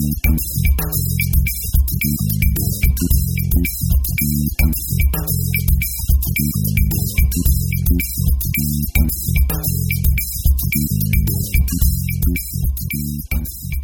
Hey, 0.00 0.06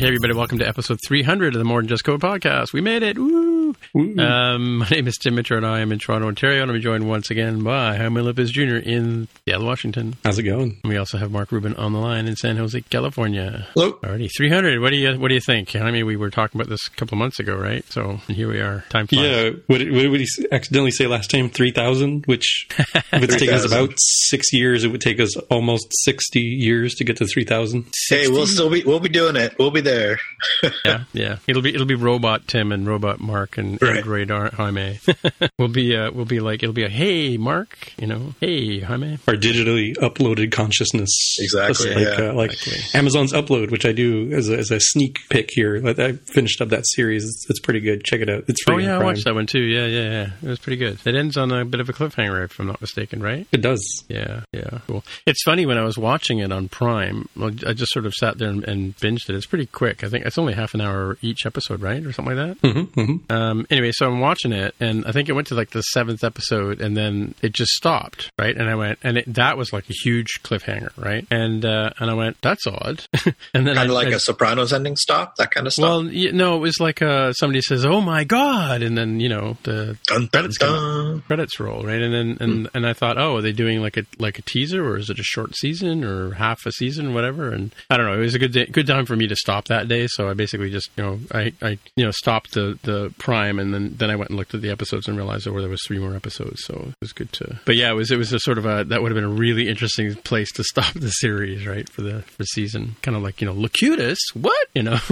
everybody, 0.06 0.32
welcome 0.32 0.58
to 0.58 0.66
episode 0.66 1.00
300 1.06 1.54
of 1.54 1.58
the 1.58 1.64
More 1.64 1.82
Than 1.82 1.88
Just 1.88 2.04
Code 2.04 2.22
podcast. 2.22 2.72
We 2.72 2.80
made 2.80 3.02
it. 3.02 3.18
Woo! 3.18 3.55
Um, 3.96 4.76
my 4.78 4.88
name 4.90 5.08
is 5.08 5.16
Tim 5.16 5.36
Mitra, 5.36 5.56
and 5.56 5.66
I 5.66 5.80
am 5.80 5.90
in 5.90 5.98
Toronto, 5.98 6.28
Ontario, 6.28 6.62
and 6.62 6.70
I'm 6.70 6.80
joined 6.82 7.08
once 7.08 7.30
again 7.30 7.62
by 7.62 7.96
Jaime 7.96 8.20
Lopez 8.20 8.50
Jr. 8.50 8.76
in 8.76 9.26
Seattle, 9.46 9.66
Washington. 9.66 10.16
How's 10.22 10.38
it 10.38 10.42
going? 10.42 10.78
And 10.84 10.90
we 10.92 10.98
also 10.98 11.16
have 11.16 11.30
Mark 11.30 11.50
Rubin 11.50 11.74
on 11.76 11.94
the 11.94 11.98
line 11.98 12.26
in 12.26 12.36
San 12.36 12.58
Jose, 12.58 12.78
California. 12.90 13.66
Hello. 13.72 13.92
Alrighty, 13.94 14.28
300. 14.36 14.80
What 14.80 14.90
do 14.90 14.96
you 14.96 15.18
What 15.18 15.28
do 15.28 15.34
you 15.34 15.40
think? 15.40 15.74
I 15.74 15.90
mean, 15.90 16.04
we 16.04 16.16
were 16.16 16.28
talking 16.30 16.60
about 16.60 16.68
this 16.68 16.86
a 16.86 16.90
couple 16.90 17.14
of 17.14 17.20
months 17.20 17.38
ago, 17.40 17.56
right? 17.56 17.84
So 17.90 18.16
here 18.28 18.50
we 18.50 18.60
are. 18.60 18.84
Time 18.90 19.06
flies. 19.06 19.24
Yeah, 19.24 19.50
what, 19.66 19.78
did- 19.78 19.92
what 19.92 20.02
did 20.02 20.20
he 20.20 20.46
accidentally 20.52 20.90
say 20.90 21.06
last 21.06 21.30
time? 21.30 21.48
3,000, 21.48 22.26
which 22.26 22.68
if 22.78 23.06
it's 23.22 23.36
taking 23.36 23.54
us 23.54 23.64
about 23.72 23.94
six 23.96 24.52
years, 24.52 24.84
it 24.84 24.88
would 24.88 25.00
take 25.00 25.20
us 25.20 25.36
almost 25.50 25.86
60 26.04 26.38
years 26.40 26.94
to 26.96 27.04
get 27.04 27.16
to 27.16 27.26
3,000. 27.26 27.86
Hey, 28.10 28.28
we'll 28.28 28.46
still 28.46 28.68
be 28.68 28.84
we'll 28.84 29.00
be 29.00 29.08
doing 29.08 29.36
it. 29.36 29.58
We'll 29.58 29.70
be 29.70 29.80
there. 29.80 30.20
yeah, 30.84 31.04
yeah. 31.14 31.38
It'll 31.46 31.62
be 31.62 31.74
it'll 31.74 31.86
be 31.86 31.94
robot 31.94 32.46
Tim 32.46 32.72
and 32.72 32.86
robot 32.86 33.20
Mark 33.20 33.56
and 33.56 33.78
Right. 33.86 33.96
Android 33.98 34.30
Ar- 34.30 34.50
Jaime. 34.50 34.98
we'll 35.58 35.68
be 35.68 35.96
uh, 35.96 36.10
we'll 36.12 36.24
be 36.24 36.40
like 36.40 36.62
it'll 36.62 36.72
be 36.74 36.84
a 36.84 36.88
hey 36.88 37.36
Mark, 37.36 37.92
you 37.98 38.06
know, 38.06 38.34
hey 38.40 38.80
Jaime. 38.80 39.18
Our 39.28 39.34
digitally 39.34 39.94
uploaded 39.96 40.52
consciousness. 40.52 41.36
Exactly, 41.38 41.94
Like, 41.94 42.18
yeah. 42.18 42.24
uh, 42.30 42.32
like 42.34 42.52
Exactly. 42.52 42.98
Amazon's 42.98 43.32
Upload, 43.32 43.70
which 43.70 43.84
I 43.86 43.92
do 43.92 44.32
as 44.32 44.48
a, 44.48 44.56
as 44.58 44.70
a 44.70 44.80
sneak 44.80 45.18
pick 45.30 45.50
here. 45.52 45.78
Like, 45.78 45.98
I 45.98 46.12
finished 46.12 46.60
up 46.60 46.68
that 46.70 46.84
series. 46.86 47.24
It's, 47.24 47.46
it's 47.50 47.60
pretty 47.60 47.80
good. 47.80 48.04
Check 48.04 48.20
it 48.20 48.28
out. 48.30 48.44
It's 48.48 48.62
free 48.64 48.74
Oh 48.74 48.78
yeah, 48.78 48.98
I 48.98 49.04
watched 49.04 49.24
that 49.24 49.34
one 49.34 49.46
too. 49.46 49.60
Yeah, 49.62 49.86
yeah, 49.86 50.02
yeah. 50.10 50.30
It 50.42 50.48
was 50.48 50.58
pretty 50.58 50.76
good. 50.76 50.98
It 51.04 51.14
ends 51.14 51.36
on 51.36 51.52
a 51.52 51.64
bit 51.64 51.80
of 51.80 51.88
a 51.88 51.92
cliffhanger, 51.92 52.44
if 52.44 52.58
I'm 52.58 52.66
not 52.66 52.80
mistaken, 52.80 53.22
right? 53.22 53.46
It 53.52 53.62
does. 53.62 54.04
Yeah, 54.08 54.40
yeah, 54.52 54.78
cool. 54.86 55.04
It's 55.26 55.42
funny 55.44 55.66
when 55.66 55.78
I 55.78 55.84
was 55.84 55.98
watching 55.98 56.38
it 56.38 56.52
on 56.52 56.68
Prime. 56.68 57.28
well, 57.36 57.50
I 57.66 57.72
just 57.72 57.92
sort 57.92 58.06
of 58.06 58.14
sat 58.14 58.38
there 58.38 58.48
and, 58.48 58.64
and 58.64 58.96
binged 58.96 59.28
it. 59.28 59.34
It's 59.36 59.46
pretty 59.46 59.66
quick. 59.66 60.02
I 60.04 60.08
think 60.08 60.24
it's 60.26 60.38
only 60.38 60.54
half 60.54 60.74
an 60.74 60.80
hour 60.80 61.18
each 61.22 61.46
episode, 61.46 61.80
right, 61.82 62.04
or 62.04 62.12
something 62.12 62.36
like 62.36 62.58
that. 62.60 62.70
hmm 62.72 63.02
hmm 63.04 63.16
Um, 63.32 63.66
anyway, 63.76 63.92
so 63.92 64.06
I'm 64.06 64.20
watching 64.20 64.52
it, 64.52 64.74
and 64.80 65.04
I 65.06 65.12
think 65.12 65.28
it 65.28 65.32
went 65.32 65.46
to 65.48 65.54
like 65.54 65.70
the 65.70 65.82
seventh 65.82 66.24
episode, 66.24 66.80
and 66.80 66.96
then 66.96 67.34
it 67.42 67.52
just 67.52 67.72
stopped, 67.72 68.30
right? 68.38 68.56
And 68.56 68.68
I 68.68 68.74
went, 68.74 68.98
and 69.02 69.18
it, 69.18 69.34
that 69.34 69.56
was 69.56 69.72
like 69.72 69.88
a 69.90 69.92
huge 69.92 70.40
cliffhanger, 70.42 70.90
right? 70.96 71.26
And 71.30 71.64
uh, 71.64 71.90
and 71.98 72.10
I 72.10 72.14
went, 72.14 72.40
that's 72.42 72.66
odd. 72.66 73.04
and 73.54 73.66
then 73.66 73.74
Kind 73.76 73.90
of 73.90 73.94
like 73.94 74.08
I- 74.08 74.12
a 74.16 74.18
Sopranos 74.20 74.72
ending 74.72 74.96
stop, 74.96 75.36
that 75.36 75.50
kind 75.50 75.66
of 75.66 75.72
stuff. 75.72 75.82
well, 75.82 76.04
y- 76.04 76.30
no, 76.32 76.56
it 76.56 76.60
was 76.60 76.80
like 76.80 77.02
uh, 77.02 77.32
somebody 77.34 77.60
says, 77.60 77.84
"Oh 77.84 78.00
my 78.00 78.24
god," 78.24 78.82
and 78.82 78.96
then 78.96 79.20
you 79.20 79.28
know 79.28 79.56
the 79.64 79.96
dun, 80.06 80.28
dun, 80.32 80.50
dun. 80.58 81.20
credits 81.26 81.58
roll, 81.60 81.82
right? 81.82 82.00
And 82.00 82.12
then 82.14 82.36
and 82.40 82.70
and 82.74 82.86
I 82.86 82.92
thought, 82.92 83.18
oh, 83.18 83.36
are 83.36 83.42
they 83.42 83.52
doing 83.52 83.80
like 83.80 83.96
a 83.96 84.04
like 84.18 84.38
a 84.38 84.42
teaser, 84.42 84.84
or 84.86 84.96
is 84.96 85.10
it 85.10 85.18
a 85.18 85.22
short 85.24 85.54
season, 85.56 86.04
or 86.04 86.32
half 86.32 86.64
a 86.66 86.72
season, 86.72 87.14
whatever? 87.14 87.50
And 87.52 87.74
I 87.90 87.96
don't 87.96 88.06
know. 88.06 88.14
It 88.14 88.20
was 88.20 88.34
a 88.34 88.38
good 88.38 88.52
day, 88.52 88.66
good 88.66 88.86
time 88.86 89.06
for 89.06 89.16
me 89.16 89.26
to 89.28 89.36
stop 89.36 89.66
that 89.66 89.88
day, 89.88 90.06
so 90.06 90.28
I 90.28 90.34
basically 90.34 90.70
just 90.70 90.90
you 90.96 91.04
know 91.04 91.20
I, 91.32 91.52
I 91.62 91.78
you 91.96 92.04
know 92.04 92.10
stopped 92.10 92.52
the 92.54 92.78
the 92.82 93.12
Prime, 93.18 93.58
and 93.58 93.65
then 93.72 93.94
then 93.96 94.10
I 94.10 94.16
went 94.16 94.30
and 94.30 94.38
looked 94.38 94.54
at 94.54 94.60
the 94.62 94.70
episodes 94.70 95.08
and 95.08 95.16
realized 95.16 95.46
oh, 95.48 95.60
there 95.60 95.68
was 95.68 95.80
three 95.86 95.98
more 95.98 96.14
episodes, 96.14 96.64
so 96.64 96.74
it 96.88 96.94
was 97.00 97.12
good 97.12 97.32
to. 97.34 97.60
But 97.64 97.76
yeah, 97.76 97.90
it 97.90 97.94
was 97.94 98.10
it 98.10 98.18
was 98.18 98.32
a 98.32 98.38
sort 98.40 98.58
of 98.58 98.66
a 98.66 98.84
that 98.84 99.02
would 99.02 99.10
have 99.10 99.16
been 99.16 99.24
a 99.30 99.34
really 99.34 99.68
interesting 99.68 100.14
place 100.16 100.50
to 100.52 100.64
stop 100.64 100.92
the 100.94 101.10
series, 101.10 101.66
right? 101.66 101.88
For 101.88 102.02
the 102.02 102.22
for 102.22 102.44
season, 102.44 102.96
kind 103.02 103.16
of 103.16 103.22
like 103.22 103.40
you 103.40 103.46
know 103.46 103.52
Locutus, 103.54 104.18
what 104.34 104.68
you 104.74 104.82
know. 104.82 104.98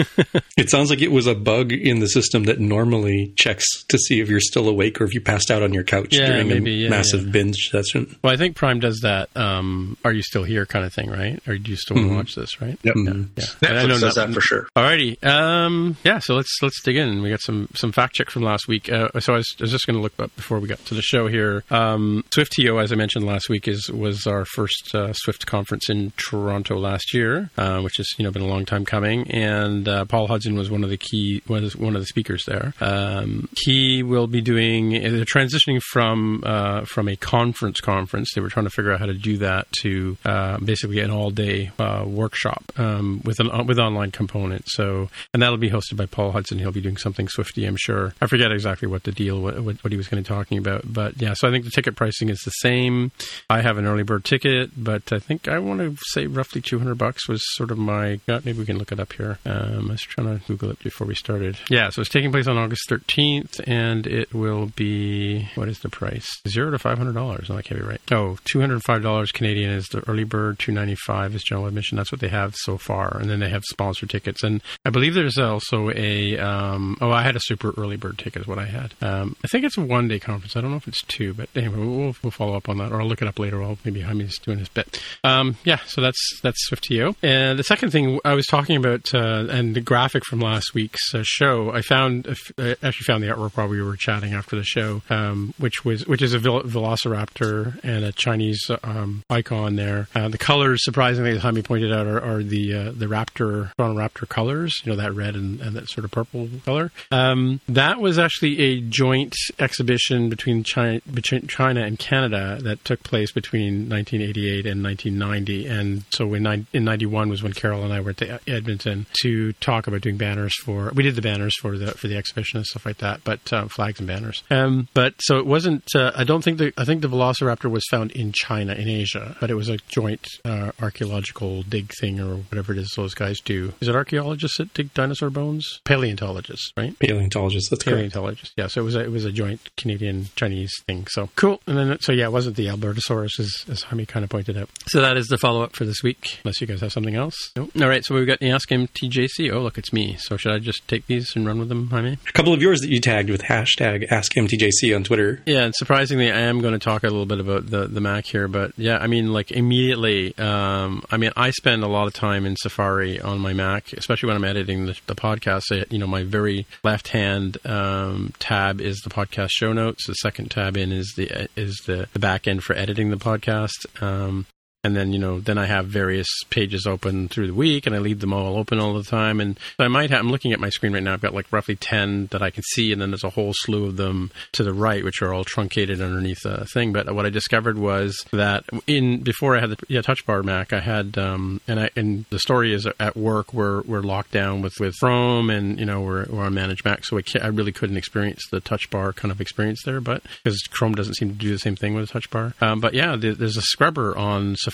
It 0.56 0.70
sounds 0.70 0.88
like 0.88 1.02
it 1.02 1.10
was 1.10 1.26
a 1.26 1.34
bug 1.34 1.72
in 1.72 1.98
the 1.98 2.06
system 2.06 2.44
that 2.44 2.60
normally 2.60 3.32
checks 3.36 3.82
to 3.88 3.98
see 3.98 4.20
if 4.20 4.28
you're 4.28 4.40
still 4.40 4.68
awake 4.68 5.00
or 5.00 5.04
if 5.04 5.12
you 5.12 5.20
passed 5.20 5.50
out 5.50 5.62
on 5.62 5.74
your 5.74 5.82
couch 5.82 6.08
Yeah, 6.12 6.26
during 6.28 6.48
maybe, 6.48 6.70
a 6.70 6.84
yeah, 6.84 6.88
massive 6.90 7.24
yeah. 7.26 7.30
binge 7.32 7.56
session. 7.70 8.16
Well, 8.22 8.32
I 8.32 8.36
think 8.36 8.54
Prime 8.56 8.78
does 8.78 9.00
that. 9.02 9.28
Um, 9.36 9.96
are 10.04 10.12
you 10.12 10.22
still 10.22 10.44
here? 10.44 10.64
Kind 10.64 10.84
of 10.84 10.92
thing, 10.92 11.10
right? 11.10 11.40
Or 11.48 11.58
do 11.58 11.70
you 11.70 11.76
still 11.76 11.96
want 11.96 12.08
to 12.08 12.14
watch 12.14 12.34
this? 12.36 12.60
Right? 12.60 12.78
Yep. 12.84 12.94
Mhm. 12.94 13.28
Yeah. 13.36 13.44
Netflix 13.68 14.00
does 14.00 14.14
that 14.14 14.32
for 14.32 14.40
sure. 14.40 14.68
Alrighty. 14.76 15.22
Um, 15.24 15.96
yeah. 16.04 16.20
So 16.20 16.34
let's 16.34 16.56
let's 16.62 16.80
dig 16.82 16.96
in. 16.96 17.20
We 17.20 17.30
got 17.30 17.40
some 17.42 17.68
some 17.74 17.90
fact 17.92 18.14
check 18.14 18.30
from 18.34 18.42
last 18.42 18.68
week. 18.68 18.92
Uh, 18.92 19.08
so 19.20 19.32
I 19.32 19.36
was, 19.36 19.56
I 19.60 19.62
was 19.62 19.70
just 19.70 19.86
going 19.86 19.96
to 19.96 20.02
look 20.02 20.18
up 20.18 20.34
before 20.36 20.58
we 20.58 20.68
got 20.68 20.84
to 20.86 20.94
the 20.94 21.00
show 21.00 21.28
here. 21.28 21.64
Um, 21.70 22.24
SwiftTO, 22.30 22.82
as 22.82 22.92
I 22.92 22.96
mentioned 22.96 23.24
last 23.24 23.48
week, 23.48 23.66
is 23.66 23.88
was 23.90 24.26
our 24.26 24.44
first 24.44 24.94
uh, 24.94 25.12
Swift 25.14 25.46
conference 25.46 25.88
in 25.88 26.12
Toronto 26.16 26.76
last 26.76 27.14
year, 27.14 27.48
uh, 27.56 27.80
which 27.80 27.96
has 27.96 28.08
you 28.18 28.24
know 28.24 28.30
been 28.30 28.42
a 28.42 28.48
long 28.48 28.66
time 28.66 28.84
coming. 28.84 29.30
And 29.30 29.88
uh, 29.88 30.04
Paul 30.04 30.26
Hudson 30.26 30.56
was 30.56 30.70
one 30.70 30.84
of 30.84 30.90
the 30.90 30.98
key 30.98 31.42
was 31.48 31.76
one 31.76 31.94
of 31.94 32.02
the 32.02 32.06
speakers 32.06 32.44
there. 32.44 32.74
Um, 32.80 33.48
he 33.62 34.02
will 34.02 34.26
be 34.26 34.42
doing. 34.42 34.90
They're 34.90 35.24
transitioning 35.24 35.80
from 35.80 36.42
uh, 36.44 36.84
from 36.84 37.08
a 37.08 37.16
conference 37.16 37.80
conference. 37.80 38.32
They 38.34 38.40
were 38.40 38.50
trying 38.50 38.66
to 38.66 38.70
figure 38.70 38.92
out 38.92 38.98
how 38.98 39.06
to 39.06 39.14
do 39.14 39.38
that 39.38 39.70
to 39.82 40.18
uh, 40.24 40.58
basically 40.58 40.98
an 41.00 41.10
all 41.10 41.30
day 41.30 41.70
workshop 41.78 42.64
um, 42.76 43.22
with 43.24 43.38
an 43.38 43.66
with 43.66 43.78
online 43.78 44.10
component. 44.10 44.64
So 44.66 45.08
and 45.32 45.40
that'll 45.40 45.56
be 45.56 45.70
hosted 45.70 45.96
by 45.96 46.06
Paul 46.06 46.32
Hudson. 46.32 46.58
He'll 46.58 46.72
be 46.72 46.80
doing 46.80 46.96
something 46.96 47.28
Swifty, 47.28 47.64
I'm 47.64 47.76
sure. 47.76 48.14
I 48.24 48.26
forget 48.26 48.50
exactly 48.52 48.88
what 48.88 49.02
the 49.02 49.12
deal 49.12 49.40
what, 49.40 49.60
what, 49.60 49.92
he 49.92 49.96
was 49.96 50.08
going 50.08 50.22
to 50.22 50.28
be 50.28 50.34
talking 50.34 50.58
about, 50.58 50.90
but 50.90 51.20
yeah. 51.20 51.34
So 51.34 51.46
I 51.46 51.50
think 51.50 51.64
the 51.64 51.70
ticket 51.70 51.94
pricing 51.94 52.30
is 52.30 52.40
the 52.40 52.50
same. 52.50 53.12
I 53.50 53.60
have 53.60 53.76
an 53.76 53.84
early 53.84 54.02
bird 54.02 54.24
ticket, 54.24 54.70
but 54.76 55.12
I 55.12 55.18
think 55.18 55.46
I 55.46 55.58
want 55.58 55.80
to 55.80 55.96
say 56.12 56.26
roughly 56.26 56.62
200 56.62 56.96
bucks 56.96 57.28
was 57.28 57.42
sort 57.54 57.70
of 57.70 57.76
my 57.78 58.20
gut. 58.26 58.44
Maybe 58.44 58.58
we 58.58 58.64
can 58.64 58.78
look 58.78 58.92
it 58.92 58.98
up 58.98 59.12
here. 59.12 59.38
Um, 59.44 59.88
I 59.90 59.92
was 59.92 60.00
trying 60.00 60.38
to 60.38 60.46
Google 60.46 60.70
it 60.70 60.78
before 60.78 61.06
we 61.06 61.14
started. 61.14 61.58
Yeah, 61.68 61.90
so 61.90 62.00
it's 62.00 62.10
taking 62.10 62.32
place 62.32 62.46
on 62.46 62.56
August 62.56 62.88
13th, 62.88 63.60
and 63.66 64.06
it 64.06 64.32
will 64.32 64.66
be 64.74 65.48
what 65.54 65.68
is 65.68 65.80
the 65.80 65.90
price? 65.90 66.26
Zero 66.48 66.70
to 66.70 66.78
five 66.78 66.96
hundred 66.96 67.14
dollars. 67.14 67.50
No, 67.50 67.56
I 67.56 67.62
can't 67.62 67.80
be 67.80 67.86
right. 67.86 68.00
Oh, 68.10 68.38
two 68.44 68.60
hundred 68.60 68.82
five 68.84 69.02
dollars 69.02 69.32
Canadian 69.32 69.70
is 69.70 69.86
the 69.88 70.02
early 70.08 70.24
bird. 70.24 70.58
Two 70.58 70.72
ninety 70.72 70.94
five 70.94 71.34
is 71.34 71.42
general 71.42 71.66
admission. 71.66 71.96
That's 71.96 72.10
what 72.10 72.22
they 72.22 72.28
have 72.28 72.54
so 72.56 72.78
far, 72.78 73.18
and 73.18 73.28
then 73.28 73.40
they 73.40 73.50
have 73.50 73.64
sponsor 73.64 74.06
tickets. 74.06 74.42
And 74.42 74.62
I 74.84 74.90
believe 74.90 75.14
there's 75.14 75.38
also 75.38 75.90
a. 75.90 76.38
Um, 76.38 76.96
oh, 77.00 77.10
I 77.10 77.22
had 77.22 77.36
a 77.36 77.40
super 77.40 77.74
early 77.76 77.96
bird 77.96 78.13
ticket. 78.16 78.42
Is 78.42 78.48
what 78.48 78.58
I 78.58 78.66
had. 78.66 78.94
Um, 79.00 79.36
I 79.44 79.48
think 79.48 79.64
it's 79.64 79.78
a 79.78 79.80
one 79.80 80.08
day 80.08 80.18
conference. 80.18 80.56
I 80.56 80.60
don't 80.60 80.70
know 80.70 80.76
if 80.76 80.88
it's 80.88 81.02
two, 81.02 81.34
but 81.34 81.48
anyway, 81.54 81.76
we'll, 81.76 82.16
we'll 82.22 82.30
follow 82.30 82.56
up 82.56 82.68
on 82.68 82.78
that, 82.78 82.92
or 82.92 83.00
I'll 83.00 83.06
look 83.06 83.22
it 83.22 83.28
up 83.28 83.38
later. 83.38 83.64
Maybe 83.84 84.00
Jaime's 84.00 84.38
doing 84.38 84.58
his 84.58 84.68
bit. 84.68 85.00
Um, 85.22 85.56
yeah, 85.64 85.78
so 85.86 86.00
that's 86.00 86.40
that's 86.42 86.68
SwiftTO. 86.68 87.16
And 87.22 87.58
the 87.58 87.64
second 87.64 87.90
thing 87.90 88.20
I 88.24 88.34
was 88.34 88.46
talking 88.46 88.76
about, 88.76 89.14
uh, 89.14 89.46
and 89.50 89.74
the 89.74 89.80
graphic 89.80 90.24
from 90.24 90.40
last 90.40 90.74
week's 90.74 91.14
uh, 91.14 91.22
show, 91.22 91.70
I 91.70 91.82
found 91.82 92.26
I 92.58 92.76
actually 92.82 93.04
found 93.04 93.22
the 93.22 93.28
artwork 93.28 93.56
while 93.56 93.68
we 93.68 93.80
were 93.82 93.96
chatting 93.96 94.34
after 94.34 94.56
the 94.56 94.64
show, 94.64 95.02
um, 95.10 95.54
which 95.58 95.84
was 95.84 96.06
which 96.06 96.22
is 96.22 96.34
a 96.34 96.38
vel- 96.38 96.62
velociraptor 96.62 97.82
and 97.84 98.04
a 98.04 98.12
Chinese 98.12 98.70
um, 98.82 99.22
icon 99.30 99.76
there. 99.76 100.08
Uh, 100.14 100.28
the 100.28 100.38
colors, 100.38 100.84
surprisingly, 100.84 101.30
as 101.30 101.42
Jaime 101.42 101.62
pointed 101.62 101.92
out, 101.92 102.06
are, 102.06 102.20
are 102.20 102.42
the 102.42 102.74
uh, 102.74 102.92
the 102.92 103.06
raptor 103.06 103.74
Toronto 103.76 104.00
Raptor 104.00 104.28
colors. 104.28 104.74
You 104.84 104.92
know 104.92 104.96
that 104.96 105.14
red 105.14 105.34
and, 105.34 105.60
and 105.60 105.76
that 105.76 105.88
sort 105.88 106.04
of 106.04 106.10
purple 106.10 106.48
color. 106.64 106.90
Um, 107.10 107.60
that 107.68 108.00
was 108.04 108.18
actually 108.18 108.60
a 108.60 108.80
joint 108.82 109.34
exhibition 109.58 110.28
between 110.28 110.62
China, 110.62 111.00
between 111.10 111.46
China 111.46 111.80
and 111.80 111.98
Canada 111.98 112.58
that 112.60 112.84
took 112.84 113.02
place 113.02 113.32
between 113.32 113.88
1988 113.88 114.66
and 114.66 114.84
1990. 114.84 115.66
And 115.66 116.04
so 116.10 116.34
in, 116.34 116.42
nine- 116.42 116.66
in 116.74 116.84
91 116.84 117.30
was 117.30 117.42
when 117.42 117.54
Carol 117.54 117.82
and 117.82 117.94
I 117.94 118.00
were 118.00 118.10
at 118.10 118.46
Edmonton 118.46 119.06
to 119.22 119.54
talk 119.54 119.86
about 119.86 120.02
doing 120.02 120.18
banners 120.18 120.54
for. 120.62 120.92
We 120.94 121.02
did 121.02 121.16
the 121.16 121.22
banners 121.22 121.56
for 121.58 121.78
the 121.78 121.92
for 121.92 122.08
the 122.08 122.18
exhibition 122.18 122.58
and 122.58 122.66
stuff 122.66 122.84
like 122.84 122.98
that, 122.98 123.24
but 123.24 123.50
uh, 123.52 123.68
flags 123.68 124.00
and 124.00 124.06
banners. 124.06 124.44
Um, 124.50 124.88
but 124.92 125.14
so 125.20 125.38
it 125.38 125.46
wasn't. 125.46 125.84
Uh, 125.94 126.12
I 126.14 126.24
don't 126.24 126.44
think 126.44 126.58
the 126.58 126.74
I 126.76 126.84
think 126.84 127.00
the 127.00 127.08
Velociraptor 127.08 127.70
was 127.70 127.86
found 127.90 128.12
in 128.12 128.32
China 128.32 128.74
in 128.74 128.86
Asia, 128.86 129.34
but 129.40 129.50
it 129.50 129.54
was 129.54 129.70
a 129.70 129.78
joint 129.88 130.28
uh, 130.44 130.72
archaeological 130.82 131.62
dig 131.62 131.90
thing 131.98 132.20
or 132.20 132.36
whatever 132.36 132.72
it 132.72 132.78
is 132.78 132.92
those 132.96 133.14
guys 133.14 133.40
do. 133.40 133.72
Is 133.80 133.88
it 133.88 133.94
archaeologists 133.94 134.58
that 134.58 134.74
dig 134.74 134.92
dinosaur 134.92 135.30
bones? 135.30 135.80
Paleontologists, 135.84 136.70
right? 136.76 136.98
Paleontologist, 136.98 137.70
that's 137.70 137.84
correct. 137.94 138.12
Paleontologist. 138.12 138.52
Yeah, 138.56 138.66
so 138.66 138.80
it 138.80 138.84
was 138.84 138.96
a, 138.96 139.00
it 139.00 139.10
was 139.10 139.24
a 139.24 139.32
joint 139.32 139.60
Canadian 139.76 140.26
Chinese 140.36 140.72
thing. 140.86 141.06
So 141.08 141.30
cool. 141.36 141.60
And 141.66 141.76
then 141.76 142.00
so 142.00 142.12
yeah, 142.12 142.26
it 142.26 142.32
wasn't 142.32 142.56
the 142.56 142.66
Albertosaurus 142.66 143.40
as, 143.40 143.64
as 143.68 143.82
Jaime 143.82 144.06
kind 144.06 144.24
of 144.24 144.30
pointed 144.30 144.56
out. 144.56 144.68
So 144.86 145.00
that 145.00 145.16
is 145.16 145.28
the 145.28 145.38
follow 145.38 145.62
up 145.62 145.74
for 145.74 145.84
this 145.84 146.02
week. 146.02 146.40
Unless 146.44 146.60
you 146.60 146.66
guys 146.66 146.80
have 146.80 146.92
something 146.92 147.14
else. 147.14 147.52
Nope. 147.56 147.70
All 147.80 147.88
right. 147.88 148.04
So 148.04 148.14
we've 148.14 148.26
got 148.26 148.40
the 148.40 148.50
Ask 148.50 148.68
MTJC. 148.68 149.52
Oh 149.52 149.60
look, 149.60 149.78
it's 149.78 149.92
me. 149.92 150.16
So 150.18 150.36
should 150.36 150.52
I 150.52 150.58
just 150.58 150.86
take 150.88 151.06
these 151.06 151.34
and 151.36 151.46
run 151.46 151.58
with 151.58 151.68
them, 151.68 151.88
Jaime? 151.88 152.18
A 152.28 152.32
couple 152.32 152.52
of 152.52 152.62
yours 152.62 152.80
that 152.80 152.90
you 152.90 153.00
tagged 153.00 153.30
with 153.30 153.42
hashtag 153.42 154.10
Ask 154.10 154.34
MTJC 154.34 154.94
on 154.94 155.04
Twitter. 155.04 155.42
Yeah, 155.46 155.64
and 155.64 155.74
surprisingly, 155.74 156.30
I 156.30 156.40
am 156.40 156.60
going 156.60 156.72
to 156.72 156.78
talk 156.78 157.02
a 157.02 157.08
little 157.08 157.26
bit 157.26 157.40
about 157.40 157.70
the 157.70 157.86
the 157.86 158.00
Mac 158.00 158.26
here, 158.26 158.48
but 158.48 158.72
yeah, 158.76 158.98
I 158.98 159.06
mean, 159.06 159.32
like 159.32 159.50
immediately, 159.50 160.36
um, 160.38 161.04
I 161.10 161.16
mean, 161.16 161.30
I 161.36 161.50
spend 161.50 161.82
a 161.82 161.88
lot 161.88 162.06
of 162.06 162.12
time 162.12 162.44
in 162.46 162.56
Safari 162.56 163.20
on 163.20 163.40
my 163.40 163.52
Mac, 163.52 163.92
especially 163.92 164.28
when 164.28 164.36
I'm 164.36 164.44
editing 164.44 164.86
the, 164.86 164.98
the 165.06 165.14
podcast. 165.14 165.64
I, 165.70 165.84
you 165.90 165.98
know, 165.98 166.06
my 166.06 166.22
very 166.22 166.66
left 166.82 167.08
hand 167.08 167.58
um, 167.84 168.32
tab 168.38 168.80
is 168.80 169.00
the 169.00 169.10
podcast 169.10 169.50
show 169.50 169.72
notes. 169.72 170.06
The 170.06 170.14
second 170.14 170.50
tab 170.50 170.76
in 170.76 170.92
is 170.92 171.12
the 171.16 171.48
is 171.56 171.82
the, 171.86 172.08
the 172.12 172.18
back 172.18 172.46
end 172.46 172.64
for 172.64 172.74
editing 172.74 173.10
the 173.10 173.16
podcast. 173.16 174.02
Um, 174.02 174.46
and 174.84 174.94
then 174.94 175.12
you 175.12 175.18
know 175.18 175.40
then 175.40 175.58
I 175.58 175.66
have 175.66 175.86
various 175.86 176.28
pages 176.50 176.86
open 176.86 177.28
through 177.28 177.48
the 177.48 177.54
week, 177.54 177.86
and 177.86 177.96
I 177.96 177.98
leave 177.98 178.20
them 178.20 178.32
all 178.32 178.56
open 178.56 178.78
all 178.78 178.94
the 178.94 179.02
time. 179.02 179.40
And 179.40 179.58
I 179.78 179.88
might 179.88 180.10
have, 180.10 180.20
I'm 180.20 180.30
looking 180.30 180.52
at 180.52 180.60
my 180.60 180.68
screen 180.68 180.92
right 180.92 181.02
now. 181.02 181.14
I've 181.14 181.20
got 181.20 181.34
like 181.34 181.50
roughly 181.52 181.76
ten 181.76 182.26
that 182.26 182.42
I 182.42 182.50
can 182.50 182.62
see, 182.62 182.92
and 182.92 183.00
then 183.00 183.10
there's 183.10 183.24
a 183.24 183.30
whole 183.30 183.52
slew 183.54 183.86
of 183.86 183.96
them 183.96 184.30
to 184.52 184.62
the 184.62 184.74
right, 184.74 185.02
which 185.02 185.22
are 185.22 185.32
all 185.32 185.44
truncated 185.44 186.00
underneath 186.00 186.42
the 186.42 186.66
thing. 186.66 186.92
But 186.92 187.12
what 187.14 187.26
I 187.26 187.30
discovered 187.30 187.78
was 187.78 188.16
that 188.32 188.64
in 188.86 189.22
before 189.22 189.56
I 189.56 189.60
had 189.60 189.70
the 189.70 189.78
yeah, 189.88 190.02
Touch 190.02 190.24
Bar 190.26 190.42
Mac, 190.42 190.72
I 190.72 190.80
had 190.80 191.16
um, 191.18 191.60
and 191.66 191.80
I 191.80 191.90
and 191.96 192.26
the 192.30 192.38
story 192.38 192.72
is 192.74 192.86
at 193.00 193.16
work 193.16 193.54
we're 193.54 193.82
we're 193.82 194.02
locked 194.02 194.32
down 194.32 194.60
with 194.60 194.74
with 194.78 194.94
Chrome, 195.00 195.50
and 195.50 195.78
you 195.78 195.86
know 195.86 196.02
we're 196.02 196.26
we're 196.28 196.44
on 196.44 196.54
Managed 196.54 196.84
Mac, 196.84 197.04
so 197.04 197.18
I, 197.18 197.22
I 197.42 197.46
really 197.48 197.72
couldn't 197.72 197.96
experience 197.96 198.42
the 198.50 198.60
Touch 198.60 198.90
Bar 198.90 199.12
kind 199.12 199.32
of 199.32 199.40
experience 199.40 199.82
there, 199.84 200.00
but 200.00 200.22
because 200.42 200.60
Chrome 200.70 200.94
doesn't 200.94 201.14
seem 201.14 201.30
to 201.30 201.34
do 201.34 201.50
the 201.50 201.58
same 201.58 201.76
thing 201.76 201.94
with 201.94 202.10
a 202.10 202.12
Touch 202.12 202.30
Bar. 202.30 202.54
Um, 202.60 202.80
but 202.80 202.94
yeah, 202.94 203.16
there's 203.16 203.56
a 203.56 203.62
scrubber 203.62 204.16
on 204.16 204.56
Safari, 204.56 204.73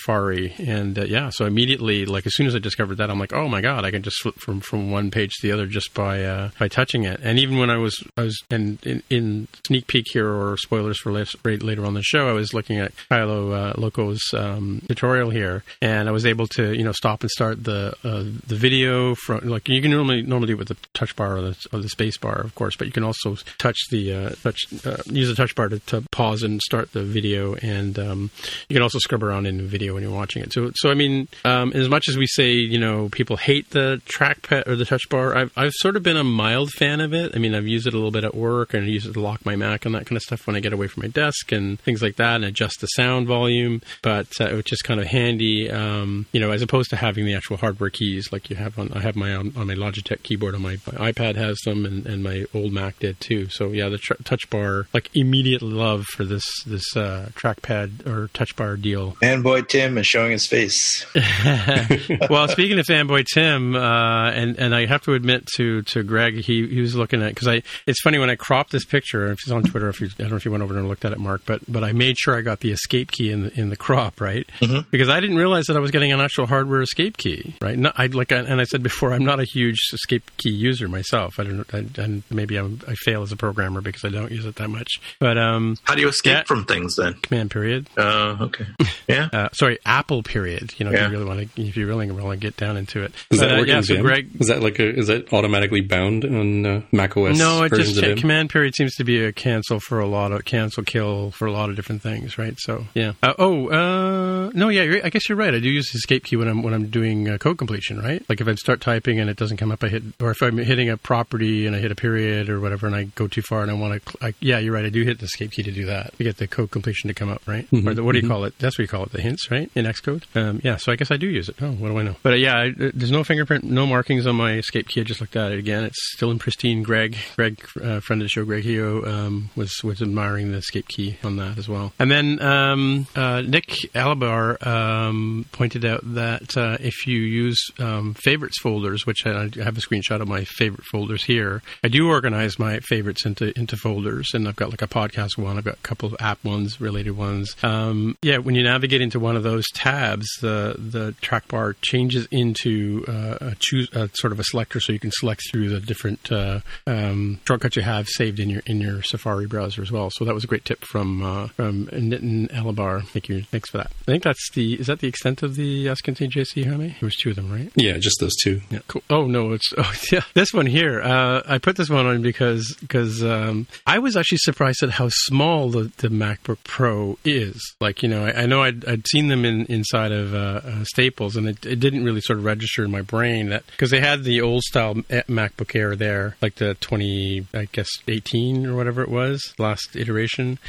and 0.57 0.97
uh, 0.97 1.05
yeah, 1.05 1.29
so 1.29 1.45
immediately 1.45 2.05
like 2.05 2.25
as 2.25 2.35
soon 2.35 2.47
as 2.47 2.55
I 2.55 2.59
discovered 2.59 2.95
that, 2.95 3.09
I'm 3.09 3.19
like, 3.19 3.33
oh 3.33 3.47
my 3.47 3.61
god, 3.61 3.85
I 3.85 3.91
can 3.91 4.01
just 4.01 4.21
flip 4.21 4.35
from 4.35 4.59
from 4.59 4.91
one 4.91 5.11
page 5.11 5.31
to 5.35 5.47
the 5.47 5.53
other 5.53 5.65
just 5.65 5.93
by 5.93 6.23
uh, 6.23 6.49
by 6.59 6.67
touching 6.67 7.03
it. 7.03 7.19
And 7.23 7.39
even 7.39 7.57
when 7.57 7.69
I 7.69 7.77
was 7.77 8.03
I 8.17 8.23
was 8.23 8.41
and 8.49 8.83
in, 8.85 9.03
in 9.09 9.47
sneak 9.65 9.87
peek 9.87 10.05
here 10.11 10.29
or 10.29 10.57
spoilers 10.57 10.99
for 10.99 11.11
later, 11.11 11.37
later 11.43 11.85
on 11.85 11.93
the 11.93 12.03
show, 12.03 12.27
I 12.27 12.33
was 12.33 12.53
looking 12.53 12.79
at 12.79 12.93
Kilo 13.09 13.51
uh, 13.51 13.73
Loco's 13.77 14.21
um, 14.33 14.81
tutorial 14.87 15.29
here, 15.29 15.63
and 15.81 16.07
I 16.07 16.11
was 16.11 16.25
able 16.25 16.47
to 16.47 16.73
you 16.73 16.83
know 16.83 16.91
stop 16.91 17.21
and 17.21 17.29
start 17.29 17.63
the 17.63 17.93
uh, 18.03 18.23
the 18.47 18.55
video 18.55 19.15
from 19.15 19.47
like 19.47 19.67
you 19.69 19.81
can 19.81 19.91
normally 19.91 20.21
normally 20.21 20.47
do 20.47 20.53
it 20.53 20.59
with 20.59 20.67
the 20.69 20.77
touch 20.93 21.15
bar 21.15 21.37
or 21.37 21.41
the, 21.41 21.67
or 21.73 21.79
the 21.79 21.89
space 21.89 22.17
bar, 22.17 22.41
of 22.41 22.55
course, 22.55 22.75
but 22.75 22.87
you 22.87 22.93
can 22.93 23.03
also 23.03 23.35
touch 23.57 23.77
the 23.89 24.13
uh, 24.13 24.29
touch 24.43 24.59
uh, 24.85 24.97
use 25.05 25.29
the 25.29 25.35
touch 25.35 25.55
bar 25.55 25.69
to, 25.69 25.79
to, 25.79 26.01
pause 26.11 26.43
and 26.43 26.61
start 26.61 26.91
the 26.93 27.03
video, 27.03 27.55
and 27.55 27.97
um, 27.99 28.31
you 28.67 28.75
can 28.75 28.83
also 28.83 28.99
scrub 28.99 29.23
around 29.23 29.45
in 29.45 29.57
the 29.57 29.63
when 29.93 30.03
you're 30.03 30.11
watching 30.11 30.41
it. 30.41 30.53
So 30.53 30.71
so 30.75 30.89
I 30.89 30.93
mean, 30.93 31.27
um, 31.45 31.71
as 31.73 31.89
much 31.89 32.07
as 32.07 32.17
we 32.17 32.27
say 32.27 32.51
you 32.51 32.79
know 32.79 33.09
people 33.09 33.37
hate 33.37 33.69
the 33.71 34.01
trackpad 34.05 34.67
or 34.67 34.75
the 34.75 34.85
touch 34.85 35.07
bar, 35.09 35.35
I've 35.35 35.51
I've 35.55 35.73
sort 35.73 35.95
of 35.95 36.03
been 36.03 36.17
a 36.17 36.23
mild 36.23 36.71
fan 36.71 37.01
of 37.01 37.13
it. 37.13 37.35
I 37.35 37.39
mean, 37.39 37.55
I've 37.55 37.67
used 37.67 37.87
it 37.87 37.93
a 37.93 37.97
little 37.97 38.11
bit 38.11 38.23
at 38.23 38.35
work 38.35 38.73
and 38.73 38.83
I 38.83 38.87
use 38.87 39.05
it 39.05 39.13
to 39.13 39.19
lock 39.19 39.45
my 39.45 39.55
Mac 39.55 39.85
and 39.85 39.95
that 39.95 40.05
kind 40.05 40.17
of 40.17 40.23
stuff 40.23 40.47
when 40.47 40.55
I 40.55 40.59
get 40.59 40.73
away 40.73 40.87
from 40.87 41.01
my 41.01 41.09
desk 41.09 41.51
and 41.51 41.79
things 41.79 42.01
like 42.01 42.15
that, 42.17 42.35
and 42.35 42.45
adjust 42.45 42.81
the 42.81 42.87
sound 42.87 43.27
volume. 43.27 43.81
But 44.01 44.27
uh, 44.39 44.45
it 44.45 44.53
was 44.53 44.65
just 44.65 44.83
kind 44.83 44.99
of 44.99 45.07
handy, 45.07 45.69
um, 45.69 46.25
you 46.31 46.39
know, 46.39 46.51
as 46.51 46.61
opposed 46.61 46.89
to 46.91 46.95
having 46.95 47.25
the 47.25 47.35
actual 47.35 47.57
hardware 47.57 47.89
keys 47.89 48.31
like 48.31 48.49
you 48.49 48.55
have 48.55 48.77
on. 48.77 48.91
I 48.93 49.01
have 49.01 49.15
my 49.15 49.33
on, 49.33 49.53
on 49.55 49.67
my 49.67 49.75
Logitech 49.75 50.23
keyboard 50.23 50.55
on 50.55 50.61
my, 50.61 50.77
my, 50.91 51.11
iPad 51.11 51.35
has 51.35 51.57
them, 51.65 51.85
and, 51.85 52.05
and 52.05 52.23
my 52.23 52.45
old 52.53 52.71
Mac 52.71 52.99
did 52.99 53.19
too. 53.19 53.49
So 53.49 53.69
yeah, 53.69 53.89
the 53.89 53.97
tr- 53.97 54.21
touch 54.23 54.49
bar, 54.49 54.87
like 54.93 55.09
immediate 55.15 55.61
love 55.61 56.05
for 56.05 56.23
this 56.23 56.45
this 56.65 56.95
uh, 56.95 57.29
trackpad 57.33 58.07
or 58.07 58.27
touch 58.29 58.55
bar 58.55 58.77
deal. 58.77 59.13
Fanboy 59.21 59.67
Tim 59.67 59.80
is 59.81 60.07
showing 60.07 60.31
his 60.31 60.47
face. 60.47 61.05
well, 62.29 62.47
speaking 62.47 62.79
of 62.79 62.85
fanboy 62.85 63.25
Tim, 63.33 63.75
uh, 63.75 64.31
and 64.31 64.57
and 64.57 64.75
I 64.75 64.85
have 64.85 65.01
to 65.03 65.13
admit 65.13 65.47
to 65.57 65.81
to 65.83 66.03
Greg, 66.03 66.35
he 66.35 66.67
he 66.67 66.81
was 66.81 66.95
looking 66.95 67.21
at 67.21 67.33
because 67.33 67.47
I. 67.47 67.63
It's 67.87 68.01
funny 68.01 68.19
when 68.19 68.29
I 68.29 68.35
cropped 68.35 68.71
this 68.71 68.85
picture. 68.85 69.31
If 69.31 69.39
it's 69.43 69.51
on 69.51 69.63
Twitter, 69.63 69.89
if 69.89 70.01
you, 70.01 70.07
I 70.07 70.23
don't 70.23 70.31
know 70.31 70.35
if 70.37 70.45
you 70.45 70.51
went 70.51 70.63
over 70.63 70.77
and 70.77 70.87
looked 70.87 71.05
at 71.05 71.11
it, 71.11 71.19
Mark, 71.19 71.41
but 71.45 71.61
but 71.67 71.83
I 71.83 71.91
made 71.91 72.17
sure 72.17 72.37
I 72.37 72.41
got 72.41 72.59
the 72.59 72.71
escape 72.71 73.11
key 73.11 73.31
in 73.31 73.43
the 73.43 73.59
in 73.59 73.69
the 73.69 73.77
crop, 73.77 74.21
right? 74.21 74.47
Mm-hmm. 74.59 74.89
Because 74.89 75.09
I 75.09 75.19
didn't 75.19 75.37
realize 75.37 75.65
that 75.65 75.75
I 75.75 75.79
was 75.79 75.91
getting 75.91 76.11
an 76.11 76.21
actual 76.21 76.45
hardware 76.45 76.81
escape 76.81 77.17
key, 77.17 77.55
right? 77.61 77.77
No, 77.77 77.91
I 77.95 78.07
like, 78.07 78.31
and 78.31 78.59
I 78.59 78.63
said 78.65 78.83
before, 78.83 79.13
I'm 79.13 79.25
not 79.25 79.39
a 79.39 79.43
huge 79.43 79.79
escape 79.93 80.29
key 80.37 80.51
user 80.51 80.87
myself. 80.87 81.39
I 81.39 81.43
don't, 81.43 81.73
I, 81.73 81.85
and 82.01 82.23
maybe 82.29 82.57
I'm, 82.57 82.79
i 82.87 82.95
fail 82.95 83.21
as 83.23 83.31
a 83.31 83.37
programmer 83.37 83.81
because 83.81 84.03
I 84.05 84.09
don't 84.09 84.31
use 84.31 84.45
it 84.45 84.55
that 84.55 84.69
much. 84.69 84.99
But 85.19 85.37
um, 85.37 85.77
how 85.83 85.95
do 85.95 86.01
you 86.01 86.09
escape 86.09 86.31
yeah, 86.31 86.43
from 86.43 86.65
things 86.65 86.95
then? 86.95 87.13
Command 87.13 87.51
period. 87.51 87.87
Oh, 87.97 88.03
uh, 88.03 88.43
okay. 88.45 88.65
Yeah. 89.07 89.29
uh, 89.33 89.49
sorry, 89.61 89.77
Apple 89.85 90.23
period. 90.23 90.73
You 90.77 90.85
know, 90.85 90.91
yeah. 90.91 91.05
if 91.05 91.11
you 91.11 91.17
really 91.17 91.25
want 91.25 91.55
to, 91.55 91.61
if 91.61 91.77
you 91.77 91.87
really 91.87 92.09
want 92.09 92.41
to 92.41 92.47
get 92.47 92.57
down 92.57 92.77
into 92.77 93.03
it. 93.03 93.13
Is 93.29 93.39
that 93.39 93.51
uh, 93.51 93.57
working? 93.57 93.75
Yeah, 93.75 93.81
so 93.81 94.01
Greg, 94.01 94.29
is 94.39 94.47
that 94.47 94.61
like 94.61 94.79
a, 94.79 94.89
is 94.89 95.07
that 95.07 95.31
automatically 95.31 95.81
bound 95.81 96.25
on 96.25 96.65
uh, 96.65 96.81
Mac 96.91 97.15
OS? 97.15 97.37
No, 97.37 97.63
it 97.63 97.73
just 97.73 98.01
command 98.17 98.49
period 98.49 98.75
seems 98.75 98.95
to 98.95 99.03
be 99.03 99.23
a 99.23 99.31
cancel 99.31 99.79
for 99.79 99.99
a 99.99 100.07
lot 100.07 100.31
of 100.31 100.45
cancel 100.45 100.83
kill 100.83 101.31
for 101.31 101.45
a 101.45 101.51
lot 101.51 101.69
of 101.69 101.75
different 101.75 102.01
things, 102.01 102.37
right? 102.37 102.55
So 102.59 102.85
yeah. 102.95 103.13
Uh, 103.21 103.33
oh, 103.37 103.69
uh, 103.69 104.51
no, 104.53 104.69
yeah. 104.69 105.01
I 105.03 105.09
guess 105.09 105.29
you're 105.29 105.37
right. 105.37 105.53
I 105.53 105.59
do 105.59 105.69
use 105.69 105.91
the 105.91 105.97
escape 105.97 106.25
key 106.25 106.35
when 106.35 106.47
I'm 106.47 106.63
when 106.63 106.73
I'm 106.73 106.87
doing 106.87 107.29
uh, 107.29 107.37
code 107.37 107.59
completion, 107.59 108.01
right? 108.01 108.25
Like 108.27 108.41
if 108.41 108.47
I 108.47 108.55
start 108.55 108.81
typing 108.81 109.19
and 109.19 109.29
it 109.29 109.37
doesn't 109.37 109.57
come 109.57 109.71
up, 109.71 109.83
I 109.83 109.89
hit, 109.89 110.03
or 110.19 110.31
if 110.31 110.41
I'm 110.41 110.57
hitting 110.57 110.89
a 110.89 110.97
property 110.97 111.67
and 111.67 111.75
I 111.75 111.79
hit 111.79 111.91
a 111.91 111.95
period 111.95 112.49
or 112.49 112.59
whatever, 112.59 112.87
and 112.87 112.95
I 112.95 113.03
go 113.03 113.27
too 113.27 113.43
far 113.43 113.61
and 113.61 113.69
I 113.69 113.75
want 113.75 114.03
to, 114.03 114.33
yeah, 114.39 114.57
you're 114.57 114.73
right. 114.73 114.85
I 114.85 114.89
do 114.89 115.03
hit 115.03 115.19
the 115.19 115.25
escape 115.25 115.51
key 115.51 115.63
to 115.63 115.71
do 115.71 115.85
that 115.85 116.17
to 116.17 116.23
get 116.23 116.37
the 116.37 116.47
code 116.47 116.71
completion 116.71 117.09
to 117.09 117.13
come 117.13 117.29
up, 117.29 117.47
right? 117.47 117.69
Mm-hmm, 117.69 117.87
or 117.87 117.93
the, 117.93 118.03
what 118.03 118.13
do 118.13 118.17
you 118.17 118.23
mm-hmm. 118.23 118.31
call 118.31 118.45
it? 118.45 118.57
That's 118.57 118.77
what 118.77 118.83
you 118.83 118.87
call 118.87 119.03
it, 119.03 119.11
the 119.11 119.21
hints, 119.21 119.50
right? 119.51 119.69
In 119.75 119.85
Xcode. 119.85 120.23
Um, 120.35 120.61
yeah. 120.63 120.77
So 120.77 120.91
I 120.91 120.95
guess 120.95 121.11
I 121.11 121.17
do 121.17 121.27
use 121.27 121.49
it. 121.49 121.55
Oh, 121.61 121.71
what 121.71 121.89
do 121.89 121.97
I 121.99 122.03
know? 122.03 122.15
But 122.23 122.33
uh, 122.33 122.37
yeah, 122.37 122.57
I, 122.57 122.73
there's 122.75 123.11
no 123.11 123.23
fingerprint, 123.23 123.63
no 123.63 123.85
markings 123.85 124.25
on 124.25 124.35
my 124.35 124.53
escape 124.53 124.87
key. 124.87 125.01
I 125.01 125.03
just 125.03 125.21
looked 125.21 125.35
at 125.35 125.51
it 125.51 125.59
again. 125.59 125.83
It's 125.83 126.13
still 126.13 126.31
in 126.31 126.39
pristine. 126.39 126.83
Greg, 126.83 127.17
Greg, 127.35 127.61
uh, 127.83 127.99
friend 127.99 128.21
of 128.21 128.25
the 128.25 128.29
show, 128.29 128.45
Greg 128.45 128.63
Heo, 128.63 129.05
um, 129.07 129.49
was 129.55 129.83
was 129.83 130.01
admiring 130.01 130.51
the 130.51 130.57
escape 130.57 130.87
key 130.87 131.17
on 131.23 131.35
that 131.37 131.57
as 131.57 131.67
well. 131.67 131.93
And 131.99 132.09
then 132.09 132.41
um, 132.41 133.07
uh, 133.15 133.41
Nick 133.41 133.67
Alabar 133.93 134.65
um, 134.65 135.45
pointed 135.51 135.85
out 135.85 136.01
that 136.13 136.57
uh, 136.57 136.77
if 136.79 137.05
you 137.07 137.19
use 137.19 137.59
um, 137.79 138.13
favorites 138.13 138.59
folders, 138.59 139.05
which 139.05 139.25
I, 139.25 139.31
I, 139.31 139.63
have 139.63 139.77
a 139.77 139.81
screenshot 139.81 140.21
of 140.21 140.27
my 140.27 140.43
favorite 140.45 140.85
folders 140.85 141.23
here, 141.23 141.61
I 141.83 141.87
do 141.87 142.09
organize 142.09 142.57
my 142.57 142.79
favorites 142.79 143.25
into 143.25 143.57
into 143.57 143.77
folders, 143.77 144.29
and 144.33 144.47
I've 144.47 144.55
got 144.55 144.69
like 144.69 144.81
a 144.81 144.87
podcast 144.87 145.37
one, 145.37 145.57
I've 145.57 145.65
got 145.65 145.75
a 145.75 145.81
couple 145.83 146.07
of 146.07 146.15
app 146.19 146.43
ones, 146.43 146.79
related 146.79 147.11
ones. 147.11 147.55
Um, 147.63 148.17
yeah, 148.21 148.37
when 148.37 148.55
you 148.55 148.63
navigate 148.63 149.01
into 149.01 149.19
one 149.19 149.35
of 149.35 149.40
those 149.41 149.65
tabs, 149.73 150.27
the 150.41 150.75
the 150.77 151.13
track 151.21 151.47
bar 151.47 151.75
changes 151.81 152.27
into 152.31 153.05
uh, 153.07 153.37
a 153.41 153.55
choose 153.59 153.89
a, 153.93 154.09
sort 154.13 154.33
of 154.33 154.39
a 154.39 154.43
selector, 154.43 154.79
so 154.79 154.93
you 154.93 154.99
can 154.99 155.11
select 155.11 155.41
through 155.51 155.69
the 155.69 155.79
different 155.79 156.31
uh, 156.31 156.61
um, 156.87 157.39
shortcuts 157.45 157.75
you 157.75 157.81
have 157.81 158.07
saved 158.07 158.39
in 158.39 158.49
your 158.49 158.61
in 158.65 158.81
your 158.81 159.01
Safari 159.03 159.47
browser 159.47 159.81
as 159.81 159.91
well. 159.91 160.09
So 160.11 160.25
that 160.25 160.33
was 160.33 160.43
a 160.43 160.47
great 160.47 160.65
tip 160.65 160.83
from 160.85 161.23
uh, 161.23 161.47
from 161.47 161.87
Nitin 161.87 162.49
Alabar. 162.51 163.05
Thank 163.07 163.29
you. 163.29 163.43
Thanks 163.43 163.69
for 163.69 163.77
that. 163.77 163.91
I 164.01 164.05
think 164.05 164.23
that's 164.23 164.51
the 164.51 164.75
is 164.75 164.87
that 164.87 164.99
the 164.99 165.07
extent 165.07 165.43
of 165.43 165.55
the 165.55 165.89
Ask 165.89 166.05
MTJC, 166.05 166.65
Jaime? 166.65 166.95
There 166.99 167.07
was 167.07 167.15
two 167.15 167.31
of 167.31 167.35
them, 167.35 167.51
right? 167.51 167.71
Yeah, 167.75 167.97
just 167.97 168.17
those 168.19 168.35
two. 168.43 168.61
Yeah, 168.69 168.79
cool. 168.87 169.03
Oh 169.09 169.25
no, 169.25 169.53
it's 169.53 169.71
oh 169.77 169.93
yeah, 170.11 170.21
this 170.33 170.53
one 170.53 170.65
here. 170.65 171.01
Uh, 171.01 171.41
I 171.45 171.57
put 171.57 171.75
this 171.75 171.89
one 171.89 172.05
on 172.05 172.21
because 172.21 172.75
because 172.79 173.23
um, 173.23 173.67
I 173.85 173.99
was 173.99 174.15
actually 174.15 174.39
surprised 174.39 174.83
at 174.83 174.91
how 174.91 175.09
small 175.09 175.69
the, 175.69 175.91
the 175.97 176.09
MacBook 176.09 176.57
Pro 176.63 177.17
is. 177.23 177.75
Like 177.79 178.03
you 178.03 178.09
know, 178.09 178.25
I, 178.25 178.43
I 178.43 178.45
know 178.45 178.63
I'd, 178.63 178.85
I'd, 178.85 179.07
seen 179.07 179.27
them 179.31 179.45
in 179.45 179.65
inside 179.65 180.11
of 180.11 180.33
uh, 180.33 180.61
uh, 180.63 180.83
Staples, 180.83 181.35
and 181.35 181.47
it, 181.47 181.65
it, 181.65 181.79
didn't 181.79 182.03
really 182.03 182.21
sort 182.21 182.39
of 182.39 182.45
register 182.45 182.83
in 182.83 182.91
my 182.91 183.01
brain 183.01 183.49
that 183.49 183.65
because 183.67 183.89
they 183.89 183.99
had 183.99 184.23
the 184.23 184.41
old 184.41 184.63
style 184.63 184.95
MacBook 184.95 185.75
Air 185.75 185.95
there, 185.95 186.35
like 186.41 186.55
the 186.55 186.75
twenty, 186.75 187.47
I 187.53 187.65
guess 187.71 187.89
eighteen 188.07 188.65
or 188.65 188.75
whatever 188.75 189.01
it 189.01 189.09
was, 189.09 189.53
last 189.57 189.95
iteration, 189.95 190.59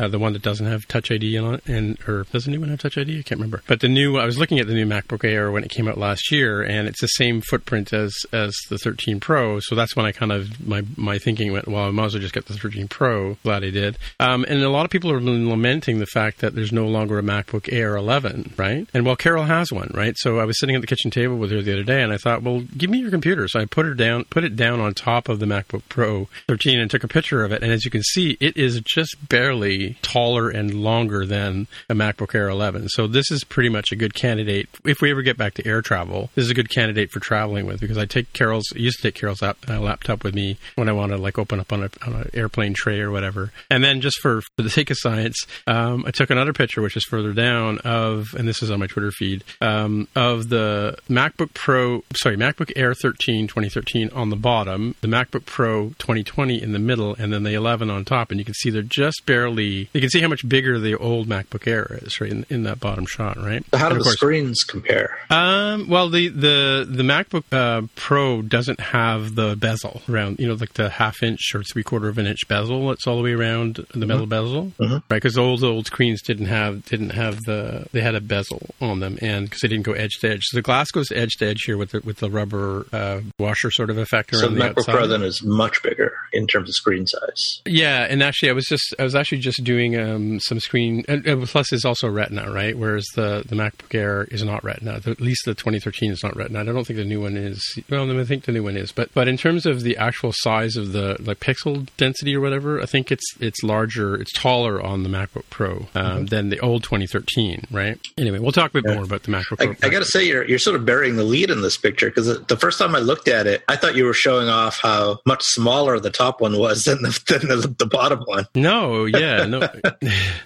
uh, 0.00 0.08
the 0.08 0.18
one 0.18 0.32
that 0.32 0.42
doesn't 0.42 0.66
have 0.66 0.88
Touch 0.88 1.10
ID 1.10 1.36
on 1.38 1.54
it, 1.54 1.66
and 1.66 1.98
or 2.08 2.24
does 2.32 2.44
the 2.44 2.50
new 2.50 2.62
have 2.62 2.80
Touch 2.80 2.96
ID? 2.96 3.18
I 3.18 3.22
can't 3.22 3.40
remember. 3.40 3.62
But 3.66 3.80
the 3.80 3.88
new, 3.88 4.18
I 4.18 4.24
was 4.24 4.38
looking 4.38 4.58
at 4.58 4.66
the 4.66 4.74
new 4.74 4.86
MacBook 4.86 5.24
Air 5.24 5.50
when 5.50 5.64
it 5.64 5.70
came 5.70 5.88
out 5.88 5.98
last 5.98 6.32
year, 6.32 6.62
and 6.62 6.88
it's 6.88 7.00
the 7.00 7.08
same 7.08 7.40
footprint 7.40 7.92
as 7.92 8.14
as 8.32 8.54
the 8.70 8.78
13 8.78 9.20
Pro. 9.20 9.60
So 9.60 9.74
that's 9.74 9.94
when 9.96 10.06
I 10.06 10.12
kind 10.12 10.32
of 10.32 10.66
my 10.66 10.82
my 10.96 11.18
thinking 11.18 11.52
went, 11.52 11.68
well, 11.68 11.84
I 11.84 11.90
might 11.90 12.06
as 12.06 12.14
well 12.14 12.22
just 12.22 12.34
get 12.34 12.46
the 12.46 12.54
13 12.54 12.88
Pro. 12.88 13.34
Glad 13.42 13.64
I 13.64 13.70
did. 13.70 13.98
Um, 14.20 14.44
and 14.48 14.62
a 14.62 14.70
lot 14.70 14.84
of 14.84 14.90
people 14.90 15.10
are 15.10 15.20
lamenting 15.20 15.98
the 15.98 16.06
fact 16.06 16.40
that 16.40 16.54
there's 16.54 16.72
no 16.72 16.86
longer 16.86 17.18
a 17.18 17.22
MacBook 17.22 17.72
Air 17.72 17.96
11, 17.96 18.11
right? 18.56 18.88
And 18.94 19.04
well, 19.04 19.16
Carol 19.16 19.44
has 19.44 19.72
one, 19.72 19.90
right? 19.94 20.14
So 20.18 20.38
I 20.38 20.44
was 20.44 20.58
sitting 20.58 20.74
at 20.74 20.80
the 20.80 20.86
kitchen 20.86 21.10
table 21.10 21.36
with 21.36 21.50
her 21.50 21.62
the 21.62 21.72
other 21.72 21.82
day, 21.82 22.02
and 22.02 22.12
I 22.12 22.16
thought, 22.16 22.42
well, 22.42 22.62
give 22.76 22.90
me 22.90 22.98
your 22.98 23.10
computer. 23.10 23.48
So 23.48 23.60
I 23.60 23.64
put 23.64 23.86
her 23.86 23.94
down, 23.94 24.24
put 24.24 24.44
it 24.44 24.56
down 24.56 24.80
on 24.80 24.94
top 24.94 25.28
of 25.28 25.38
the 25.38 25.46
MacBook 25.46 25.82
Pro 25.88 26.28
13, 26.48 26.80
and 26.80 26.90
took 26.90 27.04
a 27.04 27.08
picture 27.08 27.44
of 27.44 27.52
it. 27.52 27.62
And 27.62 27.72
as 27.72 27.84
you 27.84 27.90
can 27.90 28.02
see, 28.02 28.36
it 28.40 28.56
is 28.56 28.80
just 28.80 29.28
barely 29.28 29.96
taller 30.02 30.48
and 30.48 30.74
longer 30.74 31.24
than 31.26 31.66
a 31.88 31.94
MacBook 31.94 32.34
Air 32.34 32.48
11. 32.48 32.88
So 32.90 33.06
this 33.06 33.30
is 33.30 33.44
pretty 33.44 33.68
much 33.68 33.92
a 33.92 33.96
good 33.96 34.14
candidate 34.14 34.68
if 34.84 35.00
we 35.00 35.10
ever 35.10 35.22
get 35.22 35.36
back 35.36 35.54
to 35.54 35.66
air 35.66 35.82
travel. 35.82 36.30
This 36.34 36.44
is 36.44 36.50
a 36.50 36.54
good 36.54 36.70
candidate 36.70 37.10
for 37.10 37.20
traveling 37.20 37.66
with 37.66 37.80
because 37.80 37.98
I 37.98 38.06
take 38.06 38.32
Carol's 38.32 38.64
I 38.74 38.78
used 38.78 38.98
to 38.98 39.02
take 39.02 39.14
Carol's 39.14 39.42
app, 39.42 39.58
uh, 39.68 39.80
laptop 39.80 40.24
with 40.24 40.34
me 40.34 40.58
when 40.76 40.88
I 40.88 40.92
want 40.92 41.12
to 41.12 41.18
like 41.18 41.38
open 41.38 41.60
up 41.60 41.72
on, 41.72 41.84
a, 41.84 41.90
on 42.06 42.14
an 42.14 42.30
airplane 42.34 42.74
tray 42.74 43.00
or 43.00 43.10
whatever. 43.10 43.52
And 43.70 43.82
then 43.82 44.00
just 44.00 44.18
for, 44.20 44.40
for 44.40 44.62
the 44.62 44.70
sake 44.70 44.90
of 44.90 44.96
science, 44.98 45.46
um, 45.66 46.04
I 46.06 46.10
took 46.10 46.30
another 46.30 46.52
picture 46.52 46.82
which 46.82 46.96
is 46.96 47.04
further 47.04 47.32
down 47.32 47.78
of, 47.78 48.01
and 48.02 48.48
this 48.48 48.62
is 48.62 48.70
on 48.70 48.80
my 48.80 48.86
Twitter 48.86 49.10
feed, 49.10 49.44
um, 49.60 50.08
of 50.14 50.48
the 50.48 50.96
MacBook 51.08 51.54
Pro, 51.54 52.04
sorry, 52.14 52.36
MacBook 52.36 52.72
Air 52.76 52.94
13 52.94 53.46
2013 53.46 54.10
on 54.10 54.30
the 54.30 54.36
bottom, 54.36 54.94
the 55.00 55.08
MacBook 55.08 55.46
Pro 55.46 55.88
2020 55.98 56.62
in 56.62 56.72
the 56.72 56.78
middle, 56.78 57.14
and 57.14 57.32
then 57.32 57.42
the 57.42 57.54
11 57.54 57.90
on 57.90 58.04
top. 58.04 58.30
And 58.30 58.38
you 58.38 58.44
can 58.44 58.54
see 58.54 58.70
they're 58.70 58.82
just 58.82 59.24
barely. 59.26 59.88
You 59.92 60.00
can 60.00 60.10
see 60.10 60.20
how 60.20 60.28
much 60.28 60.46
bigger 60.48 60.78
the 60.78 60.96
old 60.96 61.28
MacBook 61.28 61.66
Air 61.66 61.98
is, 62.02 62.20
right 62.20 62.30
in, 62.30 62.46
in 62.48 62.62
that 62.64 62.80
bottom 62.80 63.06
shot, 63.06 63.36
right? 63.36 63.64
So 63.70 63.78
how 63.78 63.88
do 63.88 63.96
the 63.96 64.02
course, 64.02 64.14
screens 64.14 64.64
compare? 64.64 65.18
Um, 65.30 65.88
well, 65.88 66.08
the 66.08 66.28
the 66.28 66.86
the 66.88 67.02
MacBook 67.02 67.44
uh, 67.52 67.86
Pro 67.94 68.42
doesn't 68.42 68.80
have 68.80 69.34
the 69.34 69.56
bezel 69.56 70.02
around, 70.08 70.38
you 70.38 70.48
know, 70.48 70.54
like 70.54 70.74
the 70.74 70.90
half 70.90 71.22
inch 71.22 71.54
or 71.54 71.62
three 71.62 71.82
quarter 71.82 72.08
of 72.08 72.18
an 72.18 72.26
inch 72.26 72.48
bezel. 72.48 72.90
It's 72.92 73.06
all 73.06 73.16
the 73.16 73.22
way 73.22 73.32
around 73.32 73.84
the 73.94 74.06
metal 74.06 74.26
mm-hmm. 74.26 74.30
bezel, 74.30 74.72
mm-hmm. 74.78 74.92
right? 74.92 75.02
Because 75.08 75.38
old 75.38 75.62
old 75.62 75.86
screens 75.86 76.22
didn't 76.22 76.46
have 76.46 76.84
didn't 76.84 77.10
have 77.10 77.38
the 77.42 77.86
they 77.92 78.00
had 78.00 78.14
a 78.14 78.20
bezel 78.20 78.70
on 78.80 79.00
them, 79.00 79.18
and 79.20 79.46
because 79.46 79.60
they 79.60 79.68
didn't 79.68 79.84
go 79.84 79.92
edge 79.92 80.18
to 80.20 80.30
edge, 80.30 80.42
so 80.44 80.56
the 80.56 80.62
glass 80.62 80.90
goes 80.90 81.10
edge 81.12 81.36
to 81.38 81.46
edge 81.46 81.62
here 81.64 81.76
with 81.76 81.90
the 81.90 82.00
with 82.00 82.18
the 82.18 82.30
rubber 82.30 82.86
uh, 82.92 83.20
washer 83.38 83.70
sort 83.70 83.90
of 83.90 83.98
effect 83.98 84.34
So 84.34 84.46
around 84.46 84.54
the 84.54 84.60
the 84.60 84.74
MacBook. 84.74 84.84
Pro 84.86 85.06
then 85.06 85.22
is 85.22 85.42
much 85.44 85.82
bigger 85.82 86.12
in 86.32 86.46
terms 86.46 86.68
of 86.68 86.74
screen 86.74 87.06
size. 87.06 87.62
Yeah, 87.66 88.06
and 88.08 88.22
actually, 88.22 88.50
I 88.50 88.52
was 88.52 88.66
just 88.66 88.94
I 88.98 89.02
was 89.02 89.14
actually 89.14 89.38
just 89.38 89.62
doing 89.64 89.98
um, 89.98 90.40
some 90.40 90.60
screen. 90.60 91.04
And, 91.08 91.26
and 91.26 91.46
plus, 91.46 91.72
it's 91.72 91.84
also 91.84 92.08
Retina, 92.08 92.50
right? 92.50 92.76
Whereas 92.76 93.06
the 93.14 93.44
the 93.46 93.56
MacBook 93.56 93.94
Air 93.94 94.24
is 94.24 94.42
not 94.42 94.64
Retina. 94.64 95.00
The, 95.00 95.12
at 95.12 95.20
least 95.20 95.42
the 95.44 95.54
2013 95.54 96.12
is 96.12 96.22
not 96.22 96.36
Retina. 96.36 96.60
I 96.60 96.64
don't 96.64 96.86
think 96.86 96.98
the 96.98 97.04
new 97.04 97.20
one 97.20 97.36
is. 97.36 97.62
Well, 97.90 98.10
I 98.18 98.24
think 98.24 98.44
the 98.44 98.52
new 98.52 98.62
one 98.62 98.76
is. 98.76 98.92
But 98.92 99.12
but 99.14 99.28
in 99.28 99.36
terms 99.36 99.66
of 99.66 99.82
the 99.82 99.96
actual 99.96 100.32
size 100.34 100.76
of 100.76 100.92
the 100.92 101.16
like 101.20 101.40
pixel 101.40 101.88
density 101.96 102.36
or 102.36 102.40
whatever, 102.40 102.80
I 102.80 102.86
think 102.86 103.10
it's 103.10 103.24
it's 103.40 103.62
larger, 103.62 104.14
it's 104.16 104.32
taller 104.32 104.80
on 104.82 105.02
the 105.02 105.08
MacBook 105.08 105.44
Pro 105.50 105.86
um, 105.94 106.26
than 106.26 106.48
the 106.48 106.60
old 106.60 106.84
2013, 106.84 107.64
right? 107.70 107.81
Anyway, 108.18 108.38
we'll 108.38 108.52
talk 108.52 108.70
a 108.74 108.82
bit 108.82 108.94
more 108.94 109.04
about 109.04 109.22
the 109.24 109.30
MacBook 109.32 109.58
Pro. 109.58 109.68
I, 109.70 109.76
I 109.82 109.88
got 109.88 110.00
to 110.00 110.04
say, 110.04 110.24
you're 110.26 110.44
you're 110.48 110.58
sort 110.58 110.76
of 110.76 110.84
burying 110.84 111.16
the 111.16 111.24
lead 111.24 111.50
in 111.50 111.62
this 111.62 111.76
picture 111.76 112.08
because 112.08 112.26
the 112.46 112.56
first 112.56 112.78
time 112.78 112.94
I 112.94 112.98
looked 113.00 113.28
at 113.28 113.46
it, 113.46 113.62
I 113.68 113.76
thought 113.76 113.94
you 113.96 114.04
were 114.04 114.14
showing 114.14 114.48
off 114.48 114.78
how 114.80 115.18
much 115.26 115.42
smaller 115.42 115.98
the 116.00 116.10
top 116.10 116.40
one 116.40 116.58
was 116.58 116.84
than 116.84 117.02
the 117.02 117.20
than 117.28 117.48
the, 117.48 117.74
the 117.78 117.86
bottom 117.86 118.20
one. 118.24 118.46
no, 118.54 119.04
yeah, 119.06 119.44
no. 119.46 119.60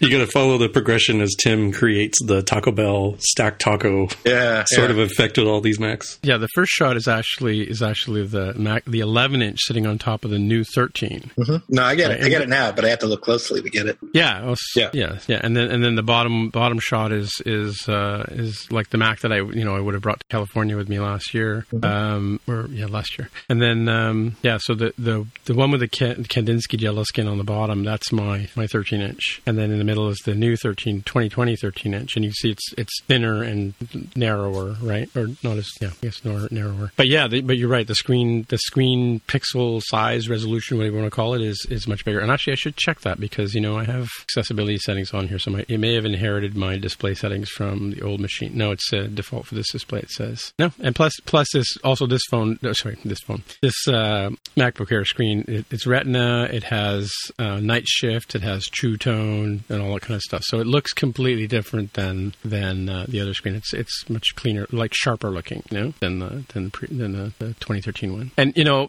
You 0.00 0.10
got 0.10 0.18
to 0.18 0.26
follow 0.26 0.58
the 0.58 0.68
progression 0.68 1.20
as 1.20 1.34
Tim 1.34 1.72
creates 1.72 2.22
the 2.22 2.42
Taco 2.42 2.70
Bell 2.72 3.16
stack 3.18 3.58
taco 3.58 4.08
Yeah, 4.24 4.64
sort 4.66 4.90
yeah. 4.90 4.96
of 4.96 4.98
effect 5.10 5.38
with 5.38 5.46
all 5.46 5.60
these 5.60 5.80
Macs. 5.80 6.18
Yeah, 6.22 6.36
the 6.36 6.48
first 6.54 6.70
shot 6.72 6.96
is 6.96 7.08
actually 7.08 7.62
is 7.68 7.82
actually 7.82 8.26
the 8.26 8.52
Mac, 8.54 8.84
the 8.84 9.00
11 9.00 9.42
inch 9.42 9.60
sitting 9.62 9.86
on 9.86 9.98
top 9.98 10.24
of 10.24 10.30
the 10.30 10.38
new 10.38 10.64
13. 10.64 11.30
Mhm. 11.38 11.62
No, 11.68 11.82
I 11.82 11.94
get 11.94 12.10
it. 12.10 12.22
I 12.22 12.28
get 12.28 12.42
it 12.42 12.48
now, 12.48 12.72
but 12.72 12.84
I 12.84 12.88
have 12.90 12.98
to 13.00 13.06
look 13.06 13.22
closely 13.22 13.62
to 13.62 13.70
get 13.70 13.86
it. 13.86 13.98
Yeah, 14.12 14.42
well, 14.42 14.52
s- 14.52 14.76
Yeah. 14.76 14.90
yeah, 14.92 15.18
yeah, 15.26 15.40
and 15.42 15.56
then 15.56 15.70
and 15.70 15.82
then 15.82 15.94
the 15.94 16.02
bottom 16.02 16.50
bottom 16.50 16.78
shot 16.78 17.12
is 17.12 17.15
is 17.16 17.88
uh, 17.88 18.24
is 18.30 18.70
like 18.70 18.90
the 18.90 18.98
Mac 18.98 19.20
that 19.20 19.32
I 19.32 19.36
you 19.36 19.64
know 19.64 19.76
I 19.76 19.80
would 19.80 19.94
have 19.94 20.02
brought 20.02 20.20
to 20.20 20.26
California 20.28 20.76
with 20.76 20.88
me 20.88 20.98
last 20.98 21.34
year, 21.34 21.66
um, 21.82 22.40
or 22.46 22.66
yeah, 22.70 22.86
last 22.86 23.18
year, 23.18 23.30
and 23.48 23.60
then 23.60 23.88
um, 23.88 24.36
yeah, 24.42 24.58
so 24.60 24.74
the 24.74 24.92
the 24.98 25.26
the 25.44 25.54
one 25.54 25.70
with 25.70 25.80
the 25.80 25.88
Kandinsky 25.88 26.80
yellow 26.80 27.04
skin 27.04 27.28
on 27.28 27.38
the 27.38 27.44
bottom, 27.44 27.84
that's 27.84 28.12
my 28.12 28.48
my 28.56 28.66
13 28.66 29.00
inch, 29.00 29.42
and 29.46 29.58
then 29.58 29.70
in 29.70 29.78
the 29.78 29.84
middle 29.84 30.08
is 30.08 30.18
the 30.24 30.34
new 30.34 30.56
13 30.56 31.02
2020 31.02 31.56
13 31.56 31.94
inch, 31.94 32.16
and 32.16 32.24
you 32.24 32.32
see 32.32 32.50
it's 32.50 32.72
it's 32.76 33.02
thinner 33.02 33.42
and 33.42 33.74
narrower, 34.14 34.76
right? 34.82 35.08
Or 35.16 35.28
not 35.42 35.56
as 35.56 35.70
yeah, 35.80 35.88
I 35.88 36.06
guess 36.06 36.24
nor- 36.24 36.48
narrower, 36.50 36.92
but 36.96 37.08
yeah, 37.08 37.28
the, 37.28 37.40
but 37.40 37.56
you're 37.56 37.68
right, 37.68 37.86
the 37.86 37.94
screen 37.94 38.46
the 38.48 38.58
screen 38.58 39.20
pixel 39.28 39.82
size 39.82 40.28
resolution, 40.28 40.76
whatever 40.76 40.96
you 40.96 41.02
want 41.02 41.12
to 41.12 41.16
call 41.16 41.34
it, 41.34 41.42
is 41.42 41.66
is 41.70 41.86
much 41.86 42.04
bigger, 42.04 42.20
and 42.20 42.30
actually 42.30 42.54
I 42.54 42.56
should 42.56 42.76
check 42.76 43.00
that 43.00 43.20
because 43.20 43.54
you 43.54 43.60
know 43.60 43.78
I 43.78 43.84
have 43.84 44.08
accessibility 44.22 44.78
settings 44.78 45.12
on 45.12 45.28
here, 45.28 45.38
so 45.38 45.50
my, 45.50 45.64
it 45.68 45.78
may 45.78 45.94
have 45.94 46.04
inherited 46.04 46.56
my 46.56 46.78
display 46.78 47.05
settings 47.14 47.48
from 47.48 47.92
the 47.92 48.02
old 48.02 48.20
machine. 48.20 48.52
No, 48.54 48.72
it's 48.72 48.92
uh, 48.92 49.08
default 49.12 49.46
for 49.46 49.54
this 49.54 49.70
display. 49.70 50.00
It 50.00 50.10
says 50.10 50.52
no, 50.58 50.72
and 50.80 50.94
plus 50.94 51.12
plus 51.24 51.48
this 51.52 51.76
also 51.84 52.06
this 52.06 52.22
phone. 52.30 52.58
No, 52.62 52.72
sorry, 52.72 52.98
this 53.04 53.20
phone. 53.20 53.42
This 53.62 53.88
uh, 53.88 54.30
MacBook 54.56 54.92
Air 54.92 55.04
screen. 55.04 55.44
It, 55.48 55.66
it's 55.70 55.86
Retina. 55.86 56.44
It 56.44 56.64
has 56.64 57.12
uh, 57.38 57.60
night 57.60 57.86
shift. 57.86 58.34
It 58.34 58.42
has 58.42 58.64
True 58.66 58.96
Tone 58.96 59.64
and 59.68 59.82
all 59.82 59.94
that 59.94 60.02
kind 60.02 60.16
of 60.16 60.22
stuff. 60.22 60.42
So 60.44 60.60
it 60.60 60.66
looks 60.66 60.92
completely 60.92 61.46
different 61.46 61.94
than 61.94 62.34
than 62.44 62.88
uh, 62.88 63.06
the 63.08 63.20
other 63.20 63.34
screen. 63.34 63.54
It's 63.54 63.72
it's 63.72 64.08
much 64.08 64.34
cleaner, 64.36 64.66
like 64.70 64.94
sharper 64.94 65.30
looking, 65.30 65.62
you 65.70 65.78
know, 65.78 65.94
than 66.00 66.18
the 66.18 66.44
than 66.52 66.64
the, 66.64 66.70
pre, 66.70 66.88
than 66.88 67.12
the, 67.12 67.32
the 67.38 67.46
2013 67.54 68.12
one. 68.12 68.30
And 68.36 68.56
you 68.56 68.64
know, 68.64 68.88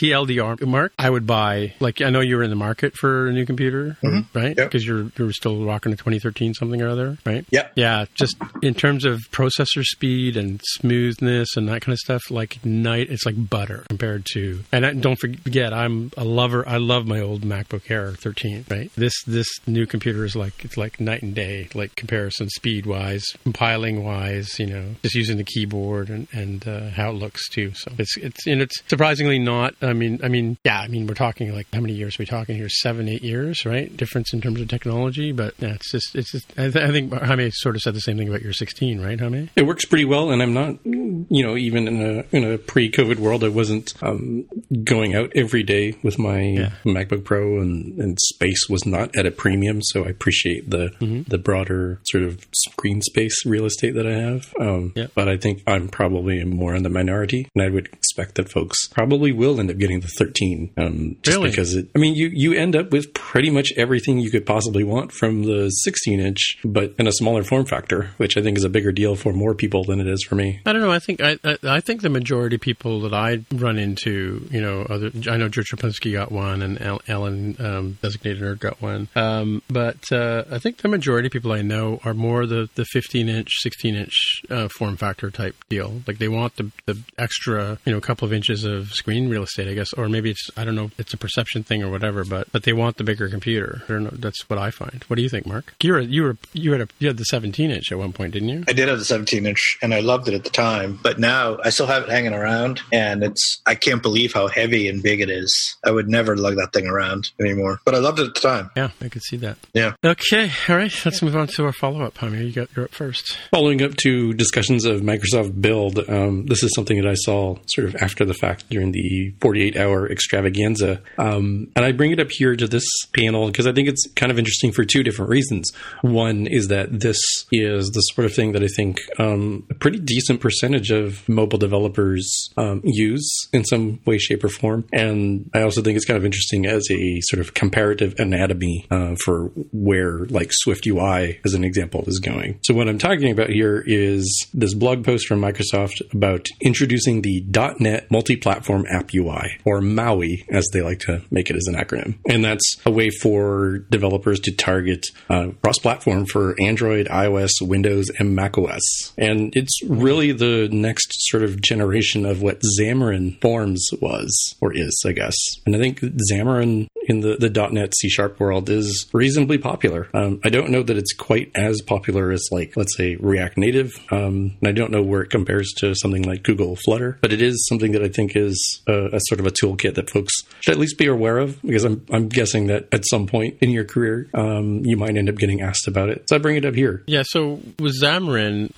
TLDR, 0.00 0.66
Mark, 0.66 0.92
I 0.98 1.10
would 1.10 1.26
buy. 1.26 1.74
Like 1.80 2.00
I 2.00 2.10
know 2.10 2.20
you 2.20 2.36
were 2.36 2.42
in 2.42 2.50
the 2.50 2.56
market 2.56 2.94
for 2.94 3.28
a 3.28 3.32
new 3.32 3.46
computer, 3.46 3.96
right? 4.34 4.56
Yep. 4.56 4.56
Because 4.56 4.86
you're 4.86 5.10
you're 5.16 5.32
still 5.32 5.64
rocking 5.64 5.92
a 5.92 5.96
2013 5.96 6.54
something 6.54 6.80
or 6.82 6.88
other, 6.88 7.18
right? 7.24 7.44
Yep. 7.50 7.72
Yeah, 7.76 8.04
just 8.14 8.36
in 8.62 8.74
terms 8.74 9.04
of 9.04 9.20
processor 9.30 9.82
speed 9.82 10.36
and 10.36 10.60
smoothness 10.64 11.56
and 11.56 11.68
that 11.68 11.82
kind 11.82 11.92
of 11.92 11.98
stuff, 11.98 12.30
like 12.30 12.64
night, 12.64 13.08
it's 13.10 13.24
like 13.24 13.48
butter 13.48 13.84
compared 13.88 14.26
to. 14.32 14.64
And 14.72 14.84
I, 14.84 14.92
don't 14.92 15.18
forget, 15.18 15.72
I'm 15.72 16.10
a 16.16 16.24
lover. 16.24 16.68
I 16.68 16.76
love 16.76 17.06
my 17.06 17.20
old 17.20 17.42
MacBook 17.42 17.90
Air 17.90 18.12
13. 18.12 18.66
Right. 18.70 18.90
This 18.96 19.14
this 19.26 19.48
new 19.66 19.86
computer 19.86 20.24
is 20.24 20.36
like 20.36 20.64
it's 20.64 20.76
like 20.76 21.00
night 21.00 21.22
and 21.22 21.34
day, 21.34 21.68
like 21.74 21.94
comparison 21.96 22.48
speed 22.50 22.86
wise, 22.86 23.24
compiling 23.44 24.04
wise. 24.04 24.58
You 24.58 24.66
know, 24.66 24.94
just 25.02 25.14
using 25.14 25.36
the 25.36 25.44
keyboard 25.44 26.10
and 26.10 26.28
and 26.32 26.66
uh, 26.66 26.90
how 26.90 27.10
it 27.10 27.14
looks 27.14 27.48
too. 27.48 27.72
So 27.74 27.92
it's 27.98 28.16
it's 28.18 28.46
and 28.46 28.60
it's 28.60 28.82
surprisingly 28.88 29.38
not. 29.38 29.74
I 29.80 29.92
mean, 29.92 30.20
I 30.22 30.28
mean, 30.28 30.58
yeah. 30.64 30.80
I 30.80 30.88
mean, 30.88 31.06
we're 31.06 31.14
talking 31.14 31.54
like 31.54 31.66
how 31.72 31.80
many 31.80 31.94
years 31.94 32.16
are 32.18 32.22
we 32.22 32.26
talking 32.26 32.56
here? 32.56 32.68
Seven, 32.68 33.08
eight 33.08 33.22
years, 33.22 33.64
right? 33.64 33.94
Difference 33.96 34.32
in 34.32 34.40
terms 34.40 34.60
of 34.60 34.68
technology, 34.68 35.32
but 35.32 35.54
yeah, 35.58 35.74
it's 35.74 35.90
just 35.90 36.14
it's 36.14 36.32
just. 36.32 36.50
I, 36.58 36.70
th- 36.70 36.76
I 36.76 36.90
think 36.90 37.12
Jaime 37.38 37.50
sort 37.52 37.76
of 37.76 37.82
said 37.82 37.94
the 37.94 38.00
same 38.00 38.18
thing 38.18 38.28
about 38.28 38.42
your 38.42 38.52
16, 38.52 39.00
right, 39.00 39.18
Jaime? 39.18 39.48
It 39.56 39.66
works 39.66 39.84
pretty 39.84 40.04
well, 40.04 40.30
and 40.30 40.42
I'm 40.42 40.52
not, 40.52 40.76
you 40.84 41.26
know, 41.46 41.56
even 41.56 41.86
in 41.88 42.02
a 42.02 42.36
in 42.36 42.44
a 42.44 42.58
pre-COVID 42.58 43.18
world, 43.18 43.44
I 43.44 43.48
wasn't 43.48 43.94
um, 44.02 44.44
going 44.84 45.14
out 45.14 45.30
every 45.34 45.62
day 45.62 45.94
with 46.02 46.18
my 46.18 46.40
Yeah. 46.40 46.72
MacBook 46.84 47.24
Pro, 47.24 47.60
and, 47.60 47.98
and 47.98 48.18
space 48.20 48.68
was 48.68 48.84
not 48.86 49.14
at 49.16 49.26
a 49.26 49.30
premium. 49.30 49.80
So 49.82 50.04
I 50.04 50.08
appreciate 50.08 50.70
the 50.70 50.90
the 51.28 51.38
broader 51.38 52.00
sort 52.04 52.24
of 52.24 52.44
screen 52.52 53.00
space 53.02 53.44
real 53.46 53.64
estate 53.66 53.94
that 53.94 54.06
I 54.06 54.14
have. 54.14 54.52
Um, 54.60 54.92
Yeah. 54.96 55.06
But 55.14 55.28
I 55.28 55.36
think 55.36 55.62
I'm 55.66 55.88
probably 55.88 56.42
more 56.44 56.74
in 56.74 56.82
the 56.82 56.88
minority, 56.90 57.48
and 57.54 57.62
I 57.64 57.68
would 57.68 57.86
expect 57.92 58.34
that 58.36 58.50
folks 58.50 58.88
probably 58.88 59.32
will 59.32 59.60
end 59.60 59.70
up 59.70 59.78
getting 59.78 60.00
the 60.00 60.08
13, 60.18 60.70
um, 60.76 61.16
just 61.22 61.36
Really? 61.36 61.50
because 61.50 61.74
it. 61.74 61.88
I 61.94 61.98
mean, 61.98 62.14
you 62.14 62.28
you 62.32 62.52
end 62.54 62.74
up 62.76 62.90
with 62.90 63.12
pretty 63.14 63.50
much 63.50 63.72
everything 63.76 64.18
you 64.18 64.30
could 64.30 64.46
possibly 64.46 64.84
want 64.84 65.12
from 65.12 65.44
the 65.44 65.68
16 65.70 66.20
inch, 66.20 66.58
but 66.64 66.94
in 66.98 67.06
a 67.06 67.12
smaller 67.28 67.44
form 67.44 67.66
factor, 67.66 68.10
which 68.16 68.36
I 68.36 68.42
think 68.42 68.56
is 68.56 68.64
a 68.64 68.68
bigger 68.68 68.92
deal 68.92 69.14
for 69.14 69.32
more 69.32 69.54
people 69.54 69.84
than 69.84 70.00
it 70.00 70.06
is 70.06 70.24
for 70.24 70.34
me. 70.34 70.60
I 70.64 70.72
don't 70.72 70.80
know. 70.80 70.90
I 70.90 70.98
think 70.98 71.20
I, 71.20 71.38
I 71.44 71.58
I 71.62 71.80
think 71.80 72.00
the 72.00 72.08
majority 72.08 72.56
of 72.56 72.62
people 72.62 73.00
that 73.02 73.12
I 73.12 73.40
run 73.52 73.78
into, 73.78 74.46
you 74.50 74.60
know, 74.60 74.82
other 74.82 75.10
I 75.30 75.36
know 75.36 75.48
George 75.48 75.68
Chaplinsky 75.68 76.12
got 76.12 76.32
one, 76.32 76.62
and 76.62 76.80
Al- 76.80 77.02
Alan 77.06 77.56
um, 77.58 77.98
designated 78.00 78.42
nerd 78.42 78.60
got 78.60 78.80
one. 78.80 79.08
Um, 79.14 79.62
but 79.68 80.10
uh, 80.10 80.44
I 80.50 80.58
think 80.58 80.78
the 80.78 80.88
majority 80.88 81.26
of 81.26 81.32
people 81.32 81.52
I 81.52 81.62
know 81.62 82.00
are 82.04 82.14
more 82.14 82.46
the 82.46 82.68
the 82.74 82.84
15 82.86 83.28
inch, 83.28 83.48
16 83.60 83.94
inch 83.94 84.42
uh, 84.48 84.68
form 84.68 84.96
factor 84.96 85.30
type 85.30 85.56
deal. 85.68 86.02
Like 86.06 86.18
they 86.18 86.28
want 86.28 86.56
the 86.56 86.70
the 86.86 86.98
extra, 87.18 87.78
you 87.84 87.92
know, 87.92 88.00
couple 88.00 88.24
of 88.24 88.32
inches 88.32 88.64
of 88.64 88.92
screen 88.92 89.28
real 89.28 89.42
estate, 89.42 89.68
I 89.68 89.74
guess, 89.74 89.92
or 89.92 90.08
maybe 90.08 90.30
it's 90.30 90.50
I 90.56 90.64
don't 90.64 90.74
know, 90.74 90.90
it's 90.98 91.12
a 91.12 91.18
perception 91.18 91.62
thing 91.62 91.82
or 91.82 91.90
whatever. 91.90 92.24
But 92.24 92.50
but 92.52 92.62
they 92.62 92.72
want 92.72 92.96
the 92.96 93.04
bigger 93.04 93.28
computer. 93.28 93.82
I 93.84 93.92
don't 93.92 94.04
know. 94.04 94.10
That's 94.12 94.48
what 94.48 94.58
I 94.58 94.70
find. 94.70 95.04
What 95.08 95.16
do 95.16 95.22
you 95.22 95.28
think, 95.28 95.46
Mark? 95.46 95.74
You 95.82 95.92
were 95.92 96.00
you 96.00 96.38
you 96.52 96.72
had 96.72 96.80
a 96.80 96.88
you 96.98 97.08
had 97.08 97.17
the 97.18 97.24
17 97.24 97.70
inch 97.70 97.92
at 97.92 97.98
one 97.98 98.12
point, 98.12 98.32
didn't 98.32 98.48
you? 98.48 98.64
I 98.68 98.72
did 98.72 98.88
have 98.88 98.98
the 98.98 99.04
17 99.04 99.46
inch 99.46 99.78
and 99.82 99.92
I 99.94 100.00
loved 100.00 100.28
it 100.28 100.34
at 100.34 100.44
the 100.44 100.50
time, 100.50 100.98
but 101.02 101.18
now 101.18 101.58
I 101.62 101.70
still 101.70 101.86
have 101.86 102.04
it 102.04 102.08
hanging 102.08 102.34
around 102.34 102.80
and 102.92 103.22
it's, 103.22 103.60
I 103.66 103.74
can't 103.74 104.02
believe 104.02 104.32
how 104.32 104.48
heavy 104.48 104.88
and 104.88 105.02
big 105.02 105.20
it 105.20 105.30
is. 105.30 105.76
I 105.84 105.90
would 105.90 106.08
never 106.08 106.36
lug 106.36 106.56
that 106.56 106.72
thing 106.72 106.86
around 106.86 107.30
anymore, 107.40 107.80
but 107.84 107.94
I 107.94 107.98
loved 107.98 108.18
it 108.20 108.28
at 108.28 108.34
the 108.34 108.40
time. 108.40 108.70
Yeah, 108.76 108.90
I 109.00 109.08
could 109.08 109.22
see 109.22 109.36
that. 109.38 109.58
Yeah. 109.74 109.92
Okay, 110.04 110.50
all 110.68 110.76
right. 110.76 110.92
Let's 111.04 111.22
move 111.22 111.36
on 111.36 111.46
to 111.48 111.64
our 111.64 111.72
follow 111.72 112.02
up. 112.02 112.16
Jaime, 112.18 112.44
you 112.44 112.52
got 112.52 112.68
you're 112.74 112.86
up 112.86 112.92
first. 112.92 113.36
Following 113.50 113.82
up 113.82 113.96
to 113.96 114.32
discussions 114.34 114.84
of 114.84 115.00
Microsoft 115.00 115.60
Build, 115.60 115.98
um, 116.08 116.46
this 116.46 116.62
is 116.62 116.72
something 116.74 117.00
that 117.00 117.08
I 117.08 117.14
saw 117.14 117.56
sort 117.66 117.88
of 117.88 117.96
after 117.96 118.24
the 118.24 118.34
fact 118.34 118.68
during 118.70 118.92
the 118.92 119.34
48 119.40 119.76
hour 119.76 120.10
extravaganza. 120.10 121.00
Um, 121.18 121.70
and 121.76 121.84
I 121.84 121.92
bring 121.92 122.12
it 122.12 122.20
up 122.20 122.28
here 122.30 122.54
to 122.56 122.66
this 122.66 122.84
panel 123.12 123.46
because 123.46 123.66
I 123.66 123.72
think 123.72 123.88
it's 123.88 124.06
kind 124.14 124.30
of 124.30 124.38
interesting 124.38 124.72
for 124.72 124.84
two 124.84 125.02
different 125.02 125.30
reasons. 125.30 125.72
One 126.02 126.46
is 126.46 126.68
that 126.68 127.00
this 127.00 127.07
is 127.50 127.90
the 127.90 128.00
sort 128.00 128.26
of 128.26 128.34
thing 128.34 128.52
that 128.52 128.62
I 128.62 128.68
think 128.68 129.00
um, 129.18 129.66
a 129.70 129.74
pretty 129.74 129.98
decent 129.98 130.40
percentage 130.40 130.90
of 130.90 131.28
mobile 131.28 131.58
developers 131.58 132.50
um, 132.56 132.80
use 132.84 133.28
in 133.52 133.64
some 133.64 134.00
way, 134.04 134.18
shape, 134.18 134.44
or 134.44 134.48
form. 134.48 134.84
And 134.92 135.50
I 135.54 135.62
also 135.62 135.82
think 135.82 135.96
it's 135.96 136.04
kind 136.04 136.16
of 136.16 136.24
interesting 136.24 136.66
as 136.66 136.86
a 136.90 137.20
sort 137.22 137.40
of 137.40 137.54
comparative 137.54 138.14
anatomy 138.18 138.86
uh, 138.90 139.14
for 139.24 139.50
where 139.72 140.24
like 140.26 140.50
Swift 140.52 140.86
UI, 140.86 141.40
as 141.44 141.54
an 141.54 141.64
example, 141.64 142.04
is 142.06 142.18
going. 142.18 142.58
So 142.64 142.74
what 142.74 142.88
I'm 142.88 142.98
talking 142.98 143.30
about 143.30 143.50
here 143.50 143.82
is 143.86 144.46
this 144.52 144.74
blog 144.74 145.04
post 145.04 145.26
from 145.26 145.40
Microsoft 145.40 146.00
about 146.12 146.46
introducing 146.60 147.22
the 147.22 147.44
.NET 147.78 148.10
multi-platform 148.10 148.86
app 148.90 149.10
UI, 149.14 149.58
or 149.64 149.80
MAUI, 149.80 150.44
as 150.50 150.66
they 150.72 150.82
like 150.82 151.00
to 151.00 151.22
make 151.30 151.50
it 151.50 151.56
as 151.56 151.66
an 151.66 151.74
acronym. 151.74 152.18
And 152.28 152.44
that's 152.44 152.76
a 152.84 152.90
way 152.90 153.10
for 153.10 153.78
developers 153.90 154.40
to 154.40 154.52
target 154.52 155.06
uh, 155.30 155.48
cross-platform 155.62 156.26
for 156.26 156.54
Android, 156.60 156.97
iOS, 157.06 157.50
Windows, 157.60 158.10
and 158.18 158.34
macOS. 158.34 159.12
And 159.16 159.52
it's 159.54 159.82
really 159.84 160.32
the 160.32 160.68
next 160.70 161.12
sort 161.30 161.42
of 161.42 161.60
generation 161.60 162.26
of 162.26 162.42
what 162.42 162.60
Xamarin 162.78 163.40
Forms 163.40 163.88
was, 164.00 164.56
or 164.60 164.72
is, 164.74 165.02
I 165.06 165.12
guess. 165.12 165.36
And 165.66 165.74
I 165.74 165.78
think 165.78 166.00
Xamarin 166.00 166.88
in 167.08 167.20
the, 167.20 167.36
the 167.36 167.68
.NET 167.70 167.94
C 167.96 168.08
Sharp 168.08 168.38
world 168.38 168.68
is 168.68 169.08
reasonably 169.12 169.58
popular. 169.58 170.08
Um, 170.12 170.40
I 170.44 170.50
don't 170.50 170.70
know 170.70 170.82
that 170.82 170.96
it's 170.96 171.14
quite 171.14 171.50
as 171.54 171.80
popular 171.80 172.30
as 172.30 172.46
like, 172.50 172.76
let's 172.76 172.96
say 172.96 173.16
React 173.16 173.58
Native. 173.58 173.92
Um, 174.10 174.56
and 174.60 174.68
I 174.68 174.72
don't 174.72 174.92
know 174.92 175.02
where 175.02 175.22
it 175.22 175.30
compares 175.30 175.72
to 175.78 175.94
something 175.94 176.22
like 176.22 176.42
Google 176.42 176.76
Flutter, 176.76 177.18
but 177.22 177.32
it 177.32 177.40
is 177.40 177.66
something 177.66 177.92
that 177.92 178.02
I 178.02 178.08
think 178.08 178.36
is 178.36 178.82
a, 178.86 179.16
a 179.16 179.20
sort 179.22 179.40
of 179.40 179.46
a 179.46 179.50
toolkit 179.50 179.94
that 179.94 180.10
folks 180.10 180.32
should 180.60 180.72
at 180.72 180.78
least 180.78 180.98
be 180.98 181.06
aware 181.06 181.38
of 181.38 181.60
because 181.62 181.84
I'm, 181.84 182.04
I'm 182.12 182.28
guessing 182.28 182.66
that 182.66 182.88
at 182.92 183.04
some 183.08 183.26
point 183.26 183.56
in 183.60 183.70
your 183.70 183.84
career, 183.84 184.28
um, 184.34 184.82
you 184.84 184.96
might 184.96 185.16
end 185.16 185.28
up 185.28 185.36
getting 185.36 185.62
asked 185.62 185.88
about 185.88 186.10
it. 186.10 186.24
So 186.28 186.36
I 186.36 186.38
bring 186.38 186.56
it 186.56 186.64
up 186.64 186.74
here. 186.78 187.02
Yeah. 187.06 187.22
So 187.26 187.60
with 187.78 188.00
Xamarin, 188.00 188.72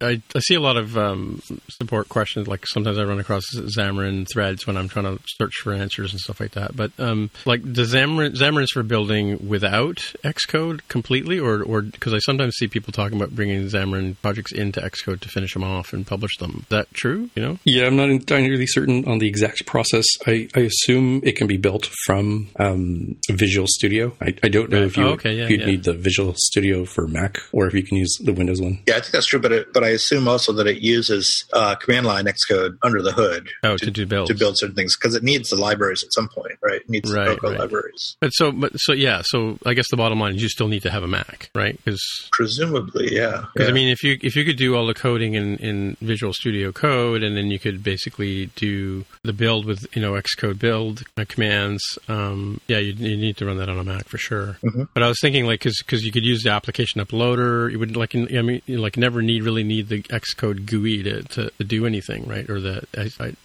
I, 0.00 0.22
I 0.34 0.38
see 0.40 0.54
a 0.54 0.60
lot 0.60 0.76
of 0.76 0.96
um, 0.96 1.42
support 1.68 2.08
questions. 2.08 2.48
Like 2.48 2.66
sometimes 2.66 2.98
I 2.98 3.04
run 3.04 3.20
across 3.20 3.44
Xamarin 3.54 4.26
threads 4.32 4.66
when 4.66 4.76
I'm 4.76 4.88
trying 4.88 5.16
to 5.16 5.22
search 5.38 5.54
for 5.62 5.72
answers 5.72 6.12
and 6.12 6.20
stuff 6.20 6.40
like 6.40 6.52
that. 6.52 6.76
But 6.76 6.92
um, 6.98 7.30
like 7.44 7.62
the 7.62 7.82
Xamarin, 7.82 8.34
Xamarin 8.34 8.64
is 8.64 8.70
for 8.70 8.82
building 8.82 9.48
without 9.48 9.96
Xcode 10.24 10.80
completely, 10.88 11.38
or 11.38 11.62
or 11.62 11.82
because 11.82 12.14
I 12.14 12.18
sometimes 12.18 12.54
see 12.56 12.68
people 12.68 12.92
talking 12.92 13.16
about 13.16 13.34
bringing 13.34 13.62
Xamarin 13.64 14.16
projects 14.22 14.52
into 14.52 14.80
Xcode 14.80 15.20
to 15.20 15.28
finish 15.28 15.54
them 15.54 15.64
off 15.64 15.92
and 15.92 16.06
publish 16.06 16.36
them. 16.38 16.60
Is 16.62 16.68
that 16.68 16.92
true? 16.94 17.30
You 17.34 17.42
know? 17.42 17.58
Yeah, 17.64 17.86
I'm 17.86 17.96
not 17.96 18.10
entirely 18.10 18.66
certain 18.66 19.06
on 19.06 19.18
the 19.18 19.28
exact 19.28 19.66
process. 19.66 20.04
I, 20.26 20.48
I 20.54 20.60
assume 20.60 21.20
it 21.24 21.36
can 21.36 21.46
be 21.46 21.56
built 21.56 21.86
from 22.06 22.48
um, 22.58 23.16
Visual 23.28 23.66
Studio. 23.68 24.12
I, 24.20 24.34
I 24.42 24.48
don't 24.48 24.70
know 24.70 24.78
right. 24.78 24.86
if 24.86 24.96
you 24.96 25.04
oh, 25.04 25.10
okay, 25.10 25.34
yeah, 25.34 25.48
you'd 25.48 25.60
yeah. 25.60 25.66
need 25.66 25.84
the 25.84 25.94
Visual 25.94 26.34
Studio 26.36 26.84
for 26.84 27.06
Mac 27.06 27.39
or 27.52 27.66
if 27.66 27.74
you 27.74 27.82
can 27.82 27.96
use 27.96 28.16
the 28.22 28.32
Windows 28.32 28.60
one. 28.60 28.78
Yeah, 28.86 28.96
I 28.96 29.00
think 29.00 29.12
that's 29.12 29.26
true, 29.26 29.40
but 29.40 29.52
it, 29.52 29.72
but 29.72 29.84
I 29.84 29.88
assume 29.88 30.28
also 30.28 30.52
that 30.54 30.66
it 30.66 30.78
uses 30.78 31.44
uh, 31.52 31.74
command 31.76 32.06
line 32.06 32.26
Xcode 32.26 32.76
under 32.82 33.02
the 33.02 33.12
hood. 33.12 33.48
Oh, 33.62 33.76
to, 33.76 33.86
to 33.86 33.90
do 33.90 34.06
build 34.06 34.28
to 34.28 34.34
build 34.34 34.58
certain 34.58 34.74
things 34.74 34.96
because 34.96 35.14
it 35.14 35.22
needs 35.22 35.50
the 35.50 35.56
libraries 35.56 36.02
at 36.02 36.12
some 36.12 36.28
point, 36.28 36.58
right? 36.62 36.80
It 36.80 36.88
needs 36.88 37.12
right, 37.12 37.40
the 37.40 37.48
right. 37.48 37.60
libraries. 37.60 38.16
But 38.20 38.30
so, 38.30 38.52
but 38.52 38.72
so 38.76 38.92
yeah. 38.92 39.22
So 39.24 39.58
I 39.66 39.74
guess 39.74 39.86
the 39.90 39.96
bottom 39.96 40.20
line 40.20 40.34
is 40.34 40.42
you 40.42 40.48
still 40.48 40.68
need 40.68 40.82
to 40.82 40.90
have 40.90 41.02
a 41.02 41.08
Mac, 41.08 41.50
right? 41.54 41.76
Because 41.84 42.02
presumably, 42.32 43.14
yeah. 43.14 43.44
Because 43.52 43.68
yeah. 43.68 43.70
I 43.70 43.74
mean, 43.74 43.88
if 43.88 44.02
you 44.02 44.18
if 44.22 44.36
you 44.36 44.44
could 44.44 44.56
do 44.56 44.76
all 44.76 44.86
the 44.86 44.94
coding 44.94 45.34
in, 45.34 45.56
in 45.56 45.96
Visual 46.00 46.32
Studio 46.32 46.72
Code, 46.72 47.22
and 47.22 47.36
then 47.36 47.50
you 47.50 47.58
could 47.58 47.82
basically 47.82 48.46
do 48.56 49.04
the 49.24 49.32
build 49.32 49.64
with 49.64 49.86
you 49.94 50.02
know 50.02 50.12
Xcode 50.12 50.58
build 50.58 51.02
uh, 51.16 51.24
commands, 51.28 51.82
um, 52.08 52.60
yeah, 52.68 52.78
you, 52.78 52.92
you, 52.92 53.16
need 53.16 53.36
to 53.38 53.46
run 53.46 53.58
that 53.58 53.68
on 53.68 53.78
a 53.78 53.84
Mac 53.84 54.06
for 54.06 54.18
sure. 54.18 54.58
Mm-hmm. 54.64 54.84
But 54.94 55.02
I 55.02 55.08
was 55.08 55.18
thinking 55.20 55.46
like 55.46 55.60
because 55.60 55.82
because 55.84 56.04
you 56.04 56.12
could 56.12 56.24
use 56.24 56.42
the 56.42 56.50
application 56.50 57.00
uploader, 57.30 57.70
you 57.70 57.78
would 57.78 57.96
like 57.96 58.14
I 58.14 58.42
mean 58.42 58.62
like 58.68 58.96
never 58.96 59.22
need 59.22 59.42
really 59.42 59.64
need 59.64 59.88
the 59.88 60.02
Xcode 60.02 60.66
GUI 60.66 61.02
to, 61.02 61.22
to, 61.22 61.50
to 61.50 61.64
do 61.64 61.86
anything, 61.86 62.26
right? 62.26 62.48
Or 62.48 62.60
the 62.60 62.86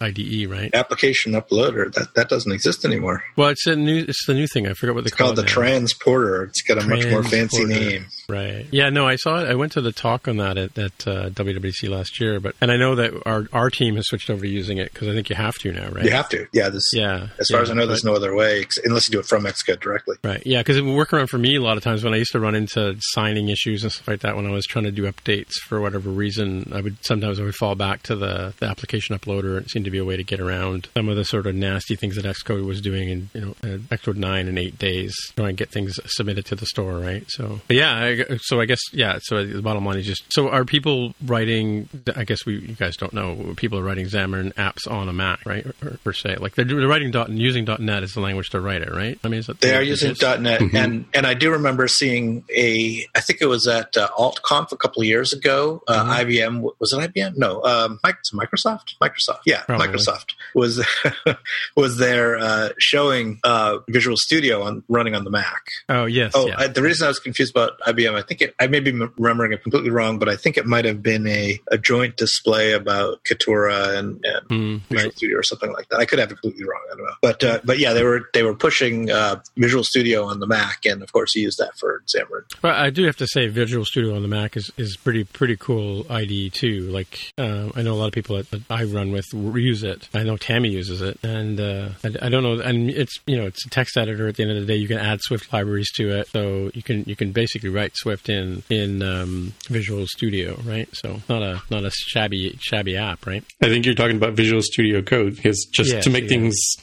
IDE, 0.00 0.50
right? 0.50 0.74
Application 0.74 1.32
uploader 1.32 1.92
that 1.94 2.14
that 2.14 2.28
doesn't 2.28 2.52
exist 2.52 2.84
anymore. 2.84 3.24
Well, 3.36 3.48
it's 3.48 3.66
a 3.66 3.76
new 3.76 4.04
it's 4.08 4.26
the 4.26 4.34
new 4.34 4.46
thing. 4.46 4.66
I 4.66 4.74
forgot 4.74 4.94
what 4.94 5.04
they 5.04 5.08
it's 5.08 5.16
call 5.16 5.28
called 5.28 5.38
it. 5.38 5.42
the 5.42 5.48
transporter. 5.48 6.44
It's 6.44 6.62
got 6.62 6.78
a 6.78 6.80
transporter. 6.82 7.06
much 7.06 7.12
more 7.12 7.30
fancy 7.30 7.64
name. 7.64 8.06
Right. 8.28 8.66
Yeah. 8.70 8.90
No, 8.90 9.06
I 9.06 9.16
saw 9.16 9.40
it. 9.40 9.48
I 9.48 9.54
went 9.54 9.72
to 9.72 9.80
the 9.80 9.92
talk 9.92 10.28
on 10.28 10.38
that 10.38 10.58
at, 10.58 10.78
at 10.78 11.06
uh, 11.06 11.30
WWDC 11.30 11.88
last 11.88 12.20
year, 12.20 12.40
but 12.40 12.54
and 12.60 12.70
I 12.70 12.76
know 12.76 12.94
that 12.96 13.26
our 13.26 13.46
our 13.52 13.70
team 13.70 13.96
has 13.96 14.06
switched 14.06 14.30
over 14.30 14.42
to 14.42 14.48
using 14.48 14.78
it 14.78 14.92
because 14.92 15.08
I 15.08 15.12
think 15.12 15.30
you 15.30 15.36
have 15.36 15.54
to 15.56 15.72
now, 15.72 15.88
right? 15.88 16.04
You 16.04 16.10
have 16.10 16.28
to. 16.30 16.46
Yeah. 16.52 16.68
This. 16.70 16.90
Yeah. 16.92 17.28
As 17.38 17.48
far 17.48 17.58
yeah, 17.58 17.62
as 17.62 17.70
I 17.70 17.74
know, 17.74 17.86
there's 17.86 18.04
no 18.04 18.14
other 18.14 18.34
way 18.34 18.66
unless 18.84 19.08
you 19.08 19.12
do 19.12 19.20
it 19.20 19.26
from 19.26 19.44
Xcode 19.44 19.80
directly. 19.80 20.16
Right. 20.24 20.42
Yeah. 20.44 20.60
Because 20.60 20.76
it 20.76 20.82
would 20.82 20.96
work 20.96 21.12
around 21.12 21.28
for 21.28 21.38
me 21.38 21.56
a 21.56 21.62
lot 21.62 21.76
of 21.76 21.82
times 21.82 22.02
when 22.04 22.14
I 22.14 22.16
used 22.16 22.32
to 22.32 22.40
run 22.40 22.54
into 22.54 22.96
signing 23.00 23.48
issues 23.48 23.75
and 23.82 23.92
stuff 23.92 24.08
like 24.08 24.20
that 24.20 24.36
when 24.36 24.46
I 24.46 24.50
was 24.50 24.64
trying 24.64 24.84
to 24.84 24.90
do 24.90 25.10
updates 25.10 25.54
for 25.66 25.80
whatever 25.80 26.10
reason. 26.10 26.72
I 26.74 26.80
would 26.80 27.04
sometimes 27.04 27.40
I 27.40 27.44
would 27.44 27.54
fall 27.54 27.74
back 27.74 28.02
to 28.04 28.16
the, 28.16 28.54
the 28.58 28.66
application 28.66 29.16
uploader. 29.16 29.60
It 29.60 29.70
seemed 29.70 29.84
to 29.84 29.90
be 29.90 29.98
a 29.98 30.04
way 30.04 30.16
to 30.16 30.24
get 30.24 30.40
around 30.40 30.88
some 30.94 31.08
of 31.08 31.16
the 31.16 31.24
sort 31.24 31.46
of 31.46 31.54
nasty 31.54 31.96
things 31.96 32.16
that 32.16 32.24
Xcode 32.24 32.66
was 32.66 32.80
doing 32.80 33.08
in 33.08 33.30
you 33.34 33.40
know 33.40 33.50
uh, 33.62 33.78
Xcode 33.94 34.16
nine 34.16 34.48
and 34.48 34.58
eight 34.58 34.78
days, 34.78 35.14
trying 35.36 35.56
to 35.56 35.64
get 35.64 35.70
things 35.70 35.98
submitted 36.06 36.46
to 36.46 36.54
the 36.54 36.66
store, 36.66 36.98
right? 36.98 37.24
So, 37.28 37.60
but 37.66 37.76
yeah. 37.76 37.96
I, 37.96 38.36
so 38.42 38.60
I 38.60 38.66
guess 38.66 38.80
yeah. 38.92 39.18
So 39.22 39.44
the 39.44 39.62
bottom 39.62 39.84
line 39.84 39.98
is 39.98 40.06
just 40.06 40.24
so 40.32 40.48
are 40.48 40.64
people 40.64 41.14
writing? 41.24 41.88
I 42.14 42.24
guess 42.24 42.44
we 42.46 42.58
you 42.58 42.74
guys 42.74 42.96
don't 42.96 43.12
know. 43.12 43.54
People 43.56 43.78
are 43.78 43.82
writing 43.82 44.06
Xamarin 44.06 44.52
apps 44.54 44.90
on 44.90 45.08
a 45.08 45.12
Mac, 45.12 45.44
right? 45.46 45.66
Or, 45.66 45.74
or, 45.82 45.98
per 46.04 46.12
se, 46.12 46.36
like 46.36 46.54
they're, 46.54 46.64
they're 46.64 46.88
writing 46.88 47.10
dot 47.10 47.30
using 47.30 47.64
.NET 47.64 48.02
as 48.02 48.12
the 48.14 48.20
language 48.20 48.50
to 48.50 48.60
write 48.60 48.82
it, 48.82 48.92
right? 48.92 49.18
I 49.24 49.28
mean, 49.28 49.40
is 49.40 49.46
that 49.46 49.60
they 49.60 49.74
are 49.74 49.82
using 49.82 50.14
.NET, 50.20 50.60
mm-hmm. 50.60 50.76
and 50.76 51.06
and 51.14 51.26
I 51.26 51.34
do 51.34 51.50
remember 51.50 51.88
seeing 51.88 52.44
a. 52.54 53.06
I 53.14 53.20
think 53.20 53.40
it 53.40 53.46
was 53.46 53.65
at 53.66 53.96
uh, 53.96 54.08
AltConf 54.18 54.72
a 54.72 54.76
couple 54.76 55.02
of 55.02 55.08
years 55.08 55.32
ago. 55.32 55.82
Uh, 55.88 56.04
mm-hmm. 56.04 56.30
IBM 56.30 56.70
was 56.78 56.92
it 56.92 57.14
IBM? 57.14 57.36
No, 57.36 57.62
um, 57.62 58.00
Microsoft. 58.04 58.96
Microsoft. 59.00 59.40
Yeah, 59.44 59.62
Probably. 59.62 59.88
Microsoft 59.88 60.34
was 60.54 60.84
was 61.76 61.98
there 61.98 62.36
uh, 62.36 62.70
showing 62.78 63.40
uh, 63.44 63.78
Visual 63.88 64.16
Studio 64.16 64.62
on 64.62 64.82
running 64.88 65.14
on 65.14 65.24
the 65.24 65.30
Mac. 65.30 65.62
Oh 65.88 66.06
yes. 66.06 66.32
Oh, 66.34 66.46
yeah. 66.46 66.54
I, 66.58 66.66
the 66.68 66.82
reason 66.82 67.06
I 67.06 67.08
was 67.08 67.18
confused 67.18 67.52
about 67.52 67.78
IBM, 67.80 68.14
I 68.14 68.22
think 68.22 68.42
it. 68.42 68.54
I 68.58 68.66
may 68.66 68.80
be 68.80 68.92
remembering 68.92 69.52
it 69.52 69.62
completely 69.62 69.90
wrong, 69.90 70.18
but 70.18 70.28
I 70.28 70.36
think 70.36 70.56
it 70.56 70.66
might 70.66 70.84
have 70.84 71.02
been 71.02 71.26
a, 71.26 71.60
a 71.70 71.78
joint 71.78 72.16
display 72.16 72.72
about 72.72 73.24
Kitura 73.24 73.98
and, 73.98 74.24
and 74.24 74.48
mm, 74.48 74.80
Visual 74.88 75.04
right. 75.04 75.16
Studio 75.16 75.38
or 75.38 75.42
something 75.42 75.72
like 75.72 75.88
that. 75.88 75.98
I 75.98 76.04
could 76.04 76.18
have 76.18 76.30
it 76.30 76.40
completely 76.40 76.64
wrong. 76.64 76.82
I 76.92 76.96
don't 76.96 77.06
know. 77.06 77.12
But 77.22 77.44
uh, 77.44 77.60
but 77.64 77.78
yeah, 77.78 77.92
they 77.92 78.04
were 78.04 78.28
they 78.32 78.42
were 78.42 78.54
pushing 78.54 79.10
uh, 79.10 79.40
Visual 79.56 79.84
Studio 79.84 80.24
on 80.24 80.40
the 80.40 80.46
Mac, 80.46 80.84
and 80.84 81.02
of 81.02 81.12
course, 81.12 81.32
he 81.32 81.40
used 81.40 81.58
that 81.58 81.76
for 81.78 82.02
Xamarin. 82.06 82.44
Well, 82.62 82.74
I 82.74 82.90
do 82.90 83.04
have 83.04 83.16
to 83.16 83.26
say, 83.26 83.48
Visual 83.56 83.86
Studio 83.86 84.14
on 84.14 84.20
the 84.20 84.28
Mac 84.28 84.54
is, 84.54 84.70
is 84.76 84.98
pretty 84.98 85.24
pretty 85.24 85.56
cool 85.56 86.04
IDE 86.10 86.52
too. 86.52 86.90
Like 86.90 87.32
uh, 87.38 87.70
I 87.74 87.80
know 87.80 87.94
a 87.94 87.98
lot 87.98 88.06
of 88.06 88.12
people 88.12 88.36
that, 88.36 88.50
that, 88.50 88.62
I 88.68 88.84
run 88.84 89.12
with 89.12 89.24
use 89.32 89.82
it. 89.82 90.10
I 90.12 90.24
know 90.24 90.36
Tammy 90.36 90.68
uses 90.68 91.00
it, 91.00 91.18
and 91.24 91.58
uh, 91.58 91.88
I, 92.04 92.26
I, 92.26 92.28
don't 92.28 92.42
know. 92.42 92.60
And 92.60 92.90
it's 92.90 93.18
you 93.26 93.38
know 93.38 93.46
it's 93.46 93.64
a 93.64 93.70
text 93.70 93.96
editor. 93.96 94.28
At 94.28 94.36
the 94.36 94.42
end 94.42 94.52
of 94.52 94.60
the 94.60 94.66
day, 94.66 94.76
you 94.76 94.86
can 94.86 94.98
add 94.98 95.20
Swift 95.22 95.50
libraries 95.54 95.90
to 95.92 96.18
it, 96.18 96.28
so 96.28 96.70
you 96.74 96.82
can 96.82 97.04
you 97.06 97.16
can 97.16 97.32
basically 97.32 97.70
write 97.70 97.96
Swift 97.96 98.28
in 98.28 98.62
in 98.68 99.02
um, 99.02 99.54
Visual 99.68 100.06
Studio, 100.06 100.60
right? 100.66 100.88
So 100.92 101.22
not 101.26 101.42
a 101.42 101.62
not 101.70 101.84
a 101.84 101.90
shabby 101.90 102.58
shabby 102.60 102.98
app, 102.98 103.26
right? 103.26 103.42
I 103.62 103.68
think 103.68 103.86
you're 103.86 103.94
talking 103.94 104.16
about 104.16 104.34
Visual 104.34 104.60
Studio 104.60 105.00
Code 105.00 105.34
because 105.34 105.66
just 105.72 105.92
yes, 105.92 106.04
to 106.04 106.10
make 106.10 106.24
yeah. 106.24 106.28
things 106.28 106.76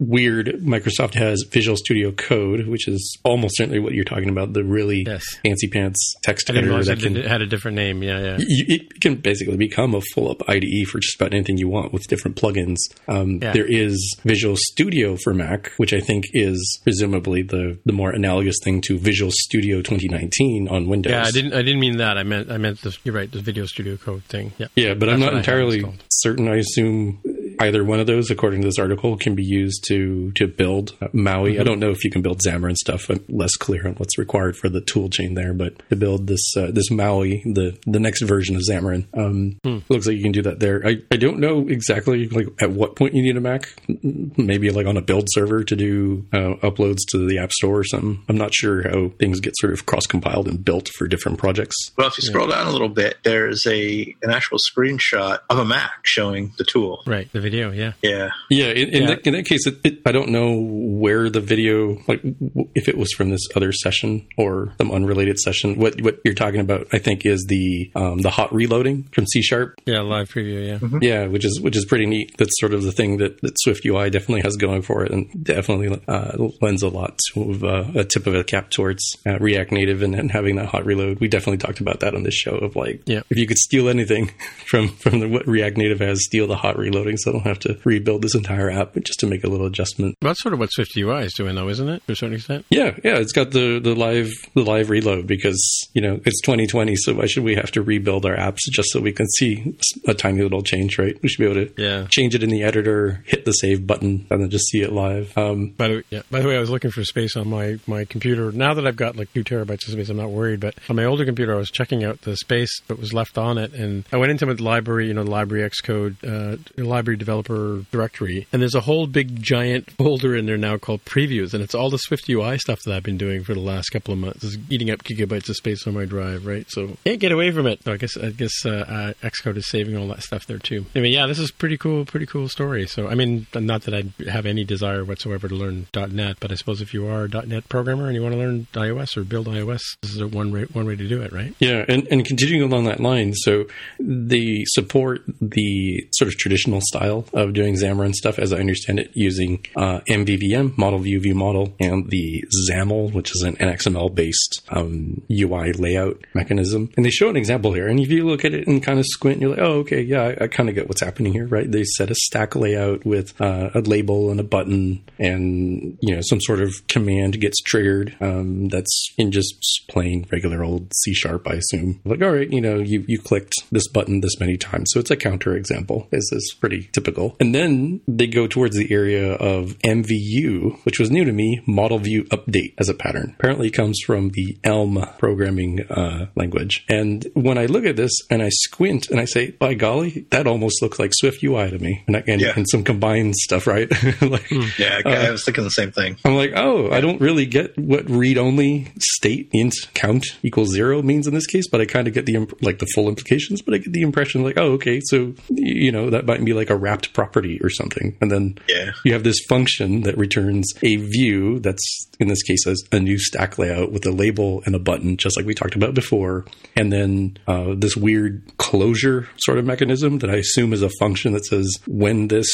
weird, 0.00 0.46
Microsoft 0.62 1.14
has 1.14 1.44
Visual 1.48 1.76
Studio 1.76 2.10
Code, 2.10 2.66
which 2.66 2.88
is 2.88 3.16
almost 3.22 3.56
certainly 3.56 3.78
what 3.78 3.92
you're 3.92 4.04
talking 4.04 4.30
about. 4.30 4.52
The 4.52 4.64
really 4.64 5.04
yes. 5.06 5.24
fancy 5.44 5.68
pants 5.68 6.07
text 6.22 6.50
editor 6.50 6.82
that 6.84 7.00
can, 7.00 7.16
had 7.16 7.42
a 7.42 7.46
different 7.46 7.76
name. 7.76 8.02
Yeah, 8.02 8.20
yeah. 8.20 8.36
You, 8.38 8.64
it 8.68 9.00
can 9.00 9.16
basically 9.16 9.56
become 9.56 9.94
a 9.94 10.00
full 10.14 10.30
up 10.30 10.48
IDE 10.48 10.86
for 10.90 10.98
just 10.98 11.16
about 11.16 11.34
anything 11.34 11.58
you 11.58 11.68
want 11.68 11.92
with 11.92 12.06
different 12.08 12.36
plugins. 12.36 12.78
Um, 13.06 13.38
yeah. 13.42 13.52
There 13.52 13.66
is 13.66 14.16
Visual 14.24 14.56
Studio 14.56 15.16
for 15.16 15.34
Mac, 15.34 15.70
which 15.76 15.92
I 15.92 16.00
think 16.00 16.24
is 16.32 16.80
presumably 16.82 17.42
the 17.42 17.78
the 17.84 17.92
more 17.92 18.10
analogous 18.10 18.56
thing 18.62 18.80
to 18.82 18.98
Visual 18.98 19.30
Studio 19.32 19.78
2019 19.78 20.68
on 20.68 20.88
Windows. 20.88 21.12
Yeah, 21.12 21.24
I 21.24 21.30
didn't 21.30 21.52
I 21.52 21.62
didn't 21.62 21.80
mean 21.80 21.98
that. 21.98 22.18
I 22.18 22.22
meant 22.22 22.50
I 22.50 22.58
meant 22.58 22.80
the, 22.82 22.96
you're 23.04 23.14
right, 23.14 23.30
the 23.30 23.40
Video 23.40 23.66
Studio 23.66 23.96
Code 23.96 24.24
thing. 24.24 24.52
Yeah, 24.58 24.66
yeah, 24.74 24.94
but 24.94 25.06
That's 25.06 25.14
I'm 25.14 25.20
not 25.20 25.34
entirely 25.34 25.84
certain. 26.10 26.48
I 26.48 26.56
assume 26.56 27.20
either 27.60 27.84
one 27.84 28.00
of 28.00 28.06
those, 28.06 28.30
according 28.30 28.62
to 28.62 28.68
this 28.68 28.78
article, 28.78 29.16
can 29.16 29.34
be 29.34 29.44
used 29.44 29.84
to 29.88 30.32
to 30.32 30.46
build 30.46 30.96
Maui. 31.12 31.52
Mm-hmm. 31.52 31.60
I 31.60 31.64
don't 31.64 31.80
know 31.80 31.90
if 31.90 32.04
you 32.04 32.10
can 32.10 32.22
build 32.22 32.40
Xamarin 32.40 32.76
stuff. 32.76 33.08
I'm 33.08 33.24
less 33.28 33.54
clear 33.56 33.86
on 33.86 33.94
what's 33.94 34.18
required 34.18 34.56
for 34.56 34.68
the 34.68 34.80
tool 34.80 35.08
chain 35.08 35.34
there, 35.34 35.52
but 35.52 35.78
to 35.90 35.96
build 35.96 36.26
this 36.26 36.56
uh, 36.56 36.70
this 36.72 36.90
Maui, 36.90 37.42
the 37.44 37.78
the 37.86 38.00
next 38.00 38.22
version 38.22 38.56
of 38.56 38.62
Xamarin, 38.62 39.06
um, 39.16 39.58
mm. 39.64 39.82
looks 39.88 40.06
like 40.06 40.16
you 40.16 40.22
can 40.22 40.32
do 40.32 40.42
that 40.42 40.60
there. 40.60 40.86
I, 40.86 40.98
I 41.10 41.16
don't 41.16 41.38
know 41.38 41.66
exactly 41.68 42.28
like 42.28 42.48
at 42.60 42.70
what 42.70 42.96
point 42.96 43.14
you 43.14 43.22
need 43.22 43.36
a 43.36 43.40
Mac. 43.40 43.74
Maybe 44.02 44.70
like 44.70 44.86
on 44.86 44.96
a 44.96 45.02
build 45.02 45.28
server 45.30 45.64
to 45.64 45.76
do 45.76 46.26
uh, 46.32 46.54
uploads 46.62 47.00
to 47.10 47.26
the 47.26 47.38
App 47.38 47.52
Store 47.52 47.78
or 47.78 47.84
something. 47.84 48.22
I'm 48.28 48.36
not 48.36 48.54
sure 48.54 48.88
how 48.88 49.10
things 49.18 49.40
get 49.40 49.54
sort 49.56 49.72
of 49.72 49.86
cross 49.86 50.06
compiled 50.06 50.48
and 50.48 50.64
built 50.64 50.88
for 50.96 51.06
different 51.06 51.38
projects. 51.38 51.76
Well, 51.96 52.08
if 52.08 52.18
you 52.18 52.22
scroll 52.22 52.48
yeah. 52.48 52.56
down 52.56 52.66
a 52.68 52.70
little 52.70 52.88
bit, 52.88 53.18
there's 53.22 53.66
a 53.66 54.14
an 54.22 54.30
actual 54.30 54.58
screenshot 54.58 55.40
of 55.50 55.58
a 55.58 55.64
Mac 55.64 56.04
showing 56.04 56.52
the 56.58 56.64
tool. 56.64 57.02
Right. 57.06 57.30
The 57.32 57.40
video, 57.50 57.72
yeah, 57.72 57.92
yeah, 58.02 58.30
yeah. 58.50 58.66
In, 58.66 58.88
in, 58.88 59.02
yeah. 59.02 59.08
That, 59.08 59.26
in 59.26 59.32
that, 59.34 59.46
case, 59.46 59.66
it, 59.66 59.78
it, 59.84 60.00
I 60.06 60.12
don't 60.12 60.30
know 60.30 60.60
where 60.60 61.30
the 61.30 61.40
video, 61.40 61.98
like, 62.06 62.22
w- 62.22 62.68
if 62.74 62.88
it 62.88 62.96
was 62.96 63.12
from 63.12 63.30
this 63.30 63.46
other 63.54 63.72
session 63.72 64.26
or 64.36 64.74
some 64.78 64.90
unrelated 64.92 65.38
session. 65.38 65.78
What 65.78 66.00
what 66.02 66.18
you're 66.24 66.34
talking 66.34 66.60
about, 66.60 66.88
I 66.92 66.98
think, 66.98 67.24
is 67.26 67.46
the 67.48 67.90
um, 67.94 68.18
the 68.18 68.30
hot 68.30 68.52
reloading 68.52 69.04
from 69.12 69.26
C 69.26 69.42
sharp. 69.42 69.80
Yeah, 69.86 70.00
live 70.00 70.28
preview. 70.28 70.66
Yeah, 70.66 70.78
mm-hmm. 70.78 70.98
yeah, 71.02 71.26
which 71.26 71.44
is 71.44 71.60
which 71.60 71.76
is 71.76 71.84
pretty 71.84 72.06
neat. 72.06 72.36
That's 72.38 72.58
sort 72.60 72.74
of 72.74 72.82
the 72.82 72.92
thing 72.92 73.18
that, 73.18 73.40
that 73.42 73.58
Swift 73.60 73.84
UI 73.84 74.10
definitely 74.10 74.42
has 74.42 74.56
going 74.56 74.82
for 74.82 75.04
it, 75.04 75.12
and 75.12 75.44
definitely 75.44 76.00
uh, 76.08 76.48
lends 76.60 76.82
a 76.82 76.88
lot 76.88 77.18
to 77.32 77.66
uh, 77.66 77.92
a 77.94 78.04
tip 78.04 78.26
of 78.26 78.34
a 78.34 78.44
cap 78.44 78.70
towards 78.70 79.16
uh, 79.26 79.38
React 79.38 79.72
Native 79.72 80.02
and, 80.02 80.14
and, 80.14 80.30
having 80.30 80.56
that 80.56 80.66
hot 80.66 80.84
reload. 80.84 81.20
We 81.20 81.28
definitely 81.28 81.58
talked 81.58 81.80
about 81.80 82.00
that 82.00 82.14
on 82.14 82.22
this 82.22 82.34
show. 82.34 82.56
Of 82.56 82.76
like, 82.76 83.02
yeah. 83.06 83.22
if 83.30 83.38
you 83.38 83.46
could 83.46 83.58
steal 83.58 83.88
anything 83.88 84.28
from 84.66 84.88
from 84.88 85.20
the, 85.20 85.28
what 85.28 85.46
React 85.46 85.76
Native 85.78 86.00
has, 86.00 86.24
steal 86.24 86.46
the 86.46 86.56
hot 86.56 86.78
reloading. 86.78 87.16
So 87.16 87.37
don't 87.38 87.46
have 87.46 87.58
to 87.60 87.78
rebuild 87.84 88.22
this 88.22 88.34
entire 88.34 88.70
app 88.70 88.94
just 89.02 89.20
to 89.20 89.26
make 89.26 89.44
a 89.44 89.48
little 89.48 89.66
adjustment. 89.66 90.16
That's 90.20 90.42
sort 90.42 90.52
of 90.52 90.58
what 90.58 90.70
Swift 90.72 90.96
UI 90.96 91.24
is 91.24 91.34
doing, 91.34 91.54
though, 91.54 91.68
isn't 91.68 91.88
it? 91.88 92.06
To 92.06 92.12
a 92.12 92.16
certain 92.16 92.36
extent. 92.36 92.66
Yeah, 92.70 92.96
yeah. 93.04 93.16
It's 93.18 93.32
got 93.32 93.50
the 93.50 93.78
the 93.78 93.94
live 93.94 94.30
the 94.54 94.62
live 94.62 94.90
reload 94.90 95.26
because 95.26 95.88
you 95.94 96.02
know 96.02 96.20
it's 96.24 96.40
2020, 96.42 96.96
so 96.96 97.14
why 97.14 97.26
should 97.26 97.44
we 97.44 97.54
have 97.54 97.70
to 97.72 97.82
rebuild 97.82 98.26
our 98.26 98.36
apps 98.36 98.60
just 98.70 98.90
so 98.90 99.00
we 99.00 99.12
can 99.12 99.28
see 99.28 99.76
a 100.06 100.14
tiny 100.14 100.42
little 100.42 100.62
change? 100.62 100.98
Right? 100.98 101.16
We 101.22 101.28
should 101.28 101.40
be 101.40 101.50
able 101.50 101.66
to 101.66 101.82
yeah. 101.82 102.06
change 102.08 102.34
it 102.34 102.42
in 102.42 102.50
the 102.50 102.62
editor, 102.62 103.22
hit 103.26 103.44
the 103.44 103.52
save 103.52 103.86
button, 103.86 104.26
and 104.30 104.42
then 104.42 104.50
just 104.50 104.68
see 104.68 104.82
it 104.82 104.92
live. 104.92 105.36
Um, 105.36 105.70
by 105.70 105.88
the 105.88 106.04
yeah. 106.10 106.22
By 106.30 106.40
the 106.40 106.48
way, 106.48 106.56
I 106.56 106.60
was 106.60 106.70
looking 106.70 106.90
for 106.90 107.04
space 107.04 107.36
on 107.36 107.48
my 107.48 107.78
my 107.86 108.04
computer. 108.04 108.50
Now 108.52 108.74
that 108.74 108.86
I've 108.86 108.96
got 108.96 109.16
like 109.16 109.32
two 109.32 109.44
terabytes 109.44 109.86
of 109.86 109.92
space, 109.92 110.08
I'm 110.08 110.16
not 110.16 110.30
worried. 110.30 110.60
But 110.60 110.74
on 110.88 110.96
my 110.96 111.04
older 111.04 111.24
computer, 111.24 111.54
I 111.54 111.58
was 111.58 111.70
checking 111.70 112.04
out 112.04 112.22
the 112.22 112.36
space 112.36 112.80
that 112.88 112.98
was 112.98 113.12
left 113.12 113.38
on 113.38 113.58
it, 113.58 113.72
and 113.72 114.04
I 114.12 114.16
went 114.16 114.30
into 114.30 114.46
the 114.46 114.62
library, 114.62 115.08
you 115.08 115.14
know, 115.14 115.24
the 115.24 115.30
library 115.30 115.68
Xcode, 115.68 116.16
uh, 116.24 116.82
library 116.82 117.16
developer 117.28 117.84
directory, 117.92 118.46
and 118.52 118.62
there's 118.62 118.74
a 118.74 118.80
whole 118.80 119.06
big 119.06 119.42
giant 119.42 119.90
folder 119.98 120.34
in 120.34 120.46
there 120.46 120.56
now 120.56 120.78
called 120.78 121.04
previews, 121.04 121.52
and 121.52 121.62
it's 121.62 121.74
all 121.74 121.90
the 121.90 121.98
Swift 121.98 122.28
UI 122.28 122.58
stuff 122.58 122.80
that 122.86 122.94
I've 122.94 123.02
been 123.02 123.18
doing 123.18 123.44
for 123.44 123.52
the 123.52 123.60
last 123.60 123.90
couple 123.90 124.14
of 124.14 124.20
months. 124.20 124.44
It's 124.44 124.56
eating 124.70 124.90
up 124.90 125.02
gigabytes 125.02 125.48
of 125.48 125.56
space 125.56 125.86
on 125.86 125.94
my 125.94 126.06
drive, 126.06 126.46
right? 126.46 126.64
So 126.68 126.96
can't 127.04 127.20
get 127.20 127.32
away 127.32 127.50
from 127.50 127.66
it. 127.66 127.82
So 127.84 127.92
I 127.92 127.96
guess 127.98 128.16
I 128.16 128.30
guess 128.30 128.64
uh, 128.64 128.70
uh, 128.70 129.12
Xcode 129.28 129.58
is 129.58 129.68
saving 129.68 129.96
all 129.96 130.08
that 130.08 130.22
stuff 130.22 130.46
there 130.46 130.58
too. 130.58 130.86
Anyway, 130.94 131.10
yeah, 131.10 131.26
this 131.26 131.38
is 131.38 131.50
pretty 131.50 131.76
cool, 131.76 132.04
pretty 132.06 132.26
cool 132.26 132.48
story. 132.48 132.86
So 132.86 133.08
I 133.08 133.14
mean, 133.14 133.46
not 133.54 133.82
that 133.82 133.94
I 133.94 134.30
have 134.30 134.46
any 134.46 134.64
desire 134.64 135.04
whatsoever 135.04 135.48
to 135.48 135.54
learn 135.54 135.86
.NET, 135.94 136.36
but 136.40 136.50
I 136.50 136.54
suppose 136.54 136.80
if 136.80 136.94
you 136.94 137.06
are 137.08 137.24
a 137.24 137.46
.NET 137.46 137.68
programmer 137.68 138.06
and 138.06 138.14
you 138.14 138.22
want 138.22 138.34
to 138.34 138.38
learn 138.38 138.66
iOS 138.72 139.16
or 139.16 139.24
build 139.24 139.46
iOS, 139.48 139.82
this 140.02 140.12
is 140.12 140.20
a 140.20 140.28
one 140.28 140.50
way 140.50 140.62
one 140.72 140.86
way 140.86 140.96
to 140.96 141.08
do 141.08 141.20
it, 141.20 141.32
right? 141.32 141.54
Yeah, 141.58 141.84
and, 141.88 142.06
and 142.10 142.24
continuing 142.24 142.70
along 142.70 142.84
that 142.84 143.00
line, 143.00 143.34
so 143.34 143.66
they 144.00 144.64
support 144.68 145.22
the 145.40 146.06
sort 146.12 146.28
of 146.28 146.36
traditional 146.38 146.80
style 146.82 147.17
of 147.32 147.52
doing 147.52 147.74
Xamarin 147.74 148.14
stuff, 148.14 148.38
as 148.38 148.52
I 148.52 148.58
understand 148.58 149.00
it, 149.00 149.10
using 149.14 149.64
uh, 149.76 150.00
MVVM, 150.08 150.76
Model 150.76 150.98
View 151.00 151.20
View 151.20 151.34
Model, 151.34 151.74
and 151.80 152.08
the 152.10 152.44
XAML, 152.70 153.12
which 153.12 153.30
is 153.34 153.42
an 153.42 153.56
XML 153.56 154.14
based 154.14 154.62
um, 154.70 155.22
UI 155.30 155.72
layout 155.72 156.24
mechanism. 156.34 156.90
And 156.96 157.04
they 157.04 157.10
show 157.10 157.28
an 157.28 157.36
example 157.36 157.72
here, 157.72 157.88
and 157.88 158.00
if 158.00 158.10
you 158.10 158.26
look 158.26 158.44
at 158.44 158.54
it 158.54 158.66
and 158.66 158.82
kind 158.82 158.98
of 158.98 159.06
squint, 159.06 159.40
you're 159.40 159.50
like, 159.50 159.60
oh, 159.60 159.78
okay, 159.80 160.00
yeah, 160.00 160.34
I, 160.40 160.44
I 160.44 160.46
kind 160.48 160.68
of 160.68 160.74
get 160.74 160.88
what's 160.88 161.00
happening 161.00 161.32
here, 161.32 161.46
right? 161.46 161.70
They 161.70 161.84
set 161.84 162.10
a 162.10 162.14
stack 162.14 162.54
layout 162.56 163.04
with 163.04 163.38
uh, 163.40 163.70
a 163.74 163.80
label 163.80 164.30
and 164.30 164.40
a 164.40 164.44
button, 164.44 165.02
and 165.18 165.98
you 166.00 166.14
know 166.14 166.20
some 166.22 166.40
sort 166.40 166.60
of 166.60 166.86
command 166.88 167.40
gets 167.40 167.60
triggered 167.62 168.16
um, 168.20 168.68
that's 168.68 169.12
in 169.16 169.32
just 169.32 169.54
plain 169.88 170.26
regular 170.30 170.62
old 170.62 170.92
C 170.94 171.14
sharp, 171.14 171.46
I 171.48 171.54
assume. 171.54 172.00
Like, 172.04 172.22
all 172.22 172.32
right, 172.32 172.50
you 172.50 172.60
know, 172.60 172.78
you 172.78 173.04
you 173.08 173.18
clicked 173.20 173.54
this 173.70 173.88
button 173.88 174.20
this 174.20 174.38
many 174.40 174.56
times, 174.56 174.90
so 174.92 175.00
it's 175.00 175.10
a 175.10 175.16
counter 175.16 175.56
example. 175.56 176.06
This 176.10 176.32
is 176.32 176.54
pretty 176.60 176.88
typical. 176.92 177.07
And 177.40 177.54
then 177.54 178.00
they 178.06 178.26
go 178.26 178.46
towards 178.46 178.76
the 178.76 178.92
area 178.92 179.34
of 179.34 179.78
MVU, 179.78 180.84
which 180.84 180.98
was 180.98 181.10
new 181.10 181.24
to 181.24 181.32
me, 181.32 181.60
model 181.66 181.98
view 181.98 182.24
update 182.24 182.74
as 182.78 182.88
a 182.88 182.94
pattern. 182.94 183.34
Apparently, 183.38 183.70
comes 183.70 184.00
from 184.04 184.30
the 184.30 184.58
Elm 184.64 185.04
programming 185.18 185.82
uh, 185.90 186.26
language. 186.34 186.84
And 186.88 187.26
when 187.34 187.58
I 187.58 187.66
look 187.66 187.84
at 187.84 187.96
this 187.96 188.12
and 188.30 188.42
I 188.42 188.48
squint 188.50 189.10
and 189.10 189.20
I 189.20 189.24
say, 189.24 189.52
by 189.52 189.74
golly, 189.74 190.26
that 190.30 190.46
almost 190.46 190.82
looks 190.82 190.98
like 190.98 191.12
Swift 191.14 191.42
UI 191.42 191.70
to 191.70 191.78
me, 191.78 192.02
and, 192.06 192.16
I, 192.16 192.24
and, 192.26 192.40
yeah. 192.40 192.52
and 192.56 192.66
some 192.68 192.84
combined 192.84 193.34
stuff, 193.36 193.66
right? 193.66 193.90
like, 194.22 194.50
yeah, 194.78 195.00
I, 195.04 195.10
uh, 195.10 195.28
I 195.28 195.30
was 195.30 195.44
thinking 195.44 195.64
the 195.64 195.70
same 195.70 195.92
thing. 195.92 196.16
I'm 196.24 196.34
like, 196.34 196.52
oh, 196.54 196.90
I 196.90 197.00
don't 197.00 197.20
really 197.20 197.46
get 197.46 197.78
what 197.78 198.08
read 198.08 198.38
only 198.38 198.88
state 198.98 199.48
int 199.52 199.74
count 199.94 200.26
equals 200.42 200.72
zero 200.72 201.02
means 201.02 201.26
in 201.26 201.34
this 201.34 201.46
case, 201.46 201.68
but 201.68 201.80
I 201.80 201.86
kind 201.86 202.08
of 202.08 202.14
get 202.14 202.26
the 202.26 202.38
like 202.60 202.78
the 202.78 202.86
full 202.94 203.08
implications. 203.08 203.62
But 203.62 203.74
I 203.74 203.78
get 203.78 203.92
the 203.92 204.02
impression 204.02 204.42
like, 204.42 204.58
oh, 204.58 204.72
okay, 204.72 205.00
so 205.04 205.34
you 205.50 205.92
know 205.92 206.10
that 206.10 206.26
might 206.26 206.44
be 206.44 206.52
like 206.52 206.70
a 206.70 206.76
wrapped 206.88 207.12
property 207.12 207.60
or 207.62 207.68
something, 207.70 208.16
and 208.20 208.30
then 208.30 208.58
yeah. 208.68 208.92
you 209.04 209.12
have 209.12 209.24
this 209.24 209.38
function 209.48 210.02
that 210.02 210.16
returns 210.16 210.72
a 210.82 210.96
view 210.96 211.58
that's 211.60 212.06
in 212.18 212.28
this 212.28 212.42
case 212.42 212.64
a 212.92 212.98
new 212.98 213.18
stack 213.18 213.58
layout 213.58 213.92
with 213.92 214.06
a 214.06 214.10
label 214.10 214.62
and 214.64 214.74
a 214.74 214.78
button, 214.78 215.16
just 215.16 215.36
like 215.36 215.46
we 215.46 215.54
talked 215.54 215.74
about 215.74 215.94
before, 215.94 216.46
and 216.74 216.92
then 216.92 217.36
uh, 217.46 217.74
this 217.76 217.96
weird 217.96 218.42
closure 218.56 219.28
sort 219.36 219.58
of 219.58 219.64
mechanism 219.64 220.18
that 220.20 220.30
I 220.30 220.36
assume 220.36 220.72
is 220.72 220.82
a 220.82 220.90
function 220.98 221.32
that 221.32 221.44
says 221.44 221.70
when 221.86 222.28
this 222.28 222.48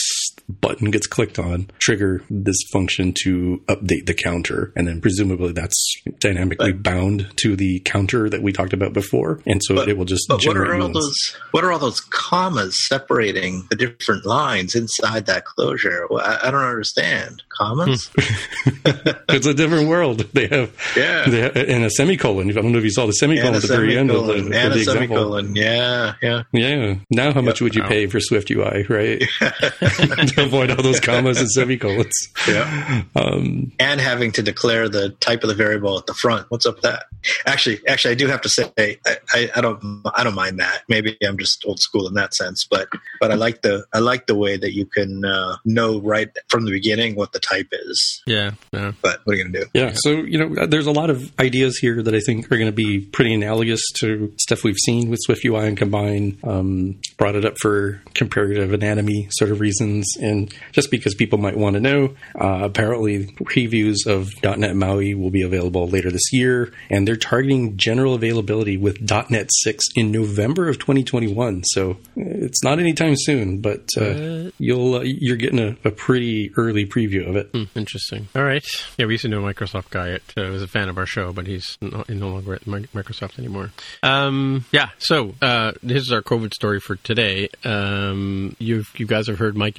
button 0.49 0.91
gets 0.91 1.07
clicked 1.07 1.39
on, 1.39 1.71
trigger 1.79 2.23
this 2.29 2.57
function 2.73 3.15
to 3.25 3.63
update 3.67 4.07
the 4.07 4.15
counter, 4.15 4.73
and 4.77 4.87
then 4.87 5.01
presumably 5.01 5.53
that's 5.53 5.95
dynamically 6.19 6.73
but, 6.73 6.83
bound 6.83 7.33
to 7.37 7.57
the 7.57 7.81
counter 7.81 8.29
that 8.29 8.43
we 8.43 8.53
talked 8.53 8.73
about 8.73 8.93
before, 8.93 9.41
and 9.47 9.63
so 9.65 9.77
but, 9.77 9.89
it 9.89 9.97
will 9.97 10.05
just. 10.05 10.27
But 10.29 10.45
what 10.45 10.57
are 10.57 10.75
all 10.75 10.89
those? 10.89 11.37
What 11.51 11.65
are 11.65 11.73
all 11.73 11.79
those 11.79 12.01
commas 12.01 12.77
separating 12.77 13.67
the 13.71 13.77
different 13.77 14.27
lines 14.27 14.75
inside 14.75 15.27
that 15.27 15.45
closure? 15.45 16.07
I, 16.13 16.41
I 16.45 16.51
don't 16.51 16.63
understand 16.63 17.43
commas. 17.57 18.11
Hmm. 18.15 18.81
it's 19.29 19.47
a 19.47 19.55
different 19.55 19.89
world. 19.89 20.19
They 20.35 20.47
have 20.49 20.77
yeah, 20.97 21.29
they 21.29 21.41
have, 21.41 21.57
and 21.57 21.85
a 21.85 21.91
semicolon. 21.91 22.51
I 22.51 22.53
don't 22.53 22.73
know 22.73 22.79
if 22.79 22.85
you 22.85 22.91
saw 22.91 23.07
the 23.07 23.13
semicolon 23.13 23.55
at 23.55 23.63
the 23.63 23.69
very 23.69 23.97
end 23.97 24.11
of 24.11 24.27
the, 24.27 24.35
and 24.35 24.55
of 24.55 24.75
the 24.75 24.81
example. 24.81 25.57
Yeah, 25.57 26.15
yeah, 26.23 26.43
yeah. 26.53 26.95
Now, 27.11 27.33
how 27.33 27.41
much 27.41 27.61
would 27.61 27.75
you 27.75 27.83
pay 27.85 28.07
for 28.07 28.21
Swift 28.21 28.51
UI, 28.51 28.85
right? 28.89 29.23
to 30.35 30.45
avoid 30.45 30.71
all 30.71 30.83
those 30.83 31.01
commas 31.01 31.41
and 31.41 31.51
semicolons. 31.51 32.13
Yeah, 32.49 33.05
um, 33.17 33.73
and 33.79 34.01
having 34.01 34.33
to 34.33 34.43
declare 34.43 34.89
the 34.89 35.11
type 35.21 35.43
of 35.43 35.49
the 35.49 35.55
variable 35.55 35.99
at 35.99 36.07
the 36.07 36.15
front. 36.15 36.51
What's 36.51 36.67
up 36.67 36.77
with 36.77 36.83
that? 36.83 37.05
Actually, 37.47 37.81
actually, 37.89 38.13
I 38.13 38.15
do 38.15 38.27
have 38.27 38.41
to 38.43 38.49
say 38.49 38.71
I, 38.77 38.99
I, 39.33 39.51
I 39.57 39.61
don't 39.61 40.03
I 40.15 40.25
don't 40.25 40.35
mind 40.35 40.61
that. 40.61 40.83
Maybe 40.89 41.17
I'm 41.27 41.39
just 41.39 41.65
old 41.67 41.81
school 41.81 42.07
in 42.07 42.15
that 42.15 42.35
sense, 42.35 42.67
but 42.71 42.89
but 43.21 43.31
I 43.31 43.35
like 43.35 43.63
the 43.63 43.85
I 43.93 44.01
like 44.01 44.27
the 44.27 44.35
way 44.35 44.57
that 44.57 44.75
you 44.75 44.87
can 44.87 45.25
uh, 45.25 45.57
know 45.65 46.01
right 46.01 46.29
from 46.49 46.65
the 46.65 46.71
beginning 46.71 47.15
what 47.15 47.33
the 47.33 47.41
type 47.41 47.69
is. 47.73 48.23
Yeah, 48.27 48.53
yeah. 48.73 48.93
But 49.03 49.21
what 49.25 49.35
are 49.35 49.37
you 49.37 49.45
going 49.45 49.53
to 49.55 49.61
do? 49.61 49.67
Yeah. 49.75 49.93
So 49.95 50.11
you 50.11 50.39
know, 50.39 50.67
there's 50.67 50.87
a 50.87 50.93
lot 50.93 51.11
of 51.11 51.33
ideas 51.39 51.79
here 51.79 52.03
that 52.03 52.15
I 52.15 52.21
think 52.21 52.47
are 52.47 52.57
going 52.57 52.67
to 52.67 52.73
be 52.73 53.01
pretty 53.01 53.35
analogous 53.35 53.83
to 54.01 54.33
stuff 54.39 54.65
we've 54.65 54.79
seen 54.85 55.11
with 55.11 55.21
Swift 55.23 55.45
UI 55.45 55.67
and 55.67 55.77
Combine. 55.77 56.39
Um, 56.45 57.01
brought 57.17 57.35
it 57.35 57.45
up 57.45 57.55
for 57.61 58.03
comparative 58.15 58.73
anatomy 58.73 59.29
sort 59.31 59.51
of 59.51 59.61
reasons, 59.61 60.07
and 60.25 60.53
just 60.73 60.91
because 60.91 61.15
people 61.15 61.39
might 61.39 61.57
want 61.57 61.75
to 61.75 61.81
know. 61.81 62.15
Uh, 62.35 62.61
apparently, 62.63 63.27
previews 63.27 64.07
of 64.07 64.31
.NET 64.43 64.75
MAUI 64.75 65.15
will 65.15 65.31
be 65.31 65.43
available 65.43 65.89
later 65.89 66.11
this 66.11 66.33
year, 66.33 66.73
and 66.91 67.07
they're 67.07 67.17
targeting 67.17 67.77
general 67.77 68.15
availability 68.15 68.77
with 68.77 69.01
.NET 69.31 69.49
6 69.51 69.85
in 69.97 70.11
November 70.11 70.69
of 70.69 70.79
2021. 70.79 71.63
So 71.65 71.99
it's 72.17 72.63
not 72.65 72.79
anytime 72.79 73.15
soon, 73.17 73.61
but 73.61 73.89
uh, 73.97 74.51
you'll 74.59 74.97
uh, 74.97 75.03
you're 75.05 75.37
getting 75.37 75.59
a, 75.59 75.77
a, 75.85 75.91
pretty 75.91 76.51
early 76.57 76.87
preview 76.87 77.29
of 77.29 77.37
it. 77.37 77.51
Hmm, 77.53 77.65
interesting. 77.77 78.29
All 78.35 78.45
right. 78.45 78.65
Yeah, 78.99 79.07
we 79.07 79.15
used 79.15 79.23
to 79.23 79.29
know 79.29 79.45
a 79.45 79.55
Microsoft 79.55 79.91
guy. 79.91 80.11
That 80.11 80.49
uh, 80.49 80.51
was 80.51 80.63
a 80.63 80.69
fan 80.69 80.89
of 80.89 80.99
our 80.99 81.07
show, 81.07 81.33
but 81.33 81.47
he's 81.47 81.79
no, 81.81 82.05
no 82.09 82.29
longer 82.29 82.55
at 82.55 82.63
Microsoft 82.63 83.39
anymore. 83.39 83.71
Um, 84.03 84.65
yeah. 84.73 84.91
So 84.99 85.35
uh, 85.41 85.73
this 85.83 86.03
is 86.03 86.13
our 86.13 86.23
COVID 86.23 86.53
story 86.53 86.81
for 86.81 86.97
today. 86.97 87.49
Um, 87.65 88.57
you 88.59 88.85
you 88.97 89.07
guys 89.07 89.27
have 89.29 89.39
heard 89.39 89.57
Mike 89.57 89.77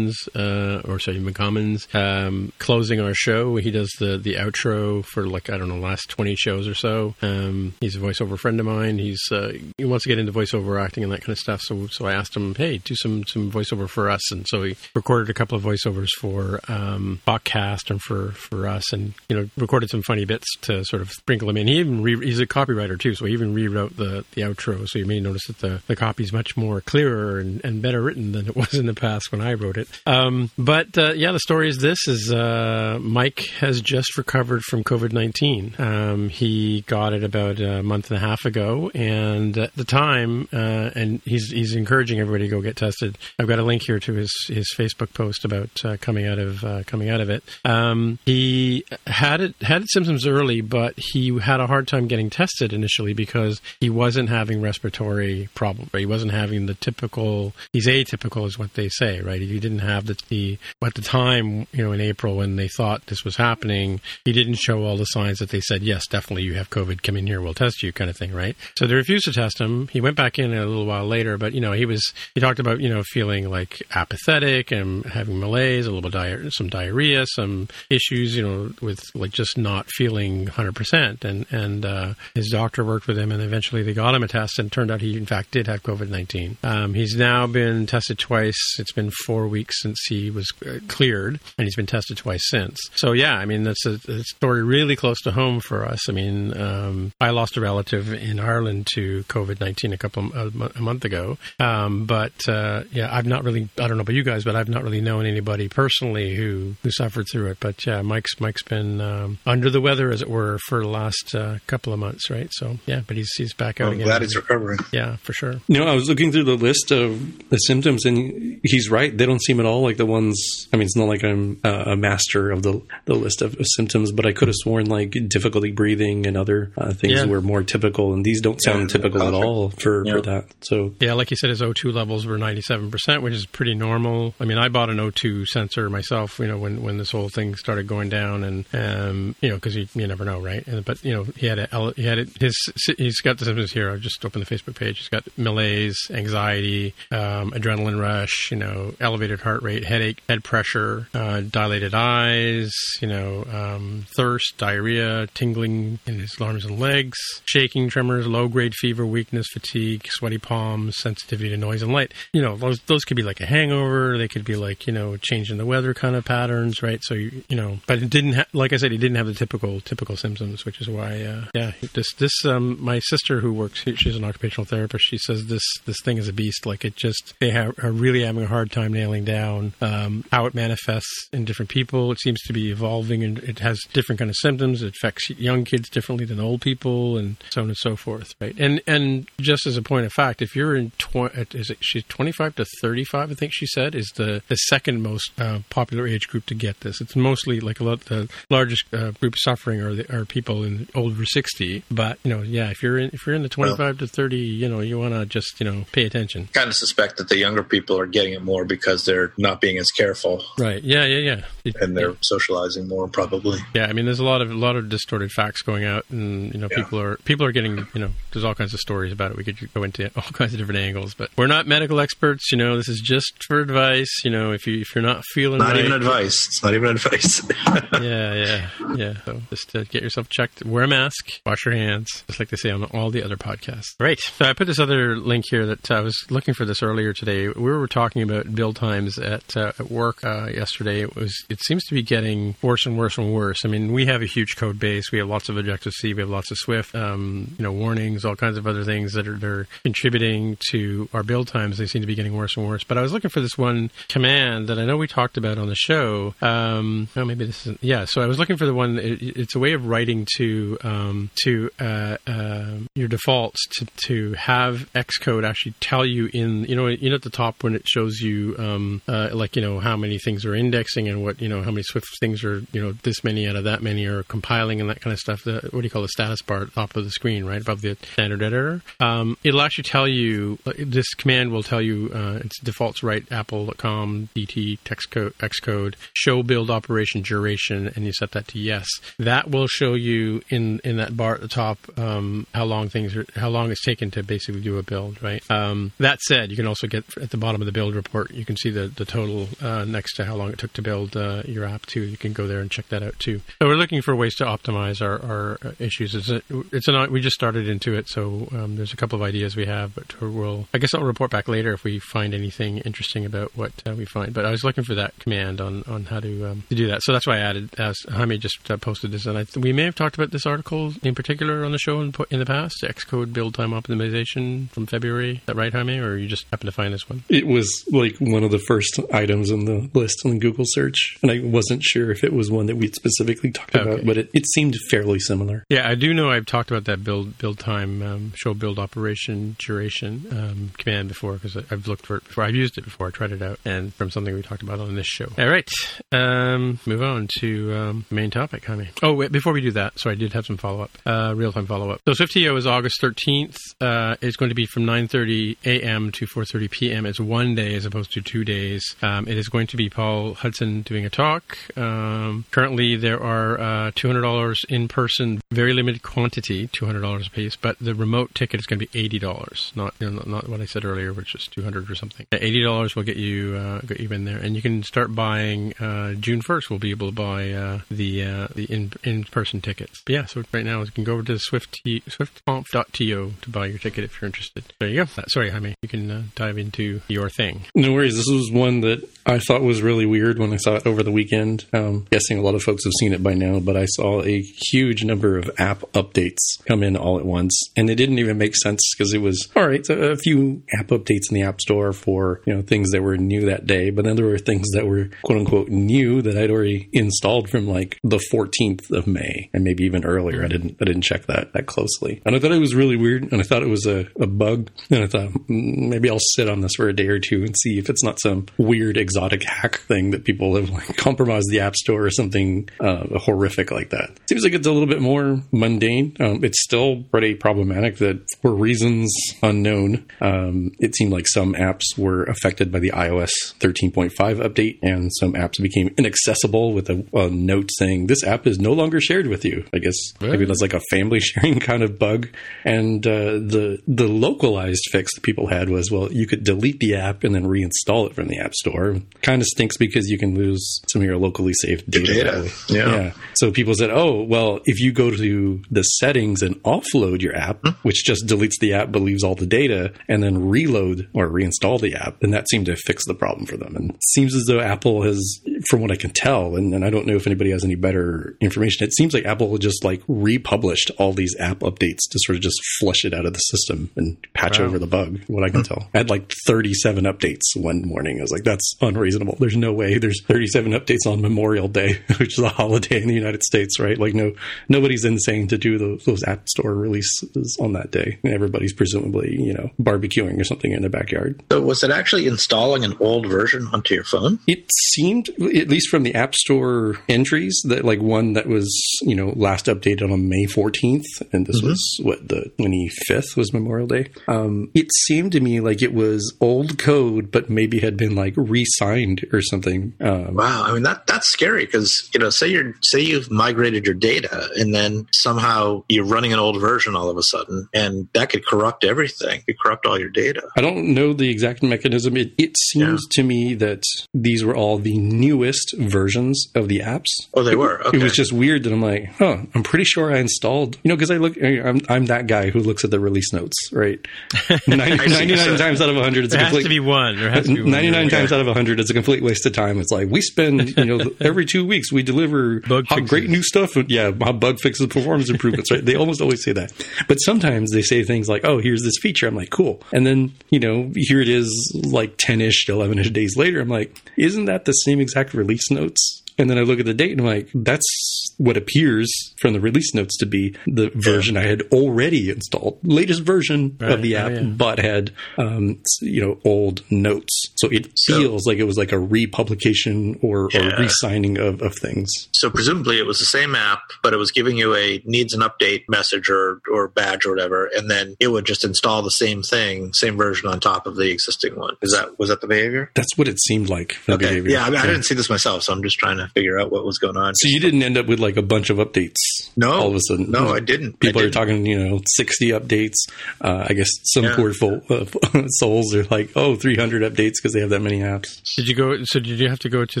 Uh, 0.34 0.82
or 0.86 0.98
sorry 0.98 1.18
McCommon's 1.18 1.88
um, 1.94 2.52
closing 2.58 3.00
our 3.00 3.14
show. 3.14 3.56
He 3.56 3.70
does 3.70 3.90
the 3.98 4.18
the 4.18 4.34
outro 4.34 5.04
for 5.04 5.26
like 5.26 5.50
I 5.50 5.58
don't 5.58 5.68
know 5.68 5.78
last 5.78 6.08
twenty 6.08 6.34
shows 6.36 6.66
or 6.66 6.74
so. 6.74 7.14
Um, 7.22 7.74
he's 7.80 7.96
a 7.96 8.00
voiceover 8.00 8.38
friend 8.38 8.58
of 8.60 8.66
mine. 8.66 8.98
He's 8.98 9.22
uh, 9.30 9.52
he 9.76 9.84
wants 9.84 10.04
to 10.04 10.08
get 10.08 10.18
into 10.18 10.32
voiceover 10.32 10.82
acting 10.82 11.04
and 11.04 11.12
that 11.12 11.20
kind 11.22 11.30
of 11.30 11.38
stuff. 11.38 11.60
So 11.62 11.86
so 11.88 12.06
I 12.06 12.14
asked 12.14 12.36
him, 12.36 12.54
hey, 12.54 12.78
do 12.78 12.94
some 12.96 13.24
some 13.26 13.50
voiceover 13.50 13.88
for 13.88 14.10
us, 14.10 14.32
and 14.32 14.46
so 14.48 14.62
he 14.62 14.76
recorded 14.94 15.30
a 15.30 15.34
couple 15.34 15.56
of 15.56 15.64
voiceovers 15.64 16.10
for 16.18 16.60
um, 16.68 17.20
Botcast 17.26 17.90
and 17.90 18.00
for 18.00 18.32
for 18.32 18.66
us, 18.66 18.92
and 18.92 19.14
you 19.28 19.36
know 19.36 19.50
recorded 19.56 19.90
some 19.90 20.02
funny 20.02 20.24
bits 20.24 20.46
to 20.62 20.84
sort 20.84 21.02
of 21.02 21.10
sprinkle 21.10 21.48
them 21.48 21.56
in. 21.56 21.68
He 21.68 21.78
even 21.78 22.02
re- 22.02 22.24
he's 22.24 22.40
a 22.40 22.46
copywriter 22.46 22.98
too, 22.98 23.14
so 23.14 23.24
he 23.26 23.32
even 23.32 23.54
rewrote 23.54 23.96
the 23.96 24.24
the 24.34 24.42
outro. 24.42 24.88
So 24.88 24.98
you 24.98 25.06
may 25.06 25.20
notice 25.20 25.46
that 25.46 25.58
the 25.58 25.82
the 25.86 25.96
copy 25.96 26.22
is 26.22 26.32
much 26.32 26.56
more 26.56 26.80
clearer 26.80 27.38
and, 27.38 27.64
and 27.64 27.82
better 27.82 28.02
written 28.02 28.32
than 28.32 28.46
it 28.46 28.56
was 28.56 28.74
in 28.74 28.86
the 28.86 28.94
past 28.94 29.32
when 29.32 29.40
I 29.40 29.54
wrote 29.54 29.76
it. 29.76 29.79
Um, 30.06 30.50
but 30.58 30.96
uh, 30.96 31.12
yeah, 31.12 31.32
the 31.32 31.40
story 31.40 31.68
is 31.68 31.78
this: 31.78 32.06
is 32.08 32.32
uh, 32.32 32.98
Mike 33.00 33.40
has 33.60 33.80
just 33.80 34.16
recovered 34.16 34.62
from 34.62 34.84
COVID 34.84 35.12
nineteen. 35.12 35.74
Um, 35.78 36.28
he 36.28 36.82
got 36.82 37.12
it 37.12 37.24
about 37.24 37.60
a 37.60 37.82
month 37.82 38.10
and 38.10 38.16
a 38.16 38.20
half 38.20 38.44
ago, 38.44 38.90
and 38.94 39.56
at 39.56 39.74
the 39.74 39.84
time, 39.84 40.48
uh, 40.52 40.90
and 40.94 41.20
he's 41.24 41.50
he's 41.50 41.74
encouraging 41.74 42.20
everybody 42.20 42.44
to 42.44 42.50
go 42.50 42.60
get 42.60 42.76
tested. 42.76 43.18
I've 43.38 43.48
got 43.48 43.58
a 43.58 43.62
link 43.62 43.82
here 43.82 43.98
to 44.00 44.12
his 44.14 44.32
his 44.48 44.72
Facebook 44.76 45.12
post 45.14 45.44
about 45.44 45.70
uh, 45.84 45.96
coming 46.00 46.26
out 46.26 46.38
of 46.38 46.64
uh, 46.64 46.82
coming 46.84 47.10
out 47.10 47.20
of 47.20 47.30
it. 47.30 47.42
Um, 47.64 48.18
he 48.26 48.84
had 49.06 49.40
it 49.40 49.54
had 49.62 49.84
symptoms 49.88 50.26
early, 50.26 50.60
but 50.60 50.94
he 50.96 51.38
had 51.38 51.60
a 51.60 51.66
hard 51.66 51.88
time 51.88 52.06
getting 52.06 52.30
tested 52.30 52.72
initially 52.72 53.12
because 53.12 53.60
he 53.80 53.90
wasn't 53.90 54.28
having 54.28 54.60
respiratory 54.60 55.48
problems. 55.54 55.90
He 55.96 56.06
wasn't 56.06 56.32
having 56.32 56.66
the 56.66 56.74
typical. 56.74 57.52
He's 57.72 57.86
atypical, 57.86 58.46
is 58.46 58.58
what 58.58 58.74
they 58.74 58.88
say. 58.88 59.20
Right? 59.20 59.40
He 59.40 59.58
didn't 59.58 59.69
didn't 59.70 59.88
have 59.88 60.06
the, 60.06 60.18
the 60.28 60.58
at 60.84 60.94
the 60.94 61.02
time, 61.02 61.66
you 61.72 61.84
know, 61.84 61.92
in 61.92 62.00
April 62.00 62.36
when 62.36 62.56
they 62.56 62.68
thought 62.68 63.06
this 63.06 63.24
was 63.24 63.36
happening, 63.36 64.00
he 64.24 64.32
didn't 64.32 64.54
show 64.54 64.82
all 64.82 64.96
the 64.96 65.04
signs 65.04 65.38
that 65.38 65.50
they 65.50 65.60
said, 65.60 65.82
yes, 65.82 66.06
definitely 66.08 66.42
you 66.42 66.54
have 66.54 66.70
COVID. 66.70 67.02
Come 67.02 67.16
in 67.16 67.26
here, 67.26 67.40
we'll 67.40 67.54
test 67.54 67.82
you, 67.82 67.92
kind 67.92 68.10
of 68.10 68.16
thing, 68.16 68.32
right? 68.32 68.56
So 68.76 68.86
they 68.86 68.94
refused 68.94 69.26
to 69.26 69.32
test 69.32 69.60
him. 69.60 69.88
He 69.88 70.00
went 70.00 70.16
back 70.16 70.38
in 70.38 70.52
a 70.52 70.66
little 70.66 70.86
while 70.86 71.06
later, 71.06 71.38
but 71.38 71.54
you 71.54 71.60
know, 71.60 71.72
he 71.72 71.86
was 71.86 72.12
he 72.34 72.40
talked 72.40 72.58
about 72.58 72.80
you 72.80 72.88
know 72.88 73.02
feeling 73.04 73.48
like 73.48 73.82
apathetic 73.94 74.70
and 74.72 75.04
having 75.06 75.38
malaise, 75.38 75.86
a 75.86 75.92
little 75.92 76.10
bit 76.10 76.16
di- 76.16 76.50
some 76.50 76.68
diarrhea, 76.68 77.26
some 77.26 77.68
issues, 77.88 78.36
you 78.36 78.42
know, 78.42 78.72
with 78.80 79.02
like 79.14 79.30
just 79.30 79.56
not 79.56 79.86
feeling 79.90 80.44
100 80.44 80.74
percent. 80.74 81.24
And 81.24 81.46
and 81.50 81.84
uh, 81.84 82.14
his 82.34 82.48
doctor 82.50 82.84
worked 82.84 83.06
with 83.06 83.18
him, 83.18 83.30
and 83.30 83.42
eventually 83.42 83.82
they 83.82 83.94
got 83.94 84.14
him 84.14 84.22
a 84.22 84.28
test, 84.28 84.58
and 84.58 84.70
turned 84.70 84.90
out 84.90 85.00
he 85.00 85.16
in 85.16 85.26
fact 85.26 85.52
did 85.52 85.66
have 85.68 85.82
COVID 85.82 86.08
19. 86.08 86.56
Um, 86.62 86.94
he's 86.94 87.14
now 87.16 87.46
been 87.46 87.86
tested 87.86 88.18
twice. 88.18 88.78
It's 88.78 88.92
been 88.92 89.10
four 89.10 89.46
weeks 89.46 89.59
since 89.70 89.98
he 90.08 90.30
was 90.30 90.50
uh, 90.66 90.78
cleared, 90.88 91.40
and 91.58 91.66
he's 91.66 91.76
been 91.76 91.86
tested 91.86 92.16
twice 92.16 92.48
since. 92.48 92.78
So 92.94 93.12
yeah, 93.12 93.34
I 93.34 93.44
mean 93.44 93.62
that's 93.64 93.84
a, 93.86 93.98
a 94.08 94.22
story 94.24 94.62
really 94.62 94.96
close 94.96 95.20
to 95.22 95.32
home 95.32 95.60
for 95.60 95.84
us. 95.84 96.08
I 96.08 96.12
mean, 96.12 96.56
um, 96.60 97.12
I 97.20 97.30
lost 97.30 97.56
a 97.56 97.60
relative 97.60 98.12
in 98.12 98.40
Ireland 98.40 98.88
to 98.94 99.24
COVID 99.24 99.60
19 99.60 99.92
a 99.92 99.96
couple 99.96 100.32
of, 100.34 100.60
a, 100.60 100.72
a 100.76 100.80
month 100.82 101.04
ago, 101.04 101.38
um, 101.58 102.06
but 102.06 102.48
uh, 102.48 102.84
yeah, 102.92 103.14
I've 103.14 103.26
not 103.26 103.44
really. 103.44 103.68
I 103.78 103.88
don't 103.88 103.96
know 103.96 104.02
about 104.02 104.14
you 104.14 104.22
guys, 104.24 104.44
but 104.44 104.56
I've 104.56 104.68
not 104.68 104.82
really 104.82 105.00
known 105.00 105.26
anybody 105.26 105.68
personally 105.68 106.34
who 106.34 106.74
who 106.82 106.90
suffered 106.90 107.26
through 107.30 107.50
it. 107.50 107.58
But 107.60 107.84
yeah, 107.86 108.02
Mike's 108.02 108.40
Mike's 108.40 108.62
been 108.62 109.00
um, 109.00 109.38
under 109.46 109.70
the 109.70 109.80
weather, 109.80 110.10
as 110.10 110.22
it 110.22 110.30
were, 110.30 110.58
for 110.66 110.80
the 110.80 110.88
last 110.88 111.34
uh, 111.34 111.58
couple 111.66 111.92
of 111.92 111.98
months, 111.98 112.30
right? 112.30 112.48
So 112.52 112.78
yeah, 112.86 113.02
but 113.06 113.16
he's 113.16 113.30
he's 113.36 113.54
back 113.54 113.80
out 113.80 113.88
I'm 113.88 113.94
again. 113.94 114.06
glad 114.06 114.22
he's 114.22 114.36
recovering. 114.36 114.78
Yeah, 114.92 115.16
for 115.16 115.32
sure. 115.32 115.54
You 115.68 115.78
know, 115.78 115.86
I 115.86 115.94
was 115.94 116.08
looking 116.08 116.32
through 116.32 116.44
the 116.44 116.56
list 116.56 116.90
of 116.90 117.48
the 117.48 117.56
symptoms, 117.58 118.04
and 118.04 118.60
he's 118.62 118.90
right. 118.90 119.16
They 119.16 119.26
don't 119.26 119.42
seem 119.50 119.60
at 119.60 119.66
all 119.66 119.82
like 119.82 119.96
the 119.96 120.06
ones. 120.06 120.68
I 120.72 120.76
mean, 120.76 120.84
it's 120.86 120.96
not 120.96 121.08
like 121.08 121.24
I'm 121.24 121.58
uh, 121.64 121.84
a 121.86 121.96
master 121.96 122.50
of 122.50 122.62
the 122.62 122.80
the 123.06 123.14
list 123.14 123.42
of, 123.42 123.54
of 123.58 123.66
symptoms, 123.74 124.12
but 124.12 124.26
I 124.26 124.32
could 124.32 124.48
have 124.48 124.54
sworn 124.56 124.86
like 124.86 125.16
difficulty 125.28 125.72
breathing 125.72 126.26
and 126.26 126.36
other 126.36 126.70
uh, 126.76 126.92
things 126.92 127.14
Yeah. 127.20 127.26
were 127.26 127.40
more 127.40 127.62
typical, 127.62 128.12
and 128.12 128.24
these 128.24 128.40
don't 128.40 128.62
sound 128.62 128.82
Yeah, 128.82 128.86
typical 128.88 129.22
at 129.22 129.34
all 129.34 129.70
for, 129.70 130.04
Yeah. 130.06 130.12
for 130.14 130.20
that. 130.22 130.44
So 130.62 130.94
Yeah, 131.00 131.14
like 131.14 131.30
you 131.30 131.36
said, 131.36 131.50
his 131.50 131.60
O2 131.62 131.92
levels 131.92 132.26
were 132.26 132.38
97%, 132.38 133.22
which 133.22 133.34
is 133.34 133.46
pretty 133.46 133.74
normal. 133.74 134.34
I 134.40 134.44
mean, 134.44 134.58
I 134.58 134.68
bought 134.68 134.90
an 134.90 134.98
O2 134.98 135.46
sensor 135.46 135.88
myself, 135.90 136.38
you 136.38 136.46
know, 136.46 136.58
when, 136.58 136.82
when 136.82 136.98
this 136.98 137.10
whole 137.10 137.28
thing 137.28 137.54
started 137.56 137.86
going 137.86 138.08
down 138.08 138.44
and, 138.44 138.64
um, 138.72 139.34
you 139.40 139.48
know, 139.48 139.58
cause 139.58 139.74
you, 139.74 139.86
you 139.94 140.06
never 140.06 140.24
know, 140.24 140.40
right? 140.40 140.66
And, 140.66 140.84
but, 140.84 141.04
you 141.04 141.12
know, 141.12 141.24
he 141.36 141.46
had 141.46 141.58
a, 141.58 141.92
he 141.96 142.04
had 142.04 142.18
it, 142.18 142.28
his, 142.40 142.54
he's 142.98 143.20
got 143.20 143.38
the 143.38 143.44
symptoms 143.44 143.72
here. 143.72 143.90
I've 143.90 144.00
just 144.00 144.24
opened 144.24 144.44
the 144.46 144.54
Facebook 144.54 144.76
page. 144.76 144.98
He's 144.98 145.08
got 145.08 145.24
malaise, 145.36 145.98
anxiety, 146.10 146.94
um, 147.10 147.50
adrenaline 147.52 148.00
rush, 148.00 148.48
you 148.50 148.56
know, 148.56 148.94
elevated 149.00 149.29
heart 149.38 149.62
rate, 149.62 149.84
headache, 149.84 150.22
head 150.28 150.42
pressure, 150.42 151.06
uh, 151.14 151.40
dilated 151.40 151.94
eyes, 151.94 152.72
you 153.00 153.06
know, 153.06 153.44
um, 153.52 154.06
thirst, 154.16 154.58
diarrhea, 154.58 155.28
tingling 155.28 156.00
in 156.06 156.18
his 156.18 156.36
arms 156.40 156.64
and 156.64 156.80
legs, 156.80 157.16
shaking, 157.44 157.88
tremors, 157.88 158.26
low 158.26 158.48
grade 158.48 158.74
fever, 158.74 159.06
weakness, 159.06 159.46
fatigue, 159.52 160.08
sweaty 160.08 160.38
palms, 160.38 160.96
sensitivity 160.98 161.50
to 161.50 161.56
noise 161.56 161.82
and 161.82 161.92
light. 161.92 162.12
You 162.32 162.42
know, 162.42 162.56
those 162.56 162.80
those 162.80 163.04
could 163.04 163.16
be 163.16 163.22
like 163.22 163.40
a 163.40 163.46
hangover. 163.46 164.18
They 164.18 164.28
could 164.28 164.44
be 164.44 164.56
like 164.56 164.88
you 164.88 164.92
know, 164.92 165.16
change 165.16 165.50
in 165.52 165.58
the 165.58 165.66
weather 165.66 165.94
kind 165.94 166.16
of 166.16 166.24
patterns, 166.24 166.82
right? 166.82 167.00
So 167.02 167.14
you, 167.14 167.44
you 167.48 167.56
know, 167.56 167.78
but 167.86 168.02
it 168.02 168.10
didn't. 168.10 168.32
Ha- 168.32 168.46
like 168.52 168.72
I 168.72 168.76
said, 168.76 168.90
he 168.90 168.98
didn't 168.98 169.16
have 169.16 169.26
the 169.26 169.34
typical 169.34 169.80
typical 169.80 170.16
symptoms, 170.16 170.64
which 170.64 170.80
is 170.80 170.88
why, 170.88 171.22
uh, 171.22 171.44
yeah, 171.54 171.72
this 171.92 172.12
this 172.14 172.32
um, 172.44 172.76
my 172.82 172.98
sister 173.00 173.40
who 173.40 173.52
works, 173.52 173.84
she's 173.96 174.16
an 174.16 174.24
occupational 174.24 174.64
therapist. 174.64 175.04
She 175.04 175.18
says 175.18 175.46
this 175.46 175.62
this 175.84 176.00
thing 176.02 176.18
is 176.18 176.28
a 176.28 176.32
beast. 176.32 176.66
Like 176.66 176.84
it 176.84 176.96
just 176.96 177.34
they 177.40 177.50
have, 177.50 177.78
are 177.82 177.92
really 177.92 178.24
having 178.24 178.42
a 178.42 178.48
hard 178.48 178.70
time 178.70 178.92
nailing 178.92 179.19
down 179.24 179.74
um, 179.80 180.24
how 180.30 180.46
it 180.46 180.54
manifests 180.54 181.28
in 181.32 181.44
different 181.44 181.70
people. 181.70 182.12
It 182.12 182.20
seems 182.20 182.40
to 182.42 182.52
be 182.52 182.70
evolving 182.70 183.22
and 183.22 183.38
it 183.38 183.60
has 183.60 183.80
different 183.92 184.18
kind 184.18 184.30
of 184.30 184.36
symptoms. 184.36 184.82
It 184.82 184.94
affects 184.96 185.30
young 185.30 185.64
kids 185.64 185.88
differently 185.88 186.24
than 186.24 186.40
old 186.40 186.60
people, 186.60 187.16
and 187.16 187.36
so 187.50 187.62
on 187.62 187.68
and 187.68 187.76
so 187.76 187.96
forth. 187.96 188.34
Right? 188.40 188.54
And 188.58 188.80
and 188.86 189.26
just 189.40 189.66
as 189.66 189.76
a 189.76 189.82
point 189.82 190.06
of 190.06 190.12
fact, 190.12 190.42
if 190.42 190.54
you're 190.54 190.76
in 190.76 190.92
tw- 190.98 191.34
is 191.54 191.70
it 191.70 191.78
she's 191.80 192.04
25 192.04 192.56
to 192.56 192.66
35, 192.80 193.30
I 193.30 193.34
think 193.34 193.52
she 193.54 193.66
said, 193.66 193.94
is 193.94 194.10
the 194.16 194.42
the 194.48 194.56
second 194.56 195.02
most 195.02 195.32
uh, 195.40 195.60
popular 195.70 196.06
age 196.06 196.28
group 196.28 196.46
to 196.46 196.54
get 196.54 196.80
this. 196.80 197.00
It's 197.00 197.16
mostly 197.16 197.60
like 197.60 197.80
a 197.80 197.84
lot 197.84 198.00
the 198.06 198.28
largest 198.48 198.92
uh, 198.92 199.12
group 199.12 199.36
suffering 199.38 199.80
are 199.80 199.94
the, 199.94 200.16
are 200.16 200.24
people 200.24 200.64
in 200.64 200.88
over 200.94 201.24
60. 201.24 201.84
But 201.90 202.18
you 202.24 202.34
know, 202.34 202.42
yeah, 202.42 202.70
if 202.70 202.82
you're 202.82 202.98
in 202.98 203.10
if 203.12 203.26
you're 203.26 203.36
in 203.36 203.42
the 203.42 203.48
25 203.48 203.98
to 203.98 204.06
30, 204.06 204.36
you 204.36 204.68
know, 204.68 204.80
you 204.80 204.98
want 204.98 205.14
to 205.14 205.26
just 205.26 205.60
you 205.60 205.70
know 205.70 205.84
pay 205.92 206.04
attention. 206.04 206.48
Kind 206.52 206.68
of 206.68 206.74
suspect 206.74 207.16
that 207.18 207.28
the 207.28 207.36
younger 207.36 207.62
people 207.62 207.98
are 207.98 208.06
getting 208.06 208.34
it 208.34 208.42
more 208.42 208.64
because 208.64 209.04
they're 209.10 209.32
not 209.38 209.60
being 209.60 209.76
as 209.78 209.90
careful 209.90 210.44
Right? 210.58 210.82
Yeah, 210.82 211.04
yeah, 211.04 211.18
yeah. 211.18 211.40
It- 211.64 211.76
and 211.80 211.96
they're 211.96 212.14
socializing 212.22 212.86
more, 212.88 213.08
probably. 213.08 213.58
Yeah, 213.74 213.86
I 213.86 213.92
mean, 213.92 214.04
there's 214.04 214.20
a 214.20 214.24
lot 214.24 214.40
of 214.40 214.50
a 214.50 214.54
lot 214.54 214.76
of 214.76 214.88
distorted 214.88 215.30
facts 215.32 215.62
going 215.62 215.84
out, 215.84 216.04
and 216.10 216.52
you 216.54 216.60
know, 216.60 216.68
Yeah. 216.70 216.76
people 216.84 217.00
are 217.00 217.16
people 217.24 217.44
are 217.44 217.52
getting 217.52 217.78
you 217.94 218.00
know, 218.00 218.10
there's 218.32 218.44
all 218.44 218.54
kinds 218.54 218.72
of 218.72 218.80
stories 218.80 219.12
about 219.12 219.32
it. 219.32 219.36
We 219.36 219.44
could 219.44 219.56
go 219.74 219.82
into 219.82 220.10
all 220.16 220.22
kinds 220.22 220.52
of 220.52 220.58
different 220.58 220.80
angles, 220.80 221.14
but 221.14 221.30
we're 221.36 221.46
not 221.48 221.66
medical 221.66 222.00
experts. 222.00 222.50
You 222.52 222.58
know, 222.58 222.76
this 222.76 222.88
is 222.88 223.00
just 223.04 223.44
for 223.44 223.60
advice. 223.60 224.10
You 224.24 224.30
know, 224.30 224.52
if 224.52 224.66
you 224.66 224.80
if 224.80 224.94
you're 224.94 225.02
not 225.02 225.24
feeling 225.34 225.58
Not 225.58 225.72
right, 225.72 225.80
even 225.80 225.92
advice. 225.92 226.46
It's 226.48 226.62
not 226.62 226.74
even 226.74 226.90
advice. 226.90 227.42
yeah, 228.00 228.34
yeah, 228.34 228.68
yeah. 228.96 229.12
So 229.24 229.40
just 229.50 229.74
uh, 229.76 229.84
get 229.84 230.02
yourself 230.02 230.28
checked. 230.28 230.64
Wear 230.64 230.84
a 230.84 230.88
mask. 230.88 231.40
Wash 231.44 231.64
your 231.64 231.74
hands, 231.74 232.22
just 232.26 232.38
like 232.40 232.48
they 232.48 232.56
say 232.56 232.70
on 232.70 232.84
all 232.84 233.10
the 233.10 233.22
other 233.22 233.36
podcasts. 233.36 233.94
Right. 233.98 234.18
So 234.20 234.44
I 234.44 234.52
put 234.52 234.66
this 234.66 234.78
other 234.78 235.16
link 235.16 235.44
here 235.50 235.66
that 235.66 235.90
I 235.90 236.00
was 236.00 236.16
looking 236.30 236.54
for 236.54 236.64
this 236.64 236.82
earlier 236.82 237.12
today. 237.12 237.48
We 237.48 237.62
were 237.62 237.86
talking 237.88 238.22
about 238.22 238.54
build 238.54 238.76
times 239.00 239.18
at 239.18 239.56
uh, 239.56 239.72
at 239.78 239.90
work 239.90 240.24
uh, 240.24 240.46
yesterday. 240.46 241.00
It 241.00 241.14
was. 241.14 241.44
It 241.48 241.60
seems 241.60 241.84
to 241.84 241.94
be 241.94 242.02
getting 242.02 242.56
worse 242.62 242.86
and 242.86 242.98
worse 242.98 243.18
and 243.18 243.32
worse. 243.32 243.64
I 243.64 243.68
mean, 243.68 243.92
we 243.92 244.06
have 244.06 244.22
a 244.22 244.26
huge 244.26 244.56
code 244.56 244.78
base. 244.78 245.10
We 245.12 245.18
have 245.18 245.28
lots 245.28 245.48
of 245.48 245.56
Objective 245.56 245.92
C. 245.92 246.14
We 246.14 246.20
have 246.20 246.30
lots 246.30 246.50
of 246.50 246.58
Swift. 246.58 246.94
Um, 246.94 247.54
you 247.58 247.62
know, 247.62 247.72
warnings, 247.72 248.24
all 248.24 248.36
kinds 248.36 248.56
of 248.56 248.66
other 248.66 248.84
things 248.84 249.12
that 249.14 249.26
are 249.26 249.36
they're 249.36 249.66
contributing 249.82 250.58
to 250.70 251.08
our 251.12 251.22
build 251.22 251.48
times. 251.48 251.78
They 251.78 251.86
seem 251.86 252.02
to 252.02 252.06
be 252.06 252.14
getting 252.14 252.36
worse 252.36 252.56
and 252.56 252.66
worse. 252.66 252.84
But 252.84 252.98
I 252.98 253.02
was 253.02 253.12
looking 253.12 253.30
for 253.30 253.40
this 253.40 253.56
one 253.56 253.90
command 254.08 254.68
that 254.68 254.78
I 254.78 254.84
know 254.84 254.96
we 254.96 255.06
talked 255.06 255.36
about 255.36 255.58
on 255.58 255.68
the 255.68 255.74
show. 255.74 256.34
Um, 256.42 257.08
oh, 257.16 257.24
maybe 257.24 257.46
this 257.46 257.62
isn't. 257.62 257.82
Yeah. 257.82 258.04
So 258.04 258.22
I 258.22 258.26
was 258.26 258.38
looking 258.38 258.56
for 258.56 258.66
the 258.66 258.74
one. 258.74 258.98
It, 258.98 259.22
it's 259.22 259.54
a 259.54 259.58
way 259.58 259.72
of 259.72 259.86
writing 259.86 260.26
to 260.36 260.78
um, 260.82 261.30
to 261.44 261.70
uh, 261.78 262.16
uh, 262.26 262.76
your 262.94 263.08
defaults 263.08 263.66
to 263.78 263.86
to 264.06 264.32
have 264.34 264.90
Xcode 264.94 265.48
actually 265.48 265.74
tell 265.80 266.04
you 266.04 266.28
in 266.32 266.64
you 266.64 266.76
know 266.76 266.86
you 266.86 267.08
know 267.08 267.16
at 267.16 267.22
the 267.22 267.30
top 267.30 267.62
when 267.62 267.74
it 267.74 267.88
shows 267.88 268.20
you 268.20 268.54
um, 268.58 268.89
uh, 269.08 269.30
like 269.32 269.56
you 269.56 269.62
know 269.62 269.80
how 269.80 269.96
many 269.96 270.18
things 270.18 270.44
are 270.44 270.54
indexing 270.54 271.08
and 271.08 271.22
what 271.22 271.40
you 271.40 271.48
know 271.48 271.62
how 271.62 271.70
many 271.70 271.82
Swift 271.82 272.08
things 272.20 272.44
are 272.44 272.62
you 272.72 272.80
know 272.80 272.92
this 273.02 273.22
many 273.24 273.48
out 273.48 273.56
of 273.56 273.64
that 273.64 273.82
many 273.82 274.06
are 274.06 274.22
compiling 274.24 274.80
and 274.80 274.88
that 274.90 275.00
kind 275.00 275.12
of 275.12 275.18
stuff. 275.18 275.44
The, 275.44 275.68
what 275.70 275.80
do 275.80 275.84
you 275.84 275.90
call 275.90 276.02
the 276.02 276.08
status 276.08 276.42
bar 276.42 276.66
top 276.66 276.96
of 276.96 277.04
the 277.04 277.10
screen, 277.10 277.44
write 277.44 277.62
above 277.62 277.80
the 277.80 277.96
standard 278.12 278.42
editor? 278.42 278.82
Um, 279.00 279.36
it'll 279.44 279.62
actually 279.62 279.84
tell 279.84 280.08
you 280.08 280.58
uh, 280.66 280.72
this 280.78 281.14
command 281.14 281.52
will 281.52 281.62
tell 281.62 281.82
you 281.82 282.10
uh, 282.14 282.40
its 282.44 282.58
defaults 282.60 283.02
right 283.02 283.24
apple.com 283.30 284.28
dt 284.34 284.78
text 284.84 285.10
code 285.10 285.32
xcode 285.38 285.94
show 286.12 286.42
build 286.42 286.70
operation 286.70 287.22
duration 287.22 287.90
and 287.94 288.04
you 288.04 288.12
set 288.12 288.32
that 288.32 288.46
to 288.48 288.58
yes 288.58 288.88
that 289.18 289.50
will 289.50 289.66
show 289.66 289.94
you 289.94 290.42
in 290.48 290.80
in 290.84 290.96
that 290.96 291.16
bar 291.16 291.34
at 291.34 291.40
the 291.40 291.48
top 291.48 291.78
um, 291.98 292.46
how 292.54 292.64
long 292.64 292.88
things 292.88 293.16
are 293.16 293.26
how 293.36 293.48
long 293.48 293.70
it's 293.70 293.84
taken 293.84 294.10
to 294.10 294.22
basically 294.22 294.60
do 294.60 294.78
a 294.78 294.82
build 294.82 295.22
right 295.22 295.42
um, 295.50 295.92
that 295.98 296.20
said 296.20 296.50
you 296.50 296.56
can 296.56 296.66
also 296.66 296.86
get 296.86 297.04
at 297.18 297.30
the 297.30 297.36
bottom 297.36 297.60
of 297.60 297.66
the 297.66 297.72
build 297.72 297.94
report 297.94 298.30
you 298.30 298.44
can 298.44 298.56
see 298.56 298.70
the 298.70 298.79
the 298.88 299.04
total 299.04 299.48
uh, 299.60 299.84
next 299.84 300.14
to 300.14 300.24
how 300.24 300.36
long 300.36 300.50
it 300.50 300.58
took 300.58 300.72
to 300.74 300.82
build 300.82 301.16
uh, 301.16 301.42
your 301.46 301.64
app 301.64 301.86
too. 301.86 302.02
You 302.02 302.16
can 302.16 302.32
go 302.32 302.46
there 302.46 302.60
and 302.60 302.70
check 302.70 302.88
that 302.88 303.02
out 303.02 303.18
too. 303.18 303.40
So 303.60 303.68
we're 303.68 303.76
looking 303.76 304.02
for 304.02 304.14
ways 304.14 304.34
to 304.36 304.44
optimize 304.44 305.02
our, 305.02 305.22
our 305.22 305.58
uh, 305.64 305.72
issues. 305.78 306.14
It's 306.14 306.28
a, 306.28 306.42
it's 306.72 306.88
an 306.88 307.10
we 307.10 307.20
just 307.20 307.34
started 307.34 307.68
into 307.68 307.94
it 307.94 308.08
so 308.08 308.48
um, 308.52 308.76
there's 308.76 308.92
a 308.92 308.96
couple 308.96 309.16
of 309.16 309.22
ideas 309.22 309.56
we 309.56 309.66
have 309.66 309.94
but 309.94 310.20
we'll 310.20 310.66
I 310.74 310.78
guess 310.78 310.94
I'll 310.94 311.02
report 311.02 311.30
back 311.30 311.48
later 311.48 311.72
if 311.72 311.84
we 311.84 311.98
find 311.98 312.34
anything 312.34 312.78
interesting 312.78 313.24
about 313.24 313.56
what 313.56 313.72
uh, 313.86 313.94
we 313.94 314.04
find. 314.04 314.32
But 314.32 314.44
I 314.44 314.50
was 314.50 314.64
looking 314.64 314.84
for 314.84 314.94
that 314.94 315.18
command 315.18 315.60
on 315.60 315.84
on 315.86 316.04
how 316.04 316.20
to 316.20 316.50
um, 316.50 316.62
to 316.68 316.74
do 316.74 316.86
that. 316.88 317.02
So 317.02 317.12
that's 317.12 317.26
why 317.26 317.36
I 317.36 317.40
added 317.40 317.78
as 317.78 317.98
Jaime 318.08 318.38
just 318.38 318.70
uh, 318.70 318.76
posted 318.76 319.12
this. 319.12 319.26
And 319.26 319.38
I 319.38 319.46
we 319.56 319.72
may 319.72 319.84
have 319.84 319.94
talked 319.94 320.16
about 320.16 320.30
this 320.30 320.46
article 320.46 320.92
in 321.02 321.14
particular 321.14 321.64
on 321.64 321.72
the 321.72 321.78
show 321.78 322.00
in, 322.00 322.14
in 322.30 322.38
the 322.38 322.46
past 322.46 322.82
Xcode 322.82 323.32
build 323.32 323.54
time 323.54 323.70
optimization 323.70 324.68
from 324.70 324.86
February. 324.86 325.36
Is 325.36 325.46
that 325.46 325.56
right 325.56 325.72
Jaime 325.72 325.98
or 325.98 326.16
you 326.16 326.28
just 326.28 326.46
happened 326.50 326.68
to 326.68 326.72
find 326.72 326.92
this 326.92 327.08
one? 327.08 327.24
It 327.28 327.46
was 327.46 327.84
like 327.90 328.16
one 328.18 328.44
of 328.44 328.50
the 328.50 328.58
first 328.70 329.00
items 329.12 329.50
on 329.50 329.64
the 329.64 329.90
list 329.94 330.22
on 330.24 330.38
Google 330.38 330.64
search, 330.64 331.18
and 331.22 331.30
I 331.32 331.40
wasn't 331.40 331.82
sure 331.82 332.12
if 332.12 332.22
it 332.22 332.32
was 332.32 332.52
one 332.52 332.66
that 332.66 332.76
we'd 332.76 332.94
specifically 332.94 333.50
talked 333.50 333.74
Okay. 333.74 333.90
about, 333.94 334.06
but 334.06 334.16
it, 334.16 334.30
it 334.32 334.44
seemed 334.54 334.76
fairly 334.92 335.18
similar. 335.18 335.64
Yeah, 335.68 335.88
I 335.88 335.96
do 335.96 336.14
know 336.14 336.30
I've 336.30 336.46
talked 336.46 336.70
about 336.70 336.84
that 336.84 337.02
build 337.02 337.36
build 337.38 337.58
time 337.58 338.00
um, 338.02 338.32
show 338.36 338.54
build 338.54 338.78
operation 338.78 339.56
duration 339.58 340.26
um, 340.30 340.70
command 340.78 341.08
before 341.08 341.32
because 341.34 341.56
I've 341.56 341.88
looked 341.88 342.06
for 342.06 342.18
it 342.18 342.24
before. 342.24 342.44
I've 342.44 342.54
used 342.54 342.78
it 342.78 342.84
before. 342.84 343.08
I 343.08 343.10
tried 343.10 343.32
it 343.32 343.42
out, 343.42 343.58
and 343.64 343.92
from 343.94 344.10
something 344.12 344.32
we 344.32 344.42
talked 344.42 344.62
about 344.62 344.78
on 344.78 344.94
this 344.94 345.06
show. 345.08 345.26
All 345.36 345.48
right, 345.48 345.68
um, 346.12 346.78
move 346.86 347.02
on 347.02 347.26
to 347.40 347.74
um, 347.74 348.04
main 348.08 348.30
topic, 348.30 348.64
Jaime. 348.64 348.88
Oh, 349.02 349.14
wait, 349.14 349.32
before 349.32 349.52
we 349.52 349.62
do 349.62 349.72
that, 349.72 349.98
sorry, 349.98 350.14
I 350.14 350.18
did 350.18 350.32
have 350.34 350.46
some 350.46 350.58
follow 350.58 350.82
up, 350.82 350.90
uh, 351.04 351.34
real 351.36 351.52
time 351.52 351.66
follow 351.66 351.90
up. 351.90 352.00
So 352.06 352.12
SwiftTO 352.12 352.56
is 352.56 352.68
August 352.68 353.00
thirteenth. 353.00 353.56
Uh, 353.80 354.14
it's 354.20 354.36
going 354.36 354.50
to 354.50 354.54
be 354.54 354.66
from 354.66 354.84
nine 354.84 355.08
thirty 355.08 355.56
a.m. 355.64 356.12
to 356.12 356.26
four 356.26 356.44
thirty 356.44 356.68
p.m. 356.68 357.04
It's 357.06 357.18
one 357.18 357.56
day 357.56 357.74
as 357.74 357.84
opposed 357.84 358.12
to 358.12 358.20
two 358.22 358.44
days 358.44 358.59
days. 358.60 358.96
Um, 359.02 359.26
it 359.28 359.36
is 359.36 359.48
going 359.48 359.66
to 359.68 359.76
be 359.76 359.88
Paul 359.88 360.34
Hudson 360.34 360.82
doing 360.82 361.04
a 361.04 361.10
talk. 361.10 361.56
Um, 361.76 362.44
currently, 362.50 362.96
there 362.96 363.22
are 363.22 363.58
uh, 363.58 363.90
$200 363.92 364.64
in 364.68 364.88
person, 364.88 365.40
very 365.50 365.72
limited 365.72 366.02
quantity, 366.02 366.68
$200 366.68 367.26
a 367.26 367.30
piece, 367.30 367.56
but 367.56 367.78
the 367.78 367.94
remote 367.94 368.34
ticket 368.34 368.60
is 368.60 368.66
going 368.66 368.80
to 368.80 368.86
be 368.86 369.08
$80, 369.08 369.76
not 369.76 369.94
you 369.98 370.10
know, 370.10 370.22
not 370.26 370.48
what 370.48 370.60
I 370.60 370.66
said 370.66 370.84
earlier, 370.84 371.12
which 371.12 371.32
was 371.32 371.46
200 371.46 371.90
or 371.90 371.94
something. 371.94 372.26
$80 372.32 372.94
will 372.94 373.02
get 373.02 373.16
you 373.16 373.56
uh, 373.56 373.80
get 373.80 374.00
you 374.00 374.08
in 374.10 374.24
there, 374.24 374.38
and 374.38 374.54
you 374.54 374.62
can 374.62 374.82
start 374.82 375.14
buying 375.14 375.74
uh, 375.80 376.14
June 376.14 376.40
1st. 376.40 376.70
We'll 376.70 376.78
be 376.78 376.90
able 376.90 377.08
to 377.08 377.14
buy 377.14 377.52
uh, 377.52 377.80
the 377.90 378.24
uh, 378.24 378.48
the 378.54 378.64
in 378.64 378.92
in 379.02 379.24
person 379.24 379.60
tickets. 379.60 380.02
But 380.04 380.12
yeah, 380.12 380.26
so 380.26 380.42
right 380.52 380.64
now 380.64 380.82
you 380.82 380.90
can 380.90 381.04
go 381.04 381.14
over 381.14 381.22
to 381.24 381.38
Swift 381.38 381.80
swiftconf.to 381.84 383.32
to 383.40 383.50
buy 383.50 383.66
your 383.66 383.78
ticket 383.78 384.04
if 384.04 384.20
you're 384.20 384.26
interested. 384.26 384.64
There 384.78 384.88
you 384.88 385.04
go. 385.04 385.22
Sorry, 385.28 385.50
Jaime, 385.50 385.74
you 385.82 385.88
can 385.88 386.10
uh, 386.10 386.22
dive 386.34 386.58
into 386.58 387.00
your 387.08 387.30
thing. 387.30 387.62
No 387.74 387.92
worries. 387.92 388.16
This 388.16 388.28
was 388.40 388.50
one 388.50 388.80
that 388.80 389.06
I 389.26 389.38
thought 389.38 389.62
was 389.62 389.82
really 389.82 390.06
weird 390.06 390.38
when 390.38 390.52
I 390.52 390.56
saw 390.56 390.76
it 390.76 390.86
over 390.86 391.02
the 391.02 391.12
weekend. 391.12 391.66
Um, 391.72 392.06
guessing 392.10 392.38
a 392.38 392.42
lot 392.42 392.54
of 392.54 392.62
folks 392.62 392.84
have 392.84 392.92
seen 392.98 393.12
it 393.12 393.22
by 393.22 393.34
now, 393.34 393.60
but 393.60 393.76
I 393.76 393.84
saw 393.84 394.22
a 394.22 394.40
huge 394.40 395.04
number 395.04 395.36
of 395.38 395.50
app 395.58 395.80
updates 395.92 396.38
come 396.66 396.82
in 396.82 396.96
all 396.96 397.18
at 397.18 397.26
once, 397.26 397.60
and 397.76 397.90
it 397.90 397.96
didn't 397.96 398.18
even 398.18 398.38
make 398.38 398.56
sense 398.56 398.80
because 398.96 399.12
it 399.12 399.20
was 399.20 399.48
all 399.54 399.66
right. 399.66 399.84
So 399.84 399.94
a 399.94 400.16
few 400.16 400.62
app 400.72 400.88
updates 400.88 401.30
in 401.30 401.34
the 401.34 401.42
App 401.42 401.60
Store 401.60 401.92
for 401.92 402.40
you 402.46 402.54
know 402.54 402.62
things 402.62 402.90
that 402.92 403.02
were 403.02 403.16
new 403.16 403.46
that 403.46 403.66
day, 403.66 403.90
but 403.90 404.04
then 404.04 404.16
there 404.16 404.26
were 404.26 404.38
things 404.38 404.68
that 404.72 404.86
were 404.86 405.10
quote 405.22 405.38
unquote 405.38 405.68
new 405.68 406.22
that 406.22 406.36
I'd 406.36 406.50
already 406.50 406.88
installed 406.92 407.50
from 407.50 407.68
like 407.68 407.98
the 408.02 408.20
14th 408.32 408.90
of 408.90 409.06
May 409.06 409.50
and 409.52 409.64
maybe 409.64 409.84
even 409.84 410.04
earlier. 410.04 410.42
I 410.42 410.48
didn't 410.48 410.76
I 410.80 410.84
didn't 410.86 411.02
check 411.02 411.26
that 411.26 411.52
that 411.52 411.66
closely, 411.66 412.22
and 412.24 412.34
I 412.34 412.38
thought 412.38 412.52
it 412.52 412.58
was 412.58 412.74
really 412.74 412.96
weird, 412.96 413.30
and 413.30 413.40
I 413.40 413.44
thought 413.44 413.62
it 413.62 413.68
was 413.68 413.86
a, 413.86 414.08
a 414.18 414.26
bug, 414.26 414.70
and 414.90 415.04
I 415.04 415.06
thought 415.06 415.28
mm, 415.28 415.88
maybe 415.88 416.08
I'll 416.08 416.18
sit 416.18 416.48
on 416.48 416.62
this 416.62 416.74
for 416.76 416.88
a 416.88 416.96
day 416.96 417.08
or 417.08 417.18
two 417.18 417.42
and 417.42 417.54
see 417.56 417.78
if 417.78 417.90
it's 417.90 418.02
not 418.02 418.18
some 418.30 418.46
weird 418.58 418.96
exotic 418.96 419.42
hack 419.42 419.80
thing 419.80 420.12
that 420.12 420.24
people 420.24 420.56
have 420.56 420.70
like 420.70 420.96
compromised 420.96 421.48
the 421.50 421.60
App 421.60 421.76
Store 421.76 422.04
or 422.04 422.10
something 422.10 422.68
uh, 422.80 423.18
horrific 423.18 423.70
like 423.70 423.90
that. 423.90 424.10
Seems 424.28 424.44
like 424.44 424.52
it's 424.52 424.66
a 424.66 424.72
little 424.72 424.88
bit 424.88 425.00
more 425.00 425.40
mundane. 425.52 426.16
Um, 426.20 426.44
it's 426.44 426.62
still 426.62 427.02
pretty 427.10 427.34
problematic 427.34 427.98
that 427.98 428.24
for 428.42 428.54
reasons 428.54 429.12
unknown, 429.42 430.06
um, 430.20 430.72
it 430.78 430.94
seemed 430.94 431.12
like 431.12 431.26
some 431.26 431.54
apps 431.54 431.98
were 431.98 432.24
affected 432.24 432.70
by 432.70 432.78
the 432.78 432.90
iOS 432.90 433.30
13.5 433.58 434.10
update, 434.16 434.78
and 434.82 435.10
some 435.18 435.34
apps 435.34 435.60
became 435.60 435.92
inaccessible 435.98 436.72
with 436.72 436.88
a, 436.88 437.04
a 437.14 437.30
note 437.30 437.70
saying 437.78 438.06
this 438.06 438.24
app 438.24 438.46
is 438.46 438.58
no 438.58 438.72
longer 438.72 439.00
shared 439.00 439.26
with 439.26 439.44
you. 439.44 439.64
I 439.74 439.78
guess 439.78 439.96
really? 440.20 440.32
maybe 440.32 440.44
that's 440.46 440.62
like 440.62 440.74
a 440.74 440.80
family 440.90 441.20
sharing 441.20 441.60
kind 441.60 441.82
of 441.82 441.98
bug. 441.98 442.28
And 442.64 443.06
uh, 443.06 443.32
the 443.32 443.82
the 443.86 444.08
localized 444.08 444.84
fix 444.90 445.14
that 445.14 445.22
people 445.22 445.48
had 445.48 445.68
was 445.68 445.90
well, 445.90 446.12
you 446.12 446.26
could 446.26 446.44
delete 446.44 446.80
the 446.80 446.94
app 446.94 447.24
and 447.24 447.34
then 447.34 447.44
reinstall 447.44 448.08
it 448.08 448.14
from 448.20 448.28
the 448.28 448.38
App 448.38 448.54
Store. 448.54 448.96
Kind 449.22 449.40
of 449.40 449.46
stinks 449.46 449.78
because 449.78 450.08
you 450.08 450.18
can 450.18 450.34
lose 450.34 450.82
some 450.90 451.00
of 451.00 451.06
your 451.06 451.16
locally 451.16 451.54
saved 451.54 451.90
data. 451.90 452.12
data. 452.12 452.50
Yeah. 452.68 452.94
yeah. 452.94 453.12
So 453.34 453.50
people 453.50 453.74
said, 453.74 453.90
oh 453.90 454.22
well, 454.22 454.60
if 454.66 454.78
you 454.78 454.92
go 454.92 455.10
to 455.10 455.62
the 455.70 455.82
settings 455.82 456.42
and 456.42 456.56
offload 456.62 457.22
your 457.22 457.34
app, 457.34 457.60
hmm. 457.64 457.70
which 457.82 458.04
just 458.04 458.26
deletes 458.26 458.58
the 458.60 458.74
app 458.74 458.92
but 458.92 459.00
leaves 459.00 459.24
all 459.24 459.34
the 459.34 459.46
data, 459.46 459.92
and 460.08 460.22
then 460.22 460.48
reload 460.48 461.08
or 461.14 461.28
reinstall 461.28 461.80
the 461.80 461.94
app, 461.94 462.20
then 462.20 462.30
that 462.32 462.48
seemed 462.50 462.66
to 462.66 462.76
fix 462.76 463.06
the 463.06 463.14
problem 463.14 463.46
for 463.46 463.56
them. 463.56 463.74
And 463.74 463.90
it 463.92 464.04
seems 464.10 464.34
as 464.34 464.44
though 464.46 464.60
Apple 464.60 465.02
has, 465.02 465.40
from 465.68 465.80
what 465.80 465.90
I 465.90 465.96
can 465.96 466.10
tell, 466.10 466.56
and, 466.56 466.74
and 466.74 466.84
I 466.84 466.90
don't 466.90 467.06
know 467.06 467.16
if 467.16 467.26
anybody 467.26 467.50
has 467.52 467.64
any 467.64 467.76
better 467.76 468.36
information, 468.40 468.86
it 468.86 468.92
seems 468.92 469.14
like 469.14 469.24
Apple 469.24 469.56
just 469.58 469.84
like 469.84 470.02
republished 470.08 470.90
all 470.98 471.12
these 471.12 471.34
app 471.38 471.60
updates 471.60 472.08
to 472.10 472.18
sort 472.20 472.36
of 472.36 472.42
just 472.42 472.60
flush 472.78 473.04
it 473.04 473.14
out 473.14 473.24
of 473.24 473.32
the 473.32 473.38
system 473.38 473.90
and 473.96 474.18
patch 474.34 474.58
wow. 474.58 474.66
over 474.66 474.78
the 474.78 474.86
bug. 474.86 475.20
What 475.26 475.44
I 475.44 475.48
can 475.48 475.62
tell, 475.62 475.88
I 475.94 475.98
had 475.98 476.10
like 476.10 476.32
37 476.46 477.04
updates 477.04 477.56
one 477.56 477.82
morning. 477.86 478.09
I 478.18 478.22
was 478.22 478.32
like, 478.32 478.44
that's 478.44 478.74
unreasonable. 478.80 479.36
There's 479.38 479.56
no 479.56 479.72
way 479.72 479.98
there's 479.98 480.22
37 480.24 480.72
updates 480.72 481.06
on 481.06 481.20
Memorial 481.20 481.68
Day, 481.68 482.00
which 482.18 482.38
is 482.38 482.44
a 482.44 482.48
holiday 482.48 483.02
in 483.02 483.08
the 483.08 483.14
United 483.14 483.42
States, 483.42 483.78
right? 483.78 483.98
Like 483.98 484.14
no, 484.14 484.32
nobody's 484.68 485.04
insane 485.04 485.48
to 485.48 485.58
do 485.58 485.78
those, 485.78 486.04
those 486.04 486.24
app 486.24 486.48
store 486.48 486.74
releases 486.74 487.56
on 487.60 487.72
that 487.74 487.90
day. 487.90 488.18
Everybody's 488.24 488.72
presumably, 488.72 489.36
you 489.38 489.54
know, 489.54 489.70
barbecuing 489.80 490.40
or 490.40 490.44
something 490.44 490.72
in 490.72 490.80
their 490.80 490.90
backyard. 490.90 491.42
So 491.50 491.60
was 491.60 491.82
it 491.82 491.90
actually 491.90 492.26
installing 492.26 492.84
an 492.84 492.96
old 493.00 493.26
version 493.26 493.68
onto 493.72 493.94
your 493.94 494.04
phone? 494.04 494.38
It 494.46 494.70
seemed, 494.92 495.28
at 495.28 495.68
least 495.68 495.88
from 495.88 496.02
the 496.02 496.14
App 496.14 496.34
Store 496.34 496.96
entries, 497.08 497.60
that 497.66 497.84
like 497.84 498.00
one 498.00 498.34
that 498.34 498.46
was, 498.46 498.68
you 499.02 499.14
know, 499.14 499.32
last 499.36 499.66
updated 499.66 500.10
on 500.12 500.28
May 500.28 500.46
14th, 500.46 501.04
and 501.32 501.46
this 501.46 501.58
mm-hmm. 501.58 501.68
was 501.68 502.00
what 502.02 502.28
the 502.28 502.50
25th 502.58 503.36
was 503.36 503.52
Memorial 503.52 503.86
Day. 503.86 504.10
Um, 504.28 504.70
it 504.74 504.90
seemed 504.92 505.32
to 505.32 505.40
me 505.40 505.60
like 505.60 505.82
it 505.82 505.94
was 505.94 506.36
old 506.40 506.78
code, 506.78 507.30
but 507.30 507.50
maybe 507.50 507.80
had 507.80 507.96
been 508.00 508.16
like 508.16 508.34
re-signed 508.36 509.24
or 509.32 509.40
something. 509.40 509.92
Um, 510.00 510.34
wow, 510.34 510.64
I 510.64 510.72
mean 510.72 510.82
that 510.82 511.06
that's 511.06 511.28
scary 511.28 511.64
because 511.66 512.10
you 512.12 512.18
know, 512.18 512.30
say 512.30 512.48
you're 512.48 512.74
say 512.82 513.00
you've 513.00 513.30
migrated 513.30 513.86
your 513.86 513.94
data 513.94 514.48
and 514.56 514.74
then 514.74 515.06
somehow 515.12 515.84
you're 515.88 516.04
running 516.04 516.32
an 516.32 516.38
old 516.38 516.60
version 516.60 516.96
all 516.96 517.08
of 517.08 517.16
a 517.16 517.22
sudden, 517.22 517.68
and 517.72 518.08
that 518.14 518.30
could 518.30 518.44
corrupt 518.44 518.84
everything. 518.84 519.40
It 519.40 519.46
could 519.46 519.60
corrupt 519.60 519.86
all 519.86 519.98
your 519.98 520.08
data. 520.08 520.42
I 520.56 520.60
don't 520.60 520.94
know 520.94 521.12
the 521.12 521.30
exact 521.30 521.62
mechanism. 521.62 522.16
It, 522.16 522.32
it 522.38 522.56
seems 522.58 523.06
yeah. 523.10 523.22
to 523.22 523.22
me 523.22 523.54
that 523.54 523.84
these 524.12 524.44
were 524.44 524.56
all 524.56 524.78
the 524.78 524.98
newest 524.98 525.74
versions 525.78 526.48
of 526.54 526.68
the 526.68 526.80
apps. 526.80 527.08
Oh, 527.34 527.42
they 527.42 527.56
were. 527.56 527.86
Okay. 527.86 527.98
It 527.98 528.02
was 528.02 528.14
just 528.14 528.32
weird 528.32 528.64
that 528.64 528.72
I'm 528.72 528.82
like, 528.82 529.04
huh. 529.18 529.38
I'm 529.54 529.62
pretty 529.62 529.84
sure 529.84 530.12
I 530.12 530.18
installed. 530.18 530.78
You 530.82 530.88
know, 530.88 530.96
because 530.96 531.10
I 531.10 531.18
look, 531.18 531.36
I'm, 531.42 531.80
I'm 531.88 532.06
that 532.06 532.26
guy 532.26 532.50
who 532.50 532.60
looks 532.60 532.84
at 532.84 532.90
the 532.90 533.00
release 533.00 533.32
notes, 533.32 533.56
right? 533.72 534.00
90, 534.66 534.96
99 534.96 535.58
times 535.58 535.80
out 535.80 535.88
of 535.88 535.96
100, 535.96 536.24
it's 536.24 536.34
there 536.34 536.42
a 536.42 536.44
complete. 536.44 536.62
Has 536.62 536.64
to 536.64 536.68
be 536.68 536.80
one. 536.80 537.16
There 537.16 537.30
has 537.30 537.46
to 537.46 537.54
be 537.54 537.70
99 537.92 538.04
one. 538.04 538.10
times 538.10 538.32
out 538.32 538.40
of 538.40 538.46
100, 538.46 538.80
it's 538.80 538.90
a 538.90 538.94
complete 538.94 539.22
waste 539.22 539.46
of 539.46 539.52
time. 539.52 539.80
It's 539.80 539.90
like 539.90 540.08
we 540.08 540.20
spend, 540.20 540.76
you 540.76 540.84
know, 540.84 541.10
every 541.20 541.44
two 541.44 541.66
weeks 541.66 541.92
we 541.92 542.02
deliver 542.02 542.60
bug 542.60 542.86
great 543.08 543.28
new 543.28 543.42
stuff. 543.42 543.76
Yeah, 543.88 544.12
how 544.20 544.32
bug 544.32 544.58
fixes, 544.60 544.86
performance 544.86 545.30
improvements. 545.30 545.70
Right? 545.70 545.84
They 545.84 545.96
almost 545.96 546.20
always 546.20 546.42
say 546.42 546.52
that, 546.52 546.72
but 547.08 547.16
sometimes 547.16 547.70
they 547.70 547.82
say 547.82 548.02
things 548.04 548.28
like, 548.28 548.44
"Oh, 548.44 548.58
here's 548.58 548.82
this 548.82 548.98
feature." 549.00 549.26
I'm 549.26 549.36
like, 549.36 549.50
"Cool," 549.50 549.82
and 549.92 550.06
then 550.06 550.32
you 550.50 550.58
know, 550.58 550.90
here 550.94 551.20
it 551.20 551.28
is, 551.28 551.50
like 551.86 552.16
10ish, 552.16 552.68
11ish 552.68 553.12
days 553.12 553.36
later. 553.36 553.60
I'm 553.60 553.68
like, 553.68 553.96
"Isn't 554.16 554.46
that 554.46 554.64
the 554.64 554.72
same 554.72 555.00
exact 555.00 555.34
release 555.34 555.70
notes?" 555.70 556.22
And 556.40 556.48
then 556.48 556.56
I 556.56 556.62
look 556.62 556.80
at 556.80 556.86
the 556.86 556.94
date 556.94 557.12
and 557.12 557.20
I'm 557.20 557.26
like, 557.26 557.50
that's 557.54 558.34
what 558.38 558.56
appears 558.56 559.10
from 559.38 559.52
the 559.52 559.60
release 559.60 559.94
notes 559.94 560.16
to 560.16 560.26
be 560.26 560.56
the 560.66 560.90
version 560.94 561.34
yeah. 561.34 561.42
I 561.42 561.44
had 561.44 561.62
already 561.72 562.30
installed, 562.30 562.78
latest 562.82 563.22
version 563.22 563.76
right. 563.78 563.92
of 563.92 564.00
the 564.00 564.16
app, 564.16 564.30
oh, 564.30 564.34
yeah. 564.36 564.42
but 564.44 564.78
had 564.78 565.12
um, 565.36 565.82
you 566.00 566.22
know 566.22 566.40
old 566.46 566.82
notes. 566.90 567.52
So 567.56 567.68
it 567.68 567.92
feels 568.06 568.44
so, 568.44 568.50
like 568.50 568.58
it 568.58 568.64
was 568.64 568.78
like 568.78 568.92
a 568.92 568.98
republication 568.98 570.18
or, 570.22 570.48
yeah. 570.52 570.78
or 570.78 570.80
re-signing 570.80 571.36
of, 571.36 571.60
of 571.60 571.74
things. 571.74 572.10
So 572.32 572.48
presumably 572.48 572.98
it 572.98 573.04
was 573.04 573.18
the 573.18 573.26
same 573.26 573.54
app, 573.54 573.82
but 574.02 574.14
it 574.14 574.16
was 574.16 574.32
giving 574.32 574.56
you 574.56 574.74
a 574.74 575.02
needs 575.04 575.34
an 575.34 575.42
update 575.42 575.84
message 575.88 576.30
or 576.30 576.62
or 576.72 576.88
badge 576.88 577.26
or 577.26 577.30
whatever, 577.30 577.68
and 577.76 577.90
then 577.90 578.16
it 578.18 578.28
would 578.28 578.46
just 578.46 578.64
install 578.64 579.02
the 579.02 579.10
same 579.10 579.42
thing, 579.42 579.92
same 579.92 580.16
version 580.16 580.48
on 580.48 580.60
top 580.60 580.86
of 580.86 580.96
the 580.96 581.10
existing 581.10 581.56
one. 581.56 581.76
Is 581.82 581.92
that 581.92 582.18
was 582.18 582.30
that 582.30 582.40
the 582.40 582.46
behavior? 582.46 582.90
That's 582.94 583.18
what 583.18 583.28
it 583.28 583.38
seemed 583.42 583.68
like. 583.68 583.98
okay. 584.08 584.16
Behavior. 584.16 584.52
Yeah, 584.52 584.64
I, 584.64 584.68
I 584.68 584.86
didn't 584.86 585.02
see 585.02 585.14
this 585.14 585.28
myself, 585.28 585.64
so 585.64 585.74
I'm 585.74 585.82
just 585.82 585.98
trying 585.98 586.16
to 586.16 586.29
figure 586.34 586.58
out 586.58 586.70
what 586.70 586.84
was 586.84 586.98
going 586.98 587.16
on. 587.16 587.34
So 587.34 587.48
you 587.48 587.60
didn't 587.60 587.82
end 587.82 587.96
up 587.96 588.06
with 588.06 588.20
like 588.20 588.36
a 588.36 588.42
bunch 588.42 588.70
of 588.70 588.78
updates. 588.78 589.16
No, 589.56 589.72
all 589.72 589.88
of 589.88 589.94
a 589.94 590.00
sudden. 590.00 590.30
No, 590.30 590.48
I 590.48 590.60
didn't. 590.60 591.00
People 591.00 591.20
I 591.20 591.24
didn't. 591.24 591.36
are 591.36 591.40
talking, 591.40 591.66
you 591.66 591.78
know, 591.78 592.00
sixty 592.06 592.50
updates. 592.50 592.96
Uh, 593.40 593.66
I 593.68 593.74
guess 593.74 593.88
some 594.04 594.24
yeah. 594.24 594.36
poor 594.36 594.52
fo- 594.52 594.82
uh, 594.90 595.44
souls 595.48 595.94
are 595.94 596.04
like, 596.04 596.30
oh, 596.36 596.56
300 596.56 597.02
updates 597.02 597.34
because 597.36 597.52
they 597.52 597.60
have 597.60 597.70
that 597.70 597.80
many 597.80 598.00
apps. 598.00 598.40
Did 598.56 598.68
you 598.68 598.74
go? 598.74 599.02
So 599.04 599.20
did 599.20 599.40
you 599.40 599.48
have 599.48 599.58
to 599.60 599.68
go 599.68 599.84
to 599.84 600.00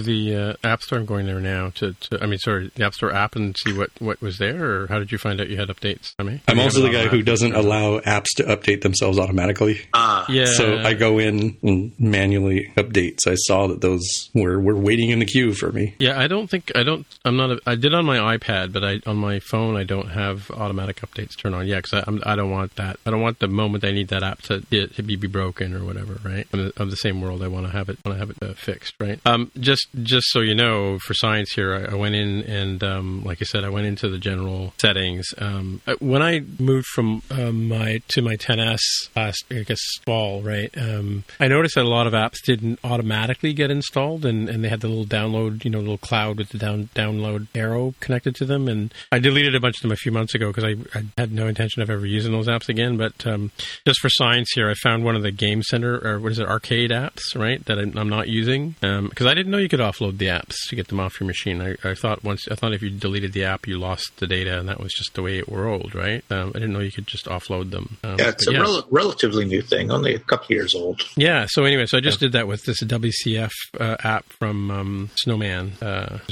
the 0.00 0.36
uh, 0.36 0.54
App 0.64 0.82
Store? 0.82 0.98
I'm 0.98 1.06
going 1.06 1.26
there 1.26 1.40
now 1.40 1.70
to, 1.76 1.92
to. 1.92 2.22
I 2.22 2.26
mean, 2.26 2.38
sorry, 2.38 2.70
the 2.74 2.84
App 2.84 2.94
Store 2.94 3.12
app 3.12 3.36
and 3.36 3.56
see 3.56 3.76
what 3.76 3.90
what 3.98 4.20
was 4.20 4.38
there, 4.38 4.82
or 4.82 4.86
how 4.86 4.98
did 4.98 5.12
you 5.12 5.18
find 5.18 5.40
out 5.40 5.48
you 5.48 5.56
had 5.56 5.68
updates? 5.68 6.12
I 6.18 6.22
mean, 6.22 6.40
I'm 6.48 6.60
also 6.60 6.82
the 6.82 6.90
guy 6.90 7.08
who 7.08 7.22
doesn't 7.22 7.54
allow 7.54 7.98
apps 8.00 8.28
to 8.36 8.44
update 8.44 8.82
themselves 8.82 9.18
automatically. 9.18 9.80
Ah, 9.94 10.26
yeah. 10.28 10.46
So 10.46 10.78
I 10.78 10.94
go 10.94 11.18
in 11.18 11.56
and 11.62 11.92
manually 11.98 12.72
update. 12.76 13.18
So 13.20 13.32
I 13.32 13.36
saw 13.36 13.66
that 13.68 13.80
those 13.80 14.30
were 14.34 14.60
were 14.60 14.76
waiting 14.76 15.10
in 15.10 15.18
the 15.18 15.26
queue 15.26 15.54
for 15.54 15.72
me. 15.72 15.94
Yeah, 15.98 16.19
I 16.20 16.26
don't 16.26 16.48
think 16.48 16.70
I 16.74 16.82
don't. 16.82 17.06
I'm 17.24 17.36
not. 17.36 17.50
A, 17.50 17.60
I 17.66 17.76
did 17.76 17.94
on 17.94 18.04
my 18.04 18.36
iPad, 18.36 18.74
but 18.74 18.84
I 18.84 19.00
on 19.06 19.16
my 19.16 19.40
phone 19.40 19.76
I 19.76 19.84
don't 19.84 20.10
have 20.10 20.50
automatic 20.50 21.00
updates 21.00 21.34
turned 21.36 21.54
on 21.54 21.66
yet 21.66 21.84
because 21.84 22.04
I, 22.06 22.32
I 22.32 22.36
don't 22.36 22.50
want 22.50 22.76
that. 22.76 22.98
I 23.06 23.10
don't 23.10 23.22
want 23.22 23.38
the 23.38 23.48
moment 23.48 23.84
I 23.84 23.92
need 23.92 24.08
that 24.08 24.22
app 24.22 24.42
to 24.42 24.60
to 24.60 25.02
be, 25.02 25.16
be 25.16 25.26
broken 25.26 25.74
or 25.74 25.82
whatever. 25.82 26.18
Right? 26.22 26.46
The, 26.50 26.74
of 26.76 26.90
the 26.90 26.96
same 26.96 27.22
world, 27.22 27.42
I 27.42 27.48
want 27.48 27.66
to 27.66 27.72
have 27.72 27.88
it. 27.88 27.98
Want 28.04 28.18
to 28.18 28.26
have 28.26 28.30
it 28.30 28.36
uh, 28.42 28.52
fixed. 28.52 28.94
Right? 29.00 29.18
Um, 29.24 29.50
just 29.58 29.88
just 30.02 30.26
so 30.30 30.40
you 30.40 30.54
know, 30.54 30.98
for 30.98 31.14
science 31.14 31.52
here, 31.52 31.74
I, 31.74 31.92
I 31.92 31.94
went 31.94 32.14
in 32.14 32.42
and 32.42 32.84
um, 32.84 33.24
like 33.24 33.38
I 33.40 33.46
said, 33.46 33.64
I 33.64 33.70
went 33.70 33.86
into 33.86 34.10
the 34.10 34.18
general 34.18 34.74
settings. 34.78 35.26
Um, 35.38 35.80
uh, 35.86 35.94
when 36.00 36.22
I 36.22 36.40
moved 36.58 36.86
from 36.88 37.22
um, 37.30 37.68
my 37.68 38.02
to 38.08 38.20
my 38.20 38.36
10s 38.36 38.80
last, 39.16 39.44
I 39.50 39.62
guess 39.62 39.80
fall, 40.04 40.42
right? 40.42 40.70
Um, 40.76 41.24
I 41.38 41.48
noticed 41.48 41.76
that 41.76 41.84
a 41.84 41.88
lot 41.88 42.06
of 42.06 42.12
apps 42.12 42.42
didn't 42.44 42.78
automatically 42.84 43.52
get 43.52 43.70
installed, 43.70 44.26
and, 44.26 44.48
and 44.48 44.62
they 44.62 44.68
had 44.68 44.80
the 44.80 44.88
little 44.88 45.06
download, 45.06 45.64
you 45.64 45.70
know, 45.70 45.78
little 45.78 45.98
cloud 46.00 46.38
with 46.38 46.50
the 46.50 46.58
down 46.58 46.88
download 46.94 47.46
arrow 47.54 47.94
connected 48.00 48.34
to 48.36 48.44
them, 48.44 48.68
and 48.68 48.92
I 49.12 49.18
deleted 49.18 49.54
a 49.54 49.60
bunch 49.60 49.76
of 49.76 49.82
them 49.82 49.92
a 49.92 49.96
few 49.96 50.12
months 50.12 50.34
ago 50.34 50.48
because 50.48 50.64
I, 50.64 50.98
I, 50.98 51.04
had 51.18 51.32
no 51.32 51.46
intention 51.46 51.82
of 51.82 51.90
ever 51.90 52.06
using 52.06 52.32
those 52.32 52.48
apps 52.48 52.68
again. 52.68 52.96
But 52.96 53.26
um, 53.26 53.50
just 53.86 54.00
for 54.00 54.08
science 54.08 54.50
here, 54.54 54.70
I 54.70 54.74
found 54.74 55.04
one 55.04 55.16
of 55.16 55.22
the 55.22 55.30
Game 55.30 55.62
Center 55.62 56.00
or 56.04 56.18
what 56.20 56.32
is 56.32 56.38
it, 56.38 56.48
arcade 56.48 56.90
apps, 56.90 57.36
right? 57.36 57.64
That 57.66 57.78
I'm, 57.78 57.96
I'm 57.96 58.08
not 58.08 58.28
using 58.28 58.74
because 58.80 59.26
um, 59.26 59.28
I 59.28 59.34
didn't 59.34 59.50
know 59.50 59.58
you 59.58 59.68
could 59.68 59.80
offload 59.80 60.18
the 60.18 60.26
apps 60.26 60.54
to 60.68 60.76
get 60.76 60.88
them 60.88 61.00
off 61.00 61.20
your 61.20 61.26
machine. 61.26 61.60
I, 61.60 61.76
I, 61.84 61.94
thought 61.94 62.24
once 62.24 62.48
I 62.50 62.54
thought 62.54 62.72
if 62.72 62.82
you 62.82 62.90
deleted 62.90 63.32
the 63.32 63.44
app, 63.44 63.66
you 63.66 63.78
lost 63.78 64.16
the 64.18 64.26
data, 64.26 64.58
and 64.58 64.68
that 64.68 64.80
was 64.80 64.92
just 64.92 65.14
the 65.14 65.22
way 65.22 65.38
it 65.38 65.48
rolled, 65.48 65.94
right? 65.94 66.24
Um, 66.30 66.50
I 66.54 66.58
didn't 66.58 66.72
know 66.72 66.80
you 66.80 66.92
could 66.92 67.06
just 67.06 67.26
offload 67.26 67.70
them. 67.70 67.98
Um, 68.04 68.18
yeah, 68.18 68.28
it's 68.28 68.46
a 68.48 68.52
yeah. 68.52 68.60
Rel- 68.60 68.86
relatively 68.90 69.44
new 69.44 69.62
thing, 69.62 69.90
only 69.90 70.14
a 70.14 70.18
couple 70.18 70.54
years 70.54 70.74
old. 70.74 71.02
Yeah. 71.16 71.46
So 71.48 71.64
anyway, 71.64 71.86
so 71.86 71.98
I 71.98 72.00
just 72.00 72.20
did 72.20 72.32
that 72.32 72.46
with 72.46 72.64
this 72.64 72.82
WCF 72.82 73.50
uh, 73.78 73.96
app 74.02 74.24
from 74.32 74.70
um, 74.70 75.10
Snowman, 75.16 75.72
uh, 75.82 75.86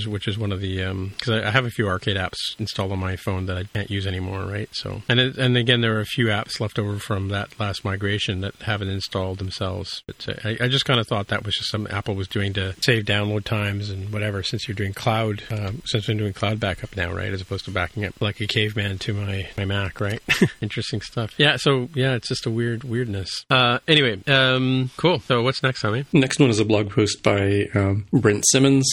which 0.06 0.28
is 0.28 0.38
one 0.38 0.52
of 0.52 0.60
the 0.60 0.76
because 0.76 1.28
um, 1.28 1.44
I, 1.44 1.50
have 1.50 1.64
a 1.64 1.70
few 1.70 1.88
arcade 1.88 2.16
apps 2.16 2.36
installed 2.58 2.92
on 2.92 2.98
my 2.98 3.16
phone 3.16 3.46
that 3.46 3.56
I 3.56 3.64
can't 3.64 3.90
use 3.90 4.06
anymore, 4.06 4.44
right? 4.44 4.68
So 4.72 5.02
and 5.08 5.20
it, 5.20 5.38
and 5.38 5.56
again, 5.56 5.80
there 5.80 5.96
are 5.96 6.00
a 6.00 6.06
few 6.06 6.26
apps 6.26 6.60
left 6.60 6.78
over 6.78 6.98
from 6.98 7.28
that 7.28 7.58
last 7.58 7.84
migration 7.84 8.40
that 8.40 8.54
haven't 8.62 8.88
installed 8.88 9.38
themselves. 9.38 10.02
But 10.06 10.28
uh, 10.28 10.34
I, 10.48 10.64
I, 10.64 10.68
just 10.68 10.84
kind 10.84 11.00
of 11.00 11.06
thought 11.06 11.28
that 11.28 11.44
was 11.44 11.54
just 11.54 11.70
something 11.70 11.92
Apple 11.92 12.14
was 12.14 12.28
doing 12.28 12.52
to 12.54 12.74
save 12.82 13.04
download 13.04 13.44
times 13.44 13.90
and 13.90 14.12
whatever. 14.12 14.42
Since 14.42 14.68
you're 14.68 14.74
doing 14.74 14.92
cloud, 14.92 15.42
um, 15.50 15.82
since 15.86 16.08
I'm 16.08 16.18
doing 16.18 16.32
cloud 16.32 16.60
backup 16.60 16.96
now, 16.96 17.12
right, 17.12 17.32
as 17.32 17.40
opposed 17.40 17.64
to 17.66 17.70
backing 17.70 18.04
up 18.04 18.20
like 18.20 18.40
a 18.40 18.46
caveman 18.46 18.98
to 18.98 19.14
my 19.14 19.48
my 19.56 19.64
Mac, 19.64 20.00
right? 20.00 20.22
Interesting 20.60 21.00
stuff. 21.00 21.34
Yeah. 21.38 21.56
So 21.56 21.88
yeah, 21.94 22.14
it's 22.14 22.28
just 22.28 22.46
a 22.46 22.50
weird 22.50 22.84
weirdness. 22.84 23.44
Uh, 23.50 23.78
anyway, 23.86 24.20
um, 24.26 24.90
cool. 24.96 25.20
So 25.20 25.42
what's 25.42 25.62
next, 25.62 25.82
Tommy? 25.82 26.04
Next 26.12 26.38
one 26.40 26.50
is 26.50 26.60
a 26.60 26.64
blog 26.64 26.90
post 26.90 27.22
by 27.22 27.68
um, 27.74 28.06
Brent 28.12 28.44
Simmons, 28.48 28.86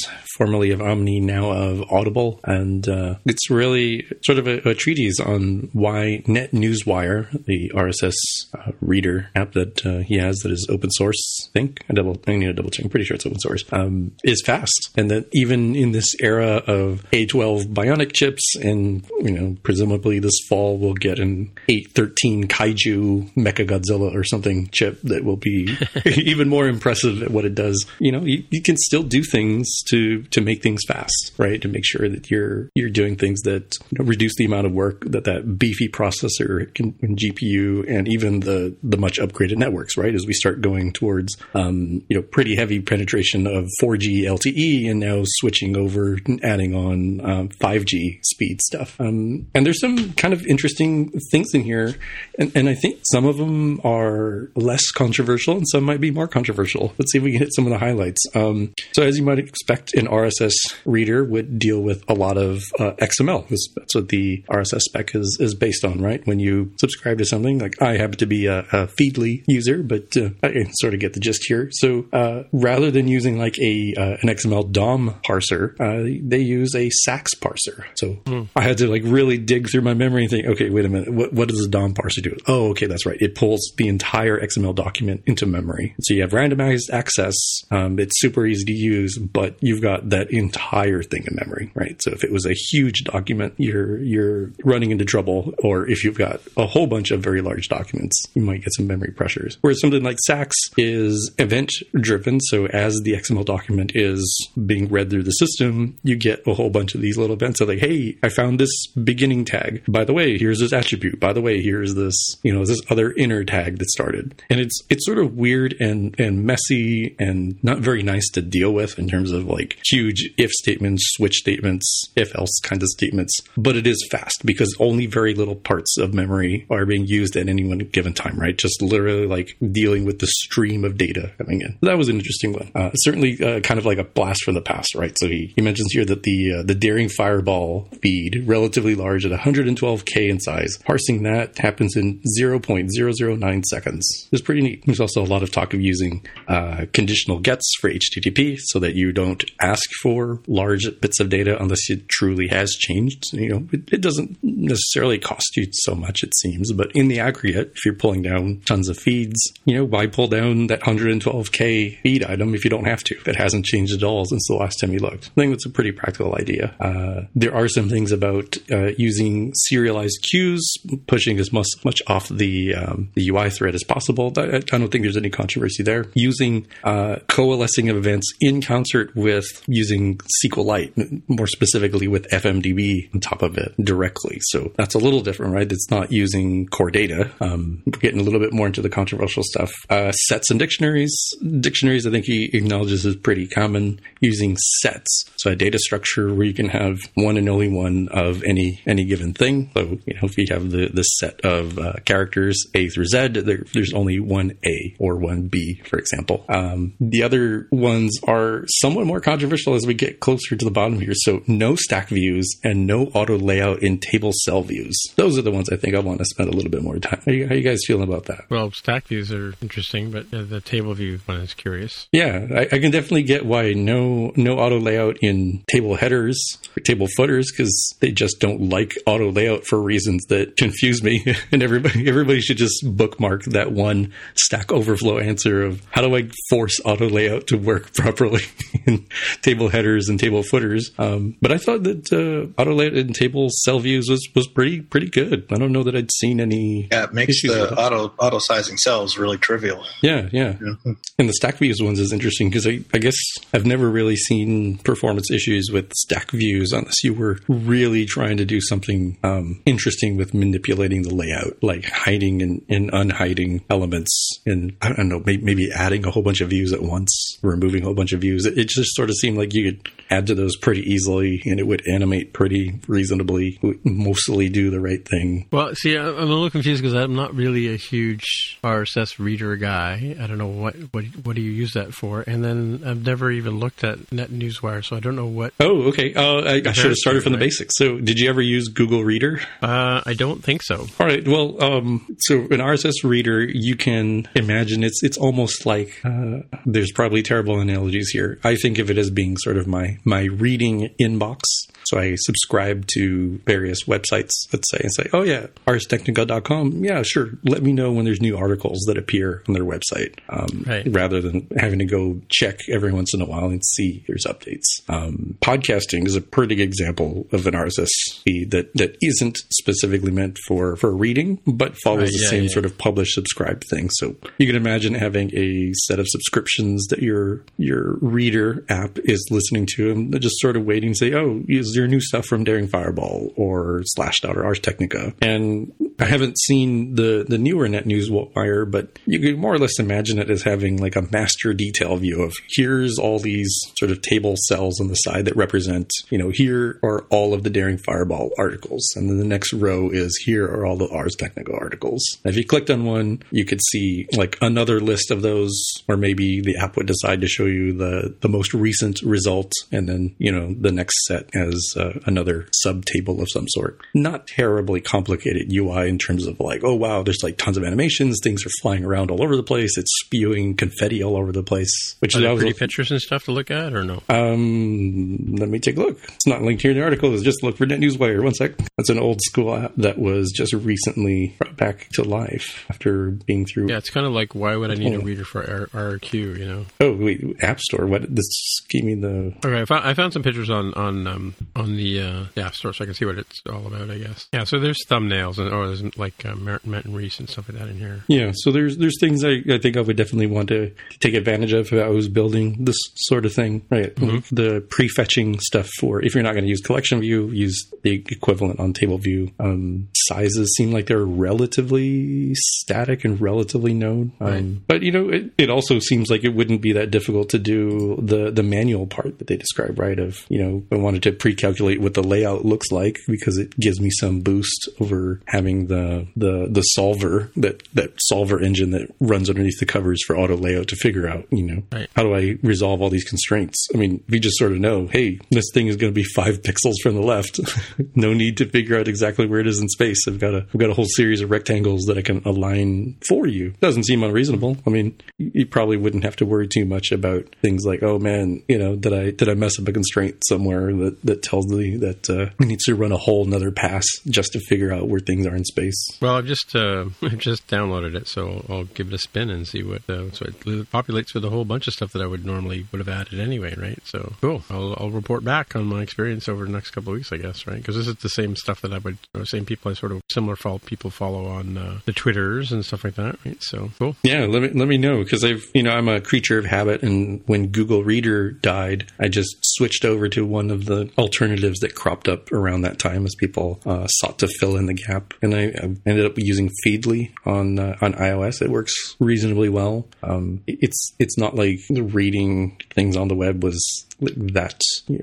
formerly 0.56 0.72
of 0.72 0.82
Omni, 0.82 1.20
now 1.20 1.52
of 1.52 1.92
Audible, 1.92 2.40
and 2.46 2.88
uh, 2.88 3.16
it's 3.26 3.50
really 3.50 4.06
sort 4.24 4.40
of 4.40 4.48
a, 4.48 4.70
a, 4.70 4.74
treatise 4.74 5.20
on 5.20 5.70
why 5.74 6.24
NetNewsWire, 6.28 7.44
the 7.46 7.72
RSS 7.76 8.14
uh, 8.54 8.72
reader 8.80 9.30
app 9.36 9.52
that 9.54 9.86
uh, 9.86 9.98
he 10.00 10.18
has 10.18 10.38
that 10.38 10.52
is 10.52 10.66
open 10.70 10.90
source, 10.92 11.50
I 11.50 11.60
think 11.60 11.84
I 11.90 11.94
double 11.94 12.18
I 12.28 12.38
need 12.38 12.46
to 12.46 12.54
double 12.54 12.70
check. 12.70 12.86
I'm 12.86 12.90
pretty 12.90 13.06
sure 13.06 13.16
it's 13.16 13.26
open 13.26 13.40
source. 13.40 13.66
Um, 13.72 14.14
is 14.24 14.42
fast, 14.46 14.92
and 14.96 15.12
that 15.12 15.28
even 15.34 15.76
in 15.76 15.92
this 15.92 16.16
era 16.22 16.64
of 16.68 17.06
A12 17.12 17.74
Bionic 17.74 18.14
chips, 18.14 18.56
and 18.56 19.06
you 19.20 19.32
know 19.32 19.58
presumably 19.64 20.20
this 20.20 20.40
fall 20.48 20.78
we'll 20.78 20.94
get 20.94 21.20
an 21.20 21.52
813 21.68 22.48
Kaiju 22.48 23.34
Mecha 23.36 23.68
Godzilla 23.68 24.14
or 24.14 24.24
something 24.24 24.70
chip 24.72 25.02
that 25.04 25.26
will 25.26 25.38
be 25.38 25.76
even 26.06 26.48
more 26.48 26.68
impressive 26.68 27.22
at 27.24 27.32
what 27.32 27.46
it 27.46 27.56
does. 27.56 27.86
You 28.00 28.14
know, 28.14 28.22
you, 28.22 28.44
you 28.52 28.62
can 28.62 28.78
still 28.78 29.04
do 29.04 29.24
things 29.24 29.68
to 29.90 30.24
to 30.24 30.45
make 30.46 30.62
things 30.62 30.82
fast, 30.88 31.34
right? 31.38 31.62
To 31.62 31.68
make 31.68 31.86
sure 31.86 32.08
that 32.08 32.30
you're 32.30 32.70
you're 32.76 32.90
doing 32.90 33.16
things 33.16 33.42
that 33.42 33.76
you 33.92 33.98
know, 34.00 34.06
reduce 34.06 34.36
the 34.38 34.46
amount 34.46 34.68
of 34.68 34.74
work 34.74 35.04
that 35.06 35.26
that 35.26 35.58
beefy 35.58 35.88
processor 35.88 36.74
can, 36.74 36.96
and 37.02 37.18
GPU 37.18 37.90
and 37.90 38.08
even 38.08 38.42
the 38.42 38.76
the 38.84 38.98
much 38.98 39.20
upgraded 39.20 39.58
networks, 39.58 39.98
right? 39.98 40.14
As 40.14 40.26
we 40.26 40.34
start 40.34 40.62
going 40.62 40.94
towards 40.94 41.36
um, 41.54 42.04
you 42.10 42.18
know 42.18 42.22
pretty 42.22 42.56
heavy 42.56 42.80
penetration 42.80 43.48
of 43.48 43.70
4G 43.82 44.24
LTE 44.24 44.90
and 44.90 45.00
now 45.00 45.24
switching 45.26 45.78
over 45.78 46.18
and 46.26 46.44
adding 46.44 46.76
on 46.76 47.22
um, 47.30 47.50
5G 47.50 48.20
speed 48.24 48.62
stuff. 48.62 49.00
Um, 49.00 49.48
and 49.54 49.66
there's 49.66 49.82
some 49.82 50.14
kind 50.14 50.34
of 50.34 50.46
interesting 50.46 51.12
things 51.32 51.54
in 51.54 51.62
here, 51.62 51.96
and, 52.40 52.52
and 52.56 52.70
I 52.70 52.76
think 52.76 53.00
some 53.12 53.26
of 53.26 53.38
them 53.38 53.82
are 53.84 54.50
less 54.56 54.92
controversial 54.92 55.58
and 55.58 55.68
some 55.68 55.84
might 55.84 56.02
be 56.02 56.12
more 56.12 56.28
controversial. 56.28 56.94
Let's 56.98 57.12
see 57.12 57.18
if 57.18 57.24
we 57.24 57.32
can 57.32 57.40
hit 57.40 57.54
some 57.54 57.66
of 57.66 57.72
the 57.72 57.80
highlights. 57.80 58.24
Um, 58.36 58.74
so 58.94 59.04
as 59.04 59.18
you 59.18 59.24
might 59.24 59.40
expect, 59.40 59.94
an 59.94 60.08
RSS 60.36 60.54
reader 60.86 61.24
would 61.24 61.60
deal 61.60 61.82
with 61.82 62.04
a 62.10 62.14
lot 62.14 62.38
of 62.38 62.64
uh, 62.80 62.92
XML. 62.94 63.48
That's 63.76 63.96
what 63.96 64.10
the 64.10 64.44
RSS 64.50 64.82
spec 64.82 65.16
is, 65.16 65.38
is 65.40 65.56
based 65.56 65.84
on, 65.84 66.02
right? 66.02 66.26
When 66.26 66.40
you 66.40 66.74
subscribe 66.78 67.18
to 67.20 67.26
something, 67.26 67.60
like 67.60 67.82
I 67.82 67.98
happen 67.98 68.18
to 68.18 68.26
be 68.26 68.48
a, 68.48 68.60
a 68.60 68.88
Feedly 69.00 69.44
user, 69.48 69.84
but 69.84 70.16
uh, 70.18 70.30
I 70.44 70.66
sort 70.76 70.94
of 70.94 71.00
get 71.00 71.14
the 71.14 71.20
gist 71.20 71.44
here. 71.48 71.70
So 71.72 72.06
uh, 72.14 72.44
rather 72.52 72.92
than 72.92 73.08
using 73.08 73.38
like 73.38 73.58
a 73.60 73.94
uh, 73.98 74.18
an 74.22 74.30
XML 74.30 74.72
DOM 74.72 75.16
parser, 75.28 75.80
uh, 75.80 76.20
they 76.24 76.40
use 76.40 76.76
a 76.76 76.90
SAX 76.90 77.34
parser. 77.36 77.86
So 77.96 78.18
mm. 78.26 78.48
I 78.56 78.62
had 78.62 78.78
to 78.80 78.88
like 78.88 79.04
really 79.06 79.38
dig 79.38 79.70
through 79.70 79.82
my 79.82 79.94
memory 79.94 80.24
and 80.24 80.30
think, 80.30 80.48
okay, 80.48 80.70
wait 80.70 80.86
a 80.86 80.90
minute, 80.90 81.14
what, 81.14 81.34
what 81.34 81.50
does 81.50 81.64
a 81.64 81.70
DOM 81.70 81.94
parser 81.94 82.22
do? 82.22 82.36
Oh, 82.48 82.70
okay, 82.72 82.86
that's 82.86 83.06
right. 83.06 83.18
It 83.20 83.36
pulls 83.36 83.74
the 83.78 83.88
entire 83.88 84.40
XML 84.40 84.76
document 84.76 85.24
into 85.26 85.46
memory. 85.46 85.96
So 86.02 86.14
you 86.14 86.22
have 86.22 86.32
randomized 86.32 86.90
access. 86.92 87.36
Um, 87.72 88.00
it's 88.00 88.20
super 88.20 88.46
easy 88.46 88.66
to 88.66 88.74
use, 88.74 89.18
but 89.18 89.58
you've 89.62 89.82
got 89.82 90.10
that 90.10 90.25
entire 90.30 91.04
thing 91.04 91.26
in 91.28 91.36
memory, 91.36 91.72
right? 91.74 92.02
So 92.02 92.12
if 92.12 92.24
it 92.24 92.32
was 92.32 92.46
a 92.46 92.54
huge 92.54 93.04
document, 93.04 93.54
you're 93.58 93.98
you're 94.00 94.52
running 94.64 94.92
into 94.92 95.06
trouble. 95.06 95.54
Or 95.60 95.88
if 95.90 96.04
you've 96.04 96.18
got 96.18 96.42
a 96.58 96.66
whole 96.66 96.88
bunch 96.88 97.12
of 97.12 97.22
very 97.22 97.42
large 97.42 97.68
documents, 97.68 98.24
you 98.34 98.42
might 98.42 98.62
get 98.62 98.74
some 98.74 98.88
memory 98.88 99.12
pressures. 99.12 99.58
Whereas 99.62 99.80
something 99.82 100.04
like 100.04 100.18
SAX 100.26 100.56
is 100.78 101.32
event 101.38 101.72
driven. 102.00 102.40
So 102.40 102.68
as 102.68 103.00
the 103.04 103.14
XML 103.14 103.46
document 103.46 103.92
is 103.96 104.50
being 104.66 104.88
read 104.88 105.10
through 105.10 105.24
the 105.24 105.32
system, 105.32 105.98
you 106.04 106.16
get 106.16 106.46
a 106.48 106.54
whole 106.54 106.70
bunch 106.70 106.96
of 106.96 107.02
these 107.02 107.18
little 107.18 107.36
events. 107.36 107.60
So 107.60 107.66
like, 107.66 107.80
hey, 107.80 108.18
I 108.24 108.30
found 108.30 108.60
this 108.60 108.88
beginning 108.88 109.46
tag. 109.46 109.84
By 109.88 110.04
the 110.04 110.14
way, 110.14 110.38
here's 110.38 110.60
this 110.60 110.74
attribute. 110.74 111.20
By 111.20 111.34
the 111.34 111.42
way, 111.42 111.62
here's 111.62 111.96
this, 111.96 112.16
you 112.44 112.54
know, 112.54 112.66
this 112.66 112.82
other 112.90 113.12
inner 113.14 113.44
tag 113.44 113.80
that 113.80 113.90
started. 113.90 114.42
And 114.50 114.60
it's 114.60 114.82
it's 114.90 115.06
sort 115.06 115.20
of 115.20 115.36
weird 115.36 115.76
and 115.80 116.16
and 116.20 116.44
messy 116.46 117.16
and 117.20 117.62
not 117.64 117.80
very 117.80 118.04
nice 118.04 118.30
to 118.34 118.42
deal 118.42 118.74
with 118.74 118.98
in 119.00 119.08
terms 119.08 119.32
of 119.32 119.46
like 119.46 119.78
huge 119.86 120.15
if 120.38 120.52
statements, 120.52 121.04
switch 121.16 121.36
statements, 121.36 122.12
if 122.16 122.36
else 122.36 122.60
kind 122.64 122.82
of 122.82 122.88
statements. 122.90 123.38
But 123.58 123.76
it 123.76 123.88
is 123.88 124.08
fast 124.12 124.46
because 124.46 124.76
only 124.80 125.06
very 125.06 125.34
little 125.34 125.56
parts 125.56 125.98
of 125.98 126.14
memory 126.14 126.66
are 126.70 126.86
being 126.86 127.06
used 127.06 127.36
at 127.36 127.50
any 127.50 127.66
one 127.66 127.80
given 127.80 128.14
time, 128.14 128.38
right? 128.40 128.58
Just 128.58 128.82
literally 128.82 129.28
like 129.28 129.56
dealing 129.72 130.06
with 130.06 130.20
the 130.20 130.28
stream 130.28 130.84
of 130.84 130.98
data 130.98 131.32
coming 131.38 131.62
in. 131.62 131.78
That 131.82 131.98
was 131.98 132.10
an 132.10 132.18
interesting 132.18 132.54
one. 132.54 132.72
Uh, 132.76 132.92
certainly 132.96 133.42
uh, 133.42 133.60
kind 133.62 133.80
of 133.80 133.86
like 133.86 133.98
a 133.98 134.04
blast 134.04 134.44
from 134.44 134.56
the 134.56 134.62
past, 134.62 134.96
right? 134.96 135.16
So 135.18 135.28
he, 135.28 135.54
he 135.56 135.62
mentions 135.62 135.92
here 135.92 136.06
that 136.06 136.24
the 136.24 136.60
uh, 136.60 136.64
the 136.64 136.76
Daring 136.76 137.10
Fireball 137.10 137.90
feed, 138.02 138.44
relatively 138.46 138.96
large 138.96 139.26
at 139.26 139.32
112k 139.32 140.30
in 140.30 140.40
size, 140.40 140.78
parsing 140.86 141.24
that 141.24 141.58
happens 141.58 141.96
in 141.96 142.22
0.009 142.40 143.64
seconds. 143.66 144.30
It's 144.32 144.42
pretty 144.42 144.62
neat. 144.62 144.84
There's 144.86 145.00
also 145.00 145.24
a 145.24 145.26
lot 145.26 145.44
of 145.44 145.52
talk 145.52 145.74
of 145.74 145.82
using 145.82 146.26
uh, 146.48 146.86
conditional 146.94 147.40
gets 147.40 147.76
for 147.80 147.90
HTTP 147.90 148.58
so 148.60 148.80
that 148.80 148.96
you 148.96 149.12
don't 149.12 149.44
ask 149.62 149.90
for 150.06 150.40
large 150.46 150.86
bits 151.02 151.20
of 151.20 151.30
data 151.30 151.60
unless 151.60 151.90
it 151.90 152.08
truly 152.10 152.48
has 152.48 152.70
changed. 152.74 153.34
You 153.34 153.50
know, 153.50 153.68
it, 153.72 153.92
it 153.92 154.02
doesn't 154.02 154.38
necessarily 154.44 155.18
cost 155.18 155.58
you 155.58 155.66
so 155.72 155.96
much, 155.96 156.22
it 156.22 156.32
seems, 156.38 156.72
but 156.74 156.92
in 156.94 157.08
the 157.08 157.20
aggregate, 157.20 157.72
if 157.76 157.84
you're 157.84 157.96
pulling 157.96 158.22
down 158.22 158.62
tons 158.66 158.88
of 158.88 159.00
feeds, 159.00 159.40
you 159.66 159.76
know, 159.76 159.84
why 159.84 160.06
pull 160.06 160.28
down 160.28 160.68
that 160.68 160.82
112k 160.82 162.02
feed 162.02 162.24
item 162.24 162.54
if 162.54 162.64
you 162.64 162.70
don't 162.70 162.86
have 162.86 163.04
to? 163.06 163.16
It 163.26 163.36
hasn't 163.36 163.66
changed 163.66 163.96
at 163.96 164.04
all 164.04 164.26
since 164.26 164.46
the 164.48 164.54
last 164.54 164.76
time 164.76 164.94
you 164.94 165.00
looked. 165.00 165.32
I 165.32 165.42
think 165.42 165.54
that's 165.54 165.66
a 165.66 165.72
pretty 165.72 165.92
practical 165.92 166.36
idea. 166.36 166.76
Uh, 166.80 167.24
there 167.34 167.56
are 167.56 167.68
some 167.68 167.90
things 167.90 168.12
about 168.12 168.58
uh, 168.72 168.92
using 169.00 169.56
serialized 169.56 170.22
queues, 170.30 170.72
pushing 171.08 171.40
as 171.40 171.52
much, 171.52 171.68
much 171.84 172.04
off 172.06 172.30
the 172.30 172.76
um, 172.76 173.10
the 173.16 173.28
UI 173.30 173.50
thread 173.50 173.74
as 173.74 173.84
possible. 173.84 174.32
I, 174.38 174.58
I, 174.58 174.60
don't 174.60 174.92
think 174.92 175.04
there's 175.04 175.18
any 175.18 175.32
controversy 175.32 175.82
there. 175.82 176.06
Using 176.14 176.68
uh, 176.84 177.18
coalescing 177.28 177.90
of 177.90 177.98
events 177.98 178.32
in 178.40 178.62
concert 178.62 179.16
with 179.16 179.64
using 179.68 179.85
SQLite, 179.92 181.24
more 181.28 181.48
specifically 181.48 182.08
with 182.08 182.28
FMDB 182.30 183.14
on 183.14 183.20
top 183.20 183.42
of 183.42 183.58
it 183.58 183.74
directly. 183.84 184.40
So 184.42 184.72
that's 184.76 184.96
a 184.96 185.00
little 185.00 185.22
different, 185.22 185.54
right? 185.54 185.72
It's 185.72 185.90
not 185.90 186.12
using 186.12 186.68
core 186.68 186.92
data. 186.92 187.32
Um, 187.40 187.84
we're 187.86 188.00
getting 188.00 188.20
a 188.20 188.24
little 188.24 188.40
bit 188.40 188.54
more 188.54 188.68
into 188.68 188.82
the 188.82 188.90
controversial 188.90 189.44
stuff. 189.44 189.72
Uh, 189.90 190.12
sets 190.12 190.50
and 190.50 190.60
dictionaries. 190.60 191.16
Dictionaries, 191.60 192.06
I 192.06 192.12
think 192.12 192.26
he 192.26 192.50
acknowledges 192.54 193.06
is 193.06 193.16
pretty 193.16 193.48
common. 193.48 194.00
Using 194.22 194.58
sets, 194.82 195.26
so 195.38 195.52
a 195.52 195.56
data 195.56 195.78
structure 195.78 196.34
where 196.34 196.46
you 196.46 196.54
can 196.54 196.70
have 196.70 196.98
one 197.16 197.38
and 197.38 197.48
only 197.50 197.68
one 197.70 198.08
of 198.10 198.44
any 198.44 198.82
any 198.88 199.06
given 199.06 199.34
thing. 199.34 199.70
So 199.74 200.00
you 200.06 200.14
know, 200.16 200.22
if 200.24 200.38
you 200.38 200.46
have 200.50 200.72
the 200.72 200.90
the 200.90 201.04
set 201.04 201.42
of 201.42 201.78
uh, 201.78 201.94
characters 202.06 202.66
A 202.74 202.88
through 202.90 203.06
Z, 203.06 203.28
there, 203.28 203.64
there's 203.74 203.94
only 203.94 204.20
one 204.20 204.58
A 204.66 204.96
or 205.00 205.18
one 205.18 205.48
B, 205.48 205.82
for 205.86 205.98
example. 205.98 206.46
Um, 206.50 206.94
the 207.00 207.24
other 207.24 207.68
ones 207.72 208.20
are 208.28 208.66
somewhat 208.68 209.06
more 209.06 209.20
controversial 209.20 209.75
as 209.76 209.86
we 209.86 209.94
get 209.94 210.20
closer 210.20 210.56
to 210.56 210.66
the 210.66 210.72
bottom 210.72 211.00
here. 211.00 211.14
So 211.14 211.42
no 211.48 211.76
stack 211.76 212.10
views 212.10 212.48
and 212.64 212.88
no 212.88 213.06
auto 213.08 213.38
layout 213.38 213.84
in 213.84 214.00
table 214.00 214.32
cell 214.44 214.62
views. 214.62 214.96
Those 215.16 215.38
are 215.38 215.42
the 215.42 215.52
ones 215.52 215.70
I 215.70 215.76
think 215.76 215.96
I 215.96 216.00
want 216.00 216.20
to 216.20 216.26
spend 216.26 216.50
a 216.50 216.56
little 216.56 216.72
bit 216.72 216.84
more 216.84 217.00
time. 217.00 217.22
How 217.26 217.32
are 217.32 217.36
you, 217.36 217.48
how 217.48 217.54
are 217.54 217.58
you 217.58 217.64
guys 217.64 217.82
feeling 217.86 218.08
about 218.08 218.26
that? 218.26 218.46
Well, 218.50 218.72
stack 218.72 219.08
views 219.08 219.32
are 219.32 219.54
interesting, 219.62 220.12
but 220.12 220.32
the 220.32 220.62
table 220.62 220.94
view 220.94 221.20
one 221.26 221.42
is 221.42 221.54
curious. 221.54 222.08
Yeah, 222.12 222.48
I, 222.54 222.62
I, 222.72 222.80
can 222.80 222.92
definitely 222.92 223.24
get 223.24 223.46
why 223.46 223.74
no 223.74 224.32
no 224.36 224.58
auto 224.60 224.80
layout 224.80 225.18
in 225.22 225.64
table 225.68 225.96
headers 225.96 226.38
or 226.76 226.82
table 226.82 227.08
footers 227.16 227.52
because 227.52 227.96
they 228.00 228.12
just 228.12 228.40
don't 228.40 228.70
like 228.70 228.94
auto 229.06 229.32
layout 229.32 229.66
for 229.66 229.82
reasons 229.82 230.26
that 230.26 230.58
confuse 230.58 231.04
me. 231.04 231.26
and 231.52 231.64
everybody 231.64 232.08
everybody 232.08 232.42
should 232.42 232.58
just 232.58 232.84
bookmark 232.86 233.44
that 233.46 233.72
one 233.72 234.14
Stack 234.36 234.72
Overflow 234.72 235.20
answer 235.20 235.64
of 235.64 235.82
how 235.92 236.02
do 236.02 236.16
I 236.16 236.30
force 236.50 236.80
auto 236.86 237.10
layout 237.10 237.48
to 237.48 237.58
work 237.58 237.94
properly 237.94 238.44
in 238.86 239.06
table 239.42 239.65
table 239.66 239.78
headers 239.78 240.10
and 240.10 240.20
table 240.20 240.44
footers. 240.44 240.92
Um, 240.98 241.36
but 241.42 241.52
I 241.52 241.58
thought 241.58 241.84
that 241.84 242.12
uh, 242.12 242.62
auto 242.62 242.74
layout 242.74 242.94
and 242.94 243.16
table 243.16 243.48
cell 243.50 243.80
views 243.80 244.08
was, 244.10 244.28
was 244.36 244.48
pretty 244.48 244.82
pretty 244.82 245.10
good. 245.10 245.46
I 245.52 245.56
don't 245.56 245.72
know 245.72 245.84
that 245.84 245.96
I'd 245.96 246.12
seen 246.12 246.40
any. 246.40 246.88
Yeah, 246.92 247.06
it 247.06 247.14
makes 247.14 247.42
the 247.42 247.74
auto 247.78 248.14
auto 248.20 248.40
sizing 248.40 248.78
cells 248.78 249.18
really 249.18 249.38
trivial. 249.38 249.84
Yeah, 250.02 250.30
yeah, 250.32 250.56
yeah. 250.62 250.94
And 251.18 251.30
the 251.30 251.34
stack 251.34 251.58
views 251.58 251.82
ones 251.82 252.00
is 252.00 252.12
interesting 252.12 252.50
because 252.50 252.68
I, 252.68 252.80
I 252.94 253.00
guess 253.00 253.16
I've 253.54 253.66
never 253.66 253.90
really 253.90 254.16
seen 254.16 254.78
performance 254.80 255.32
issues 255.32 255.70
with 255.72 255.92
stack 255.94 256.32
views 256.32 256.72
unless 256.72 257.04
you 257.04 257.14
were 257.14 257.40
really 257.48 258.06
trying 258.06 258.38
to 258.38 258.46
do 258.46 258.60
something 258.62 259.18
um, 259.24 259.62
interesting 259.66 260.18
with 260.18 260.34
manipulating 260.34 261.04
the 261.04 261.14
layout, 261.14 261.58
like 261.62 261.86
hiding 261.86 262.42
and, 262.42 262.62
and 262.70 262.92
unhiding 262.92 263.64
elements, 263.70 264.42
and 264.46 264.76
I 264.82 264.94
don't 264.94 265.10
know, 265.10 265.22
maybe, 265.26 265.44
maybe 265.44 265.70
adding 265.74 266.06
a 266.06 266.12
whole 266.12 266.24
bunch 266.24 266.42
of 266.42 266.50
views 266.50 266.74
at 266.74 266.82
once, 266.82 267.38
removing 267.42 267.82
a 267.82 267.86
whole 267.86 267.96
bunch 267.96 268.14
of 268.14 268.22
views. 268.22 268.46
It, 268.46 268.58
it 268.58 268.68
just 268.68 268.96
sort 268.96 269.10
of 269.10 269.16
seemed 269.16 269.38
like 269.38 269.54
you 269.56 269.72
could 269.72 269.90
add 270.10 270.28
to 270.28 270.36
those 270.36 270.56
pretty 270.58 270.82
easily, 270.82 271.42
and 271.46 271.60
it 271.60 271.68
would 271.68 271.82
animate 271.88 272.34
pretty 272.34 272.80
reasonably. 272.88 273.60
mostly 273.84 274.50
do 274.50 274.70
the 274.70 274.80
right 274.80 275.08
thing. 275.08 275.48
Well, 275.52 275.74
see, 275.76 275.96
I'm 275.98 276.08
a 276.08 276.26
little 276.26 276.50
confused 276.50 276.82
because 276.82 276.96
I'm 276.96 277.16
not 277.16 277.34
really 277.34 277.74
a 277.74 277.78
huge 277.78 278.60
RSS 278.64 279.20
reader 279.20 279.56
guy. 279.56 280.16
I 280.20 280.28
don't 280.28 280.38
know 280.38 280.48
what 280.48 280.76
what 280.92 281.06
what 281.24 281.36
do 281.36 281.42
you 281.42 281.52
use 281.52 281.74
that 281.74 281.94
for, 281.94 282.24
and 282.28 282.44
then 282.44 282.84
I've 282.86 283.06
never 283.06 283.32
even 283.32 283.60
looked 283.60 283.84
at 283.84 283.98
NetNewsWire, 284.12 284.84
so 284.86 284.96
I 284.96 285.00
don't 285.00 285.16
know 285.16 285.28
what. 285.28 285.54
Oh, 285.60 285.84
okay. 285.90 286.14
Uh, 286.14 286.42
I, 286.42 286.62
I 286.66 286.72
should 286.72 286.92
have 286.92 286.98
started 286.98 287.24
from 287.24 287.34
the 287.34 287.38
basics. 287.38 287.76
So, 287.78 288.00
did 288.00 288.20
you 288.20 288.30
ever 288.30 288.42
use 288.42 288.68
Google 288.68 289.04
Reader? 289.04 289.42
Uh, 289.62 290.02
I 290.06 290.14
don't 290.14 290.44
think 290.44 290.62
so. 290.64 290.88
All 291.00 291.08
right. 291.08 291.28
Well, 291.28 291.62
um, 291.64 292.06
so 292.20 292.36
an 292.36 292.60
RSS 292.60 293.04
reader, 293.04 293.44
you 293.44 293.76
can 293.76 294.28
imagine 294.36 294.84
it's 294.84 295.04
it's 295.04 295.18
almost 295.18 295.66
like 295.66 296.02
uh, 296.04 296.40
there's 296.66 296.92
probably 296.92 297.24
terrible 297.24 297.60
analogies 297.60 298.10
here. 298.10 298.40
I 298.44 298.56
think 298.56 298.78
of 298.80 298.90
it 298.90 298.98
as 298.98 299.10
being 299.10 299.38
sort 299.46 299.58
of 299.58 299.68
my 299.68 300.00
my 300.04 300.24
reading 300.24 300.90
inbox. 301.00 301.42
So 301.88 302.00
I 302.00 302.16
subscribe 302.16 302.88
to 302.94 303.40
various 303.46 303.84
websites, 303.84 304.32
let's 304.52 304.70
say, 304.72 304.80
and 304.82 304.94
say, 304.94 305.10
oh, 305.14 305.24
yeah, 305.24 305.48
arstechnica.com. 305.68 306.84
Yeah, 306.84 307.04
sure. 307.04 307.32
Let 307.44 307.64
me 307.64 307.74
know 307.74 307.92
when 307.92 308.06
there's 308.06 308.22
new 308.22 308.38
articles 308.38 308.80
that 308.88 308.98
appear 308.98 309.44
on 309.48 309.54
their 309.54 309.66
website 309.66 310.18
um, 310.30 310.64
right. 310.66 310.86
rather 310.90 311.22
than 311.22 311.48
having 311.58 311.80
to 311.80 311.86
go 311.86 312.22
check 312.30 312.60
every 312.70 312.92
once 312.92 313.14
in 313.14 313.22
a 313.22 313.26
while 313.26 313.46
and 313.46 313.62
see 313.66 314.04
there's 314.08 314.26
updates. 314.26 314.64
Um, 314.88 315.38
podcasting 315.42 316.06
is 316.06 316.16
a 316.16 316.22
pretty 316.22 316.56
good 316.56 316.64
example 316.64 317.28
of 317.32 317.46
an 317.48 317.54
RSS 317.54 317.90
feed 318.24 318.52
that, 318.52 318.74
that 318.76 318.98
isn't 319.02 319.38
specifically 319.50 320.12
meant 320.12 320.38
for, 320.48 320.76
for 320.76 320.96
reading, 320.96 321.40
but 321.46 321.76
follows 321.84 322.10
right, 322.10 322.12
the 322.12 322.24
yeah, 322.24 322.30
same 322.30 322.44
yeah. 322.44 322.50
sort 322.50 322.66
of 322.66 322.78
publish 322.78 323.14
subscribe 323.14 323.64
thing. 323.70 323.90
So 323.92 324.16
you 324.38 324.48
can 324.48 324.56
imagine 324.56 324.94
having 324.94 325.36
a 325.36 325.72
set 325.74 326.00
of 326.00 326.08
subscriptions 326.10 326.88
that 326.88 327.00
your 327.00 327.44
your 327.58 327.98
reader 328.02 328.66
app 328.70 328.98
is 329.00 329.26
listening 329.32 329.68
to 329.76 329.92
and 329.92 330.22
just 330.22 330.40
sort 330.40 330.58
of 330.58 330.66
waiting 330.66 330.94
to 330.94 330.96
say, 330.96 331.14
oh, 331.14 331.44
is 331.48 331.75
there 331.76 331.88
new 331.88 332.02
stuff 332.02 332.26
from 332.26 332.44
Daring 332.44 332.68
Fireball 332.68 333.32
or 333.36 333.84
Slashdot 333.98 334.36
or 334.36 334.46
Ars 334.46 334.60
Technica? 334.60 335.14
And 335.22 335.72
I 336.00 336.06
haven't 336.06 336.38
seen 336.40 336.96
the 336.96 337.26
the 337.28 337.38
newer 337.38 337.68
NetNewsWire, 337.68 338.70
but 338.70 339.00
you 339.06 339.20
could 339.20 339.38
more 339.38 339.54
or 339.54 339.60
less 339.60 339.80
imagine 339.80 340.20
it 340.20 340.30
as 340.30 340.44
having 340.44 340.78
like 340.78 340.96
a 340.96 341.08
master 341.12 341.54
detail 341.54 341.96
view 341.98 342.22
of 342.22 342.34
here's 342.50 342.98
all 342.98 343.20
these 343.20 343.54
sort 343.78 343.92
of 343.92 344.02
table 344.02 344.36
cells 344.48 344.82
on 344.82 344.88
the 344.88 344.96
side 344.96 345.26
that 345.26 345.36
represent, 345.36 345.90
you 346.10 346.18
know, 346.18 346.30
here 346.30 346.80
are 346.84 347.04
all 347.10 347.34
of 347.34 347.44
the 347.44 347.50
Daring 347.50 347.78
Fireball 347.78 348.32
articles, 348.38 348.86
and 348.96 349.10
then 349.10 349.18
the 349.18 349.26
next 349.26 349.54
row 349.54 349.90
is 349.90 350.18
here 350.26 350.46
are 350.46 350.66
all 350.66 350.78
the 350.78 350.90
Ars 350.90 351.16
Technica 351.16 351.54
articles. 351.54 352.04
if 352.26 352.36
you 352.36 352.46
clicked 352.46 352.70
on 352.70 352.86
one, 352.86 353.24
you 353.32 353.46
could 353.46 353.62
see 353.72 354.08
like 354.18 354.38
another 354.42 354.80
list 354.80 355.12
of 355.12 355.22
those, 355.22 355.54
or 355.88 355.98
maybe 355.98 356.42
the 356.42 356.58
app 356.58 356.76
would 356.78 356.88
decide 356.88 357.22
to 357.22 357.28
show 357.28 357.46
you 357.46 357.74
the 357.74 358.16
the 358.22 358.30
most 358.30 358.54
recent 358.54 359.02
result, 359.02 359.52
and 359.72 359.88
then 359.88 360.16
you 360.18 360.32
know 360.32 360.54
the 360.60 360.72
next 360.72 361.06
set 361.06 361.30
as 361.36 361.65
uh, 361.78 362.00
another 362.06 362.48
sub 362.54 362.86
table 362.86 363.22
of 363.22 363.28
some 363.32 363.48
sort. 363.50 363.80
Not 363.94 364.28
terribly 364.28 364.82
complicated 364.82 365.52
UI 365.52 365.90
in 365.90 365.98
terms 365.98 366.26
of 366.28 366.40
like, 366.40 366.64
oh 366.64 366.76
wow, 366.76 367.04
there's 367.04 367.24
like 367.24 367.38
tons 367.38 367.58
of 367.58 367.64
animations, 367.64 368.20
things 368.24 368.46
are 368.46 368.52
flying 368.62 368.86
around 368.86 369.12
all 369.12 369.24
over 369.24 369.36
the 369.36 369.44
place, 369.44 369.78
it's 369.78 369.92
spewing 370.06 370.56
confetti 370.56 371.04
all 371.04 371.18
over 371.18 371.32
the 371.32 371.44
place. 371.44 371.96
Which 372.00 372.16
are 372.16 372.22
is 372.22 372.40
pretty 372.40 372.58
pictures 372.58 372.92
and 372.92 373.02
stuff 373.02 373.26
to 373.26 373.32
look 373.32 373.52
at, 373.52 373.74
or 373.74 373.84
no? 373.84 374.02
Um, 374.10 375.36
let 375.36 375.50
me 375.50 375.60
take 375.60 375.78
a 375.78 375.82
look. 375.82 376.00
It's 376.04 376.28
not 376.28 376.42
linked 376.42 376.62
here 376.62 376.72
in 376.72 376.78
the 376.78 376.84
article. 376.84 377.14
It's 377.14 377.24
just 377.24 377.44
look 377.44 377.58
for 377.58 377.66
NetNewsWire. 377.66 378.24
One 378.24 378.34
sec. 378.34 378.54
That's 378.78 378.90
an 378.90 379.00
old 379.00 379.22
school 379.22 379.56
app 379.56 379.74
that 379.78 379.98
was 379.98 380.32
just 380.36 380.54
recently 380.54 381.36
brought 381.38 381.58
back 381.58 381.90
to 381.94 382.04
life 382.04 382.66
after 382.70 383.12
being 383.12 383.46
through. 383.46 383.70
Yeah, 383.70 383.78
it's 383.78 383.90
kind 383.90 384.06
of 384.06 384.14
like 384.14 384.36
why 384.36 384.56
would 384.56 384.72
I 384.72 384.76
need 384.76 384.94
a 384.94 385.00
reader 385.00 385.26
for 385.26 385.44
RQ? 385.44 386.14
You 386.14 386.46
know? 386.46 386.66
Oh 386.82 386.96
wait, 386.96 387.22
App 387.42 387.60
Store. 387.60 387.86
What? 387.86 388.14
This 388.14 388.60
gave 388.70 388.84
me 388.84 388.96
the. 388.96 389.34
Okay, 389.46 389.62
I 389.62 389.66
found, 389.66 389.86
I 389.86 389.94
found 389.94 390.14
some 390.14 390.24
pictures 390.24 390.50
on 390.50 390.74
on 390.74 391.08
um, 391.08 391.36
on 391.56 391.76
the, 391.76 392.02
uh, 392.02 392.24
the 392.36 392.42
App 392.44 392.56
Store, 392.56 392.74
so 392.74 392.84
I 392.84 392.86
can 392.86 392.94
see 392.94 393.06
what 393.06 393.18
it's 393.18 393.42
all 393.50 393.66
about. 393.66 393.90
I 393.90 393.98
guess. 393.98 394.28
Yeah. 394.34 394.44
So 394.44 394.60
there's 394.60 394.86
thumbnails 394.88 395.38
and 395.38 395.52
oh, 395.54 395.68
there's 395.68 395.98
like 395.98 396.26
uh, 396.26 396.36
Merton 396.36 396.94
Reese 396.94 397.20
and 397.20 397.30
stuff 397.30 397.50
like 397.50 397.58
that 397.58 397.70
in 397.70 397.78
here. 397.78 398.04
Yeah. 398.08 398.32
So 398.34 398.52
there's 398.52 398.78
there's 398.78 399.00
things 399.00 399.24
I, 399.24 399.42
I 399.50 399.58
think 399.58 399.78
I 399.78 399.82
would 399.82 399.96
definitely 399.96 400.28
want 400.28 400.50
to 400.50 400.72
take 401.00 401.14
advantage 401.14 401.54
of 401.54 401.72
if 401.72 401.74
I 401.74 401.90
was 401.90 402.08
building 402.08 402.66
this 402.66 402.78
sort 402.96 403.26
of 403.26 403.34
thing. 403.34 403.66
Right. 403.70 403.94
Mm-hmm. 403.96 404.36
The 404.36 404.62
prefetching 404.62 405.40
stuff 405.42 405.70
for 405.80 406.02
if 406.02 406.14
you're 406.14 406.24
not 406.24 406.34
going 406.34 406.44
to 406.44 406.50
use 406.50 406.62
collection 406.62 407.00
view, 407.00 407.30
use 407.30 407.70
the 407.84 408.04
equivalent 408.10 408.60
on 408.60 408.74
table 408.74 408.98
view. 408.98 409.32
Um, 409.40 409.90
sizes 410.08 410.54
seem 410.56 410.72
like 410.72 410.88
they're 410.88 411.06
relatively 411.06 412.34
static 412.36 413.06
and 413.06 413.20
relatively 413.20 413.74
known. 413.74 414.14
Um, 414.20 414.28
right. 414.28 414.68
But 414.68 414.82
you 414.82 414.92
know, 414.92 415.10
it, 415.10 415.32
it 415.38 415.50
also 415.50 415.80
seems 415.80 416.10
like 416.10 416.24
it 416.24 416.36
wouldn't 416.36 416.62
be 416.62 416.74
that 416.74 416.92
difficult 416.92 417.30
to 417.30 417.40
do 417.40 417.98
the 418.02 418.32
the 418.32 418.44
manual 418.44 418.88
part 418.88 419.20
that 419.20 419.28
they 419.28 419.38
describe. 419.38 419.80
Right. 419.80 420.00
Of 420.00 420.26
you 420.30 420.44
know, 420.44 420.64
I 420.72 420.76
wanted 420.76 421.04
to 421.04 421.12
pre-calculate 421.46 421.82
what 421.82 421.94
the 421.94 422.04
layout 422.04 422.46
looks 422.46 422.72
like 422.72 423.00
because 423.08 423.38
it 423.38 423.58
gives 423.60 423.80
me 423.80 423.90
some 423.90 424.22
boost 424.22 424.70
over 424.80 425.22
having 425.28 425.68
the 425.68 426.08
the 426.16 426.48
the 426.50 426.62
solver 426.62 427.32
that 427.36 427.62
that 427.74 427.92
solver 427.98 428.42
engine 428.42 428.72
that 428.72 428.94
runs 429.00 429.30
underneath 429.30 429.60
the 429.60 429.66
covers 429.66 430.04
for 430.06 430.18
auto 430.18 430.36
layout 430.36 430.68
to 430.68 430.76
figure 430.76 431.08
out 431.08 431.26
you 431.32 431.44
know 431.44 431.64
right. 431.72 431.90
how 431.96 432.04
do 432.04 432.16
I 432.16 432.38
resolve 432.42 432.82
all 432.82 432.90
these 432.90 433.04
constraints. 433.04 433.68
I 433.74 433.78
mean, 433.78 434.04
we 434.10 434.20
just 434.20 434.38
sort 434.38 434.52
of 434.52 434.60
know, 434.60 434.88
hey, 434.88 435.20
this 435.32 435.46
thing 435.54 435.68
is 435.68 435.76
going 435.76 435.92
to 435.92 435.96
be 435.96 436.04
five 436.04 436.42
pixels 436.44 436.76
from 436.82 436.96
the 436.96 437.02
left. 437.02 437.40
no 437.96 438.14
need 438.14 438.38
to 438.38 438.50
figure 438.50 438.78
out 438.78 438.88
exactly 438.88 439.26
where 439.26 439.40
it 439.40 439.48
is 439.48 439.60
in 439.60 439.70
space. 439.70 440.08
I've 440.08 440.20
got 440.20 440.34
a 440.34 440.46
I've 440.54 440.60
got 440.60 440.70
a 440.70 440.74
whole 440.74 440.88
series 440.88 441.22
of 441.22 441.32
rectangles 441.32 441.84
that 441.84 441.98
I 441.98 442.02
can 442.02 442.22
align 442.26 442.98
for 443.08 443.28
you. 443.28 443.52
Doesn't 443.62 443.86
seem 443.86 444.04
unreasonable. 444.04 444.58
I 444.66 444.70
mean, 444.70 444.98
you 445.18 445.46
probably 445.46 445.78
wouldn't 445.78 446.04
have 446.04 446.16
to 446.18 446.26
worry 446.26 446.48
too 446.48 446.66
much 446.66 446.92
about 446.92 447.36
things 447.42 447.66
like, 447.66 447.84
oh 447.84 448.00
man, 448.00 448.44
you 448.48 448.58
know, 448.58 448.76
did 448.76 448.94
I 448.94 449.12
did 449.12 449.30
I 449.30 449.34
mess 449.34 449.60
up 449.60 449.68
a 449.68 449.74
constraint 449.74 450.22
somewhere 450.28 450.74
that 450.74 451.02
that 451.04 451.24
tells 451.26 451.48
me 451.48 451.78
that 451.78 452.10
uh, 452.10 452.30
it 452.40 452.48
needs 452.48 452.64
to 452.66 452.76
run 452.76 452.92
a 452.92 452.98
whole 452.98 453.26
another 453.26 453.52
pass 453.52 453.86
just 454.08 454.34
to 454.34 454.40
figure 454.40 454.72
out 454.72 454.88
where 454.88 455.00
things 455.00 455.26
are 455.26 455.36
in 455.36 455.44
space. 455.44 455.76
Well, 456.02 456.16
I've 456.16 456.26
just 456.26 456.56
uh, 456.56 456.86
I've 457.02 457.18
just 457.18 457.48
downloaded 457.48 457.96
it, 457.96 458.08
so 458.08 458.46
I'll 458.50 458.66
give 458.66 458.88
it 458.88 458.94
a 458.94 458.98
spin 458.98 459.30
and 459.30 459.48
see 459.48 459.64
what. 459.64 459.90
Uh, 459.90 460.12
so 460.12 460.26
it 460.26 460.40
populates 460.72 461.14
with 461.14 461.26
a 461.26 461.30
whole 461.30 461.46
bunch 461.46 461.68
of 461.68 461.74
stuff 461.74 461.92
that 461.94 462.02
I 462.02 462.08
would 462.08 462.26
normally 462.26 462.68
would 462.72 462.80
have 462.80 462.90
added 462.90 463.20
anyway, 463.20 463.56
right? 463.58 463.80
So 463.86 464.14
cool. 464.22 464.44
I'll, 464.50 464.76
I'll 464.78 464.92
report 464.92 465.24
back 465.24 465.56
on 465.56 465.66
my 465.66 465.82
experience 465.82 466.30
over 466.30 466.46
the 466.46 466.52
next 466.52 466.72
couple 466.72 466.94
of 466.94 466.98
weeks, 466.98 467.12
I 467.12 467.18
guess, 467.18 467.48
right? 467.48 467.58
Because 467.58 467.76
this 467.76 467.88
is 467.88 467.96
the 467.96 468.10
same 468.10 468.36
stuff 468.36 468.62
that 468.62 468.74
I 468.74 468.78
would, 468.78 468.98
the 469.14 469.26
same 469.26 469.46
people 469.46 469.72
I 469.72 469.74
sort 469.74 469.92
of 469.92 470.02
similar 470.12 470.36
follow, 470.36 470.60
people 470.60 470.90
follow 470.90 471.26
on 471.26 471.58
uh, 471.58 471.80
the 471.86 471.94
Twitters 471.94 472.52
and 472.52 472.66
stuff 472.66 472.84
like 472.84 472.96
that, 472.96 473.18
right? 473.26 473.42
So 473.42 473.72
cool. 473.80 473.96
Yeah, 474.04 474.26
let 474.26 474.42
me 474.42 474.50
let 474.50 474.68
me 474.68 474.78
know 474.78 475.04
because 475.04 475.24
I've 475.24 475.44
you 475.54 475.64
know 475.64 475.72
I'm 475.72 475.88
a 475.88 476.02
creature 476.02 476.38
of 476.38 476.46
habit, 476.46 476.84
and 476.84 477.22
when 477.26 477.48
Google 477.48 477.84
Reader 477.84 478.32
died, 478.32 478.88
I 479.00 479.08
just 479.08 479.36
switched 479.42 479.86
over 479.86 480.08
to 480.10 480.26
one 480.26 480.52
of 480.52 480.66
the 480.66 480.92
alternatives 481.16 481.60
that 481.60 481.76
cropped 481.76 482.10
up 482.10 482.32
around 482.32 482.62
that 482.62 482.78
time 482.78 483.06
as 483.06 483.16
people 483.16 483.60
uh, 483.66 483.88
sought 483.88 484.20
to 484.20 484.28
fill 484.40 484.58
in 484.58 484.66
the 484.66 484.74
gap, 484.74 485.14
and 485.22 485.34
I, 485.34 485.44
I 485.46 485.76
ended 485.86 486.06
up 486.06 486.14
using 486.18 486.52
Feedly 486.66 487.12
on 487.26 487.58
uh, 487.58 487.78
on 487.82 487.94
iOS. 487.94 488.42
It 488.42 488.50
works 488.50 488.74
reasonably 489.00 489.50
well. 489.50 489.88
Um, 490.04 490.42
it's 490.48 490.94
it's 491.00 491.18
not 491.18 491.36
like 491.36 491.60
reading 491.70 492.60
things 492.74 492.98
on 492.98 493.08
the 493.08 493.16
web 493.16 493.44
was 493.44 493.86
that 494.00 494.60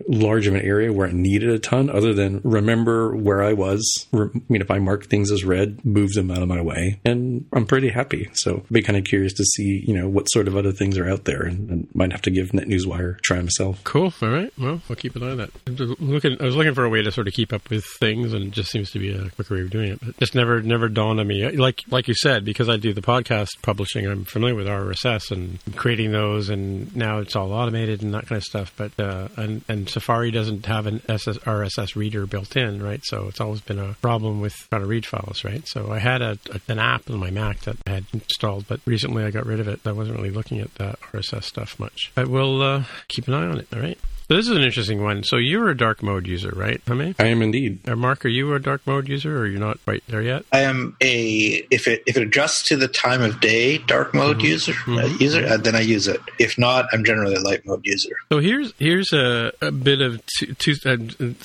large 0.09 0.47
of 0.47 0.55
an 0.55 0.63
area 0.63 0.93
where 0.93 1.09
I 1.09 1.13
needed 1.13 1.51
a 1.51 1.59
ton, 1.59 1.91
other 1.91 2.13
than 2.15 2.41
remember 2.45 3.15
where 3.17 3.43
I 3.43 3.53
was. 3.53 4.07
I 4.13 4.29
mean, 4.49 4.63
if 4.63 4.71
I 4.71 4.79
mark 4.79 5.07
things 5.07 5.31
as 5.31 5.45
red, 5.45 5.85
move 5.85 6.13
them 6.13 6.31
out 6.31 6.43
of 6.43 6.49
my 6.49 6.61
way, 6.61 7.01
and 7.05 7.47
I'm 7.53 7.67
pretty 7.67 7.91
happy. 7.91 8.31
So 8.35 8.63
I'd 8.65 8.69
be 8.69 8.83
kind 8.83 8.99
of 8.99 9.05
curious 9.05 9.33
to 9.35 9.45
see, 9.45 9.85
you 9.87 9.95
know, 9.95 10.09
what 10.09 10.31
sort 10.31 10.49
of 10.49 10.57
other 10.57 10.73
things 10.73 10.99
are 10.99 11.09
out 11.09 11.25
there, 11.25 11.43
and, 11.43 11.71
and 11.71 11.89
might 11.95 12.13
have 12.13 12.23
to 12.23 12.31
give 12.31 12.51
NetNewsWire 12.51 13.21
try 13.21 13.41
myself. 13.41 13.83
Cool. 13.85 14.13
All 14.23 14.29
right. 14.29 14.53
Well, 14.59 14.81
I'll 14.89 14.97
keep 14.97 15.17
an 15.17 15.23
eye 15.23 15.31
on 15.31 15.37
that. 15.39 16.01
Looking, 16.01 16.37
I 16.41 16.45
was 16.45 16.57
looking 16.57 16.75
for 16.75 16.85
a 16.85 16.89
way 16.89 17.03
to 17.03 17.13
sort 17.13 17.29
of 17.29 17.35
keep 17.35 17.53
up 17.53 17.71
with 17.71 17.85
things, 17.99 18.33
and 18.33 18.47
it 18.47 18.51
just 18.51 18.71
seems 18.71 18.91
to 18.93 18.99
be 18.99 19.11
a 19.11 19.31
quicker 19.31 19.55
way 19.55 19.61
of 19.63 19.71
doing 19.71 19.93
it. 19.93 20.01
But 20.05 20.17
just 20.19 20.35
never, 20.35 20.63
never 20.63 20.89
dawned 20.89 21.21
on 21.21 21.27
me. 21.27 21.49
Like, 21.51 21.81
like 21.91 22.09
you 22.09 22.15
said, 22.15 22.45
because 22.45 22.69
I 22.69 22.77
do 22.77 22.93
the 22.93 23.03
podcast 23.03 23.49
publishing, 23.63 24.07
I'm 24.07 24.25
familiar 24.25 24.55
with 24.55 24.67
RSS 24.67 25.31
and 25.31 25.59
creating 25.77 26.13
those, 26.13 26.49
and 26.49 26.95
now 26.97 27.19
it's 27.19 27.37
all 27.37 27.53
automated 27.53 28.03
and 28.03 28.15
that 28.15 28.27
kind 28.27 28.37
of 28.37 28.45
stuff. 28.45 28.73
But 28.77 28.82
uh, 28.99 29.29
and 29.37 29.63
and 29.69 29.89
Safari 29.89 30.31
doesn't 30.31 30.67
have 30.67 30.87
an 30.87 31.03
SS, 31.09 31.39
RSS 31.39 31.97
reader 31.97 32.27
built 32.27 32.57
in, 32.57 32.83
right? 32.83 33.01
So 33.05 33.29
it's 33.29 33.41
always 33.41 33.61
been 33.61 33.79
a 33.79 33.95
problem 34.01 34.41
with 34.41 34.55
trying 34.71 34.83
to 34.83 34.89
read 34.89 35.07
files, 35.07 35.45
right? 35.45 35.67
So 35.67 35.93
I 35.93 35.99
had 35.99 36.23
a, 36.23 36.39
a, 36.51 36.61
an 36.69 36.79
app 36.79 37.09
on 37.11 37.19
my 37.19 37.31
Mac 37.31 37.61
that 37.61 37.77
I 37.87 37.91
had 37.91 38.05
installed, 38.13 38.67
but 38.69 38.81
recently 38.87 39.25
I 39.25 39.31
got 39.31 39.47
rid 39.47 39.61
of 39.61 39.69
it. 39.69 39.81
I 39.85 39.93
wasn't 39.93 40.17
really 40.17 40.31
looking 40.31 40.61
at 40.61 40.75
that 40.77 41.01
RSS 41.13 41.45
stuff 41.45 41.79
much. 41.79 42.13
But 42.15 42.29
we'll 42.29 42.63
uh, 42.63 42.85
keep 43.09 43.29
an 43.29 43.35
eye 43.35 43.47
on 43.47 43.59
it, 43.59 43.69
all 43.73 43.81
right? 43.81 43.99
So 44.33 44.37
this 44.37 44.49
is 44.49 44.57
an 44.57 44.63
interesting 44.63 45.03
one. 45.03 45.25
So 45.25 45.37
you're 45.37 45.69
a 45.69 45.77
dark 45.77 46.03
mode 46.03 46.27
user, 46.27 46.55
right? 46.57 46.81
I 46.89 46.95
mean, 46.95 47.15
I 47.19 47.27
am 47.27 47.43
indeed. 47.43 47.87
Uh, 47.87 47.97
Mark, 47.97 48.25
are 48.25 48.29
you 48.29 48.55
a 48.55 48.59
dark 48.59 48.87
mode 48.87 49.07
user, 49.07 49.39
or 49.39 49.47
you're 49.47 49.61
not 49.61 49.79
quite 49.85 50.03
there 50.09 50.23
yet? 50.23 50.47
I 50.51 50.61
am 50.61 50.97
a 51.03 51.67
if 51.71 51.87
it 51.87 52.03
if 52.07 52.17
it 52.17 52.23
adjusts 52.23 52.67
to 52.69 52.79
the 52.79 52.89
time 52.89 53.21
of 53.21 53.43
day 53.43 53.77
dark 53.77 54.15
mode 54.15 54.39
mm-hmm. 54.39 54.47
user 54.47 54.73
uh, 54.73 55.05
mm-hmm. 55.05 55.23
user, 55.23 55.45
uh, 55.45 55.59
then 55.59 55.77
I 55.77 55.83
use 55.83 56.09
it. 56.09 56.23
If 56.39 56.57
not, 56.57 56.87
I'm 56.95 57.05
generally 57.05 57.35
a 57.35 57.41
light 57.41 57.67
mode 57.67 57.85
user. 57.85 58.17
So 58.31 58.39
here's 58.39 58.73
here's 58.79 59.13
a, 59.13 59.53
a 59.61 59.71
bit 59.71 60.01
of 60.01 60.23
two, 60.39 60.55
two, 60.55 60.77
uh, 60.87 60.97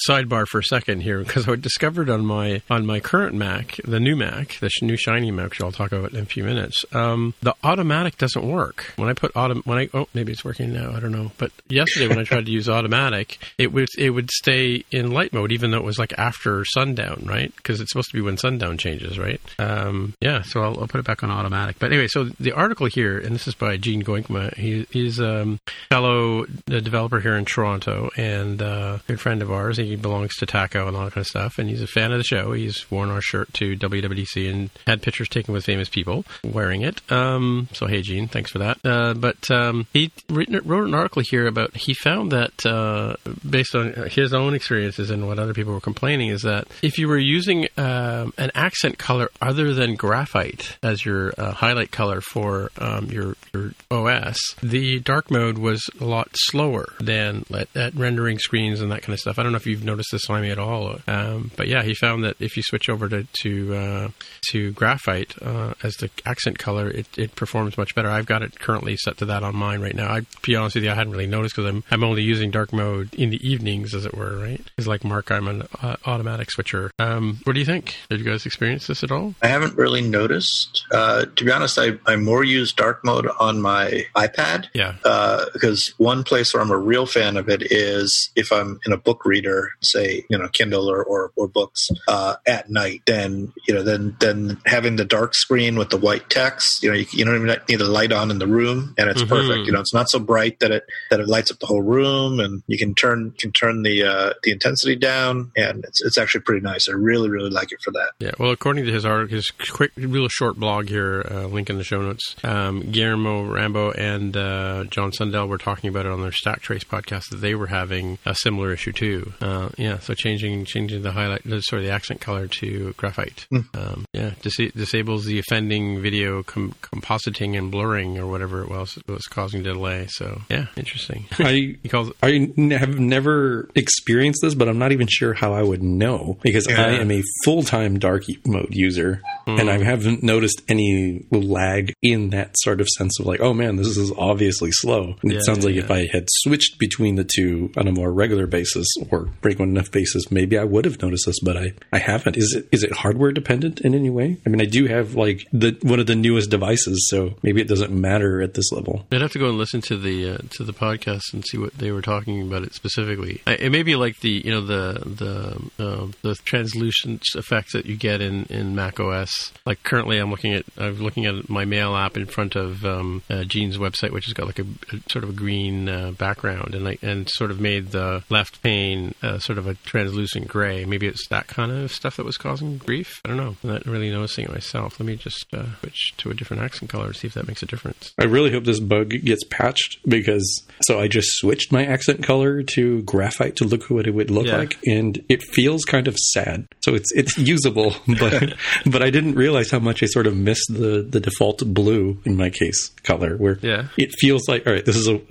sidebar 0.08 0.48
for 0.48 0.60
a 0.60 0.64
second 0.64 1.02
here 1.02 1.20
because 1.20 1.46
I 1.50 1.56
discovered 1.56 2.10
on 2.10 2.26
my 2.26 2.62
on 2.70 2.86
my 2.86 3.02
current 3.02 3.36
Mac, 3.36 3.82
the 3.84 4.00
new 4.00 4.16
Mac, 4.16 4.60
the 4.62 4.72
new 4.82 4.96
shiny 4.96 5.30
Mac, 5.30 5.50
which 5.50 5.62
I'll 5.62 5.74
talk 5.74 5.92
about 5.92 6.14
in 6.14 6.20
a 6.20 6.26
few 6.26 6.46
minutes. 6.46 6.86
Um, 6.94 7.34
the 7.42 7.54
automatic 7.66 8.18
doesn't 8.18 8.50
work 8.50 8.94
when 8.96 9.10
I 9.10 9.14
put 9.14 9.36
auto 9.36 9.56
when 9.64 9.78
I 9.78 9.90
oh 9.94 10.08
maybe 10.14 10.32
it's 10.32 10.46
working 10.46 10.72
now 10.72 10.94
I 10.96 11.02
don't 11.02 11.12
know. 11.12 11.34
But 11.38 11.52
yesterday 11.68 12.08
when 12.08 12.20
I 12.20 12.24
tried 12.24 12.46
to 12.46 12.52
use 12.54 12.70
automatic, 12.78 13.38
it 13.58 13.74
would 13.74 13.90
it 13.98 14.12
would 14.12 14.30
stay 14.32 14.84
in 14.92 15.12
light 15.12 15.34
mode 15.34 15.52
even 15.52 15.72
though 15.72 15.78
it 15.78 15.84
was 15.84 16.00
like 16.00 16.14
after 16.18 16.64
sundown, 16.66 17.24
right? 17.26 17.54
Because 17.56 17.82
it's 17.82 17.92
supposed 17.92 18.12
to 18.12 18.18
be 18.18 18.22
when 18.22 18.38
sundown 18.38 18.78
changes, 18.78 19.18
right? 19.18 19.42
Um, 19.60 20.14
yeah, 20.22 20.42
so 20.42 20.62
I'll, 20.62 20.80
I'll, 20.80 20.88
put 20.88 21.00
it 21.00 21.06
back 21.06 21.24
on 21.24 21.32
automatic. 21.32 21.80
But 21.80 21.92
anyway, 21.92 22.08
so 22.08 22.26
the 22.40 22.54
article 22.54 22.88
here, 22.88 23.18
and 23.18 23.36
this 23.36 23.48
is 23.48 23.56
by 23.56 23.78
Gene 23.78 24.04
Goykhman. 24.04 24.56
He, 24.56 24.88
he's 24.92 25.20
a 25.20 25.42
um, 25.42 25.60
fellow 25.90 26.46
developer 26.68 27.20
here 27.20 27.36
in 27.36 27.46
Toronto 27.46 28.10
and 28.16 28.62
uh, 28.62 29.00
good 29.08 29.20
friend 29.20 29.42
of 29.42 29.52
ours. 29.52 29.78
He 29.78 29.96
belongs 29.96 30.36
to 30.38 30.46
TACO 30.46 30.88
and 30.88 30.96
all 30.96 31.06
that 31.06 31.14
kind 31.14 31.24
of 31.24 31.28
stuff, 31.28 31.58
and 31.58 31.70
he's 31.70 31.82
a 31.82 31.88
fan 31.88 32.12
of 32.12 32.18
the 32.18 32.24
show. 32.24 32.54
He's 32.54 32.90
worn 32.90 33.10
our 33.10 33.22
shirt 33.22 33.54
to 33.56 33.76
WWDC 33.76 34.50
and 34.50 34.70
had 34.86 35.02
pictures 35.02 35.30
taken 35.30 35.54
with 35.54 35.66
famous 35.66 35.90
people 35.90 36.26
wearing 36.44 36.82
it. 36.82 37.02
Um, 37.12 37.68
so 37.74 37.88
hey, 37.88 38.02
Gene, 38.02 38.28
thanks 38.28 38.52
for 38.52 38.60
that. 38.60 38.78
Uh, 38.84 39.14
but 39.14 39.50
um, 39.52 39.88
he 39.94 40.12
wrote 40.30 40.50
an 40.50 40.94
article 40.94 41.22
here 41.22 41.48
about 41.48 41.76
he 41.76 41.94
found 41.94 42.32
that 42.32 42.57
uh, 42.66 43.16
based 43.48 43.76
on 43.76 43.94
his 44.10 44.34
own 44.34 44.54
experiences 44.54 45.10
and 45.10 45.28
what 45.28 45.40
other 45.40 45.54
people 45.54 45.74
were 45.74 45.82
complaining 45.82 46.30
is 46.30 46.42
that 46.42 46.68
if 46.82 46.98
you 46.98 47.08
were 47.08 47.18
using 47.18 47.68
um, 47.78 48.34
an 48.38 48.52
accent 48.56 48.98
color 48.98 49.30
other 49.42 49.74
than 49.74 49.96
graphite 49.96 50.78
as 50.84 51.06
your 51.06 51.34
uh, 51.38 51.52
highlight 51.52 51.92
color 51.92 52.22
for 52.22 52.72
um, 52.80 53.06
your 53.08 53.36
your 53.54 53.72
OS, 53.92 54.38
the 54.62 55.00
dark 55.00 55.30
mode 55.32 55.58
was 55.58 55.90
a 56.00 56.06
lot 56.06 56.30
slower 56.34 56.94
than 57.00 57.46
at, 57.54 57.68
at, 57.76 57.96
rendering 57.96 58.40
screens 58.40 58.82
and 58.82 58.92
that 58.92 59.02
kind 59.02 59.14
of 59.14 59.20
stuff. 59.20 59.40
I 59.40 59.44
don't 59.44 59.52
know 59.52 59.58
if 59.58 59.66
you've 59.66 59.84
noticed 59.84 60.10
this, 60.12 60.24
Slimy, 60.24 60.50
at 60.50 60.60
all, 60.60 60.98
um, 61.08 61.52
but 61.56 61.68
yeah, 61.68 61.84
he 61.84 61.94
found 61.94 62.24
that 62.24 62.36
if 62.40 62.58
you 62.58 62.64
switch 62.64 62.90
over 62.90 63.08
to 63.10 63.28
to, 63.42 63.76
uh, 63.76 64.10
to 64.52 64.72
graphite 64.72 65.34
uh, 65.42 65.74
as 65.84 65.96
the 65.96 66.10
accent 66.26 66.60
color, 66.60 66.90
it, 66.90 67.08
it 67.18 67.36
performs 67.36 67.78
much 67.78 67.96
better. 67.96 68.10
I've 68.10 68.26
got 68.26 68.42
it 68.42 68.60
currently 68.60 68.98
set 68.98 69.18
to 69.18 69.26
that 69.26 69.44
on 69.44 69.56
mine 69.56 69.82
right 69.82 69.96
now. 69.96 70.12
I'd 70.12 70.26
be 70.42 70.56
honest 70.56 70.76
with 70.76 70.84
you, 70.84 70.92
I 70.92 70.96
hadn't 70.96 71.14
really 71.14 71.28
noticed 71.28 71.56
because 71.56 71.70
I'm 71.70 71.84
I'm 71.92 72.04
only 72.04 72.24
using 72.24 72.47
dark 72.52 72.74
mode 72.74 73.14
in 73.14 73.30
the 73.30 73.48
evenings, 73.48 73.94
as 73.94 74.06
it 74.06 74.16
were, 74.16 74.38
right? 74.38 74.62
Because 74.64 74.88
like 74.88 75.04
Mark, 75.04 75.32
I'm 75.32 75.48
an 75.48 75.68
uh, 75.82 75.98
automatic 76.06 76.52
switcher. 76.52 76.92
Um, 77.00 77.40
what 77.44 77.54
do 77.54 77.60
you 77.60 77.66
think? 77.66 77.96
Did 78.10 78.20
you 78.20 78.26
guys 78.26 78.46
experience 78.46 78.88
this 78.88 79.04
at 79.04 79.12
all? 79.12 79.36
I 79.42 79.48
haven't 79.48 79.76
really 79.76 80.02
noticed. 80.02 80.86
Uh, 80.92 81.26
to 81.26 81.46
be 81.46 81.52
honest, 81.52 81.78
I, 81.78 81.94
I 82.06 82.16
more 82.16 82.44
use 82.44 82.74
dark 82.74 83.04
mode 83.04 83.28
on 83.40 83.62
my 83.62 84.06
iPad. 84.16 84.68
Yeah. 84.74 84.96
Uh, 85.04 85.46
because 85.54 85.94
one 85.98 86.24
place 86.24 86.54
where 86.54 86.62
I'm 86.62 86.72
a 86.72 86.78
real 86.78 87.06
fan 87.06 87.38
of 87.38 87.50
it 87.50 87.72
is 87.72 88.30
if 88.36 88.52
I'm 88.52 88.80
in 88.86 88.94
a 88.94 88.98
book 88.98 89.26
reader, 89.26 89.72
say 89.82 90.26
you 90.30 90.38
know 90.38 90.48
Kindle 90.50 90.90
or 90.90 91.04
or, 91.04 91.32
or 91.36 91.48
books 91.48 91.90
uh, 92.08 92.36
at 92.46 92.70
night, 92.70 93.02
then 93.06 93.54
you 93.68 93.74
know 93.74 93.84
then 93.84 94.16
then 94.20 94.60
having 94.66 94.96
the 94.96 95.06
dark 95.06 95.34
screen 95.34 95.78
with 95.78 95.90
the 95.90 95.98
white 95.98 96.30
text, 96.30 96.84
you 96.84 96.90
know 96.90 96.96
you, 96.96 97.06
you 97.12 97.26
don't 97.26 97.36
even 97.36 97.60
need 97.70 97.82
a 97.82 97.86
light 97.86 98.12
on 98.12 98.32
in 98.32 98.40
the 98.40 98.48
room, 98.48 98.94
and 98.98 99.10
it's 99.10 99.22
mm-hmm. 99.22 99.34
perfect. 99.34 99.66
You 99.66 99.72
know 99.72 99.80
it's 99.80 99.94
not 99.94 100.10
so 100.10 100.20
bright 100.20 100.60
that 100.60 100.72
it 100.72 100.86
that 101.10 101.20
it 101.20 101.28
lights 101.28 101.52
up 101.52 101.60
the 101.60 101.66
whole 101.66 101.82
room, 101.82 102.37
and 102.40 102.64
you 102.68 102.78
can 102.78 102.96
turn 102.96 103.32
can 103.40 103.52
turn 103.52 103.84
the 103.84 104.04
uh, 104.04 104.34
the 104.44 104.52
intensity 104.52 104.96
down, 104.96 105.52
and 105.56 105.84
it's 105.86 106.02
it's 106.04 106.18
actually 106.18 106.42
pretty 106.42 106.62
nice. 106.62 106.88
I 106.90 106.94
really 106.94 107.30
really 107.30 107.50
like 107.50 107.72
it 107.72 107.82
for 107.82 107.92
that. 107.92 108.12
Yeah. 108.20 108.32
Well, 108.40 108.52
according 108.52 108.86
to 108.86 108.92
his 108.92 109.06
article, 109.06 109.36
his 109.36 109.52
quick, 109.52 109.92
real 109.98 110.28
short 110.28 110.58
blog 110.58 110.90
here, 110.90 111.26
uh, 111.30 111.48
link 111.48 111.70
in 111.70 111.78
the 111.78 111.84
show 111.84 112.02
notes. 112.02 112.36
Um, 112.44 112.84
Guilherme 112.84 113.52
Rambo 113.52 113.92
and 113.92 114.36
uh, 114.36 114.86
John 114.86 115.12
Sundell 115.12 115.48
were 115.48 115.58
talking 115.58 115.90
about 115.90 116.06
it 116.06 116.12
on 116.12 116.22
their 116.22 116.32
Stack 116.32 116.62
Trace 116.62 116.84
podcast 116.84 117.30
that 117.30 117.38
they 117.38 117.56
were 117.56 117.68
having 117.68 118.18
a 118.26 118.36
similar 118.36 118.72
issue 118.72 118.92
too. 118.92 119.34
Uh, 119.42 119.70
yeah. 119.78 120.00
So 120.00 120.14
changing 120.14 120.66
changing 120.66 121.04
the 121.04 121.12
highlight, 121.12 121.42
sorry, 121.62 121.84
the 121.86 121.92
accent 121.92 122.22
color 122.22 122.48
to 122.48 122.94
graphite. 122.98 123.48
Mm. 123.52 123.76
Um, 123.76 124.06
yeah. 124.14 124.32
Dis- 124.42 124.72
disables 124.74 125.26
the 125.26 125.40
offending 125.40 126.02
video 126.02 126.44
com- 126.44 126.76
compositing 126.82 127.58
and 127.58 127.72
blurring 127.72 128.18
or 128.18 128.28
whatever 128.28 128.62
it 128.62 128.70
was 128.70 128.98
was 129.08 129.26
causing 129.26 129.64
delay. 129.64 130.08
So 130.10 130.42
yeah, 130.50 130.68
interesting. 130.76 131.26
I 131.40 131.78
calls, 131.90 132.12
I 132.28 132.76
have 132.76 133.00
never 133.00 133.70
experienced 133.74 134.42
this, 134.42 134.54
but 134.54 134.68
I'm 134.68 134.78
not 134.78 134.92
even 134.92 135.08
sure 135.08 135.34
how 135.34 135.54
I 135.54 135.64
would 135.64 135.82
know 135.82 136.38
because 136.42 136.68
yeah. 136.70 136.82
I 136.82 136.90
am 136.96 137.10
a 137.10 137.24
full 137.46 137.64
time 137.64 138.00
dark 138.00 138.24
mode 138.46 138.76
user, 138.76 139.22
mm. 139.48 139.60
and 139.60 139.70
I 139.70 139.82
haven't 139.82 140.24
noticed 140.24 140.62
any 140.68 141.26
lag 141.32 141.94
in 142.02 142.32
that 142.32 142.56
sort 142.60 142.82
of 142.82 142.88
sense 142.90 143.18
of 143.20 143.26
like, 143.26 143.40
oh 143.40 143.54
man, 143.54 143.78
this 143.78 143.96
is 143.96 144.12
obviously 144.18 144.72
slow. 144.72 145.16
And 145.22 145.32
yeah, 145.32 145.38
it 145.38 145.46
sounds 145.46 145.60
yeah, 145.60 145.72
like 145.72 145.76
if 145.76 145.90
I 145.92 146.08
had 146.12 146.26
switched 146.30 146.80
between 146.80 147.16
the 147.16 147.24
two 147.24 147.72
on 147.78 147.88
a 147.88 147.94
more 147.94 148.12
regular 148.12 148.46
basis 148.46 148.88
or 149.10 149.30
frequent 149.42 149.72
enough 149.72 149.92
basis, 149.92 150.30
maybe 150.30 150.58
I 150.58 150.66
would 150.66 150.84
have 150.84 151.02
noticed 151.02 151.28
this, 151.28 151.40
but 151.42 151.56
I, 151.56 151.74
I 151.94 152.00
haven't. 152.00 152.36
Is 152.36 152.54
it 152.54 152.68
is 152.74 152.84
it 152.84 152.92
hardware 152.92 153.32
dependent 153.32 153.80
in 153.82 153.96
any 153.96 154.10
way? 154.10 154.38
I 154.46 154.50
mean, 154.50 154.60
I 154.60 154.66
do 154.66 154.88
have 154.88 155.16
like 155.16 155.48
the 155.54 155.78
one 155.82 156.02
of 156.02 156.08
the 156.08 156.16
newest 156.16 156.50
devices, 156.50 157.08
so 157.10 157.36
maybe 157.42 157.62
it 157.62 157.70
doesn't 157.70 157.92
matter 157.94 158.42
at 158.42 158.54
this 158.54 158.70
level. 158.74 159.06
I'd 159.14 159.22
have 159.22 159.32
to 159.32 159.40
go 159.40 159.48
and 159.48 159.58
listen 159.58 159.80
to 159.84 159.98
the 159.98 160.32
uh, 160.32 160.38
to 160.52 160.66
the 160.66 160.74
podcast 160.74 161.34
and 161.34 161.46
see 161.46 161.58
what 161.58 161.78
they 161.78 161.92
were 161.92 162.02
talking 162.02 162.17
about 162.26 162.64
it 162.64 162.74
specifically. 162.74 163.42
It 163.46 163.72
may 163.72 163.84
be 163.84 163.96
like 163.96 164.20
the 164.20 164.42
you 164.44 164.52
know 164.52 164.62
the 164.62 165.02
the 165.06 165.84
uh, 165.84 166.08
the 166.22 166.36
translucent 166.36 167.24
effects 167.36 167.74
that 167.74 167.86
you 167.86 167.96
get 167.96 168.22
in 168.22 168.46
in 168.46 168.76
Mac 168.76 169.00
OS. 169.00 169.52
Like 169.66 169.84
currently, 169.84 170.18
I'm 170.18 170.32
looking 170.32 170.54
at 170.54 170.66
I'm 170.78 171.00
looking 171.00 171.26
at 171.26 171.50
my 171.50 171.66
Mail 171.66 171.96
app 171.96 172.18
in 172.18 172.26
front 172.26 172.56
of 172.56 172.86
um, 172.86 173.24
uh, 173.30 173.44
Gene's 173.44 173.78
website, 173.78 174.12
which 174.12 174.26
has 174.26 174.34
got 174.34 174.48
like 174.48 174.60
a, 174.60 174.66
a 174.94 175.10
sort 175.10 175.24
of 175.24 175.32
a 175.32 175.34
green 175.34 175.90
uh, 175.90 176.12
background, 176.12 176.76
and 176.76 176.84
like 176.84 177.04
and 177.04 177.30
sort 177.30 177.52
of 177.52 177.60
made 177.60 177.92
the 177.92 178.24
left 178.30 178.62
pane 178.64 179.14
uh, 179.22 179.40
sort 179.40 179.58
of 179.58 179.68
a 179.68 179.76
translucent 179.76 180.48
gray. 180.48 180.86
Maybe 180.86 181.08
it's 181.08 181.28
that 181.30 181.48
kind 181.48 181.72
of 181.72 181.92
stuff 181.92 182.18
that 182.18 182.26
was 182.26 182.38
causing 182.38 182.78
grief. 182.78 183.22
I 183.26 183.30
don't 183.30 183.38
know. 183.38 183.56
I'm 183.64 183.70
not 183.70 183.86
really 183.86 184.10
noticing 184.10 184.46
it 184.46 184.52
myself. 184.52 185.00
Let 185.00 185.08
me 185.08 185.16
just 185.16 185.46
uh, 185.54 185.76
switch 185.80 186.14
to 186.18 186.30
a 186.30 186.34
different 186.34 186.64
accent 186.64 186.90
color 186.90 187.08
and 187.08 187.16
see 187.16 187.28
if 187.28 187.34
that 187.34 187.48
makes 187.48 187.64
a 187.64 187.66
difference. 187.66 188.14
I 188.18 188.26
really 188.26 188.52
hope 188.52 188.64
this 188.64 188.80
bug 188.80 189.10
gets 189.10 189.44
patched 189.50 190.00
because 190.08 190.64
so 190.82 191.00
I 191.00 191.08
just 191.08 191.30
switched 191.38 191.72
my 191.72 191.86
accent 191.86 192.07
color 192.16 192.64
to 192.64 193.02
graphite 193.04 193.58
to 193.58 193.66
look 193.66 193.90
what 193.90 194.08
it 194.08 194.14
would 194.14 194.32
look 194.32 194.48
yeah. 194.48 194.58
like, 194.58 194.78
and 194.86 195.24
it 195.30 195.44
feels 195.44 195.84
kind 195.86 196.08
of 196.08 196.18
sad. 196.18 196.68
So 196.82 196.96
it's 196.96 197.12
it's 197.14 197.38
usable, 197.38 197.96
but 198.20 198.54
but 198.86 199.02
I 199.02 199.10
didn't 199.10 199.36
realize 199.36 199.72
how 199.72 199.80
much 199.80 200.04
I 200.04 200.08
sort 200.08 200.28
of 200.28 200.36
missed 200.36 200.68
the 200.70 201.06
the 201.08 201.20
default 201.20 201.66
blue 201.66 202.20
in 202.26 202.36
my 202.38 202.50
case 202.50 202.90
color, 203.04 203.38
where 203.38 203.60
yeah. 203.62 203.88
it 203.98 204.12
feels 204.18 204.48
like 204.48 204.66
all 204.66 204.74
right. 204.74 204.86
This 204.86 204.96
is 204.96 205.08
a, 205.08 205.22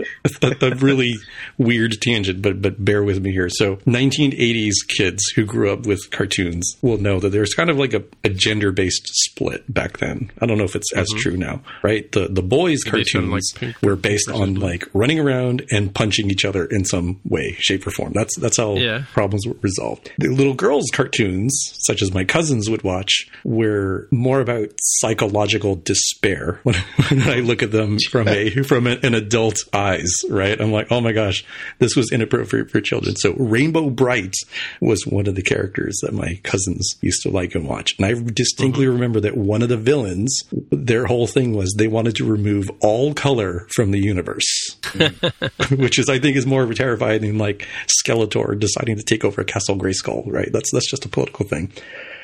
a, 0.42 0.66
a 0.66 0.74
really 0.76 1.14
weird 1.58 1.92
tangent, 2.00 2.42
but 2.42 2.60
but 2.60 2.84
bear 2.84 3.02
with 3.02 3.20
me 3.20 3.32
here. 3.32 3.48
So 3.48 3.76
1980s 3.76 4.74
kids 4.88 5.22
who 5.34 5.44
grew 5.44 5.72
up 5.72 5.86
with 5.86 6.10
cartoons 6.10 6.76
will 6.82 6.98
know 6.98 7.20
that 7.20 7.30
there's 7.30 7.54
kind 7.54 7.70
of 7.70 7.78
like 7.78 7.94
a, 7.94 8.02
a 8.24 8.28
gender 8.28 8.72
based 8.72 9.06
split 9.06 9.72
back 9.72 9.98
then. 9.98 10.30
I 10.40 10.46
don't 10.46 10.58
know 10.58 10.64
if 10.64 10.76
it's 10.76 10.92
mm-hmm. 10.92 11.00
as 11.00 11.08
true 11.22 11.36
now, 11.36 11.62
right? 11.82 12.10
The 12.12 12.28
the 12.28 12.42
boys 12.42 12.84
cartoons 12.84 13.54
like 13.60 13.82
were 13.82 13.96
based 13.96 14.30
on 14.30 14.54
like 14.54 14.84
running 14.92 15.18
around 15.18 15.64
and 15.70 15.94
punching 15.94 16.30
each 16.30 16.44
other 16.44 16.65
in 16.66 16.84
some 16.84 17.20
way, 17.24 17.56
shape, 17.58 17.86
or 17.86 17.90
form. 17.90 18.12
That's 18.12 18.36
that's 18.38 18.56
how 18.56 18.74
yeah. 18.74 19.04
problems 19.12 19.46
were 19.46 19.56
resolved. 19.60 20.10
The 20.18 20.28
little 20.28 20.54
girls' 20.54 20.90
cartoons, 20.92 21.54
such 21.86 22.02
as 22.02 22.12
my 22.12 22.24
cousins 22.24 22.68
would 22.70 22.82
watch, 22.82 23.28
were 23.44 24.08
more 24.10 24.40
about 24.40 24.70
psychological 24.80 25.76
despair. 25.76 26.60
When, 26.66 26.74
when 27.08 27.22
I 27.22 27.36
look 27.36 27.62
at 27.62 27.70
them 27.70 27.98
from 28.10 28.26
a 28.26 28.50
from 28.64 28.88
an 28.88 29.14
adult 29.14 29.58
eyes, 29.72 30.12
right? 30.28 30.60
I'm 30.60 30.72
like, 30.72 30.88
oh 30.90 31.00
my 31.00 31.12
gosh, 31.12 31.44
this 31.78 31.94
was 31.94 32.10
inappropriate 32.10 32.70
for 32.70 32.80
children. 32.80 33.14
So 33.14 33.34
Rainbow 33.34 33.90
Brite 33.90 34.34
was 34.80 35.06
one 35.06 35.28
of 35.28 35.36
the 35.36 35.42
characters 35.42 35.96
that 36.02 36.12
my 36.12 36.40
cousins 36.42 36.96
used 37.02 37.22
to 37.22 37.30
like 37.30 37.54
and 37.54 37.68
watch, 37.68 37.94
and 37.98 38.06
I 38.06 38.14
distinctly 38.32 38.86
mm-hmm. 38.86 38.94
remember 38.94 39.20
that 39.20 39.36
one 39.36 39.62
of 39.62 39.68
the 39.68 39.76
villains, 39.76 40.42
their 40.72 41.06
whole 41.06 41.28
thing 41.28 41.54
was 41.54 41.72
they 41.78 41.86
wanted 41.86 42.16
to 42.16 42.24
remove 42.24 42.68
all 42.80 43.14
color 43.14 43.66
from 43.74 43.90
the 43.90 44.00
universe, 44.00 44.76
which 45.70 45.98
is 45.98 46.08
I 46.08 46.18
think 46.18 46.36
is 46.36 46.46
more 46.46 46.55
terrifying 46.74 47.20
than 47.20 47.38
like 47.38 47.66
Skeletor 48.02 48.58
deciding 48.58 48.96
to 48.96 49.02
take 49.02 49.24
over 49.24 49.44
Castle 49.44 49.76
Grayskull, 49.76 50.24
right? 50.26 50.50
That's 50.52 50.70
that's 50.72 50.90
just 50.90 51.04
a 51.04 51.08
political 51.08 51.46
thing. 51.46 51.72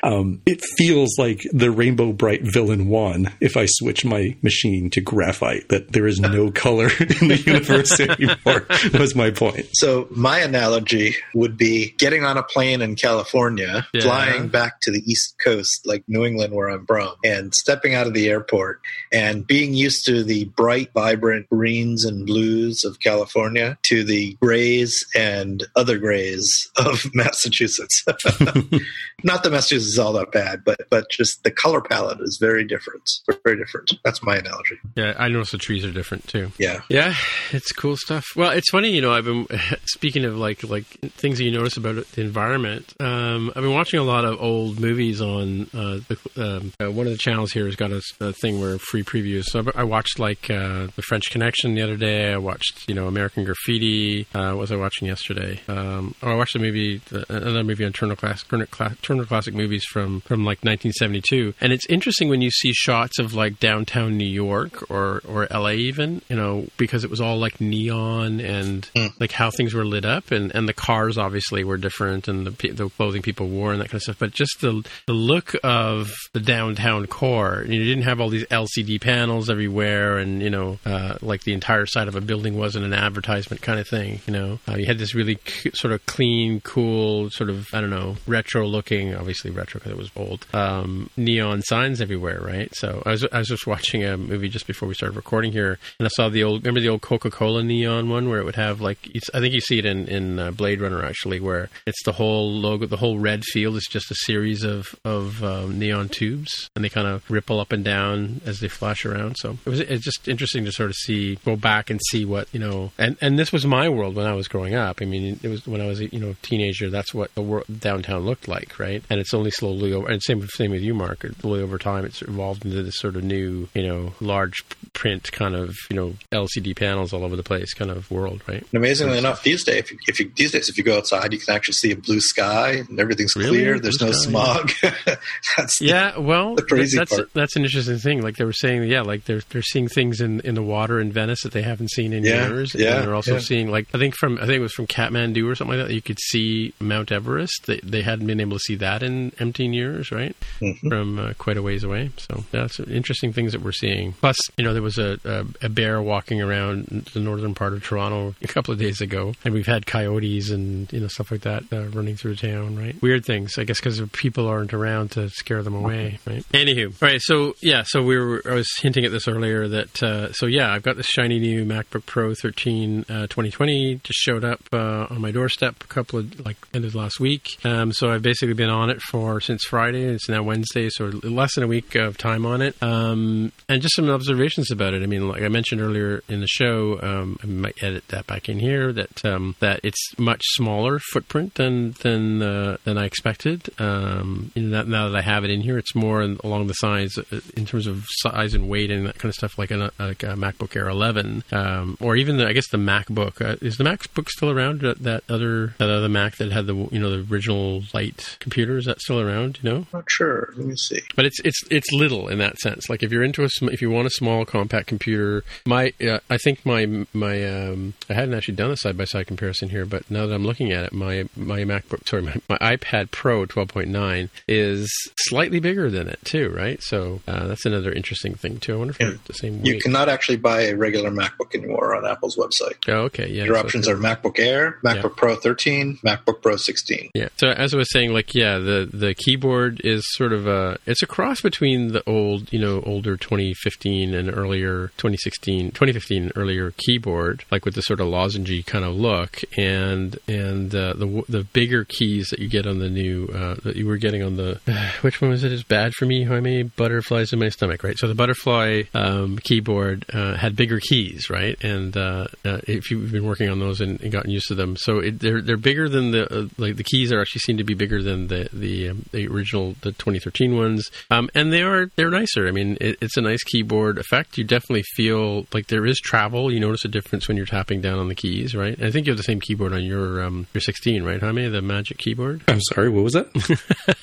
Um, 0.03 0.41
it 0.45 0.61
feels 0.77 1.17
like 1.17 1.41
the 1.51 1.71
Rainbow 1.71 2.11
Brite 2.11 2.41
villain 2.43 2.87
won 2.87 3.31
if 3.39 3.55
I 3.55 3.65
switch 3.67 4.03
my 4.03 4.35
machine 4.41 4.89
to 4.91 5.01
graphite. 5.01 5.69
That 5.69 5.93
there 5.93 6.05
is 6.05 6.19
no 6.19 6.51
color 6.63 6.87
in 6.87 7.29
the 7.29 7.41
universe 7.45 7.99
anymore. 7.99 8.67
Was 8.99 9.15
my 9.15 9.31
point. 9.31 9.67
So 9.73 10.07
my 10.11 10.39
analogy 10.39 11.15
would 11.33 11.57
be 11.57 11.93
getting 11.97 12.23
on 12.23 12.37
a 12.37 12.43
plane 12.43 12.81
in 12.81 12.95
California, 12.95 13.87
yeah. 13.93 14.01
flying 14.01 14.49
back 14.49 14.81
to 14.81 14.91
the 14.91 15.01
East 15.05 15.35
Coast, 15.43 15.81
like 15.85 16.03
New 16.07 16.25
England, 16.25 16.53
where 16.53 16.69
I'm 16.69 16.85
from, 16.85 17.15
and 17.23 17.53
stepping 17.55 17.95
out 17.95 18.07
of 18.07 18.13
the 18.13 18.29
airport 18.29 18.81
and 19.11 19.47
being 19.47 19.73
used 19.73 20.05
to 20.05 20.23
the 20.23 20.45
bright, 20.45 20.91
vibrant 20.93 21.49
greens 21.49 22.03
and 22.03 22.25
blues 22.25 22.83
of 22.83 22.99
California 22.99 23.77
to 23.83 24.03
the 24.03 24.35
grays 24.41 25.05
and 25.15 25.63
other 25.75 25.97
grays 25.97 26.69
of 26.77 27.05
Massachusetts. 27.13 28.03
Not 29.23 29.43
that 29.43 29.51
Massachusetts 29.51 29.92
is 29.93 29.99
all 29.99 30.13
that 30.13 30.31
bad, 30.31 30.63
but 30.63 30.89
but 30.89 31.09
just 31.09 31.43
the 31.43 31.51
color 31.51 31.81
palette 31.81 32.19
is 32.21 32.37
very 32.39 32.65
different. 32.65 33.09
Very 33.43 33.57
different. 33.57 33.93
That's 34.03 34.21
my 34.23 34.37
analogy. 34.37 34.79
Yeah, 34.95 35.13
I 35.17 35.27
notice 35.29 35.51
the 35.51 35.57
trees 35.57 35.85
are 35.85 35.91
different 35.91 36.27
too. 36.27 36.51
Yeah, 36.57 36.81
yeah, 36.89 37.15
it's 37.51 37.71
cool 37.71 37.95
stuff. 37.97 38.25
Well, 38.35 38.51
it's 38.51 38.69
funny, 38.69 38.89
you 38.89 39.01
know. 39.01 39.13
I've 39.13 39.25
been 39.25 39.47
speaking 39.85 40.25
of 40.25 40.37
like 40.37 40.63
like 40.63 40.85
things 40.85 41.37
that 41.37 41.45
you 41.45 41.51
notice 41.51 41.77
about 41.77 42.05
the 42.11 42.21
environment. 42.21 42.93
Um, 42.99 43.49
I've 43.55 43.63
been 43.63 43.73
watching 43.73 43.99
a 43.99 44.03
lot 44.03 44.25
of 44.25 44.41
old 44.41 44.79
movies 44.79 45.21
on 45.21 45.69
uh, 45.73 45.99
the, 46.07 46.17
um, 46.37 46.73
uh, 46.81 46.91
one 46.91 47.07
of 47.07 47.13
the 47.13 47.17
channels 47.17 47.51
here 47.51 47.65
has 47.65 47.75
got 47.75 47.91
a, 47.91 48.01
a 48.19 48.33
thing 48.33 48.59
where 48.59 48.77
free 48.77 49.03
previews. 49.03 49.45
So 49.45 49.63
I 49.75 49.83
watched 49.83 50.19
like 50.19 50.49
uh, 50.49 50.87
the 50.95 51.03
French 51.07 51.29
Connection 51.29 51.75
the 51.75 51.81
other 51.81 51.97
day. 51.97 52.33
I 52.33 52.37
watched 52.37 52.87
you 52.87 52.95
know 52.95 53.07
American 53.07 53.43
Graffiti. 53.43 54.27
Uh, 54.33 54.49
what 54.51 54.57
was 54.57 54.71
I 54.71 54.75
watching 54.75 55.07
yesterday? 55.07 55.59
Um, 55.67 56.15
oh, 56.23 56.31
I 56.31 56.35
watched 56.35 56.55
a 56.55 56.59
movie, 56.59 57.01
another 57.29 57.63
movie 57.63 57.85
on 57.85 57.93
Turner 57.93 58.15
Classic, 58.15 58.47
Turner, 58.47 58.67
Turner 59.01 59.25
Classic 59.25 59.53
Movies 59.53 59.82
from 59.85 60.21
from 60.21 60.45
like 60.45 60.63
1972. 60.63 61.53
And 61.61 61.73
it's 61.73 61.85
interesting 61.87 62.29
when 62.29 62.41
you 62.41 62.51
see 62.51 62.73
shots 62.73 63.19
of 63.19 63.33
like 63.33 63.59
downtown 63.59 64.17
New 64.17 64.27
York 64.27 64.89
or 64.89 65.21
or 65.27 65.47
LA 65.51 65.71
even, 65.71 66.21
you 66.29 66.35
know, 66.35 66.67
because 66.77 67.03
it 67.03 67.09
was 67.09 67.21
all 67.21 67.37
like 67.37 67.59
neon 67.61 68.39
and 68.39 68.89
mm. 68.95 69.11
like 69.19 69.31
how 69.31 69.51
things 69.51 69.73
were 69.73 69.85
lit 69.85 70.05
up 70.05 70.31
and 70.31 70.53
and 70.55 70.67
the 70.67 70.73
cars 70.73 71.17
obviously 71.17 71.63
were 71.63 71.77
different 71.77 72.27
and 72.27 72.47
the 72.47 72.71
the 72.71 72.89
clothing 72.89 73.21
people 73.21 73.47
wore 73.47 73.71
and 73.71 73.81
that 73.81 73.89
kind 73.89 73.95
of 73.95 74.03
stuff. 74.03 74.19
But 74.19 74.31
just 74.31 74.61
the 74.61 74.85
the 75.07 75.13
look 75.13 75.53
of 75.63 76.11
the 76.33 76.39
downtown 76.39 77.07
core, 77.07 77.65
you 77.67 77.83
didn't 77.83 78.03
have 78.03 78.19
all 78.19 78.29
these 78.29 78.45
LCD 78.45 79.01
panels 79.01 79.49
everywhere 79.49 80.17
and 80.17 80.41
you 80.41 80.49
know 80.49 80.79
uh, 80.85 81.17
like 81.21 81.43
the 81.43 81.53
entire 81.53 81.85
side 81.85 82.07
of 82.07 82.15
a 82.15 82.21
building 82.21 82.57
wasn't 82.57 82.85
an 82.85 82.93
advertisement 82.93 83.61
kind 83.61 83.79
of 83.79 83.87
thing. 83.87 84.21
You 84.27 84.33
know, 84.33 84.59
uh, 84.67 84.75
you 84.75 84.85
had 84.85 84.97
this 84.97 85.15
really 85.15 85.39
c- 85.45 85.71
sort 85.73 85.93
of 85.93 86.05
clean, 86.05 86.61
cool, 86.61 87.29
sort 87.29 87.49
of 87.49 87.73
I 87.73 87.81
don't 87.81 87.89
know, 87.89 88.15
retro 88.27 88.65
looking, 88.65 89.15
obviously 89.15 89.51
retro 89.51 89.72
because 89.79 89.91
it 89.91 89.97
was 89.97 90.11
old, 90.15 90.45
um, 90.53 91.09
neon 91.17 91.61
signs 91.61 92.01
everywhere, 92.01 92.39
right? 92.41 92.73
So 92.75 93.03
I 93.05 93.11
was 93.11 93.25
I 93.31 93.39
was 93.39 93.47
just 93.47 93.67
watching 93.67 94.03
a 94.03 94.17
movie 94.17 94.49
just 94.49 94.67
before 94.67 94.87
we 94.87 94.95
started 94.95 95.15
recording 95.15 95.51
here, 95.51 95.79
and 95.99 96.05
I 96.05 96.09
saw 96.09 96.29
the 96.29 96.43
old 96.43 96.63
remember 96.63 96.79
the 96.79 96.89
old 96.89 97.01
Coca 97.01 97.29
Cola 97.29 97.63
neon 97.63 98.09
one 98.09 98.29
where 98.29 98.39
it 98.39 98.45
would 98.45 98.55
have 98.55 98.81
like 98.81 99.09
I 99.33 99.39
think 99.39 99.53
you 99.53 99.61
see 99.61 99.79
it 99.79 99.85
in 99.85 100.07
in 100.07 100.39
uh, 100.39 100.51
Blade 100.51 100.81
Runner 100.81 101.03
actually, 101.03 101.39
where 101.39 101.69
it's 101.85 102.03
the 102.03 102.13
whole 102.13 102.51
logo, 102.51 102.85
the 102.85 102.97
whole 102.97 103.19
red 103.19 103.43
field 103.43 103.75
is 103.75 103.87
just 103.89 104.11
a 104.11 104.15
series 104.15 104.63
of 104.63 104.95
of 105.03 105.43
um, 105.43 105.79
neon 105.79 106.09
tubes, 106.09 106.69
and 106.75 106.83
they 106.83 106.89
kind 106.89 107.07
of 107.07 107.29
ripple 107.29 107.59
up 107.59 107.71
and 107.71 107.83
down 107.83 108.41
as 108.45 108.59
they 108.59 108.67
flash 108.67 109.05
around. 109.05 109.37
So 109.37 109.57
it 109.65 109.69
was 109.69 109.79
it's 109.79 110.03
just 110.03 110.27
interesting 110.27 110.65
to 110.65 110.71
sort 110.71 110.89
of 110.89 110.95
see 110.95 111.35
go 111.45 111.55
back 111.55 111.89
and 111.89 111.99
see 112.09 112.25
what 112.25 112.47
you 112.53 112.59
know, 112.59 112.91
and 112.97 113.17
and 113.21 113.37
this 113.37 113.51
was 113.51 113.65
my 113.65 113.89
world 113.89 114.15
when 114.15 114.25
I 114.25 114.33
was 114.33 114.47
growing 114.47 114.75
up. 114.75 114.99
I 115.01 115.05
mean, 115.05 115.39
it 115.43 115.49
was 115.49 115.67
when 115.67 115.81
I 115.81 115.87
was 115.87 115.99
you 116.01 116.19
know 116.19 116.35
teenager. 116.41 116.89
That's 116.89 117.13
what 117.13 117.33
the 117.35 117.41
world 117.41 117.65
downtown 117.79 118.25
looked 118.25 118.47
like, 118.47 118.79
right? 118.79 119.03
And 119.09 119.19
it's 119.19 119.33
only 119.33 119.51
slowly 119.53 119.93
over. 119.93 120.09
And 120.09 120.21
same 120.21 120.45
same 120.49 120.71
with 120.71 120.81
you, 120.81 120.93
Mark. 120.93 121.25
Slowly 121.39 121.61
over 121.61 121.77
time, 121.77 122.05
it's 122.05 122.21
evolved 122.21 122.65
into 122.65 122.83
this 122.83 122.97
sort 122.97 123.15
of 123.15 123.23
new, 123.23 123.67
you 123.73 123.87
know, 123.87 124.13
large 124.19 124.63
print 124.93 125.31
kind 125.31 125.55
of 125.55 125.75
you 125.89 125.95
know 125.95 126.13
LCD 126.31 126.75
panels 126.75 127.13
all 127.13 127.23
over 127.23 127.35
the 127.35 127.43
place 127.43 127.73
kind 127.73 127.91
of 127.91 128.09
world, 128.11 128.41
right? 128.47 128.61
And 128.61 128.73
amazingly 128.75 129.17
enough, 129.17 129.43
these 129.43 129.63
days, 129.63 129.79
if 129.79 129.91
you, 129.91 129.97
if 130.07 130.19
you, 130.19 130.31
these 130.35 130.51
days 130.51 130.69
if 130.69 130.77
you 130.77 130.83
go 130.83 130.97
outside, 130.97 131.33
you 131.33 131.39
can 131.39 131.53
actually 131.53 131.73
see 131.73 131.91
a 131.91 131.95
blue 131.95 132.19
sky 132.19 132.83
and 132.87 132.99
everything's 132.99 133.35
really? 133.35 133.49
clear. 133.49 133.79
There's 133.79 133.97
blue 133.97 134.07
no 134.07 134.13
sky, 134.13 134.29
smog. 134.29 134.71
that's 135.57 135.81
yeah. 135.81 136.17
Well, 136.17 136.55
the 136.55 136.63
crazy 136.63 136.97
that's, 136.97 137.15
part. 137.15 137.33
That's 137.33 137.55
an 137.55 137.63
interesting 137.63 137.97
thing. 137.97 138.21
Like 138.21 138.37
they 138.37 138.45
were 138.45 138.53
saying, 138.53 138.83
yeah, 138.83 139.01
like 139.01 139.25
they're 139.25 139.41
they're 139.49 139.61
seeing 139.61 139.87
things 139.87 140.21
in 140.21 140.39
in 140.41 140.55
the 140.55 140.63
water 140.63 140.99
in 140.99 141.11
Venice 141.11 141.43
that 141.43 141.51
they 141.51 141.61
haven't 141.61 141.91
seen 141.91 142.13
in 142.13 142.23
yeah, 142.23 142.47
years. 142.47 142.75
Yeah, 142.75 142.95
and 142.95 143.03
they're 143.07 143.15
also 143.15 143.35
yeah. 143.35 143.39
seeing 143.39 143.71
like 143.71 143.87
I 143.93 143.97
think 143.97 144.15
from 144.15 144.37
I 144.37 144.41
think 144.41 144.53
it 144.53 144.59
was 144.59 144.73
from 144.73 144.87
Kathmandu 144.87 145.47
or 145.49 145.55
something 145.55 145.77
like 145.77 145.87
that. 145.87 145.93
You 145.93 146.01
could 146.01 146.19
see 146.19 146.73
Mount 146.79 147.11
Everest. 147.11 147.65
They 147.65 147.79
they 147.83 148.01
hadn't 148.01 148.27
been 148.27 148.39
able 148.39 148.57
to 148.57 148.63
see 148.63 148.75
that 148.75 149.03
in 149.03 149.31
empteen 149.43 149.73
years, 149.73 150.11
right? 150.11 150.35
Mm-hmm. 150.59 150.87
From 150.87 151.19
uh, 151.19 151.33
quite 151.37 151.57
a 151.57 151.61
ways 151.61 151.83
away. 151.83 152.09
So 152.17 152.43
it's 152.53 152.79
interesting 152.79 153.33
things 153.33 153.51
that 153.51 153.61
we're 153.61 153.71
seeing. 153.71 154.13
Plus, 154.13 154.37
you 154.57 154.63
know, 154.63 154.73
there 154.73 154.81
was 154.81 154.97
a, 154.97 155.19
a, 155.23 155.65
a 155.65 155.69
bear 155.69 156.01
walking 156.01 156.41
around 156.41 156.85
the 157.13 157.19
northern 157.19 157.53
part 157.53 157.73
of 157.73 157.83
Toronto 157.83 158.35
a 158.41 158.47
couple 158.47 158.73
of 158.73 158.79
days 158.79 159.01
ago, 159.01 159.33
and 159.43 159.53
we've 159.53 159.67
had 159.67 159.85
coyotes 159.85 160.49
and 160.49 160.91
you 160.91 160.99
know 160.99 161.07
stuff 161.07 161.31
like 161.31 161.41
that 161.41 161.63
uh, 161.71 161.87
running 161.89 162.15
through 162.15 162.35
town. 162.35 162.77
Right, 162.77 162.99
weird 163.01 163.25
things. 163.25 163.57
I 163.57 163.63
guess 163.63 163.79
because 163.79 164.01
people 164.11 164.47
aren't 164.47 164.73
around 164.73 165.11
to 165.11 165.29
scare 165.29 165.61
them 165.61 165.75
away. 165.75 166.19
Right. 166.25 166.43
Anywho, 166.51 166.87
all 167.01 167.09
right. 167.09 167.21
So 167.21 167.55
yeah, 167.61 167.83
so 167.85 168.01
we 168.01 168.17
were. 168.17 168.41
I 168.49 168.55
was 168.55 168.69
hinting 168.79 169.05
at 169.05 169.11
this 169.11 169.27
earlier 169.27 169.67
that 169.67 170.01
uh, 170.01 170.31
so 170.33 170.45
yeah, 170.45 170.71
I've 170.71 170.83
got 170.83 170.97
this 170.97 171.07
shiny 171.07 171.39
new 171.39 171.65
MacBook 171.65 172.05
Pro 172.05 172.33
13 172.33 173.05
uh, 173.09 173.27
2020 173.27 174.01
just 174.03 174.19
showed 174.19 174.43
up 174.43 174.61
uh, 174.71 175.07
on 175.09 175.21
my 175.21 175.31
doorstep 175.31 175.83
a 175.83 175.87
couple 175.87 176.19
of 176.19 176.45
like 176.45 176.57
end 176.73 176.85
of 176.85 176.95
last 176.95 177.19
week. 177.19 177.57
Um, 177.63 177.91
so 177.91 178.09
I've 178.09 178.21
basically 178.21 178.53
been 178.53 178.69
on 178.69 178.89
it 178.89 179.01
for 179.01 179.32
since 179.39 179.63
Friday. 179.65 180.03
It's 180.03 180.29
now 180.29 180.43
Wednesday, 180.43 180.89
so 180.89 181.05
less 181.23 181.55
than 181.55 181.63
a 181.63 181.67
week 181.67 181.95
of 181.95 182.17
time 182.17 182.45
on 182.45 182.61
it. 182.61 182.75
Um, 182.81 183.51
and 183.69 183.81
just 183.81 183.95
some 183.95 184.09
observations 184.09 184.71
about 184.71 184.93
it. 184.93 185.03
I 185.03 185.05
mean, 185.05 185.27
like 185.27 185.43
I 185.43 185.47
mentioned 185.47 185.81
earlier 185.81 186.23
in 186.27 186.41
the 186.41 186.47
show, 186.47 186.99
um, 187.01 187.37
I 187.43 187.47
might 187.47 187.81
edit 187.81 188.07
that 188.09 188.27
back 188.27 188.49
in 188.49 188.59
here 188.59 188.91
that 188.93 189.23
um, 189.25 189.55
that 189.59 189.79
it's 189.83 190.17
much 190.17 190.41
smaller 190.53 190.99
footprint 191.11 191.55
than 191.55 191.91
than 192.01 192.41
uh, 192.41 192.77
than 192.83 192.97
I 192.97 193.05
expected. 193.05 193.69
Um, 193.79 194.51
know, 194.55 194.83
now 194.83 195.09
that 195.09 195.17
I 195.17 195.21
have 195.21 195.43
it 195.43 195.51
in 195.51 195.61
here, 195.61 195.77
it's 195.77 195.95
more 195.95 196.21
along 196.21 196.67
the 196.67 196.73
sides 196.73 197.17
uh, 197.17 197.39
in 197.55 197.65
terms 197.65 197.87
of 197.87 198.05
size 198.09 198.53
and 198.53 198.69
weight 198.69 198.91
and 198.91 199.07
that 199.07 199.17
kind 199.17 199.29
of 199.29 199.35
stuff, 199.35 199.57
like 199.57 199.71
a, 199.71 199.91
like 199.99 200.23
a 200.23 200.35
MacBook 200.35 200.75
Air 200.75 200.87
11, 200.87 201.43
um, 201.51 201.97
or 201.99 202.15
even 202.15 202.37
the, 202.37 202.47
I 202.47 202.53
guess 202.53 202.69
the 202.69 202.77
MacBook. 202.77 203.41
Uh, 203.41 203.57
is 203.61 203.77
the 203.77 203.83
MacBook 203.83 204.29
still 204.29 204.49
around? 204.49 204.81
That 204.81 205.23
other 205.29 205.75
that 205.77 205.89
other 205.89 206.09
Mac 206.09 206.37
that 206.37 206.51
had 206.51 206.67
the 206.67 206.75
you 206.91 206.99
know 206.99 207.09
the 207.09 207.33
original 207.33 207.83
light 207.93 208.37
computer 208.39 208.77
is 208.77 208.85
that 208.85 209.01
still 209.01 209.19
around? 209.23 209.59
You 209.61 209.69
know, 209.69 209.85
not 209.93 210.09
sure. 210.09 210.53
Let 210.57 210.65
me 210.65 210.75
see. 210.75 211.01
But 211.15 211.25
it's 211.25 211.39
it's 211.41 211.61
it's 211.69 211.91
little 211.91 212.27
in 212.27 212.39
that 212.39 212.57
sense. 212.59 212.89
Like 212.89 213.03
if 213.03 213.11
you're 213.11 213.23
into 213.23 213.43
a 213.43 213.49
if 213.71 213.81
you 213.81 213.89
want 213.89 214.07
a 214.07 214.11
small 214.11 214.45
compact 214.45 214.87
computer, 214.87 215.43
my 215.65 215.93
uh, 216.01 216.19
I 216.29 216.37
think 216.37 216.65
my 216.65 217.05
my 217.13 217.43
um, 217.43 217.93
I 218.09 218.13
hadn't 218.13 218.33
actually 218.33 218.55
done 218.55 218.71
a 218.71 218.77
side 218.77 218.97
by 218.97 219.05
side 219.05 219.27
comparison 219.27 219.69
here, 219.69 219.85
but 219.85 220.09
now 220.09 220.25
that 220.25 220.33
I'm 220.33 220.45
looking 220.45 220.71
at 220.71 220.85
it, 220.85 220.93
my 220.93 221.27
my 221.35 221.61
MacBook 221.61 222.07
sorry 222.07 222.23
my, 222.23 222.35
my 222.49 222.57
iPad 222.75 223.11
Pro 223.11 223.45
12.9 223.45 224.29
is 224.47 224.91
slightly 225.17 225.59
bigger 225.59 225.89
than 225.89 226.07
it 226.07 226.19
too, 226.23 226.49
right? 226.49 226.81
So 226.81 227.21
uh, 227.27 227.47
that's 227.47 227.65
another 227.65 227.91
interesting 227.91 228.35
thing 228.35 228.59
too. 228.59 228.73
I 228.73 228.77
wonder 228.77 228.91
if 228.91 228.99
yeah. 228.99 229.17
the 229.25 229.33
same. 229.33 229.61
Weight. 229.61 229.65
You 229.65 229.79
cannot 229.79 230.09
actually 230.09 230.37
buy 230.37 230.61
a 230.61 230.75
regular 230.75 231.11
MacBook 231.11 231.55
anymore 231.55 231.95
on 231.95 232.05
Apple's 232.09 232.35
website. 232.35 232.77
Oh, 232.87 233.03
okay, 233.03 233.29
yeah. 233.29 233.45
Your 233.45 233.55
so 233.55 233.61
options 233.61 233.87
are 233.87 233.95
MacBook 233.95 234.39
Air, 234.39 234.79
MacBook 234.83 235.03
yeah. 235.03 235.17
Pro 235.17 235.35
13, 235.35 235.99
MacBook 236.05 236.41
Pro 236.41 236.55
16. 236.55 237.11
Yeah. 237.13 237.29
So 237.37 237.49
as 237.49 237.73
I 237.73 237.77
was 237.77 237.91
saying, 237.91 238.13
like 238.13 238.33
yeah, 238.33 238.57
the 238.57 238.89
the 238.91 239.12
keyboard 239.13 239.81
is 239.83 240.03
sort 240.13 240.33
of 240.33 240.47
a 240.47 240.77
it's 240.85 241.03
a 241.03 241.07
cross 241.07 241.41
between 241.41 241.93
the 241.93 242.03
old 242.07 242.51
you 242.51 242.59
know 242.59 242.81
older 242.85 243.17
2015 243.17 244.13
and 244.13 244.29
earlier 244.35 244.87
2016 244.97 245.71
2015 245.71 246.31
earlier 246.35 246.71
keyboard, 246.77 247.43
like 247.51 247.65
with 247.65 247.75
the 247.75 247.81
sort 247.81 247.99
of 247.99 248.07
lozengey 248.07 248.65
kind 248.65 248.85
of 248.85 248.95
look, 248.95 249.41
and 249.57 250.17
and 250.27 250.73
uh, 250.73 250.93
the 250.93 251.23
the 251.29 251.43
bigger 251.43 251.83
keys 251.83 252.29
that 252.29 252.39
you 252.39 252.47
get 252.47 252.67
on 252.67 252.79
the 252.79 252.89
new 252.89 253.27
uh, 253.33 253.55
that 253.63 253.75
you 253.75 253.87
were 253.87 253.97
getting 253.97 254.23
on 254.23 254.35
the 254.35 254.59
which 255.01 255.21
one 255.21 255.31
was 255.31 255.43
it? 255.43 255.51
Is 255.51 255.63
bad 255.63 255.93
for 255.93 256.05
me? 256.05 256.23
Jaime 256.23 256.63
butterflies 256.63 257.33
in 257.33 257.39
my 257.39 257.49
stomach, 257.49 257.83
right? 257.83 257.97
So 257.97 258.07
the 258.07 258.15
butterfly 258.15 258.83
um, 258.93 259.37
keyboard 259.39 260.05
uh, 260.13 260.35
had 260.35 260.55
bigger 260.55 260.79
keys, 260.79 261.29
right? 261.29 261.61
And 261.63 261.95
uh, 261.95 262.27
uh, 262.45 262.59
if 262.67 262.91
you've 262.91 263.11
been 263.11 263.25
working 263.25 263.49
on 263.49 263.59
those 263.59 263.81
and, 263.81 263.99
and 264.01 264.11
gotten 264.11 264.31
used 264.31 264.47
to 264.47 264.55
them, 264.55 264.75
so 264.77 264.99
it, 264.99 265.19
they're 265.19 265.41
they're 265.41 265.57
bigger 265.57 265.89
than 265.89 266.11
the 266.11 266.31
uh, 266.31 266.47
like 266.57 266.75
the 266.75 266.83
keys 266.83 267.11
are 267.11 267.21
actually 267.21 267.41
seem 267.41 267.57
to 267.57 267.63
be 267.63 267.73
bigger 267.73 268.01
than 268.01 268.27
the 268.27 268.49
the, 268.53 268.89
um, 268.89 269.02
the 269.11 269.27
original 269.27 269.75
the 269.81 269.91
2013 269.91 270.55
ones, 270.55 270.91
um, 271.11 271.29
and 271.35 271.51
they 271.51 271.61
are 271.61 271.87
they're 271.95 272.09
nicer. 272.09 272.47
I 272.47 272.51
mean, 272.51 272.77
it, 272.79 272.97
it's 273.01 273.17
a 273.17 273.21
nice 273.21 273.43
keyboard 273.43 273.97
effect. 273.97 274.37
You 274.37 274.43
definitely 274.43 274.83
feel 274.95 275.45
like 275.53 275.67
there 275.67 275.85
is 275.85 275.99
travel. 275.99 276.51
You 276.51 276.59
notice 276.59 276.85
a 276.85 276.89
difference 276.89 277.27
when 277.27 277.37
you're 277.37 277.45
tapping 277.45 277.81
down 277.81 277.99
on 277.99 278.07
the 278.07 278.15
keys, 278.15 278.55
right? 278.55 278.77
And 278.77 278.87
I 278.87 278.91
think 278.91 279.07
you 279.07 279.11
have 279.11 279.17
the 279.17 279.23
same 279.23 279.39
keyboard 279.39 279.73
on 279.73 279.83
your 279.83 280.23
um, 280.23 280.47
your 280.53 280.61
16, 280.61 281.03
right, 281.03 281.21
Jaime? 281.21 281.47
The 281.49 281.61
Magic 281.61 281.97
keyboard. 281.97 282.41
I'm 282.47 282.61
sorry, 282.61 282.89
what 282.89 283.03
was 283.03 283.13
that? 283.13 283.27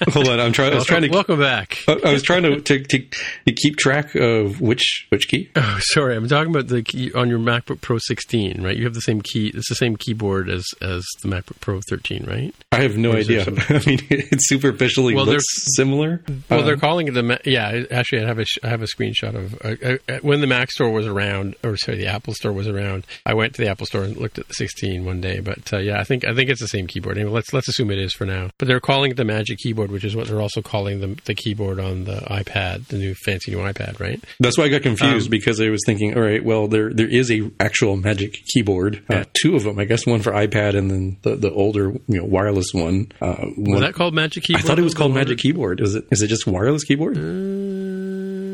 Hold 0.12 0.28
on, 0.28 0.40
I'm 0.40 0.52
trying. 0.52 0.72
I 0.72 0.76
was 0.76 0.86
trying 0.86 1.02
to 1.02 1.08
welcome 1.08 1.38
back. 1.38 1.78
I, 1.88 2.12
was 2.12 2.22
trying 2.22 2.42
to, 2.42 2.60
to, 2.60 2.82
to, 2.82 2.98
to 3.46 3.52
keep 3.52 3.76
track 3.76 4.14
of 4.14 4.60
which 4.60 5.06
which 5.10 5.28
key. 5.28 5.50
Oh, 5.56 5.78
sorry, 5.80 6.16
I'm 6.16 6.28
talking 6.28 6.50
about 6.50 6.68
the 6.68 6.82
key 6.82 7.12
on 7.12 7.28
your 7.28 7.38
MacBook 7.38 7.80
Pro 7.80 7.98
16, 7.98 8.62
right? 8.62 8.76
You 8.76 8.84
have 8.84 8.94
the 8.94 9.00
same 9.00 9.20
key. 9.20 9.52
It's 9.54 9.68
the 9.68 9.74
same 9.74 9.96
keyboard 9.96 10.48
as 10.48 10.66
as 10.80 11.06
the 11.22 11.28
MacBook 11.28 11.60
Pro 11.60 11.80
13, 11.88 12.24
right? 12.26 12.54
I 12.72 12.82
have 12.82 12.96
no 12.96 13.12
idea. 13.12 13.42
I 13.68 13.82
mean, 13.86 14.00
it's 14.10 14.48
superficial 14.48 14.89
especially 14.90 15.14
well, 15.14 15.26
looks 15.26 15.44
similar. 15.76 16.22
Well, 16.48 16.60
uh, 16.60 16.62
they're 16.62 16.76
calling 16.76 17.08
it 17.08 17.12
the 17.12 17.40
yeah. 17.44 17.84
Actually, 17.90 18.24
I 18.24 18.26
have 18.26 18.38
a 18.38 18.46
I 18.62 18.68
have 18.68 18.82
a 18.82 18.86
screenshot 18.86 19.34
of 19.34 19.54
uh, 19.64 19.96
uh, 20.08 20.18
when 20.22 20.40
the 20.40 20.46
Mac 20.46 20.70
store 20.70 20.90
was 20.90 21.06
around, 21.06 21.56
or 21.64 21.76
sorry, 21.76 21.98
the 21.98 22.06
Apple 22.06 22.34
store 22.34 22.52
was 22.52 22.68
around. 22.68 23.06
I 23.24 23.34
went 23.34 23.54
to 23.54 23.62
the 23.62 23.68
Apple 23.68 23.86
store 23.86 24.02
and 24.02 24.16
looked 24.16 24.38
at 24.38 24.48
the 24.48 24.54
16 24.54 25.04
one 25.04 25.20
day, 25.20 25.40
but 25.40 25.72
uh, 25.72 25.78
yeah, 25.78 26.00
I 26.00 26.04
think 26.04 26.24
I 26.24 26.34
think 26.34 26.50
it's 26.50 26.60
the 26.60 26.68
same 26.68 26.86
keyboard. 26.86 27.16
Anyway, 27.18 27.32
let's 27.32 27.52
let's 27.52 27.68
assume 27.68 27.90
it 27.90 27.98
is 27.98 28.12
for 28.12 28.26
now. 28.26 28.50
But 28.58 28.68
they're 28.68 28.80
calling 28.80 29.12
it 29.12 29.16
the 29.16 29.24
Magic 29.24 29.58
Keyboard, 29.58 29.90
which 29.90 30.04
is 30.04 30.16
what 30.16 30.28
they're 30.28 30.42
also 30.42 30.62
calling 30.62 31.00
the 31.00 31.20
the 31.24 31.34
keyboard 31.34 31.80
on 31.80 32.04
the 32.04 32.20
iPad, 32.30 32.88
the 32.88 32.98
new 32.98 33.14
fancy 33.14 33.52
new 33.52 33.58
iPad, 33.58 34.00
right? 34.00 34.22
That's 34.38 34.58
why 34.58 34.64
I 34.64 34.68
got 34.68 34.82
confused 34.82 35.26
um, 35.26 35.30
because 35.30 35.60
I 35.60 35.68
was 35.68 35.80
thinking, 35.86 36.16
all 36.16 36.22
right, 36.22 36.44
well, 36.44 36.68
there 36.68 36.92
there 36.92 37.08
is 37.08 37.30
a 37.30 37.50
actual 37.60 37.96
Magic 37.96 38.36
Keyboard, 38.52 39.02
uh, 39.10 39.16
yeah. 39.16 39.24
two 39.40 39.56
of 39.56 39.64
them, 39.64 39.78
I 39.78 39.84
guess, 39.84 40.06
one 40.06 40.22
for 40.22 40.32
iPad 40.32 40.76
and 40.76 40.90
then 40.90 41.16
the, 41.22 41.36
the 41.36 41.52
older 41.52 41.92
you 42.08 42.18
know 42.18 42.24
wireless 42.24 42.72
one. 42.72 43.12
Uh, 43.20 43.46
was 43.56 43.80
that 43.80 43.94
called 43.94 44.14
Magic 44.14 44.44
Keyboard? 44.44 44.64
I 44.64 44.66
thought 44.66 44.78
it 44.80 44.84
was 44.84 44.94
called 44.94 45.12
Magic 45.12 45.38
Keyboard. 45.38 45.80
Is 45.80 45.94
it 45.94 46.06
is 46.10 46.22
it 46.22 46.28
just 46.28 46.46
wireless 46.46 46.84
keyboard? 46.84 47.16
Uh, 47.16 47.99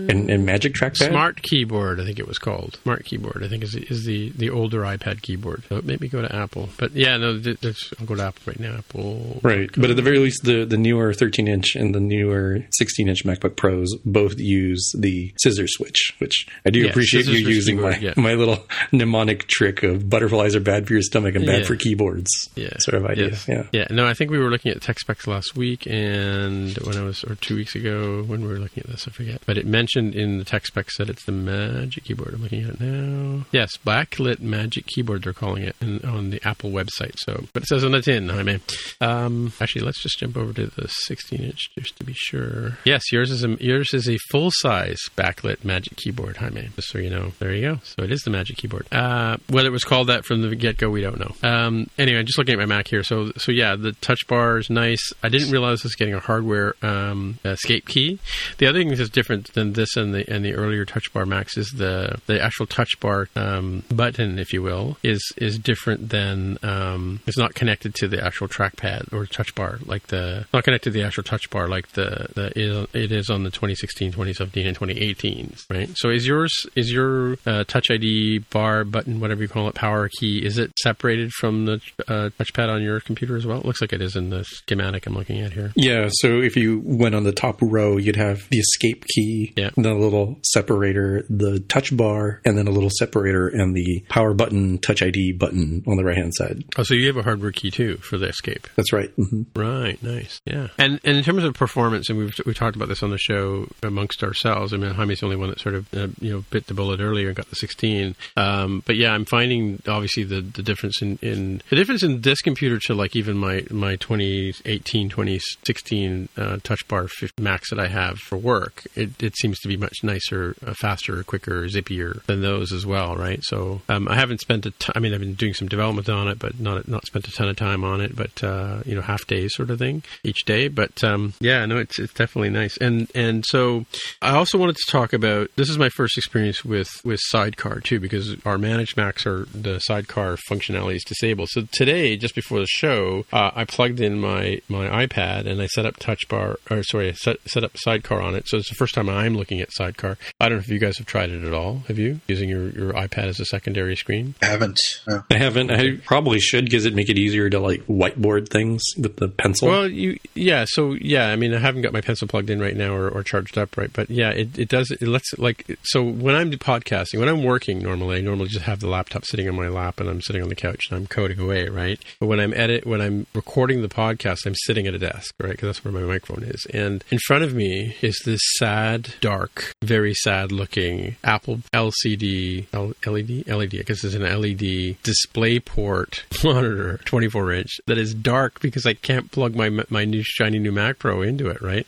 Mm-hmm. 0.06 0.18
and, 0.18 0.30
and 0.30 0.46
Magic 0.46 0.74
Trackpad? 0.74 1.08
Smart 1.08 1.42
Keyboard, 1.42 2.00
I 2.00 2.04
think 2.04 2.18
it 2.18 2.28
was 2.28 2.38
called. 2.38 2.78
Smart 2.82 3.04
Keyboard, 3.04 3.42
I 3.42 3.48
think 3.48 3.62
is 3.62 3.74
is 3.74 4.04
the, 4.04 4.30
the 4.30 4.50
older 4.50 4.80
iPad 4.82 5.22
keyboard. 5.22 5.64
So 5.68 5.80
maybe 5.82 6.08
go 6.08 6.22
to 6.22 6.34
Apple. 6.34 6.68
But 6.78 6.92
yeah, 6.92 7.16
no, 7.16 7.30
I'll 7.30 8.06
go 8.06 8.14
to 8.14 8.22
Apple 8.22 8.42
right 8.46 8.60
now. 8.60 8.76
Apple. 8.76 9.40
Right, 9.42 9.70
but 9.76 9.90
at 9.90 9.96
the 9.96 10.02
very 10.02 10.18
least, 10.18 10.44
the 10.44 10.64
the 10.64 10.76
newer 10.76 11.12
13 11.12 11.48
inch 11.48 11.76
and 11.76 11.94
the 11.94 12.00
newer 12.00 12.60
16 12.72 13.08
inch 13.08 13.24
MacBook 13.24 13.56
Pros 13.56 13.94
both 14.04 14.38
use 14.38 14.92
the 14.96 15.32
scissor 15.38 15.66
switch, 15.66 16.14
which 16.18 16.46
I 16.64 16.70
do 16.70 16.88
appreciate 16.88 17.26
you 17.26 17.38
using 17.38 17.76
keyboard, 17.76 17.94
my 17.94 17.98
yeah. 17.98 18.14
my 18.16 18.34
little 18.34 18.66
mnemonic 18.92 19.46
trick 19.46 19.82
of 19.82 20.08
butterflies 20.08 20.54
are 20.54 20.60
bad 20.60 20.86
for 20.86 20.94
your 20.94 21.02
stomach 21.02 21.34
and 21.34 21.46
bad 21.46 21.60
yeah. 21.60 21.66
for 21.66 21.76
keyboards. 21.76 22.30
Yeah, 22.54 22.76
sort 22.78 22.96
of 22.96 23.06
idea. 23.06 23.28
Yes. 23.28 23.48
Yeah, 23.48 23.66
yeah. 23.72 23.86
No, 23.90 24.06
I 24.06 24.14
think 24.14 24.30
we 24.30 24.38
were 24.38 24.50
looking 24.50 24.72
at 24.72 24.82
tech 24.82 24.98
specs 24.98 25.26
last 25.26 25.56
week, 25.56 25.86
and 25.86 26.76
when 26.78 26.96
I 26.96 27.02
was 27.02 27.24
or 27.24 27.34
two 27.36 27.56
weeks 27.56 27.74
ago 27.74 28.22
when 28.22 28.42
we 28.42 28.48
were 28.48 28.58
looking 28.58 28.82
at 28.84 28.90
this, 28.90 29.08
I 29.08 29.10
forget, 29.10 29.42
but 29.46 29.56
it 29.56 29.66
mentioned 29.66 29.95
in 29.96 30.38
the 30.38 30.44
tech 30.44 30.66
specs 30.66 30.98
that 30.98 31.08
it's 31.08 31.24
the 31.24 31.32
Magic 31.32 32.04
Keyboard. 32.04 32.34
I'm 32.34 32.42
looking 32.42 32.64
at 32.64 32.74
it 32.74 32.80
now. 32.80 33.46
Yes, 33.52 33.76
backlit 33.78 34.40
Magic 34.40 34.86
Keyboard. 34.86 35.22
They're 35.22 35.32
calling 35.32 35.62
it 35.62 35.76
in, 35.80 36.04
on 36.04 36.30
the 36.30 36.40
Apple 36.46 36.70
website. 36.70 37.14
So, 37.18 37.44
but 37.52 37.62
it 37.62 37.66
says 37.66 37.84
on 37.84 37.92
the 37.92 38.02
tin. 38.02 38.30
I 38.30 38.42
mean, 38.42 38.60
um, 39.00 39.52
actually, 39.60 39.84
let's 39.84 40.02
just 40.02 40.18
jump 40.18 40.36
over 40.36 40.52
to 40.52 40.66
the 40.66 40.88
16 40.88 41.40
inch 41.40 41.70
just 41.78 41.96
to 41.98 42.04
be 42.04 42.14
sure. 42.14 42.78
Yes, 42.84 43.10
yours 43.12 43.30
is 43.30 43.44
a 43.44 43.56
yours 43.60 43.94
is 43.94 44.08
a 44.08 44.18
full 44.30 44.50
size 44.50 44.98
backlit 45.16 45.64
Magic 45.64 45.96
Keyboard. 45.96 46.36
Jaime, 46.36 46.68
just 46.76 46.88
so 46.88 46.98
you 46.98 47.10
know. 47.10 47.32
There 47.38 47.52
you 47.52 47.74
go. 47.74 47.80
So 47.82 48.02
it 48.02 48.12
is 48.12 48.22
the 48.22 48.30
Magic 48.30 48.56
Keyboard. 48.56 48.86
Uh, 48.92 49.36
whether 49.48 49.68
it 49.68 49.72
was 49.72 49.84
called 49.84 50.08
that 50.08 50.24
from 50.24 50.42
the 50.42 50.54
get 50.54 50.78
go, 50.78 50.90
we 50.90 51.00
don't 51.00 51.18
know. 51.18 51.48
Um, 51.48 51.88
anyway, 51.98 52.22
just 52.22 52.38
looking 52.38 52.54
at 52.54 52.58
my 52.58 52.66
Mac 52.66 52.88
here. 52.88 53.02
So, 53.02 53.32
so 53.36 53.52
yeah, 53.52 53.76
the 53.76 53.92
touch 53.92 54.26
bar 54.26 54.58
is 54.58 54.70
nice. 54.70 55.12
I 55.22 55.28
didn't 55.28 55.50
realize 55.50 55.78
this 55.78 55.84
was 55.84 55.94
getting 55.94 56.14
a 56.14 56.20
hardware 56.20 56.74
um, 56.82 57.38
escape 57.44 57.86
key. 57.86 58.18
The 58.58 58.66
other 58.66 58.78
thing 58.78 58.88
that's 58.88 59.08
different 59.10 59.52
than 59.54 59.72
this 59.72 59.85
and 59.94 60.14
the 60.14 60.28
and 60.32 60.44
the 60.44 60.54
earlier 60.54 60.84
touch 60.84 61.12
bar 61.12 61.26
Macs 61.26 61.56
is 61.56 61.68
the 61.76 62.18
the 62.26 62.42
actual 62.42 62.66
touch 62.66 62.98
bar 62.98 63.28
um, 63.36 63.82
button, 63.90 64.38
if 64.38 64.52
you 64.52 64.62
will, 64.62 64.96
is 65.02 65.32
is 65.36 65.58
different 65.58 66.08
than 66.08 66.58
um, 66.62 67.20
it's 67.26 67.38
not 67.38 67.54
connected 67.54 67.94
to 67.96 68.08
the 68.08 68.24
actual 68.24 68.48
trackpad 68.48 69.12
or 69.12 69.26
touch 69.26 69.54
bar 69.54 69.78
like 69.86 70.06
the 70.08 70.46
not 70.52 70.64
connected 70.64 70.92
to 70.92 70.98
the 70.98 71.04
actual 71.04 71.22
touch 71.22 71.48
bar 71.50 71.68
like 71.68 71.88
the, 71.92 72.28
the 72.34 72.86
it 72.92 73.12
is 73.12 73.30
on 73.30 73.44
the 73.44 73.50
2016, 73.50 74.10
2017, 74.12 74.66
and 74.66 74.76
2018. 74.76 75.54
Right. 75.70 75.90
So 75.94 76.10
is 76.10 76.26
yours 76.26 76.52
is 76.74 76.92
your 76.92 77.36
uh, 77.46 77.64
Touch 77.64 77.90
ID 77.90 78.38
bar 78.50 78.84
button, 78.84 79.20
whatever 79.20 79.42
you 79.42 79.48
call 79.48 79.68
it, 79.68 79.74
power 79.74 80.08
key, 80.08 80.44
is 80.44 80.58
it 80.58 80.72
separated 80.78 81.32
from 81.32 81.66
the 81.66 81.80
uh, 82.08 82.30
touchpad 82.38 82.68
on 82.68 82.82
your 82.82 83.00
computer 83.00 83.36
as 83.36 83.46
well? 83.46 83.60
It 83.60 83.66
looks 83.66 83.80
like 83.80 83.92
it 83.92 84.00
is 84.00 84.16
in 84.16 84.30
the 84.30 84.44
schematic 84.44 85.06
I'm 85.06 85.14
looking 85.14 85.40
at 85.40 85.52
here. 85.52 85.72
Yeah. 85.76 86.08
So 86.10 86.40
if 86.40 86.56
you 86.56 86.82
went 86.84 87.14
on 87.14 87.24
the 87.24 87.32
top 87.32 87.60
row, 87.60 87.96
you'd 87.96 88.16
have 88.16 88.48
the 88.50 88.58
escape 88.58 89.04
key, 89.14 89.52
yeah. 89.56 89.70
the 89.82 89.94
little 89.94 90.38
separator, 90.42 91.24
the 91.28 91.60
touch 91.60 91.96
bar, 91.96 92.40
and 92.44 92.56
then 92.56 92.66
a 92.66 92.70
little 92.70 92.90
separator 92.90 93.48
and 93.48 93.74
the 93.74 94.04
power 94.08 94.34
button, 94.34 94.78
touch 94.78 95.02
ID 95.02 95.32
button 95.32 95.82
on 95.86 95.96
the 95.96 96.04
right 96.04 96.16
hand 96.16 96.34
side. 96.34 96.64
Oh, 96.76 96.82
so 96.82 96.94
you 96.94 97.06
have 97.08 97.16
a 97.16 97.22
hardware 97.22 97.52
key 97.52 97.70
too 97.70 97.96
for 97.98 98.18
the 98.18 98.28
escape. 98.28 98.68
That's 98.76 98.92
right. 98.92 99.14
Mm-hmm. 99.16 99.60
Right. 99.60 100.02
Nice. 100.02 100.40
Yeah. 100.44 100.68
And 100.78 101.00
and 101.04 101.16
in 101.16 101.24
terms 101.24 101.44
of 101.44 101.54
performance, 101.54 102.08
and 102.08 102.18
we've 102.18 102.34
we 102.46 102.54
talked 102.54 102.76
about 102.76 102.88
this 102.88 103.02
on 103.02 103.10
the 103.10 103.18
show 103.18 103.68
amongst 103.82 104.22
ourselves. 104.22 104.72
I 104.72 104.76
mean, 104.76 104.92
Jaime's 104.92 105.20
the 105.20 105.26
only 105.26 105.36
one 105.36 105.50
that 105.50 105.60
sort 105.60 105.74
of 105.74 105.92
uh, 105.94 106.08
you 106.20 106.32
know 106.32 106.44
bit 106.50 106.66
the 106.66 106.74
bullet 106.74 107.00
earlier 107.00 107.28
and 107.28 107.36
got 107.36 107.48
the 107.50 107.56
16. 107.56 108.14
Um, 108.36 108.82
but 108.86 108.96
yeah, 108.96 109.12
I'm 109.12 109.24
finding 109.24 109.82
obviously 109.86 110.24
the 110.24 110.40
the 110.40 110.62
difference 110.62 111.02
in, 111.02 111.18
in 111.22 111.62
the 111.70 111.76
difference 111.76 112.02
in 112.02 112.22
this 112.22 112.40
computer 112.40 112.78
to 112.86 112.94
like 112.94 113.16
even 113.16 113.36
my 113.36 113.64
my 113.70 113.96
2018 113.96 115.08
2016 115.08 116.28
uh, 116.36 116.58
touch 116.62 116.86
bar 116.88 117.08
Macs 117.40 117.70
that 117.70 117.78
I 117.78 117.88
have 117.88 118.18
for 118.18 118.36
work. 118.36 118.86
It, 118.94 119.22
it 119.22 119.36
seems 119.36 119.58
to 119.66 119.76
be 119.76 119.80
much 119.80 120.02
nicer, 120.02 120.54
uh, 120.66 120.74
faster, 120.74 121.22
quicker, 121.22 121.64
zippier 121.64 122.22
than 122.24 122.42
those 122.42 122.72
as 122.72 122.86
well, 122.86 123.16
right? 123.16 123.42
So 123.42 123.82
um, 123.88 124.08
I 124.08 124.14
haven't 124.14 124.40
spent 124.40 124.66
a 124.66 124.70
ton, 124.72 124.92
I 124.96 125.00
mean, 125.00 125.14
I've 125.14 125.20
been 125.20 125.34
doing 125.34 125.54
some 125.54 125.68
development 125.68 126.08
on 126.08 126.28
it, 126.28 126.38
but 126.38 126.58
not 126.60 126.88
not 126.88 127.06
spent 127.06 127.28
a 127.28 127.32
ton 127.32 127.48
of 127.48 127.56
time 127.56 127.84
on 127.84 128.00
it, 128.00 128.16
but 128.16 128.42
uh, 128.42 128.82
you 128.84 128.94
know, 128.94 129.02
half 129.02 129.26
days 129.26 129.54
sort 129.54 129.70
of 129.70 129.78
thing 129.78 130.02
each 130.24 130.44
day. 130.44 130.68
But 130.68 131.02
um, 131.04 131.34
yeah, 131.40 131.64
no, 131.66 131.78
it's 131.78 131.98
it's 131.98 132.12
definitely 132.12 132.50
nice. 132.50 132.76
And 132.78 133.10
and 133.14 133.44
so 133.46 133.86
I 134.22 134.34
also 134.36 134.58
wanted 134.58 134.76
to 134.76 134.90
talk 134.90 135.12
about 135.12 135.50
this 135.56 135.68
is 135.68 135.78
my 135.78 135.88
first 135.88 136.16
experience 136.16 136.64
with 136.64 136.90
with 137.04 137.20
Sidecar 137.22 137.80
too, 137.80 138.00
because 138.00 138.36
our 138.44 138.58
managed 138.58 138.96
Macs 138.96 139.26
are 139.26 139.46
the 139.54 139.78
Sidecar 139.80 140.36
functionality 140.50 140.96
is 140.96 141.04
disabled. 141.04 141.48
So 141.50 141.62
today, 141.72 142.16
just 142.16 142.34
before 142.34 142.60
the 142.60 142.66
show, 142.66 143.24
uh, 143.32 143.50
I 143.54 143.64
plugged 143.64 144.00
in 144.00 144.20
my 144.20 144.60
my 144.68 145.06
iPad 145.06 145.46
and 145.46 145.60
I 145.60 145.66
set 145.66 145.86
up 145.86 145.96
Touch 145.96 146.28
Bar, 146.28 146.58
or 146.70 146.82
sorry, 146.82 147.12
set 147.14 147.36
set 147.46 147.64
up 147.64 147.76
Sidecar 147.76 148.20
on 148.20 148.34
it. 148.34 148.48
So 148.48 148.58
it's 148.58 148.68
the 148.68 148.74
first 148.74 148.94
time 148.94 149.08
I'm 149.08 149.34
looking 149.34 149.45
at 149.50 149.72
Sidecar. 149.72 150.18
I 150.40 150.48
don't 150.48 150.58
know 150.58 150.62
if 150.62 150.68
you 150.68 150.78
guys 150.78 150.98
have 150.98 151.06
tried 151.06 151.30
it 151.30 151.44
at 151.44 151.54
all. 151.54 151.82
Have 151.88 151.98
you 151.98 152.20
using 152.26 152.48
your, 152.48 152.68
your 152.70 152.92
iPad 152.92 153.24
as 153.24 153.40
a 153.40 153.44
secondary 153.44 153.96
screen? 153.96 154.34
I 154.42 154.46
haven't. 154.46 154.80
No. 155.06 155.22
I 155.30 155.38
haven't. 155.38 155.70
I 155.70 155.96
probably 156.04 156.40
should 156.40 156.64
because 156.64 156.84
it 156.84 156.94
make 156.94 157.08
it 157.08 157.18
easier 157.18 157.48
to 157.50 157.60
like 157.60 157.86
whiteboard 157.86 158.48
things 158.48 158.82
with 158.98 159.16
the 159.16 159.28
pencil. 159.28 159.68
Well, 159.68 159.88
you 159.88 160.18
yeah. 160.34 160.64
So 160.68 160.92
yeah, 160.92 161.28
I 161.28 161.36
mean, 161.36 161.54
I 161.54 161.58
haven't 161.58 161.82
got 161.82 161.92
my 161.92 162.00
pencil 162.00 162.28
plugged 162.28 162.50
in 162.50 162.60
right 162.60 162.76
now 162.76 162.94
or, 162.94 163.08
or 163.08 163.22
charged 163.22 163.58
up 163.58 163.76
right, 163.76 163.92
but 163.92 164.10
yeah, 164.10 164.30
it, 164.30 164.58
it 164.58 164.68
does. 164.68 164.90
It 164.90 165.02
lets 165.02 165.36
like 165.38 165.78
so 165.82 166.02
when 166.02 166.34
I'm 166.34 166.50
podcasting, 166.52 167.18
when 167.18 167.28
I'm 167.28 167.44
working 167.44 167.80
normally, 167.80 168.18
I 168.18 168.20
normally 168.20 168.48
just 168.48 168.64
have 168.64 168.80
the 168.80 168.88
laptop 168.88 169.24
sitting 169.24 169.48
on 169.48 169.54
my 169.54 169.68
lap 169.68 170.00
and 170.00 170.08
I'm 170.08 170.20
sitting 170.20 170.42
on 170.42 170.48
the 170.48 170.54
couch 170.54 170.86
and 170.90 170.98
I'm 170.98 171.06
coding 171.06 171.38
away, 171.38 171.68
right? 171.68 172.00
But 172.20 172.26
when 172.26 172.40
I'm 172.40 172.54
edit, 172.54 172.86
when 172.86 173.00
I'm 173.00 173.26
recording 173.34 173.82
the 173.82 173.88
podcast, 173.88 174.46
I'm 174.46 174.54
sitting 174.64 174.86
at 174.86 174.94
a 174.94 174.98
desk, 174.98 175.34
right? 175.38 175.50
Because 175.50 175.68
that's 175.68 175.84
where 175.84 175.92
my 175.92 176.00
microphone 176.00 176.44
is, 176.44 176.66
and 176.72 177.04
in 177.10 177.18
front 177.26 177.44
of 177.44 177.54
me 177.54 177.96
is 178.02 178.20
this 178.24 178.40
sad, 178.58 179.14
dark, 179.20 179.35
very 179.82 180.14
sad 180.14 180.52
looking 180.52 181.16
Apple 181.24 181.60
LCD, 181.72 182.66
L- 182.72 182.94
LED, 183.06 183.46
LED. 183.46 183.74
I 183.76 183.82
guess 183.82 184.04
it's 184.04 184.14
an 184.14 184.22
LED 184.22 184.96
display 185.02 185.60
port 185.60 186.24
monitor, 186.44 186.98
24 187.04 187.52
inch, 187.52 187.80
that 187.86 187.98
is 187.98 188.14
dark 188.14 188.60
because 188.60 188.86
I 188.86 188.94
can't 188.94 189.30
plug 189.30 189.54
my 189.54 189.70
my 189.90 190.04
new 190.04 190.22
shiny 190.22 190.58
new 190.58 190.72
Mac 190.72 190.98
Pro 190.98 191.22
into 191.22 191.48
it. 191.48 191.60
Right. 191.60 191.86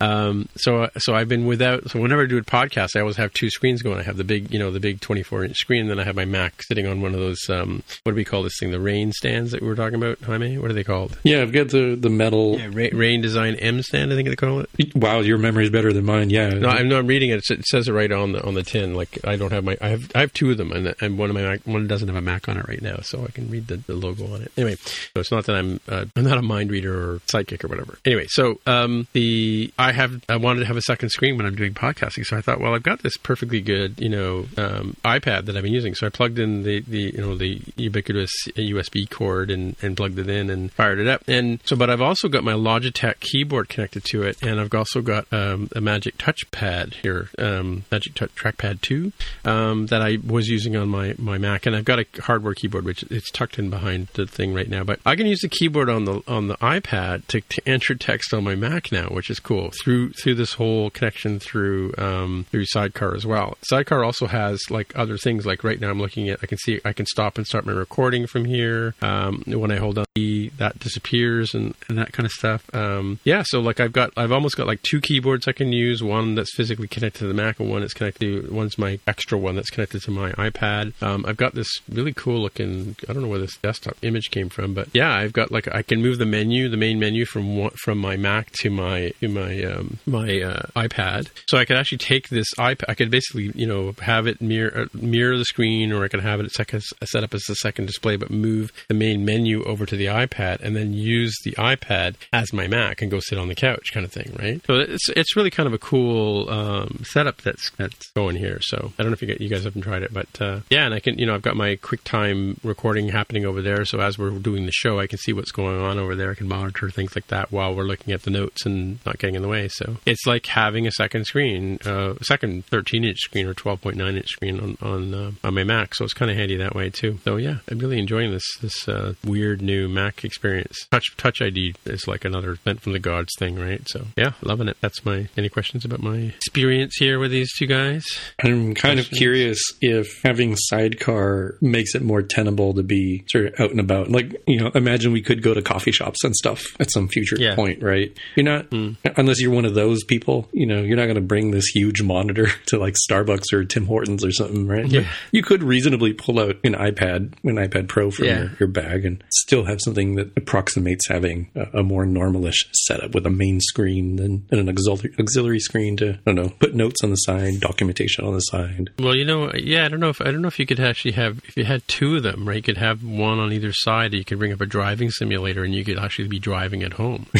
Um, 0.00 0.48
so 0.56 0.88
so 0.98 1.14
I've 1.14 1.28
been 1.28 1.46
without. 1.46 1.90
So 1.90 2.00
whenever 2.00 2.22
I 2.22 2.26
do 2.26 2.38
a 2.38 2.42
podcast, 2.42 2.96
I 2.96 3.00
always 3.00 3.16
have 3.16 3.32
two 3.32 3.50
screens 3.50 3.82
going. 3.82 3.98
I 3.98 4.02
have 4.02 4.16
the 4.16 4.24
big, 4.24 4.52
you 4.52 4.58
know, 4.58 4.70
the 4.70 4.80
big 4.80 5.00
24 5.00 5.44
inch 5.44 5.56
screen, 5.56 5.82
and 5.82 5.90
then 5.90 5.98
I 5.98 6.04
have 6.04 6.16
my 6.16 6.24
Mac 6.24 6.62
sitting 6.62 6.86
on 6.86 7.00
one 7.00 7.14
of 7.14 7.20
those. 7.20 7.48
Um, 7.48 7.82
what 8.04 8.12
do 8.12 8.16
we 8.16 8.24
call 8.24 8.42
this 8.42 8.58
thing? 8.58 8.70
The 8.70 8.80
rain 8.80 9.12
stands 9.12 9.50
that 9.52 9.60
we 9.60 9.68
were 9.68 9.74
talking 9.74 9.96
about, 9.96 10.20
Jaime. 10.20 10.58
What 10.58 10.70
are 10.70 10.74
they 10.74 10.84
called? 10.84 11.18
Yeah, 11.24 11.42
I've 11.42 11.52
got 11.52 11.70
the 11.70 11.96
the 11.96 12.10
metal 12.10 12.58
yeah, 12.58 12.70
rain 12.72 13.20
design 13.20 13.56
mStand. 13.56 14.12
I 14.12 14.16
think 14.16 14.28
they 14.28 14.36
call 14.36 14.60
it. 14.60 14.94
Wow, 14.94 15.20
your 15.20 15.38
memory 15.38 15.64
is 15.64 15.70
better 15.70 15.92
than 15.92 16.04
mine. 16.04 16.30
Yeah. 16.30 16.50
No, 16.50 16.68
I'm 16.68 16.88
not 16.88 17.06
reading 17.06 17.30
it. 17.30 17.42
It 17.50 17.64
says 17.66 17.88
it 17.88 17.92
right 17.92 18.10
on 18.10 18.32
the 18.32 18.44
on 18.44 18.54
the 18.54 18.62
tin. 18.62 18.94
Like 18.94 19.18
I 19.24 19.36
don't 19.36 19.52
have 19.52 19.64
my 19.64 19.76
I 19.80 19.88
have 19.88 20.10
I 20.14 20.20
have 20.20 20.32
two 20.32 20.50
of 20.50 20.58
them, 20.58 20.72
and, 20.72 20.94
and 21.00 21.18
one 21.18 21.30
of 21.30 21.34
my 21.34 21.42
Mac, 21.42 21.60
one 21.66 21.86
doesn't 21.86 22.08
have 22.08 22.16
a 22.16 22.20
Mac 22.20 22.48
on 22.48 22.56
it 22.56 22.68
right 22.68 22.82
now, 22.82 22.98
so 23.02 23.24
I 23.24 23.30
can 23.30 23.50
read 23.50 23.66
the, 23.66 23.78
the 23.78 23.94
logo 23.94 24.32
on 24.32 24.42
it. 24.42 24.52
Anyway, 24.56 24.76
so 24.76 25.20
it's 25.20 25.32
not 25.32 25.46
that 25.46 25.56
I'm 25.56 25.80
uh, 25.88 26.04
I'm 26.14 26.24
not 26.24 26.38
a 26.38 26.42
mind 26.42 26.70
reader 26.70 27.12
or 27.12 27.18
sidekick 27.20 27.64
or 27.64 27.68
whatever. 27.68 27.98
Anyway, 28.04 28.26
so 28.28 28.60
um, 28.66 29.06
the 29.12 29.72
I 29.78 29.87
have 29.92 30.22
I 30.28 30.36
wanted 30.36 30.60
to 30.60 30.66
have 30.66 30.76
a 30.76 30.82
second 30.82 31.10
screen 31.10 31.36
when 31.36 31.46
I'm 31.46 31.56
doing 31.56 31.74
podcasting, 31.74 32.24
so 32.24 32.36
I 32.36 32.40
thought, 32.40 32.60
well, 32.60 32.74
I've 32.74 32.82
got 32.82 33.02
this 33.02 33.16
perfectly 33.16 33.60
good 33.60 34.00
you 34.00 34.08
know 34.08 34.46
um, 34.56 34.96
iPad 35.04 35.46
that 35.46 35.56
I've 35.56 35.62
been 35.62 35.72
using, 35.72 35.94
so 35.94 36.06
I 36.06 36.10
plugged 36.10 36.38
in 36.38 36.62
the 36.62 36.80
the 36.80 37.12
you 37.14 37.18
know 37.18 37.36
the 37.36 37.60
ubiquitous 37.76 38.30
USB 38.56 39.08
cord 39.08 39.50
and 39.50 39.76
and 39.82 39.96
plugged 39.96 40.18
it 40.18 40.28
in 40.28 40.50
and 40.50 40.72
fired 40.72 40.98
it 40.98 41.06
up, 41.06 41.22
and 41.28 41.60
so 41.64 41.76
but 41.76 41.90
I've 41.90 42.02
also 42.02 42.28
got 42.28 42.44
my 42.44 42.54
Logitech 42.54 43.20
keyboard 43.20 43.68
connected 43.68 44.04
to 44.04 44.22
it, 44.22 44.42
and 44.42 44.60
I've 44.60 44.72
also 44.74 45.02
got 45.02 45.26
um, 45.32 45.68
a 45.74 45.80
Magic 45.80 46.18
Touchpad 46.18 46.94
here, 46.94 47.30
um, 47.38 47.84
Magic 47.90 48.14
Touch 48.14 48.34
Trackpad 48.34 48.80
2 48.80 49.12
um, 49.44 49.86
that 49.86 50.02
I 50.02 50.18
was 50.24 50.48
using 50.48 50.76
on 50.76 50.88
my, 50.88 51.14
my 51.18 51.38
Mac, 51.38 51.66
and 51.66 51.74
I've 51.74 51.84
got 51.84 51.98
a 51.98 52.06
hardware 52.20 52.54
keyboard 52.54 52.84
which 52.84 53.02
it's 53.04 53.30
tucked 53.30 53.58
in 53.58 53.70
behind 53.70 54.08
the 54.14 54.26
thing 54.26 54.54
right 54.54 54.68
now. 54.68 54.84
But 54.84 55.00
I 55.04 55.16
can 55.16 55.26
use 55.26 55.40
the 55.40 55.48
keyboard 55.48 55.90
on 55.90 56.04
the 56.04 56.22
on 56.26 56.48
the 56.48 56.56
iPad 56.56 57.26
to, 57.28 57.40
to 57.40 57.62
enter 57.66 57.94
text 57.94 58.32
on 58.32 58.44
my 58.44 58.54
Mac 58.54 58.92
now, 58.92 59.08
which 59.08 59.30
is 59.30 59.40
cool. 59.40 59.70
Through 59.82 60.12
through 60.12 60.34
this 60.34 60.54
whole 60.54 60.90
connection 60.90 61.38
through 61.38 61.94
um, 61.98 62.46
through 62.50 62.66
Sidecar 62.66 63.14
as 63.14 63.26
well. 63.26 63.56
Sidecar 63.62 64.04
also 64.04 64.26
has 64.26 64.60
like 64.70 64.92
other 64.96 65.16
things. 65.16 65.46
Like 65.46 65.64
right 65.64 65.80
now, 65.80 65.90
I'm 65.90 66.00
looking 66.00 66.28
at. 66.28 66.40
I 66.42 66.46
can 66.46 66.58
see 66.58 66.80
I 66.84 66.92
can 66.92 67.06
stop 67.06 67.38
and 67.38 67.46
start 67.46 67.66
my 67.66 67.72
recording 67.72 68.26
from 68.26 68.44
here. 68.44 68.94
Um, 69.02 69.42
when 69.46 69.70
I 69.70 69.76
hold 69.76 69.96
down 69.96 70.04
the 70.14 70.50
that 70.58 70.78
disappears 70.78 71.54
and, 71.54 71.74
and 71.88 71.98
that 71.98 72.12
kind 72.12 72.26
of 72.26 72.32
stuff. 72.32 72.72
Um, 72.74 73.18
yeah, 73.24 73.42
so 73.44 73.60
like 73.60 73.80
I've 73.80 73.92
got 73.92 74.12
I've 74.16 74.32
almost 74.32 74.56
got 74.56 74.66
like 74.66 74.82
two 74.82 75.00
keyboards 75.00 75.48
I 75.48 75.52
can 75.52 75.72
use. 75.72 76.02
One 76.02 76.34
that's 76.34 76.54
physically 76.54 76.88
connected 76.88 77.20
to 77.20 77.26
the 77.26 77.34
Mac, 77.34 77.60
and 77.60 77.70
one 77.70 77.80
that's 77.80 77.94
connected. 77.94 78.18
To, 78.20 78.54
one's 78.54 78.78
my 78.78 78.98
extra 79.06 79.38
one 79.38 79.56
that's 79.56 79.70
connected 79.70 80.02
to 80.02 80.10
my 80.10 80.32
iPad. 80.32 81.00
Um, 81.02 81.24
I've 81.26 81.36
got 81.36 81.54
this 81.54 81.68
really 81.88 82.12
cool 82.12 82.40
looking. 82.40 82.96
I 83.08 83.12
don't 83.12 83.22
know 83.22 83.28
where 83.28 83.38
this 83.38 83.56
desktop 83.58 83.96
image 84.02 84.30
came 84.30 84.48
from, 84.48 84.74
but 84.74 84.88
yeah, 84.92 85.14
I've 85.14 85.32
got 85.32 85.50
like 85.52 85.72
I 85.74 85.82
can 85.82 86.02
move 86.02 86.18
the 86.18 86.26
menu, 86.26 86.68
the 86.68 86.76
main 86.76 86.98
menu 86.98 87.24
from 87.24 87.70
from 87.82 87.98
my 87.98 88.16
Mac 88.16 88.50
to 88.60 88.70
my 88.70 89.12
to 89.20 89.28
my 89.28 89.62
um, 89.68 89.98
my 90.06 90.40
uh, 90.40 90.62
iPad. 90.76 91.28
So 91.48 91.58
I 91.58 91.64
could 91.64 91.76
actually 91.76 91.98
take 91.98 92.28
this 92.28 92.54
iPad. 92.54 92.84
I 92.88 92.94
could 92.94 93.10
basically 93.10 93.52
you 93.54 93.66
know 93.66 93.94
have 94.00 94.26
it 94.26 94.40
mirror 94.40 94.82
uh, 94.82 94.86
mirror 94.92 95.36
the 95.38 95.44
screen, 95.44 95.92
or 95.92 96.04
I 96.04 96.08
could 96.08 96.20
have 96.20 96.40
it 96.40 96.52
set, 96.52 97.22
up 97.22 97.34
as 97.34 97.42
a 97.48 97.54
second 97.56 97.86
display, 97.86 98.16
but 98.16 98.30
move 98.30 98.72
the 98.88 98.94
main 98.94 99.24
menu 99.24 99.62
over 99.64 99.86
to 99.86 99.96
the 99.96 100.06
iPad, 100.06 100.60
and 100.60 100.76
then 100.76 100.92
use 100.92 101.36
the 101.44 101.52
iPad 101.52 102.16
as 102.32 102.52
my 102.52 102.66
Mac 102.66 103.02
and 103.02 103.10
go 103.10 103.20
sit 103.20 103.38
on 103.38 103.48
the 103.48 103.54
couch, 103.54 103.92
kind 103.92 104.04
of 104.04 104.12
thing, 104.12 104.34
right? 104.38 104.60
So 104.66 104.74
it's 104.74 105.08
it's 105.10 105.36
really 105.36 105.50
kind 105.50 105.66
of 105.66 105.72
a 105.72 105.78
cool 105.78 106.48
um, 106.50 107.02
setup 107.04 107.42
that's 107.42 107.70
that's 107.70 108.10
going 108.12 108.36
here. 108.36 108.58
So 108.60 108.92
I 108.98 109.02
don't 109.02 109.10
know 109.10 109.14
if 109.14 109.22
you, 109.22 109.28
get, 109.28 109.40
you 109.40 109.48
guys 109.48 109.64
haven't 109.64 109.82
tried 109.82 110.02
it, 110.02 110.12
but 110.12 110.40
uh, 110.40 110.60
yeah, 110.70 110.84
and 110.84 110.94
I 110.94 111.00
can 111.00 111.18
you 111.18 111.26
know 111.26 111.34
I've 111.34 111.42
got 111.42 111.56
my 111.56 111.76
QuickTime 111.76 112.58
recording 112.64 113.08
happening 113.08 113.44
over 113.44 113.62
there. 113.62 113.84
So 113.84 114.00
as 114.00 114.18
we're 114.18 114.30
doing 114.30 114.66
the 114.66 114.72
show, 114.72 114.98
I 114.98 115.06
can 115.06 115.18
see 115.18 115.32
what's 115.32 115.52
going 115.52 115.80
on 115.80 115.98
over 115.98 116.14
there. 116.14 116.30
I 116.30 116.34
can 116.34 116.48
monitor 116.48 116.90
things 116.90 117.14
like 117.14 117.28
that 117.28 117.50
while 117.52 117.74
we're 117.74 117.84
looking 117.84 118.12
at 118.12 118.22
the 118.22 118.30
notes 118.30 118.64
and 118.66 118.98
not 119.04 119.18
getting 119.18 119.36
in 119.36 119.42
the 119.42 119.48
way. 119.48 119.57
So 119.66 119.96
it's 120.06 120.26
like 120.26 120.46
having 120.46 120.86
a 120.86 120.92
second 120.92 121.24
screen, 121.24 121.78
uh, 121.84 122.14
a 122.20 122.24
second 122.24 122.64
13 122.66 123.04
inch 123.04 123.18
screen 123.18 123.46
or 123.46 123.54
12.9 123.54 124.16
inch 124.16 124.28
screen 124.28 124.60
on 124.60 124.78
on, 124.80 125.14
uh, 125.14 125.30
on 125.42 125.54
my 125.54 125.64
Mac. 125.64 125.94
So 125.94 126.04
it's 126.04 126.14
kind 126.14 126.30
of 126.30 126.36
handy 126.36 126.56
that 126.58 126.74
way 126.74 126.90
too. 126.90 127.18
So 127.24 127.36
yeah, 127.36 127.58
I'm 127.70 127.78
really 127.78 127.98
enjoying 127.98 128.30
this 128.30 128.46
this 128.60 128.88
uh, 128.88 129.14
weird 129.24 129.60
new 129.60 129.88
Mac 129.88 130.24
experience. 130.24 130.86
Touch 130.90 131.16
Touch 131.16 131.42
ID 131.42 131.74
is 131.84 132.06
like 132.06 132.24
another 132.24 132.54
vent 132.54 132.80
from 132.80 132.92
the 132.92 132.98
gods 132.98 133.32
thing, 133.38 133.58
right? 133.58 133.82
So 133.88 134.06
yeah, 134.16 134.32
loving 134.42 134.68
it. 134.68 134.76
That's 134.80 135.04
my 135.04 135.28
any 135.36 135.48
questions 135.48 135.84
about 135.84 136.00
my 136.00 136.32
experience 136.36 136.94
here 136.98 137.18
with 137.18 137.30
these 137.30 137.52
two 137.56 137.66
guys? 137.66 138.04
I'm 138.42 138.74
kind 138.74 138.98
questions? 138.98 139.06
of 139.06 139.12
curious 139.12 139.60
if 139.80 140.20
having 140.22 140.56
Sidecar 140.56 141.56
makes 141.60 141.94
it 141.94 142.02
more 142.02 142.22
tenable 142.22 142.74
to 142.74 142.82
be 142.82 143.24
sort 143.28 143.46
of 143.46 143.60
out 143.60 143.70
and 143.70 143.80
about. 143.80 144.10
Like 144.10 144.40
you 144.46 144.60
know, 144.60 144.70
imagine 144.74 145.12
we 145.12 145.22
could 145.22 145.42
go 145.42 145.54
to 145.54 145.62
coffee 145.62 145.92
shops 145.92 146.24
and 146.24 146.34
stuff 146.34 146.64
at 146.80 146.90
some 146.90 147.08
future 147.08 147.36
yeah. 147.38 147.54
point, 147.54 147.82
right? 147.82 148.16
You're 148.36 148.44
not 148.44 148.70
mm. 148.70 148.96
unless 149.16 149.40
you're 149.48 149.54
one 149.54 149.64
of 149.64 149.74
those 149.74 150.04
people. 150.04 150.48
You 150.52 150.66
know, 150.66 150.82
you're 150.82 150.96
not 150.96 151.04
going 151.04 151.16
to 151.16 151.20
bring 151.20 151.50
this 151.50 151.66
huge 151.66 152.02
monitor 152.02 152.48
to 152.66 152.78
like 152.78 152.94
Starbucks 153.10 153.52
or 153.52 153.64
Tim 153.64 153.86
Hortons 153.86 154.24
or 154.24 154.30
something, 154.30 154.66
right? 154.66 154.86
Yeah. 154.86 155.00
But 155.00 155.08
you 155.32 155.42
could 155.42 155.62
reasonably 155.62 156.12
pull 156.12 156.38
out 156.38 156.56
an 156.64 156.74
iPad, 156.74 157.34
an 157.44 157.56
iPad 157.56 157.88
Pro 157.88 158.10
from 158.10 158.26
yeah. 158.26 158.38
your, 158.38 158.50
your, 158.60 158.68
bag, 158.68 159.04
and 159.04 159.24
still 159.30 159.64
have 159.64 159.80
something 159.82 160.16
that 160.16 160.36
approximates 160.36 161.08
having 161.08 161.50
a, 161.54 161.80
a 161.80 161.82
more 161.82 162.04
normalish 162.04 162.66
setup 162.72 163.14
with 163.14 163.26
a 163.26 163.30
main 163.30 163.60
screen 163.60 164.18
and, 164.18 164.46
and 164.50 164.60
an 164.60 164.68
auxiliary, 164.68 165.14
auxiliary 165.18 165.60
screen 165.60 165.96
to 165.96 166.10
I 166.10 166.32
don't 166.32 166.34
know 166.34 166.50
put 166.60 166.74
notes 166.74 167.02
on 167.02 167.10
the 167.10 167.16
side, 167.16 167.60
documentation 167.60 168.24
on 168.24 168.34
the 168.34 168.40
side. 168.40 168.90
Well, 168.98 169.16
you 169.16 169.24
know, 169.24 169.52
yeah, 169.54 169.86
I 169.86 169.88
don't 169.88 170.00
know 170.00 170.10
if 170.10 170.20
I 170.20 170.24
don't 170.24 170.42
know 170.42 170.48
if 170.48 170.58
you 170.58 170.66
could 170.66 170.80
actually 170.80 171.12
have 171.12 171.40
if 171.44 171.56
you 171.56 171.64
had 171.64 171.86
two 171.88 172.16
of 172.16 172.22
them, 172.22 172.46
right? 172.46 172.56
You 172.56 172.62
could 172.62 172.76
have 172.76 173.02
one 173.02 173.38
on 173.38 173.52
either 173.52 173.72
side. 173.72 174.12
You 174.12 174.24
could 174.24 174.38
bring 174.38 174.52
up 174.52 174.60
a 174.60 174.66
driving 174.66 175.10
simulator, 175.10 175.64
and 175.64 175.74
you 175.74 175.84
could 175.84 175.98
actually 175.98 176.28
be 176.28 176.38
driving 176.38 176.82
at 176.82 176.92
home 176.92 177.26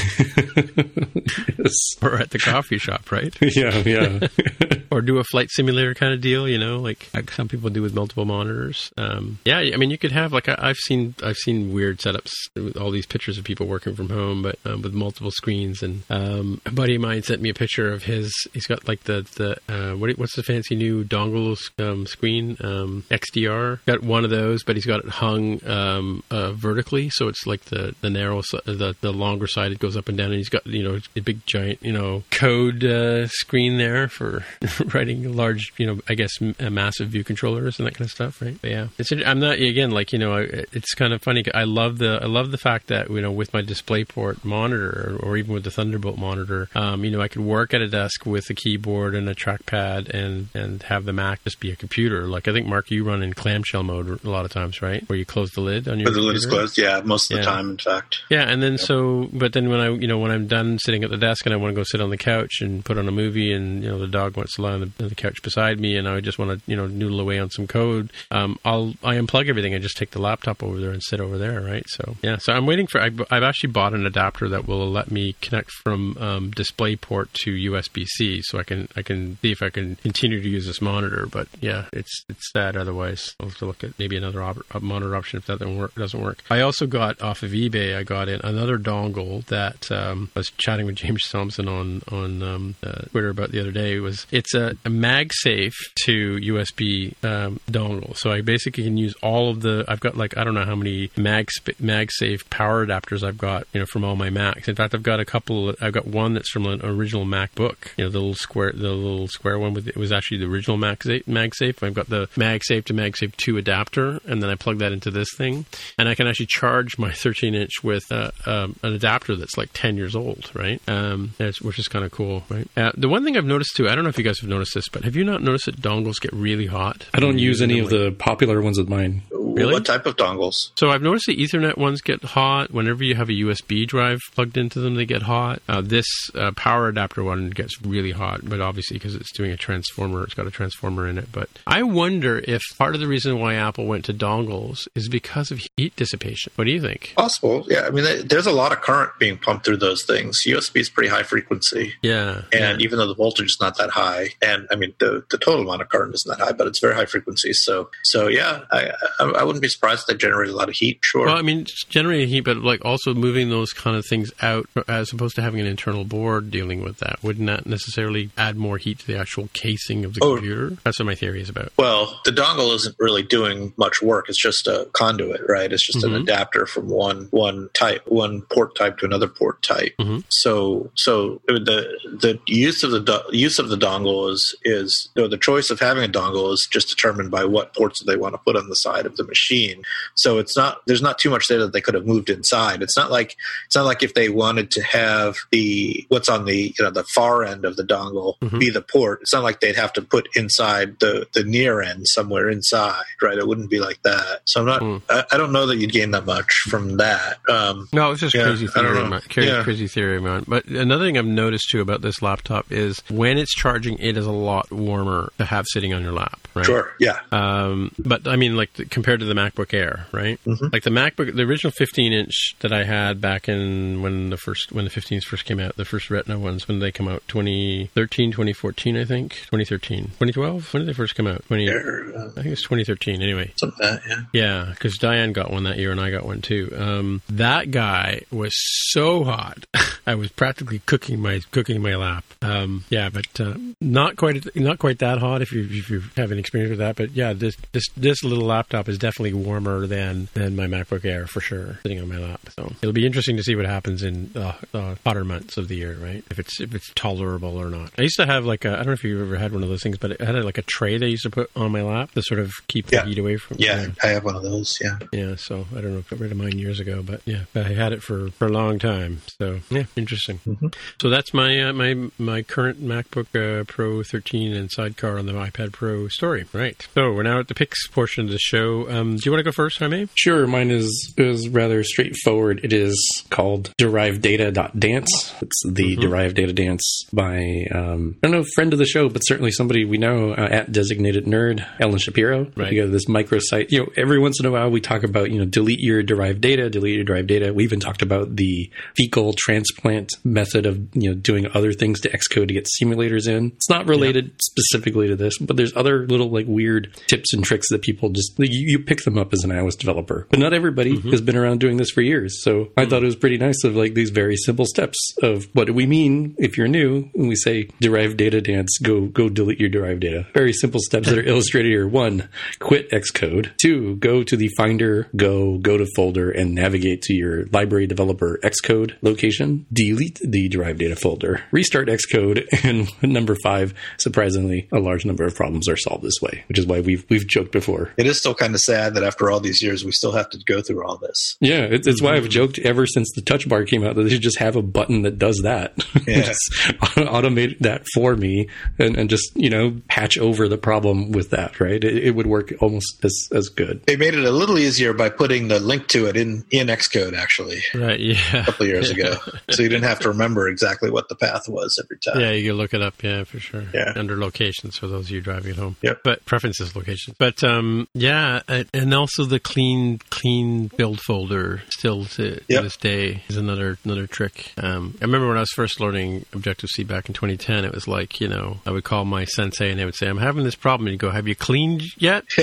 yes. 1.58 1.87
Or 2.02 2.16
at 2.16 2.30
the 2.30 2.38
coffee 2.38 2.78
shop, 2.78 3.10
right? 3.10 3.36
Yeah, 3.58 3.78
yeah. 3.78 4.28
or 4.90 5.00
do 5.00 5.18
a 5.18 5.24
flight 5.24 5.48
simulator 5.50 5.94
kind 5.94 6.12
of 6.12 6.20
deal, 6.20 6.46
you 6.46 6.58
know, 6.58 6.78
like, 6.78 7.08
like 7.14 7.30
some 7.30 7.48
people 7.48 7.70
do 7.70 7.82
with 7.82 7.94
multiple 7.94 8.24
monitors. 8.24 8.92
Um, 8.96 9.38
yeah, 9.44 9.58
I 9.58 9.76
mean, 9.76 9.90
you 9.90 9.98
could 9.98 10.12
have 10.12 10.32
like 10.32 10.48
I, 10.48 10.68
have 10.68 10.76
seen 10.76 11.14
I've 11.24 11.36
seen 11.36 11.72
weird 11.72 11.98
setups 11.98 12.30
with 12.54 12.76
all 12.76 12.90
these 12.90 13.06
pictures 13.06 13.38
of 13.38 13.44
people 13.44 13.66
working 13.66 13.94
from 13.94 14.10
home, 14.10 14.42
but 14.42 14.58
um, 14.64 14.82
with 14.82 14.92
multiple 14.92 15.30
screens. 15.30 15.82
And 15.82 16.02
um, 16.10 16.60
a 16.66 16.70
buddy 16.70 16.96
of 16.96 17.00
mine 17.00 17.22
sent 17.22 17.40
me 17.40 17.48
a 17.48 17.54
picture 17.54 17.92
of 17.92 18.04
his. 18.04 18.32
He's 18.52 18.66
got 18.66 18.86
like 18.86 19.04
the 19.04 19.26
the 19.36 19.58
uh, 19.68 19.96
what, 19.96 20.10
what's 20.18 20.36
the 20.36 20.42
fancy 20.42 20.76
new 20.76 21.04
dongle 21.04 21.56
um, 21.78 22.06
screen 22.06 22.56
um, 22.60 23.04
XDR. 23.10 23.80
Got 23.86 24.02
one 24.02 24.24
of 24.24 24.30
those, 24.30 24.62
but 24.62 24.76
he's 24.76 24.86
got 24.86 25.04
it 25.04 25.08
hung 25.08 25.66
um, 25.66 26.22
uh, 26.30 26.52
vertically, 26.52 27.10
so 27.10 27.28
it's 27.28 27.46
like 27.46 27.64
the 27.66 27.94
the 28.00 28.10
narrow 28.10 28.42
the 28.64 28.94
the 29.00 29.12
longer 29.12 29.46
side 29.46 29.72
it 29.72 29.78
goes 29.78 29.96
up 29.96 30.08
and 30.08 30.18
down, 30.18 30.26
and 30.26 30.36
he's 30.36 30.48
got 30.48 30.66
you 30.66 30.82
know 30.82 30.98
a 31.16 31.20
big 31.20 31.44
giant 31.46 31.77
you 31.80 31.92
know 31.92 32.22
code 32.30 32.84
uh, 32.84 33.26
screen 33.28 33.78
there 33.78 34.08
for 34.08 34.44
writing 34.94 35.34
large, 35.34 35.72
you 35.76 35.86
know, 35.86 36.00
I 36.08 36.14
guess 36.14 36.32
massive 36.40 37.08
view 37.08 37.24
controllers 37.24 37.78
and 37.78 37.86
that 37.86 37.94
kind 37.94 38.06
of 38.06 38.10
stuff, 38.10 38.42
right? 38.42 38.58
But 38.60 38.70
yeah, 38.70 38.88
it's 38.98 39.12
I'm 39.12 39.40
not 39.40 39.58
again 39.58 39.90
like 39.90 40.12
you 40.12 40.18
know 40.18 40.36
it's 40.36 40.94
kind 40.94 41.12
of 41.12 41.22
funny. 41.22 41.44
I 41.54 41.64
love 41.64 41.98
the 41.98 42.20
I 42.22 42.26
love 42.26 42.50
the 42.50 42.58
fact 42.58 42.88
that 42.88 43.10
you 43.10 43.20
know 43.20 43.32
with 43.32 43.52
my 43.52 43.62
DisplayPort 43.62 44.44
monitor 44.44 45.18
or 45.22 45.36
even 45.36 45.54
with 45.54 45.64
the 45.64 45.70
Thunderbolt 45.70 46.18
monitor, 46.18 46.68
um, 46.74 47.04
you 47.04 47.10
know, 47.10 47.20
I 47.20 47.28
could 47.28 47.42
work 47.42 47.74
at 47.74 47.80
a 47.80 47.88
desk 47.88 48.26
with 48.26 48.50
a 48.50 48.54
keyboard 48.54 49.14
and 49.14 49.28
a 49.28 49.34
trackpad 49.34 50.08
and 50.10 50.48
and 50.54 50.82
have 50.84 51.04
the 51.04 51.12
Mac 51.12 51.42
just 51.44 51.60
be 51.60 51.70
a 51.70 51.76
computer. 51.76 52.26
Like 52.26 52.48
I 52.48 52.52
think 52.52 52.66
Mark, 52.66 52.90
you 52.90 53.04
run 53.04 53.22
in 53.22 53.34
clamshell 53.34 53.82
mode 53.82 54.24
a 54.24 54.30
lot 54.30 54.44
of 54.44 54.50
times, 54.50 54.82
right? 54.82 55.08
Where 55.08 55.18
you 55.18 55.24
close 55.24 55.50
the 55.52 55.60
lid 55.60 55.88
on 55.88 56.00
your. 56.00 56.10
the 56.10 56.20
lid 56.20 56.36
is 56.36 56.46
closed, 56.46 56.78
yeah, 56.78 57.00
most 57.04 57.30
of 57.30 57.36
yeah. 57.36 57.44
the 57.44 57.50
time, 57.50 57.70
in 57.70 57.78
fact. 57.78 58.22
Yeah, 58.30 58.42
and 58.42 58.62
then 58.62 58.72
yep. 58.72 58.80
so, 58.80 59.28
but 59.32 59.52
then 59.52 59.68
when 59.68 59.80
I 59.80 59.88
you 59.90 60.08
know 60.08 60.18
when 60.18 60.30
I'm 60.30 60.46
done 60.46 60.78
sitting 60.78 61.04
at 61.04 61.10
the 61.10 61.16
desk 61.16 61.46
and 61.46 61.52
I 61.52 61.56
want 61.56 61.67
to 61.70 61.74
go 61.74 61.84
sit 61.84 62.00
on 62.00 62.10
the 62.10 62.16
couch 62.16 62.60
and 62.60 62.84
put 62.84 62.98
on 62.98 63.08
a 63.08 63.12
movie 63.12 63.52
and 63.52 63.82
you 63.82 63.88
know 63.88 63.98
the 63.98 64.06
dog 64.06 64.36
wants 64.36 64.56
to 64.56 64.62
lie 64.62 64.72
on 64.72 64.80
the, 64.80 64.90
on 65.00 65.08
the 65.08 65.14
couch 65.14 65.42
beside 65.42 65.80
me 65.80 65.96
and 65.96 66.08
I 66.08 66.20
just 66.20 66.38
want 66.38 66.50
to 66.50 66.70
you 66.70 66.76
know 66.76 66.86
noodle 66.86 67.20
away 67.20 67.38
on 67.38 67.50
some 67.50 67.66
code, 67.66 68.10
um, 68.30 68.58
I'll 68.64 68.94
I 69.02 69.16
unplug 69.16 69.48
everything 69.48 69.74
and 69.74 69.82
just 69.82 69.96
take 69.96 70.10
the 70.10 70.20
laptop 70.20 70.62
over 70.62 70.78
there 70.80 70.90
and 70.90 71.02
sit 71.02 71.20
over 71.20 71.38
there, 71.38 71.60
right? 71.60 71.84
So 71.88 72.16
yeah, 72.22 72.36
so 72.38 72.52
I'm 72.52 72.66
waiting 72.66 72.86
for. 72.86 73.00
I, 73.00 73.10
have 73.30 73.42
actually 73.42 73.70
bought 73.72 73.94
an 73.94 74.06
adapter 74.06 74.48
that 74.48 74.66
will 74.66 74.90
let 74.90 75.10
me 75.10 75.34
connect 75.40 75.70
from 75.70 76.16
um, 76.18 76.50
DisplayPort 76.50 77.32
to 77.44 77.52
USB 77.52 78.06
C, 78.06 78.42
so 78.42 78.58
I 78.58 78.62
can 78.62 78.88
I 78.96 79.02
can 79.02 79.38
see 79.42 79.52
if 79.52 79.62
I 79.62 79.70
can 79.70 79.96
continue 79.96 80.42
to 80.42 80.48
use 80.48 80.66
this 80.66 80.80
monitor. 80.80 81.26
But 81.26 81.48
yeah, 81.60 81.86
it's 81.92 82.24
it's 82.28 82.50
sad 82.52 82.76
otherwise. 82.76 83.34
I'll 83.40 83.48
have 83.48 83.58
to 83.58 83.66
look 83.66 83.84
at 83.84 83.98
maybe 83.98 84.16
another 84.16 84.42
op- 84.42 84.82
monitor 84.82 85.14
option 85.14 85.38
if 85.38 85.46
that 85.46 85.58
doesn't 85.58 85.78
work. 85.78 85.94
Doesn't 85.94 86.20
work. 86.20 86.42
I 86.50 86.60
also 86.60 86.86
got 86.86 87.20
off 87.20 87.42
of 87.42 87.50
eBay. 87.52 87.96
I 87.96 88.02
got 88.02 88.28
in 88.28 88.40
another 88.42 88.78
dongle 88.78 89.44
that 89.46 89.90
um, 89.90 90.30
I 90.34 90.40
was 90.40 90.50
chatting 90.50 90.86
with 90.86 90.96
James 90.96 91.24
On 91.66 92.02
on 92.12 92.42
um, 92.42 92.74
uh, 92.82 93.02
Twitter 93.10 93.30
about 93.30 93.50
the 93.50 93.60
other 93.60 93.72
day. 93.72 93.98
Was 93.98 94.26
it's 94.30 94.54
a, 94.54 94.76
a 94.84 94.90
MagSafe 94.90 95.74
to 96.04 96.36
USB 96.36 97.12
um, 97.24 97.58
dongle. 97.70 98.16
So 98.16 98.30
I 98.30 98.42
basically 98.42 98.84
can 98.84 98.96
use 98.96 99.14
all 99.22 99.50
of 99.50 99.62
the. 99.62 99.84
I've 99.88 100.00
got 100.00 100.16
like 100.16 100.36
I 100.36 100.44
don't 100.44 100.54
know 100.54 100.64
how 100.64 100.76
many 100.76 101.10
Mag 101.16 101.48
MagSafe 101.82 102.48
power 102.50 102.86
adapters 102.86 103.22
I've 103.22 103.38
got, 103.38 103.66
you 103.72 103.80
know, 103.80 103.86
from 103.86 104.04
all 104.04 104.16
my 104.16 104.30
Macs. 104.30 104.68
In 104.68 104.74
fact, 104.74 104.94
I've 104.94 105.02
got 105.02 105.20
a 105.20 105.24
couple. 105.24 105.74
I've 105.80 105.92
got 105.92 106.06
one 106.06 106.34
that's 106.34 106.50
from 106.50 106.66
an 106.66 106.84
original 106.84 107.24
MacBook. 107.24 107.96
You 107.96 108.04
know, 108.04 108.10
the 108.10 108.18
little 108.18 108.34
square, 108.34 108.72
the 108.72 108.90
little 108.90 109.28
square 109.28 109.58
one 109.58 109.74
with 109.74 109.88
it 109.88 109.96
was 109.96 110.12
actually 110.12 110.38
the 110.38 110.46
original 110.46 110.76
MagSafe. 110.76 111.24
MagSafe. 111.24 111.82
I've 111.82 111.94
got 111.94 112.08
the 112.08 112.26
MagSafe 112.36 112.84
to 112.84 112.94
MagSafe 112.94 113.36
two 113.36 113.56
adapter, 113.56 114.20
and 114.26 114.42
then 114.42 114.50
I 114.50 114.54
plug 114.54 114.78
that 114.78 114.92
into 114.92 115.10
this 115.10 115.28
thing, 115.36 115.66
and 115.98 116.08
I 116.08 116.14
can 116.14 116.26
actually 116.26 116.46
charge 116.46 116.98
my 116.98 117.12
13 117.18 117.54
inch 117.54 117.82
with 117.82 118.04
uh, 118.10 118.30
um, 118.46 118.76
an 118.82 118.92
adapter 118.92 119.36
that's 119.36 119.56
like 119.56 119.70
10 119.72 119.96
years 119.96 120.14
old, 120.14 120.50
right? 120.54 120.80
Um, 120.88 121.34
which 121.60 121.78
is 121.78 121.88
kind 121.88 122.04
of 122.04 122.10
cool, 122.10 122.44
right? 122.48 122.68
Uh, 122.76 122.92
the 122.96 123.08
one 123.08 123.24
thing 123.24 123.36
I've 123.36 123.44
noticed 123.44 123.76
too, 123.76 123.88
I 123.88 123.94
don't 123.94 124.04
know 124.04 124.10
if 124.10 124.18
you 124.18 124.24
guys 124.24 124.40
have 124.40 124.48
noticed 124.48 124.74
this, 124.74 124.88
but 124.88 125.04
have 125.04 125.16
you 125.16 125.24
not 125.24 125.42
noticed 125.42 125.66
that 125.66 125.80
dongles 125.80 126.20
get 126.20 126.32
really 126.32 126.66
hot? 126.66 127.06
I 127.14 127.20
don't 127.20 127.38
use 127.38 127.60
any 127.60 127.78
of 127.78 127.90
the 127.90 128.12
popular 128.12 128.60
ones 128.60 128.78
of 128.78 128.88
mine. 128.88 129.22
Really? 129.30 129.72
What 129.72 129.86
type 129.86 130.06
of 130.06 130.16
dongles? 130.16 130.70
So 130.78 130.90
I've 130.90 131.02
noticed 131.02 131.26
the 131.26 131.36
Ethernet 131.36 131.76
ones 131.76 132.00
get 132.00 132.22
hot. 132.22 132.72
Whenever 132.72 133.02
you 133.02 133.14
have 133.16 133.28
a 133.28 133.32
USB 133.32 133.86
drive 133.86 134.20
plugged 134.34 134.56
into 134.56 134.78
them, 134.80 134.94
they 134.94 135.04
get 135.04 135.22
hot. 135.22 135.60
Uh, 135.68 135.80
this 135.80 136.06
uh, 136.34 136.52
power 136.52 136.88
adapter 136.88 137.24
one 137.24 137.50
gets 137.50 137.82
really 137.82 138.12
hot, 138.12 138.40
but 138.44 138.60
obviously 138.60 138.96
because 138.96 139.14
it's 139.14 139.32
doing 139.32 139.50
a 139.50 139.56
transformer, 139.56 140.22
it's 140.22 140.34
got 140.34 140.46
a 140.46 140.50
transformer 140.50 141.08
in 141.08 141.18
it. 141.18 141.32
But 141.32 141.48
I 141.66 141.82
wonder 141.82 142.42
if 142.46 142.62
part 142.76 142.94
of 142.94 143.00
the 143.00 143.08
reason 143.08 143.40
why 143.40 143.54
Apple 143.54 143.86
went 143.86 144.04
to 144.06 144.14
dongles 144.14 144.86
is 144.94 145.08
because 145.08 145.50
of 145.50 145.60
heat 145.76 145.96
dissipation. 145.96 146.52
What 146.54 146.64
do 146.64 146.70
you 146.70 146.80
think? 146.80 147.14
Possible. 147.16 147.66
Yeah. 147.68 147.82
I 147.82 147.90
mean, 147.90 148.26
there's 148.26 148.46
a 148.46 148.52
lot 148.52 148.72
of 148.72 148.80
current 148.80 149.10
being 149.18 149.38
pumped 149.38 149.64
through 149.64 149.78
those 149.78 150.04
things. 150.04 150.42
USB 150.46 150.80
is 150.80 150.90
pretty 150.90 151.08
high 151.08 151.22
frequency. 151.38 151.92
Yeah. 152.02 152.42
And 152.52 152.80
yeah. 152.80 152.84
even 152.84 152.98
though 152.98 153.06
the 153.06 153.14
voltage 153.14 153.46
is 153.46 153.58
not 153.60 153.78
that 153.78 153.90
high, 153.90 154.30
and 154.42 154.66
I 154.70 154.76
mean 154.76 154.94
the 154.98 155.24
the 155.30 155.38
total 155.38 155.62
amount 155.62 155.82
of 155.82 155.88
current 155.88 156.14
isn't 156.14 156.38
that 156.38 156.44
high, 156.44 156.52
but 156.52 156.66
it's 156.66 156.80
very 156.80 156.94
high 156.94 157.06
frequency. 157.06 157.52
So 157.52 157.90
so 158.02 158.28
yeah, 158.28 158.62
I, 158.70 158.92
I 159.20 159.44
wouldn't 159.44 159.62
be 159.62 159.68
surprised 159.68 160.02
if 160.02 160.06
they 160.06 160.16
generate 160.16 160.50
a 160.50 160.56
lot 160.56 160.68
of 160.68 160.74
heat. 160.74 160.98
Sure. 161.02 161.26
Well, 161.26 161.36
I 161.36 161.42
mean, 161.42 161.66
generating 161.88 162.28
heat, 162.28 162.40
but 162.40 162.58
like 162.58 162.84
also 162.84 163.14
moving 163.14 163.50
those 163.50 163.72
kind 163.72 163.96
of 163.96 164.04
things 164.06 164.32
out 164.42 164.68
as 164.88 165.12
opposed 165.12 165.36
to 165.36 165.42
having 165.42 165.60
an 165.60 165.66
internal 165.66 166.04
board 166.04 166.50
dealing 166.50 166.82
with 166.82 166.98
that. 166.98 167.22
Wouldn't 167.22 167.46
that 167.46 167.66
necessarily 167.66 168.30
add 168.36 168.56
more 168.56 168.78
heat 168.78 169.00
to 169.00 169.06
the 169.06 169.18
actual 169.18 169.48
casing 169.52 170.04
of 170.04 170.14
the 170.14 170.20
oh, 170.22 170.34
computer? 170.34 170.76
That's 170.84 170.98
what 170.98 171.06
my 171.06 171.14
theory 171.14 171.40
is 171.40 171.48
about. 171.48 171.72
Well, 171.76 172.20
the 172.24 172.30
dongle 172.30 172.74
isn't 172.74 172.96
really 172.98 173.22
doing 173.22 173.72
much 173.76 174.02
work. 174.02 174.28
It's 174.28 174.40
just 174.40 174.66
a 174.66 174.88
conduit, 174.92 175.42
right? 175.48 175.72
It's 175.72 175.86
just 175.86 176.04
mm-hmm. 176.04 176.14
an 176.14 176.22
adapter 176.22 176.66
from 176.66 176.88
one 176.88 177.28
one 177.30 177.70
type, 177.74 178.02
one 178.06 178.42
port 178.42 178.74
type 178.74 178.98
to 178.98 179.06
another 179.06 179.28
port 179.28 179.62
type. 179.62 179.94
Mm-hmm. 179.98 180.20
So, 180.28 180.90
so 180.94 181.27
the 181.46 181.98
the 182.04 182.40
use 182.46 182.82
of 182.82 182.90
the 182.90 183.00
do- 183.00 183.36
use 183.36 183.58
of 183.58 183.68
the 183.68 183.76
dongle 183.76 184.30
is 184.30 184.54
is 184.64 185.08
you 185.14 185.22
know, 185.22 185.28
the 185.28 185.38
choice 185.38 185.70
of 185.70 185.80
having 185.80 186.04
a 186.04 186.08
dongle 186.08 186.52
is 186.52 186.66
just 186.66 186.88
determined 186.88 187.30
by 187.30 187.44
what 187.44 187.74
ports 187.74 188.00
they 188.00 188.16
want 188.16 188.34
to 188.34 188.38
put 188.38 188.56
on 188.56 188.68
the 188.68 188.76
side 188.76 189.06
of 189.06 189.16
the 189.16 189.24
machine. 189.24 189.82
So 190.14 190.38
it's 190.38 190.56
not 190.56 190.78
there's 190.86 191.02
not 191.02 191.18
too 191.18 191.30
much 191.30 191.48
there 191.48 191.58
that 191.58 191.72
they 191.72 191.80
could 191.80 191.94
have 191.94 192.06
moved 192.06 192.30
inside. 192.30 192.82
It's 192.82 192.96
not 192.96 193.10
like 193.10 193.36
it's 193.66 193.76
not 193.76 193.84
like 193.84 194.02
if 194.02 194.14
they 194.14 194.28
wanted 194.28 194.70
to 194.72 194.82
have 194.82 195.36
the 195.50 196.04
what's 196.08 196.28
on 196.28 196.44
the 196.44 196.74
you 196.78 196.84
know 196.84 196.90
the 196.90 197.04
far 197.04 197.44
end 197.44 197.64
of 197.64 197.76
the 197.76 197.84
dongle 197.84 198.38
mm-hmm. 198.40 198.58
be 198.58 198.70
the 198.70 198.82
port. 198.82 199.20
It's 199.22 199.32
not 199.32 199.42
like 199.42 199.60
they'd 199.60 199.76
have 199.76 199.92
to 199.94 200.02
put 200.02 200.28
inside 200.36 200.98
the 201.00 201.26
the 201.34 201.44
near 201.44 201.80
end 201.82 202.08
somewhere 202.08 202.48
inside, 202.48 203.04
right? 203.22 203.38
It 203.38 203.46
wouldn't 203.46 203.70
be 203.70 203.80
like 203.80 204.02
that. 204.02 204.42
So 204.44 204.60
I'm 204.60 204.66
not. 204.66 204.80
Mm. 204.82 205.02
I, 205.10 205.24
I, 205.32 205.36
don't 205.36 205.52
know 205.52 205.66
that 205.66 205.76
you'd 205.76 205.92
gain 205.92 206.12
that 206.12 206.26
much 206.26 206.52
from 206.68 206.96
that. 206.98 207.38
Um, 207.48 207.88
no, 207.92 208.12
it's 208.12 208.20
just 208.20 208.34
yeah, 208.34 208.44
crazy 208.44 208.66
theory. 208.66 209.20
Crazy, 209.28 209.48
yeah. 209.48 209.62
crazy 209.62 209.86
theory, 209.86 210.20
man. 210.20 210.44
But 210.46 210.66
another 210.66 211.04
thing 211.04 211.17
I've 211.18 211.26
noticed 211.26 211.70
too 211.70 211.80
about 211.80 212.00
this 212.00 212.22
laptop 212.22 212.70
is 212.70 213.02
when 213.10 213.38
it's 213.38 213.54
charging, 213.54 213.98
it 213.98 214.16
is 214.16 214.26
a 214.26 214.32
lot 214.32 214.70
warmer 214.70 215.32
to 215.38 215.44
have 215.44 215.66
sitting 215.66 215.92
on 215.92 216.02
your 216.02 216.12
lap. 216.12 216.46
Right? 216.54 216.66
Sure. 216.66 216.92
Yeah. 216.98 217.18
Um, 217.30 217.92
but 217.98 218.26
I 218.26 218.36
mean, 218.36 218.56
like 218.56 218.90
compared 218.90 219.20
to 219.20 219.26
the 219.26 219.34
MacBook 219.34 219.74
Air, 219.74 220.06
right? 220.12 220.40
Mm-hmm. 220.44 220.68
Like 220.72 220.82
the 220.82 220.90
MacBook, 220.90 221.34
the 221.34 221.42
original 221.42 221.70
15 221.70 222.12
inch 222.12 222.56
that 222.60 222.72
I 222.72 222.84
had 222.84 223.20
back 223.20 223.48
in 223.48 224.02
when 224.02 224.30
the 224.30 224.36
first 224.36 224.72
when 224.72 224.84
the 224.84 224.90
15s 224.90 225.24
first 225.24 225.44
came 225.44 225.60
out, 225.60 225.76
the 225.76 225.84
first 225.84 226.10
Retina 226.10 226.38
ones 226.38 226.66
when 226.66 226.78
they 226.78 226.90
come 226.90 227.08
out, 227.08 227.22
2013, 227.28 228.32
2014, 228.32 228.96
I 228.96 229.04
think, 229.04 229.32
2013, 229.32 230.04
2012. 230.04 230.72
When 230.72 230.80
did 230.84 230.88
they 230.88 230.96
first 230.96 231.14
come 231.14 231.26
out? 231.26 231.44
20. 231.46 231.68
Uh, 231.68 231.72
I 231.72 232.42
think 232.42 232.46
it's 232.46 232.62
2013. 232.62 233.22
Anyway. 233.22 233.52
Something 233.56 233.78
like 233.80 234.02
that. 234.04 234.08
Yeah. 234.08 234.22
Yeah, 234.32 234.66
because 234.70 234.96
Diane 234.98 235.32
got 235.32 235.50
one 235.50 235.64
that 235.64 235.78
year 235.78 235.92
and 235.92 236.00
I 236.00 236.10
got 236.10 236.24
one 236.24 236.40
too. 236.40 236.72
Um, 236.76 237.22
that 237.28 237.70
guy 237.70 238.22
was 238.30 238.52
so 238.54 239.24
hot. 239.24 239.64
I 240.06 240.14
was 240.14 240.30
practically 240.30 240.80
cooking 240.86 240.97
my 241.16 241.40
cooking 241.50 241.82
my 241.82 241.96
lap. 241.96 242.24
Um, 242.42 242.84
yeah, 242.90 243.08
but 243.08 243.40
uh, 243.40 243.54
not 243.80 244.16
quite 244.16 244.44
not 244.56 244.78
quite 244.78 244.98
that 245.00 245.18
hot 245.18 245.42
if 245.42 245.52
you 245.52 245.66
if 245.70 245.90
you 245.90 246.02
have 246.16 246.30
any 246.30 246.40
experience 246.40 246.70
with 246.70 246.78
that. 246.78 246.96
But 246.96 247.12
yeah, 247.12 247.32
this 247.32 247.56
this 247.72 247.84
this 247.96 248.24
little 248.24 248.46
laptop 248.46 248.88
is 248.88 248.98
definitely 248.98 249.34
warmer 249.34 249.86
than 249.86 250.28
than 250.34 250.56
my 250.56 250.66
MacBook 250.66 251.04
Air 251.04 251.26
for 251.26 251.40
sure, 251.40 251.78
sitting 251.82 252.00
on 252.00 252.08
my 252.08 252.18
lap. 252.18 252.40
So 252.56 252.72
it'll 252.82 252.92
be 252.92 253.06
interesting 253.06 253.36
to 253.36 253.42
see 253.42 253.56
what 253.56 253.66
happens 253.66 254.02
in 254.02 254.30
uh, 254.34 254.54
uh, 254.74 254.94
hotter 255.04 255.24
months 255.24 255.56
of 255.56 255.68
the 255.68 255.76
year, 255.76 255.96
right? 256.00 256.24
If 256.30 256.38
it's 256.38 256.60
if 256.60 256.74
it's 256.74 256.92
tolerable 256.94 257.56
or 257.60 257.70
not. 257.70 257.92
I 257.98 258.02
used 258.02 258.16
to 258.16 258.26
have 258.26 258.44
like 258.44 258.64
a 258.64 258.72
I 258.72 258.76
don't 258.76 258.86
know 258.86 258.92
if 258.92 259.04
you've 259.04 259.20
ever 259.20 259.36
had 259.36 259.52
one 259.52 259.62
of 259.62 259.68
those 259.68 259.82
things, 259.82 259.98
but 259.98 260.12
it 260.12 260.20
had 260.20 260.34
like 260.44 260.58
a 260.58 260.62
tray 260.62 260.98
they 260.98 261.08
used 261.08 261.24
to 261.24 261.30
put 261.30 261.50
on 261.56 261.72
my 261.72 261.82
lap 261.82 262.12
to 262.12 262.22
sort 262.22 262.40
of 262.40 262.52
keep 262.68 262.90
yeah. 262.90 263.02
the 263.02 263.08
heat 263.08 263.18
away 263.18 263.36
from. 263.36 263.56
Yeah, 263.58 263.82
yeah, 263.82 263.88
I 264.02 264.06
have 264.08 264.24
one 264.24 264.36
of 264.36 264.42
those. 264.42 264.78
Yeah. 264.80 264.98
Yeah. 265.12 265.36
So 265.36 265.66
I 265.72 265.80
don't 265.80 265.92
know. 265.92 265.98
If 265.98 266.12
I 266.12 266.16
got 266.16 266.22
rid 266.22 266.32
of 266.32 266.38
mine 266.38 266.58
years 266.58 266.80
ago, 266.80 267.02
but 267.02 267.22
yeah, 267.24 267.42
I 267.54 267.60
had 267.60 267.92
it 267.92 268.02
for 268.02 268.30
for 268.30 268.46
a 268.46 268.52
long 268.52 268.78
time. 268.78 269.20
So 269.38 269.60
yeah, 269.70 269.84
interesting. 269.96 270.40
Mm-hmm. 270.46 270.68
So 271.00 271.08
that's 271.08 271.32
my 271.34 271.68
uh, 271.68 271.72
my 271.72 272.10
my 272.18 272.42
current 272.42 272.82
MacBook 272.82 273.28
uh, 273.34 273.64
Pro 273.64 274.02
13 274.02 274.54
and 274.54 274.70
sidecar 274.70 275.18
on 275.18 275.26
the 275.26 275.32
iPad 275.32 275.72
Pro 275.72 276.08
story. 276.08 276.46
Right. 276.52 276.86
So 276.94 277.12
we're 277.12 277.22
now 277.22 277.40
at 277.40 277.48
the 277.48 277.54
picks 277.54 277.86
portion 277.88 278.24
of 278.24 278.30
the 278.30 278.38
show. 278.38 278.90
Um, 278.90 279.16
do 279.16 279.22
you 279.24 279.32
want 279.32 279.40
to 279.40 279.44
go 279.44 279.52
first, 279.52 279.78
Jaime? 279.78 280.08
Sure. 280.14 280.46
Mine 280.46 280.70
is 280.70 281.14
is 281.16 281.48
rather 281.48 281.82
straightforward. 281.84 282.60
It 282.62 282.72
is 282.72 283.24
called 283.30 283.72
derived 283.78 284.22
data.dance. 284.22 285.34
It's 285.40 285.62
the 285.64 285.92
mm-hmm. 285.92 286.00
derived 286.00 286.36
data 286.36 286.52
dance 286.52 287.04
by 287.12 287.66
um, 287.74 288.16
I 288.22 288.28
don't 288.28 288.32
know 288.32 288.44
friend 288.54 288.72
of 288.72 288.78
the 288.78 288.86
show, 288.86 289.08
but 289.08 289.20
certainly 289.20 289.50
somebody 289.50 289.84
we 289.84 289.98
know 289.98 290.32
uh, 290.32 290.48
at 290.50 290.72
designated 290.72 291.26
nerd 291.26 291.66
Ellen 291.80 291.98
Shapiro. 291.98 292.50
Right. 292.56 292.72
You 292.72 292.84
got 292.84 292.92
this 292.92 293.06
microsite. 293.06 293.70
You 293.70 293.80
know, 293.80 293.92
every 293.96 294.18
once 294.18 294.40
in 294.40 294.46
a 294.46 294.50
while 294.50 294.70
we 294.70 294.80
talk 294.80 295.02
about 295.02 295.30
you 295.30 295.38
know 295.38 295.44
delete 295.44 295.80
your 295.80 296.02
derived 296.02 296.40
data, 296.40 296.70
delete 296.70 296.96
your 296.96 297.04
derived 297.04 297.28
data. 297.28 297.52
We 297.52 297.64
even 297.64 297.80
talked 297.80 298.02
about 298.02 298.36
the 298.36 298.70
fecal 298.96 299.34
transplant 299.36 300.10
method 300.24 300.66
of 300.66 300.77
you 300.92 301.10
know 301.10 301.14
doing 301.14 301.46
other 301.54 301.72
things 301.72 302.00
to 302.00 302.10
Xcode 302.10 302.48
to 302.48 302.54
get 302.54 302.68
simulators 302.80 303.28
in. 303.28 303.52
It's 303.56 303.70
not 303.70 303.86
related 303.86 304.26
yeah. 304.26 304.32
specifically 304.40 305.08
to 305.08 305.16
this, 305.16 305.38
but 305.38 305.56
there's 305.56 305.74
other 305.76 306.06
little 306.06 306.30
like 306.30 306.46
weird 306.46 306.94
tips 307.06 307.32
and 307.32 307.44
tricks 307.44 307.68
that 307.70 307.82
people 307.82 308.10
just 308.10 308.38
like, 308.38 308.50
you, 308.50 308.72
you, 308.72 308.78
pick 308.78 309.04
them 309.04 309.18
up 309.18 309.32
as 309.32 309.44
an 309.44 309.50
iOS 309.50 309.76
developer. 309.76 310.26
But 310.30 310.38
not 310.38 310.54
everybody 310.54 310.96
mm-hmm. 310.96 311.10
has 311.10 311.20
been 311.20 311.36
around 311.36 311.60
doing 311.60 311.76
this 311.76 311.90
for 311.90 312.00
years. 312.00 312.42
So 312.42 312.64
mm-hmm. 312.64 312.80
I 312.80 312.86
thought 312.86 313.02
it 313.02 313.06
was 313.06 313.16
pretty 313.16 313.38
nice 313.38 313.64
of 313.64 313.76
like 313.76 313.94
these 313.94 314.10
very 314.10 314.36
simple 314.36 314.64
steps 314.64 314.98
of 315.22 315.46
what 315.52 315.66
do 315.66 315.72
we 315.72 315.86
mean 315.86 316.34
if 316.38 316.56
you're 316.56 316.68
new 316.68 317.10
when 317.12 317.28
we 317.28 317.36
say 317.36 317.68
derived 317.80 318.16
data 318.16 318.40
dance, 318.40 318.78
go 318.82 319.06
go 319.06 319.28
delete 319.28 319.60
your 319.60 319.68
derived 319.68 320.00
data. 320.00 320.26
Very 320.32 320.52
simple 320.52 320.80
steps 320.80 321.08
that 321.08 321.18
are 321.18 321.22
illustrated 321.26 321.68
here. 321.68 321.86
One, 321.86 322.28
quit 322.58 322.90
Xcode. 322.90 323.50
Two, 323.60 323.96
go 323.96 324.22
to 324.22 324.36
the 324.36 324.48
Finder, 324.56 325.08
Go, 325.16 325.58
go 325.58 325.76
to 325.76 325.86
folder 325.96 326.30
and 326.30 326.54
navigate 326.54 327.02
to 327.02 327.14
your 327.14 327.46
library 327.46 327.86
developer 327.86 328.38
Xcode 328.42 328.96
location. 329.02 329.66
Delete 329.72 330.20
the 330.24 330.48
derived 330.48 330.67
data 330.72 330.96
folder. 330.96 331.42
Restart 331.50 331.88
Xcode. 331.88 332.46
And 332.68 332.90
number 333.02 333.36
five, 333.42 333.72
surprisingly, 333.98 334.68
a 334.72 334.78
large 334.78 335.06
number 335.06 335.24
of 335.24 335.34
problems 335.34 335.68
are 335.68 335.76
solved 335.76 336.02
this 336.02 336.20
way, 336.20 336.44
which 336.48 336.58
is 336.58 336.66
why 336.66 336.80
we've 336.80 337.06
we've 337.08 337.26
joked 337.26 337.52
before. 337.52 337.92
It 337.96 338.06
is 338.06 338.18
still 338.18 338.34
kind 338.34 338.54
of 338.54 338.60
sad 338.60 338.94
that 338.94 339.04
after 339.04 339.30
all 339.30 339.40
these 339.40 339.62
years, 339.62 339.84
we 339.84 339.92
still 339.92 340.12
have 340.12 340.28
to 340.30 340.38
go 340.44 340.60
through 340.60 340.84
all 340.84 340.98
this. 340.98 341.36
Yeah, 341.40 341.62
it's, 341.62 341.86
it's 341.86 342.02
why 342.02 342.14
I've 342.14 342.24
mm-hmm. 342.24 342.30
joked 342.30 342.58
ever 342.58 342.86
since 342.86 343.10
the 343.14 343.22
touch 343.22 343.48
bar 343.48 343.64
came 343.64 343.84
out 343.84 343.94
that 343.94 344.02
they 344.02 344.10
should 344.10 344.22
just 344.22 344.38
have 344.38 344.56
a 344.56 344.62
button 344.62 345.02
that 345.02 345.18
does 345.18 345.40
that. 345.44 345.74
Yeah. 346.06 346.22
just 346.22 346.50
automate 346.96 347.58
that 347.58 347.84
for 347.92 348.16
me 348.16 348.48
and, 348.78 348.96
and, 348.96 349.10
just, 349.10 349.36
you 349.36 349.50
know, 349.50 349.78
patch 349.88 350.16
over 350.16 350.48
the 350.48 350.56
problem 350.56 351.12
with 351.12 351.30
that, 351.30 351.60
right? 351.60 351.82
It, 351.82 351.96
it 351.98 352.10
would 352.12 352.26
work 352.26 352.54
almost 352.60 353.04
as, 353.04 353.28
as 353.32 353.48
good. 353.50 353.82
They 353.86 353.96
made 353.96 354.14
it 354.14 354.24
a 354.24 354.30
little 354.30 354.58
easier 354.58 354.94
by 354.94 355.10
putting 355.10 355.48
the 355.48 355.60
link 355.60 355.88
to 355.88 356.06
it 356.06 356.16
in, 356.16 356.44
in 356.50 356.68
Xcode, 356.68 357.14
actually. 357.14 357.60
Right, 357.74 358.00
yeah. 358.00 358.16
A 358.32 358.44
couple 358.44 358.66
years 358.66 358.90
ago. 358.90 359.16
so 359.50 359.62
you 359.62 359.68
didn't 359.68 359.84
have 359.84 359.98
to 360.00 360.08
remember 360.08 360.48
exactly 360.58 360.90
what 360.90 361.08
the 361.08 361.14
path 361.14 361.48
was 361.48 361.80
every 361.82 361.98
time. 361.98 362.20
Yeah, 362.20 362.32
you 362.32 362.50
can 362.50 362.58
look 362.58 362.74
it 362.74 362.82
up, 362.82 363.02
yeah, 363.02 363.24
for 363.24 363.38
sure. 363.38 363.64
Yeah. 363.72 363.92
Under 363.94 364.16
locations 364.16 364.76
for 364.76 364.88
those 364.88 365.06
of 365.06 365.10
you 365.10 365.20
driving 365.20 365.52
at 365.52 365.56
home. 365.56 365.76
Yep. 365.82 366.00
But 366.02 366.24
preferences 366.24 366.74
locations. 366.74 367.16
But 367.18 367.44
um, 367.44 367.88
yeah, 367.94 368.40
and 368.48 368.94
also 368.94 369.24
the 369.24 369.38
clean 369.38 369.98
clean 370.10 370.68
build 370.76 371.00
folder 371.00 371.62
still 371.70 372.04
to, 372.06 372.40
yep. 372.48 372.62
this 372.62 372.76
day 372.76 373.22
is 373.28 373.36
another 373.36 373.78
another 373.84 374.06
trick. 374.06 374.52
Um, 374.56 374.96
I 375.00 375.04
remember 375.04 375.28
when 375.28 375.36
I 375.36 375.40
was 375.40 375.52
first 375.54 375.80
learning 375.80 376.24
Objective 376.32 376.70
C 376.70 376.82
back 376.84 377.08
in 377.08 377.14
2010, 377.14 377.64
it 377.64 377.72
was 377.72 377.86
like, 377.86 378.20
you 378.20 378.28
know, 378.28 378.58
I 378.66 378.70
would 378.70 378.84
call 378.84 379.04
my 379.04 379.24
sensei 379.24 379.70
and 379.70 379.78
they 379.78 379.84
would 379.84 379.94
say, 379.94 380.08
I'm 380.08 380.18
having 380.18 380.44
this 380.44 380.56
problem. 380.56 380.88
And 380.88 380.94
you 380.94 380.98
go, 380.98 381.10
Have 381.10 381.28
you 381.28 381.36
cleaned 381.36 381.82
yet? 381.96 382.24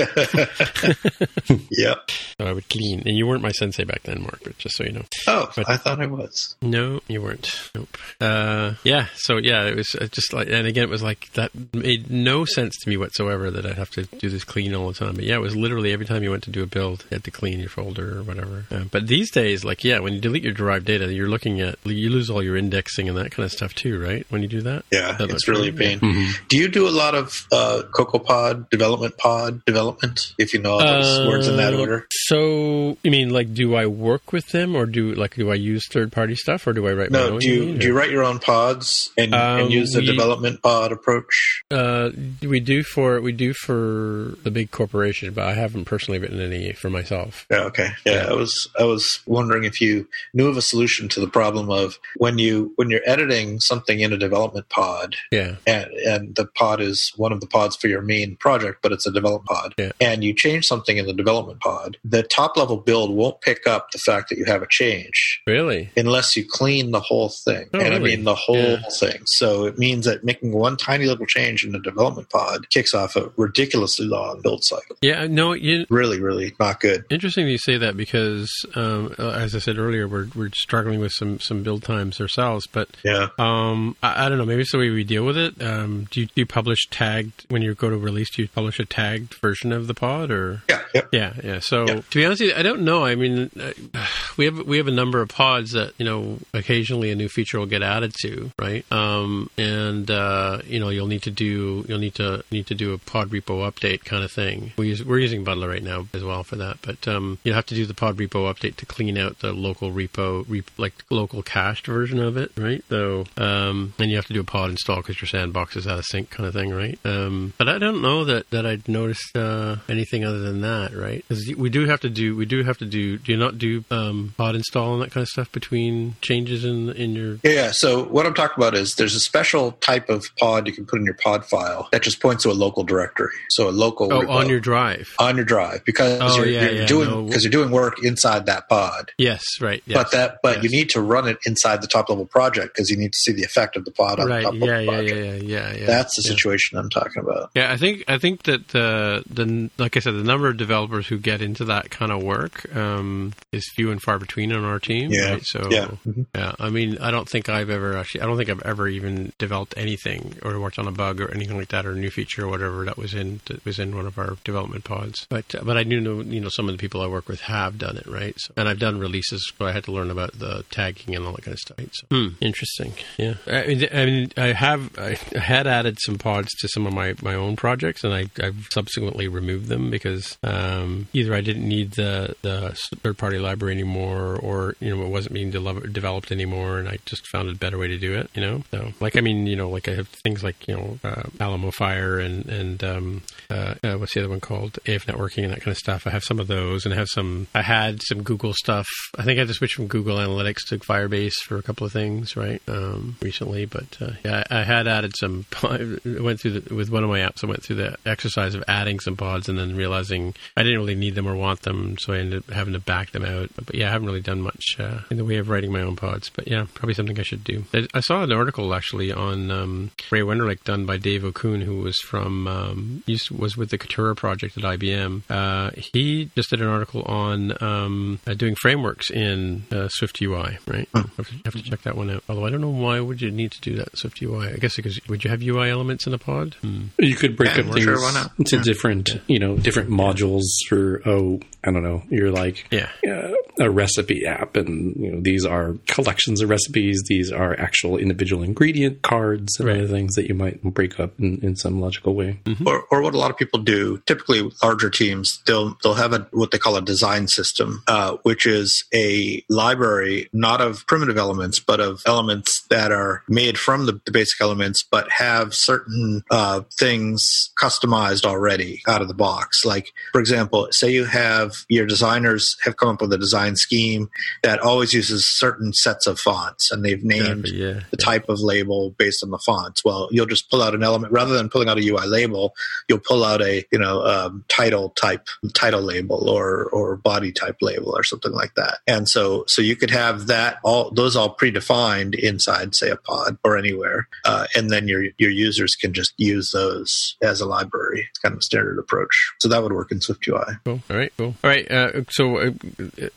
yep. 1.70 2.10
So 2.10 2.46
I 2.46 2.52
would 2.52 2.68
clean. 2.68 3.02
And 3.06 3.16
you 3.16 3.26
weren't 3.26 3.42
my 3.42 3.52
sensei 3.52 3.84
back 3.84 4.02
then, 4.04 4.22
Mark, 4.22 4.40
but 4.42 4.56
just 4.58 4.76
so 4.76 4.84
you 4.84 4.92
know. 4.92 5.04
Oh, 5.26 5.50
but, 5.54 5.68
I 5.68 5.76
thought 5.76 6.00
I 6.00 6.06
was. 6.06 6.56
No, 6.62 7.00
you 7.08 7.22
weren't. 7.22 7.70
Nope. 7.74 7.96
Uh, 8.20 8.74
yeah. 8.84 9.06
So 9.14 9.38
yeah, 9.38 9.64
it 9.64 9.76
was 9.76 9.94
uh, 9.94 10.06
just 10.10 10.32
like, 10.32 10.48
and 10.48 10.66
again, 10.66 10.84
it 10.84 10.90
was 10.90 11.02
like 11.02 11.32
that 11.34 11.50
made 11.74 12.10
no 12.10 12.44
sense 12.44 12.76
to 12.82 12.88
me 12.88 12.96
whatsoever 12.96 13.50
that 13.50 13.66
I'd 13.66 13.76
have 13.76 13.90
to 13.90 14.04
do 14.04 14.28
this 14.28 14.44
clean 14.44 14.74
all 14.74 14.88
the 14.88 14.94
time. 14.94 15.14
But 15.14 15.24
yeah, 15.24 15.36
it 15.36 15.40
was 15.40 15.56
literally 15.56 15.92
every 15.92 16.06
time 16.06 16.22
you 16.22 16.30
went 16.30 16.44
to 16.44 16.50
do 16.50 16.62
a 16.62 16.66
build, 16.66 17.04
you 17.10 17.16
had 17.16 17.24
to 17.24 17.30
clean 17.30 17.60
your 17.60 17.68
folder 17.68 18.18
or 18.18 18.22
whatever. 18.22 18.64
Uh, 18.70 18.84
but 18.90 19.06
these 19.06 19.30
days, 19.30 19.64
like 19.64 19.84
yeah, 19.84 19.98
when 19.98 20.12
you 20.12 20.20
delete 20.20 20.42
your 20.42 20.52
derived 20.52 20.86
data, 20.86 21.12
you're 21.12 21.28
looking 21.28 21.60
at 21.60 21.78
you 21.84 22.10
lose 22.10 22.30
all 22.30 22.42
your 22.42 22.56
indexing 22.56 23.08
and 23.08 23.16
that 23.18 23.30
kind 23.30 23.44
of 23.44 23.52
stuff 23.52 23.74
too, 23.74 24.02
right? 24.02 24.26
When 24.28 24.42
you 24.42 24.48
do 24.48 24.62
that. 24.62 24.84
Yeah, 24.90 25.12
that 25.12 25.30
it's 25.30 25.48
really 25.48 25.68
a 25.68 25.72
pain. 25.72 26.00
Mm-hmm. 26.00 26.46
Do 26.48 26.56
you 26.56 26.68
do 26.68 26.88
a 26.88 26.90
lot 26.90 27.14
of 27.14 27.46
uh, 27.52 27.82
CocoaPod 27.90 28.70
development 28.70 29.18
pod 29.18 29.64
development? 29.64 30.32
If 30.38 30.54
you 30.54 30.60
know 30.60 30.72
all 30.72 30.78
those 30.78 31.18
uh, 31.18 31.26
words 31.28 31.48
in 31.48 31.56
that 31.56 31.74
order. 31.74 32.06
So 32.10 32.96
you 33.02 33.10
mean 33.10 33.30
like, 33.30 33.54
do 33.54 33.74
I 33.74 33.86
work 33.86 34.32
with 34.32 34.48
them, 34.48 34.76
or 34.76 34.86
do 34.86 35.12
like 35.14 35.34
do 35.34 35.50
I 35.50 35.54
use 35.54 35.86
third 35.90 36.12
party 36.12 36.34
stuff, 36.34 36.66
or 36.66 36.72
do 36.72 36.86
I 36.86 36.92
write? 36.92 37.10
No, 37.10 37.28
my 37.28 37.34
own? 37.34 37.40
Do 37.40 37.48
you, 37.48 37.64
you 37.64 37.78
do 37.78 37.86
you 37.88 37.95
write 37.96 38.10
your 38.10 38.24
own 38.24 38.38
pods 38.38 39.10
and, 39.16 39.34
um, 39.34 39.60
and 39.62 39.72
use 39.72 39.92
the 39.92 40.00
we, 40.00 40.06
development 40.06 40.62
pod 40.62 40.92
approach? 40.92 41.64
Uh, 41.70 42.10
we 42.42 42.60
do 42.60 42.82
for 42.82 43.20
we 43.20 43.32
do 43.32 43.52
for 43.54 44.34
the 44.42 44.50
big 44.50 44.70
corporation, 44.70 45.32
but 45.32 45.44
I 45.44 45.54
haven't 45.54 45.86
personally 45.86 46.18
written 46.18 46.40
any 46.40 46.72
for 46.72 46.90
myself. 46.90 47.46
Yeah, 47.50 47.64
okay. 47.64 47.88
Yeah, 48.04 48.12
yeah, 48.12 48.30
I 48.30 48.34
was 48.34 48.68
I 48.78 48.84
was 48.84 49.20
wondering 49.26 49.64
if 49.64 49.80
you 49.80 50.06
knew 50.34 50.46
of 50.46 50.56
a 50.56 50.62
solution 50.62 51.08
to 51.10 51.20
the 51.20 51.28
problem 51.28 51.70
of 51.70 51.98
when 52.16 52.38
you 52.38 52.72
when 52.76 52.90
you're 52.90 53.00
editing 53.06 53.60
something 53.60 54.00
in 54.00 54.12
a 54.12 54.18
development 54.18 54.68
pod. 54.68 55.16
Yeah. 55.32 55.56
And 55.66 55.86
and 56.06 56.36
the 56.36 56.46
pod 56.46 56.80
is 56.80 57.12
one 57.16 57.32
of 57.32 57.40
the 57.40 57.46
pods 57.46 57.76
for 57.76 57.88
your 57.88 58.02
main 58.02 58.36
project, 58.36 58.80
but 58.82 58.92
it's 58.92 59.06
a 59.06 59.12
development 59.12 59.48
pod. 59.48 59.74
Yeah. 59.78 59.92
And 60.00 60.22
you 60.22 60.34
change 60.34 60.66
something 60.66 60.96
in 60.96 61.06
the 61.06 61.14
development 61.14 61.60
pod, 61.60 61.96
the 62.04 62.22
top 62.22 62.56
level 62.56 62.76
build 62.76 63.10
won't 63.10 63.40
pick 63.40 63.66
up 63.66 63.90
the 63.90 63.98
fact 63.98 64.28
that 64.28 64.38
you 64.38 64.44
have 64.44 64.62
a 64.62 64.66
change. 64.68 65.42
Really? 65.46 65.90
Unless 65.96 66.36
you 66.36 66.44
clean 66.48 66.90
the 66.90 67.00
whole 67.00 67.30
thing. 67.30 67.68
Oh, 67.72 67.78
and 67.86 68.02
really? 68.02 68.12
I 68.12 68.16
mean 68.16 68.24
the 68.24 68.34
whole 68.34 68.56
Yeah. 68.56 68.82
thing. 68.98 69.18
So 69.26 69.64
it 69.66 69.78
means 69.78 70.04
that 70.06 70.24
making 70.24 70.52
one 70.52 70.76
tiny 70.76 71.06
little 71.06 71.26
change 71.26 71.64
in 71.64 71.72
the 71.72 71.78
development 71.78 72.28
pod 72.30 72.68
kicks 72.70 72.94
off 72.94 73.16
a 73.16 73.30
ridiculously 73.36 74.06
long 74.06 74.40
build 74.42 74.64
cycle. 74.64 74.96
Yeah, 75.00 75.26
no, 75.28 75.52
you, 75.52 75.86
Really, 75.90 76.20
really 76.20 76.54
not 76.58 76.80
good. 76.80 77.04
Interesting 77.10 77.46
that 77.46 77.52
you 77.52 77.58
say 77.58 77.76
that 77.78 77.96
because, 77.96 78.50
um, 78.74 79.14
uh, 79.18 79.30
as 79.30 79.54
I 79.54 79.58
said 79.58 79.78
earlier, 79.78 80.06
we're 80.08 80.26
we're 80.34 80.50
struggling 80.54 81.00
with 81.00 81.12
some 81.12 81.38
some 81.40 81.62
build 81.62 81.82
times 81.82 82.20
ourselves. 82.20 82.66
But 82.66 82.88
Yeah. 83.04 83.28
um, 83.38 83.96
I, 84.02 84.26
I 84.26 84.28
don't 84.28 84.38
know. 84.38 84.44
Maybe 84.46 84.62
it's 84.62 84.72
the 84.72 84.78
way 84.78 84.90
we 84.90 85.04
deal 85.04 85.24
with 85.24 85.36
it. 85.36 85.60
Um, 85.62 86.06
do 86.10 86.20
you, 86.20 86.26
do 86.26 86.32
you 86.36 86.46
publish 86.46 86.86
tagged 86.90 87.44
when 87.48 87.62
you 87.62 87.74
go 87.74 87.90
to 87.90 87.96
release? 87.96 88.28
Do 88.34 88.42
you 88.42 88.48
publish 88.48 88.78
a 88.80 88.84
tagged 88.84 89.34
version 89.34 89.72
of 89.72 89.86
the 89.86 89.94
pod 89.94 90.30
or? 90.30 90.62
Yeah. 90.68 90.82
Yep. 90.94 91.08
Yeah, 91.12 91.32
yeah. 91.44 91.58
So 91.60 91.86
Yeah. 91.86 91.94
to 91.96 92.02
be 92.18 92.24
honest, 92.24 92.40
you, 92.40 92.52
I 92.56 92.62
don't 92.62 92.82
know. 92.82 93.04
I 93.04 93.14
mean, 93.14 93.50
uh, 93.60 94.06
we 94.36 94.44
have 94.46 94.58
we 94.66 94.76
have 94.78 94.88
a 94.88 94.92
number 94.92 95.20
of 95.20 95.28
pods 95.28 95.72
that 95.72 95.92
you 95.98 96.04
know 96.04 96.38
occasionally 96.54 97.10
a 97.10 97.14
new 97.14 97.28
feature 97.28 97.58
will 97.58 97.66
get 97.66 97.75
added 97.82 98.14
to, 98.22 98.50
right? 98.58 98.84
Um, 98.92 99.50
and 99.58 100.10
uh, 100.10 100.60
you 100.66 100.80
know 100.80 100.88
you'll 100.88 101.06
need 101.06 101.22
to 101.22 101.30
do 101.30 101.84
you'll 101.88 101.98
need 101.98 102.14
to 102.16 102.44
need 102.50 102.66
to 102.66 102.74
do 102.74 102.92
a 102.92 102.98
pod 102.98 103.30
repo 103.30 103.70
update 103.70 104.04
kind 104.04 104.24
of 104.24 104.32
thing. 104.32 104.72
We 104.76 104.88
use, 104.88 105.04
we're 105.04 105.18
using 105.18 105.44
Butler 105.44 105.68
right 105.68 105.82
now 105.82 106.06
as 106.14 106.24
well 106.24 106.44
for 106.44 106.56
that, 106.56 106.78
but 106.82 107.06
um, 107.08 107.38
you 107.44 107.52
have 107.52 107.66
to 107.66 107.74
do 107.74 107.86
the 107.86 107.94
pod 107.94 108.16
repo 108.16 108.52
update 108.52 108.76
to 108.76 108.86
clean 108.86 109.16
out 109.18 109.40
the 109.40 109.52
local 109.52 109.92
repo, 109.92 110.44
re- 110.48 110.64
like 110.76 110.94
local 111.10 111.42
cached 111.42 111.86
version 111.86 112.20
of 112.20 112.36
it, 112.36 112.52
right? 112.56 112.84
So 112.88 113.24
um, 113.36 113.94
and 113.98 114.10
you 114.10 114.16
have 114.16 114.26
to 114.26 114.32
do 114.32 114.40
a 114.40 114.44
pod 114.44 114.70
install 114.70 114.96
because 114.96 115.20
your 115.20 115.28
sandbox 115.28 115.76
is 115.76 115.86
out 115.86 115.98
of 115.98 116.04
sync 116.04 116.30
kind 116.30 116.46
of 116.46 116.54
thing, 116.54 116.70
right? 116.70 116.98
Um, 117.04 117.52
but 117.58 117.68
I 117.68 117.78
don't 117.78 118.02
know 118.02 118.24
that 118.24 118.50
that 118.50 118.66
I'd 118.66 118.88
noticed 118.88 119.36
uh, 119.36 119.76
anything 119.88 120.24
other 120.24 120.40
than 120.40 120.60
that, 120.62 120.94
right? 120.94 121.24
Because 121.28 121.54
we 121.56 121.70
do 121.70 121.86
have 121.86 122.00
to 122.00 122.10
do 122.10 122.36
we 122.36 122.46
do 122.46 122.62
have 122.62 122.78
to 122.78 122.86
do. 122.86 123.18
Do 123.18 123.32
you 123.32 123.38
not 123.38 123.58
do 123.58 123.84
um, 123.90 124.34
pod 124.36 124.54
install 124.54 124.94
and 124.94 125.02
that 125.02 125.10
kind 125.12 125.22
of 125.22 125.28
stuff 125.28 125.50
between 125.52 126.16
changes 126.20 126.64
in 126.64 126.90
in 126.90 127.14
your? 127.14 127.38
Yeah, 127.56 127.70
so 127.72 128.04
what 128.04 128.26
I'm 128.26 128.34
talking 128.34 128.54
about 128.62 128.74
is 128.74 128.96
there's 128.96 129.14
a 129.14 129.20
special 129.20 129.72
type 129.80 130.08
of 130.10 130.26
pod 130.36 130.66
you 130.66 130.72
can 130.74 130.84
put 130.84 130.98
in 131.00 131.06
your 131.06 131.14
pod 131.14 131.44
file 131.46 131.88
that 131.90 132.02
just 132.02 132.20
points 132.20 132.42
to 132.42 132.50
a 132.50 132.52
local 132.52 132.84
directory. 132.84 133.32
So 133.50 133.68
a 133.68 133.70
local 133.70 134.12
Oh, 134.12 134.28
on 134.28 134.48
your 134.50 134.60
drive. 134.60 135.14
on 135.18 135.36
your 135.36 135.44
drive 135.46 135.84
because 135.84 136.18
Oh, 136.20 136.36
you're, 136.36 136.46
yeah, 136.46 136.62
you're 136.64 136.72
yeah, 136.82 136.86
doing 136.86 137.08
no. 137.10 137.22
because 137.24 137.42
you're 137.44 137.50
doing 137.50 137.70
work 137.70 138.04
inside 138.04 138.44
that 138.46 138.68
pod. 138.68 139.10
Yes, 139.16 139.42
right. 139.60 139.82
Yes, 139.86 139.96
But 139.96 140.10
that 140.12 140.38
but 140.42 140.62
you 140.62 140.68
need 140.68 140.90
to 140.90 141.00
run 141.00 141.26
it 141.28 141.38
inside 141.46 141.80
the 141.80 141.86
top 141.88 142.08
level 142.10 142.26
project 142.26 142.74
because 142.74 142.90
you 142.90 142.96
need 142.98 143.12
to 143.12 143.18
see 143.18 143.32
the 143.32 143.42
effect 143.44 143.76
of 143.76 143.84
the 143.86 143.90
pod 143.90 144.20
on 144.20 144.28
right. 144.28 144.38
the 144.38 144.42
top 144.44 144.52
level 144.52 144.68
Yeah, 144.68 144.78
yeah, 144.80 144.90
project. 144.90 145.16
yeah, 145.16 145.24
yeah, 145.32 145.70
yeah, 145.72 145.76
yeah. 145.80 145.86
That's 145.86 146.14
the 146.16 146.22
yeah. 146.28 146.34
situation 146.34 146.78
I'm 146.78 146.90
talking 146.90 147.22
about. 147.22 147.50
Yeah, 147.54 147.72
I 147.72 147.76
think 147.78 148.04
I 148.08 148.18
think 148.18 148.42
that 148.42 148.68
the 148.68 149.22
the 149.30 149.70
like 149.78 149.96
I 149.96 150.00
said, 150.00 150.12
the 150.14 150.22
number 150.24 150.48
of 150.48 150.58
developers 150.58 151.06
who 151.06 151.18
get 151.18 151.40
into 151.40 151.64
that 151.66 151.90
kind 151.90 152.12
of 152.12 152.22
work 152.22 152.66
um, 152.76 153.32
is 153.52 153.66
few 153.74 153.90
and 153.90 154.02
far 154.02 154.18
between 154.18 154.52
on 154.52 154.64
our 154.64 154.78
team. 154.78 155.10
Yeah, 155.10 155.32
Right? 155.32 155.42
So 155.46 155.68
yeah. 155.70 155.86
Mhm. 156.06 156.26
yeah, 156.34 156.52
I 156.58 156.68
mean, 156.70 156.98
I 156.98 157.10
don't 157.10 157.26
think 157.28 157.45
I've 157.48 157.70
ever 157.70 157.96
actually, 157.96 158.22
I 158.22 158.26
don't 158.26 158.36
think 158.36 158.50
I've 158.50 158.62
ever 158.62 158.88
even 158.88 159.32
developed 159.38 159.74
anything 159.76 160.36
or 160.42 160.58
worked 160.58 160.78
on 160.78 160.88
a 160.88 160.92
bug 160.92 161.20
or 161.20 161.32
anything 161.32 161.56
like 161.56 161.68
that 161.68 161.86
or 161.86 161.92
a 161.92 161.96
new 161.96 162.10
feature 162.10 162.44
or 162.44 162.48
whatever 162.48 162.84
that 162.84 162.96
was 162.96 163.14
in 163.14 163.40
that 163.46 163.64
was 163.64 163.78
in 163.78 163.94
one 163.94 164.06
of 164.06 164.18
our 164.18 164.36
development 164.44 164.84
pods. 164.84 165.26
But 165.28 165.54
uh, 165.54 165.62
but 165.64 165.76
I 165.76 165.84
do 165.84 166.00
know 166.00 166.20
you 166.20 166.40
know 166.40 166.48
some 166.48 166.68
of 166.68 166.74
the 166.74 166.78
people 166.78 167.00
I 167.00 167.06
work 167.06 167.28
with 167.28 167.40
have 167.42 167.78
done 167.78 167.96
it 167.96 168.06
right. 168.06 168.34
So, 168.38 168.54
and 168.56 168.68
I've 168.68 168.78
done 168.78 168.98
releases, 168.98 169.52
so 169.56 169.66
I 169.66 169.72
had 169.72 169.84
to 169.84 169.92
learn 169.92 170.10
about 170.10 170.38
the 170.38 170.64
tagging 170.70 171.14
and 171.14 171.26
all 171.26 171.32
that 171.32 171.42
kind 171.42 171.54
of 171.54 171.60
stuff. 171.60 171.78
Right? 171.78 171.90
So, 171.92 172.06
hmm, 172.10 172.28
interesting. 172.40 172.94
Yeah, 173.18 173.34
I 173.46 173.66
mean, 173.66 173.88
I 173.92 174.06
mean, 174.06 174.32
I 174.36 174.52
have 174.52 174.98
I 174.98 175.18
had 175.36 175.66
added 175.66 175.98
some 176.00 176.18
pods 176.18 176.52
to 176.60 176.68
some 176.68 176.86
of 176.86 176.92
my 176.92 177.14
my 177.22 177.34
own 177.34 177.56
projects, 177.56 178.04
and 178.04 178.14
I 178.14 178.26
I've 178.42 178.68
subsequently 178.70 179.28
removed 179.28 179.68
them 179.68 179.90
because 179.90 180.38
um, 180.42 181.08
either 181.12 181.34
I 181.34 181.40
didn't 181.40 181.68
need 181.68 181.92
the 181.92 182.34
the 182.42 182.76
third 183.02 183.18
party 183.18 183.38
library 183.38 183.74
anymore, 183.74 184.36
or 184.36 184.74
you 184.80 184.94
know 184.94 185.04
it 185.04 185.08
wasn't 185.08 185.34
being 185.34 185.50
de- 185.50 185.88
developed 185.88 186.32
anymore, 186.32 186.78
and 186.78 186.88
I 186.88 186.98
just 187.04 187.26
found 187.36 187.50
a 187.50 187.54
better 187.54 187.76
way 187.76 187.88
to 187.88 187.98
do 187.98 188.14
it. 188.14 188.30
You 188.34 188.40
know, 188.40 188.62
so 188.70 188.92
like 189.00 189.16
I 189.16 189.20
mean, 189.20 189.46
you 189.46 189.56
know, 189.56 189.68
like 189.68 189.88
I 189.88 189.94
have 189.94 190.08
things 190.08 190.42
like 190.42 190.66
you 190.66 190.76
know 190.76 190.98
uh, 191.04 191.22
Alamofire 191.38 192.24
and 192.24 192.46
and 192.46 192.82
um, 192.84 193.22
uh, 193.50 193.74
uh, 193.84 193.94
what's 193.94 194.14
the 194.14 194.20
other 194.20 194.30
one 194.30 194.40
called 194.40 194.78
AFNetworking 194.86 195.44
and 195.44 195.52
that 195.52 195.60
kind 195.60 195.72
of 195.72 195.78
stuff. 195.78 196.06
I 196.06 196.10
have 196.10 196.24
some 196.24 196.40
of 196.40 196.46
those, 196.46 196.84
and 196.84 196.94
I 196.94 196.96
have 196.96 197.08
some. 197.08 197.46
I 197.54 197.62
had 197.62 198.02
some 198.02 198.22
Google 198.22 198.54
stuff. 198.54 198.86
I 199.18 199.22
think 199.22 199.36
I 199.36 199.40
had 199.40 199.48
to 199.48 199.54
switch 199.54 199.74
from 199.74 199.86
Google 199.86 200.16
Analytics 200.16 200.68
to 200.68 200.78
Firebase 200.78 201.34
for 201.46 201.56
a 201.58 201.62
couple 201.62 201.86
of 201.86 201.92
things, 201.92 202.36
right? 202.36 202.62
Um, 202.68 203.16
recently, 203.20 203.66
but 203.66 203.98
uh, 204.00 204.12
yeah, 204.24 204.44
I 204.50 204.62
had 204.62 204.86
added 204.86 205.12
some. 205.16 205.44
I 205.62 205.98
went 206.20 206.40
through 206.40 206.60
the, 206.60 206.74
with 206.74 206.90
one 206.90 207.04
of 207.04 207.10
my 207.10 207.20
apps. 207.20 207.44
I 207.44 207.48
went 207.48 207.62
through 207.62 207.76
the 207.76 207.96
exercise 208.06 208.54
of 208.54 208.64
adding 208.66 209.00
some 209.00 209.16
pods, 209.16 209.48
and 209.48 209.58
then 209.58 209.76
realizing 209.76 210.34
I 210.56 210.62
didn't 210.62 210.78
really 210.78 210.94
need 210.94 211.14
them 211.14 211.28
or 211.28 211.36
want 211.36 211.62
them, 211.62 211.98
so 211.98 212.14
I 212.14 212.18
ended 212.18 212.38
up 212.38 212.54
having 212.54 212.72
to 212.72 212.80
back 212.80 213.10
them 213.10 213.24
out. 213.24 213.50
But 213.56 213.74
yeah, 213.74 213.88
I 213.88 213.92
haven't 213.92 214.06
really 214.06 214.22
done 214.22 214.40
much 214.40 214.76
uh, 214.78 215.00
in 215.10 215.18
the 215.18 215.24
way 215.24 215.36
of 215.36 215.50
writing 215.50 215.70
my 215.70 215.82
own 215.82 215.96
pods. 215.96 216.30
But 216.30 216.48
yeah, 216.48 216.66
probably 216.72 216.94
something 216.94 217.18
I 217.18 217.25
should 217.26 217.44
do. 217.44 217.64
I, 217.74 217.86
I 217.94 218.00
saw 218.00 218.22
an 218.22 218.32
article 218.32 218.72
actually 218.74 219.12
on 219.12 219.50
um, 219.50 219.90
Ray 220.10 220.20
Wenderlich 220.20 220.64
done 220.64 220.86
by 220.86 220.96
Dave 220.96 221.24
Okun, 221.24 221.60
who 221.60 221.76
was 221.82 221.98
from 222.00 222.46
um, 222.48 223.02
used 223.06 223.30
was 223.30 223.56
with 223.56 223.70
the 223.70 223.78
Kitura 223.78 224.16
project 224.16 224.56
at 224.56 224.64
IBM. 224.64 225.22
Uh, 225.28 225.70
he 225.76 226.30
just 226.34 226.50
did 226.50 226.60
an 226.62 226.68
article 226.68 227.02
on 227.02 227.52
um, 227.62 228.18
uh, 228.26 228.34
doing 228.34 228.54
frameworks 228.54 229.10
in 229.10 229.64
uh, 229.72 229.88
Swift 229.88 230.20
UI. 230.22 230.58
Right, 230.66 230.88
Hmm. 230.94 231.02
have, 231.16 231.28
to, 231.28 231.34
have 231.44 231.54
to 231.54 231.62
check 231.62 231.82
that 231.82 231.96
one 231.96 232.10
out. 232.10 232.22
Although 232.28 232.46
I 232.46 232.50
don't 232.50 232.60
know 232.60 232.70
why 232.70 233.00
would 233.00 233.20
you 233.20 233.30
need 233.30 233.52
to 233.52 233.60
do 233.60 233.76
that 233.76 233.88
in 233.88 233.96
Swift 233.96 234.22
UI. 234.22 234.48
I 234.52 234.56
guess 234.56 234.76
because 234.76 234.98
would 235.08 235.24
you 235.24 235.30
have 235.30 235.42
UI 235.42 235.68
elements 235.70 236.06
in 236.06 236.14
a 236.14 236.18
pod? 236.18 236.54
Hmm. 236.62 236.84
You 236.98 237.16
could 237.16 237.36
break 237.36 237.54
Yeah, 237.56 237.64
up 237.64 237.72
things 237.72 237.84
sure, 237.84 238.00
why 238.00 238.12
not? 238.12 238.32
into 238.38 238.56
Yeah. 238.56 238.62
different, 238.62 239.10
you 239.26 239.38
know, 239.38 239.56
different 239.56 239.90
modules 239.90 240.44
for. 240.68 241.02
Oh, 241.06 241.40
I 241.66 241.70
don't 241.72 241.82
know. 241.82 242.02
You're 242.08 242.30
like 242.30 242.66
Yeah. 242.70 242.88
uh, 243.06 243.32
a 243.58 243.70
recipe 243.70 244.24
app, 244.26 244.54
and 244.56 244.94
you 244.96 245.10
know 245.12 245.20
these 245.20 245.44
are 245.44 245.74
collections 245.86 246.40
of 246.42 246.48
recipes. 246.50 247.02
These 247.08 247.32
are 247.32 247.58
actual 247.58 247.96
individual 247.96 248.42
ingredient 248.42 249.02
cards 249.02 249.58
and 249.58 249.68
Right. 249.68 249.78
other 249.78 249.88
things 249.88 250.14
that 250.14 250.28
you 250.28 250.34
might 250.34 250.62
break 250.62 251.00
up 251.00 251.12
in, 251.18 251.38
in 251.42 251.56
some 251.56 251.80
logical 251.80 252.14
way. 252.14 252.38
Or, 252.66 252.84
or 252.90 253.02
what 253.02 253.14
a 253.14 253.18
lot 253.18 253.30
of 253.30 253.36
people 253.38 253.60
do, 253.60 254.02
typically 254.06 254.48
larger 254.62 254.90
teams, 254.90 255.40
they'll 255.46 255.76
they'll 255.82 255.94
have 255.94 256.12
a 256.12 256.28
what 256.32 256.50
they 256.50 256.58
call 256.58 256.76
a 256.76 256.82
design 256.82 257.28
system, 257.28 257.82
uh, 257.88 258.16
which 258.22 258.46
is 258.46 258.84
a 258.94 259.42
library 259.48 260.28
not 260.32 260.60
of 260.60 260.86
primitive 260.86 261.16
elements, 261.16 261.58
but 261.58 261.80
of 261.80 262.02
elements 262.06 262.62
that 262.70 262.92
are 262.92 263.22
made 263.28 263.58
from 263.58 263.86
the, 263.86 264.00
the 264.04 264.12
basic 264.12 264.40
elements, 264.40 264.84
but 264.88 265.10
have 265.10 265.54
certain 265.54 266.22
uh, 266.30 266.60
things 266.78 267.50
customized 267.60 268.24
already 268.26 268.82
out 268.86 269.00
of 269.02 269.08
the 269.08 269.14
box. 269.14 269.64
Like, 269.64 269.92
for 270.12 270.20
example, 270.20 270.68
say 270.70 270.90
you 270.90 271.04
have 271.06 271.55
your 271.68 271.86
designers 271.86 272.56
have 272.64 272.76
come 272.76 272.90
up 272.90 273.00
with 273.00 273.12
a 273.12 273.18
design 273.18 273.56
scheme 273.56 274.08
that 274.42 274.60
always 274.60 274.92
uses 274.92 275.26
certain 275.26 275.72
sets 275.72 276.06
of 276.06 276.18
fonts, 276.18 276.70
and 276.70 276.84
they've 276.84 277.04
named 277.04 277.48
yeah. 277.48 277.80
the 277.90 277.96
type 277.96 278.28
of 278.28 278.40
label 278.40 278.90
based 278.98 279.22
on 279.22 279.30
the 279.30 279.38
fonts. 279.38 279.84
Well, 279.84 280.08
you'll 280.10 280.26
just 280.26 280.50
pull 280.50 280.62
out 280.62 280.74
an 280.74 280.82
element 280.82 281.12
rather 281.12 281.34
than 281.34 281.48
pulling 281.48 281.68
out 281.68 281.78
a 281.78 281.86
UI 281.86 282.06
label. 282.06 282.54
You'll 282.88 282.98
pull 282.98 283.24
out 283.24 283.42
a 283.42 283.64
you 283.70 283.78
know 283.78 284.02
um, 284.02 284.44
title 284.48 284.90
type 284.90 285.26
title 285.54 285.82
label 285.82 286.28
or 286.28 286.64
or 286.70 286.96
body 286.96 287.32
type 287.32 287.56
label 287.60 287.96
or 287.96 288.02
something 288.02 288.32
like 288.32 288.54
that. 288.54 288.78
And 288.86 289.08
so 289.08 289.44
so 289.46 289.62
you 289.62 289.76
could 289.76 289.90
have 289.90 290.26
that 290.26 290.58
all 290.64 290.90
those 290.90 291.16
all 291.16 291.36
predefined 291.36 292.18
inside 292.18 292.74
say 292.74 292.90
a 292.90 292.96
pod 292.96 293.38
or 293.44 293.56
anywhere, 293.56 294.08
uh, 294.24 294.46
and 294.54 294.70
then 294.70 294.88
your 294.88 295.04
your 295.18 295.30
users 295.30 295.74
can 295.74 295.92
just 295.92 296.14
use 296.16 296.50
those 296.50 297.16
as 297.22 297.40
a 297.40 297.46
library. 297.46 298.06
It's 298.10 298.18
kind 298.18 298.32
of 298.32 298.38
a 298.38 298.42
standard 298.42 298.78
approach. 298.78 299.32
So 299.40 299.48
that 299.48 299.62
would 299.62 299.72
work 299.72 299.92
in 299.92 300.00
Swift 300.00 300.26
UI. 300.26 300.44
Cool. 300.64 300.82
All 300.90 300.96
right. 300.96 301.12
Cool. 301.16 301.34
All 301.46 301.52
right. 301.52 301.70
Uh, 301.70 302.02
so 302.10 302.38
uh, 302.38 302.50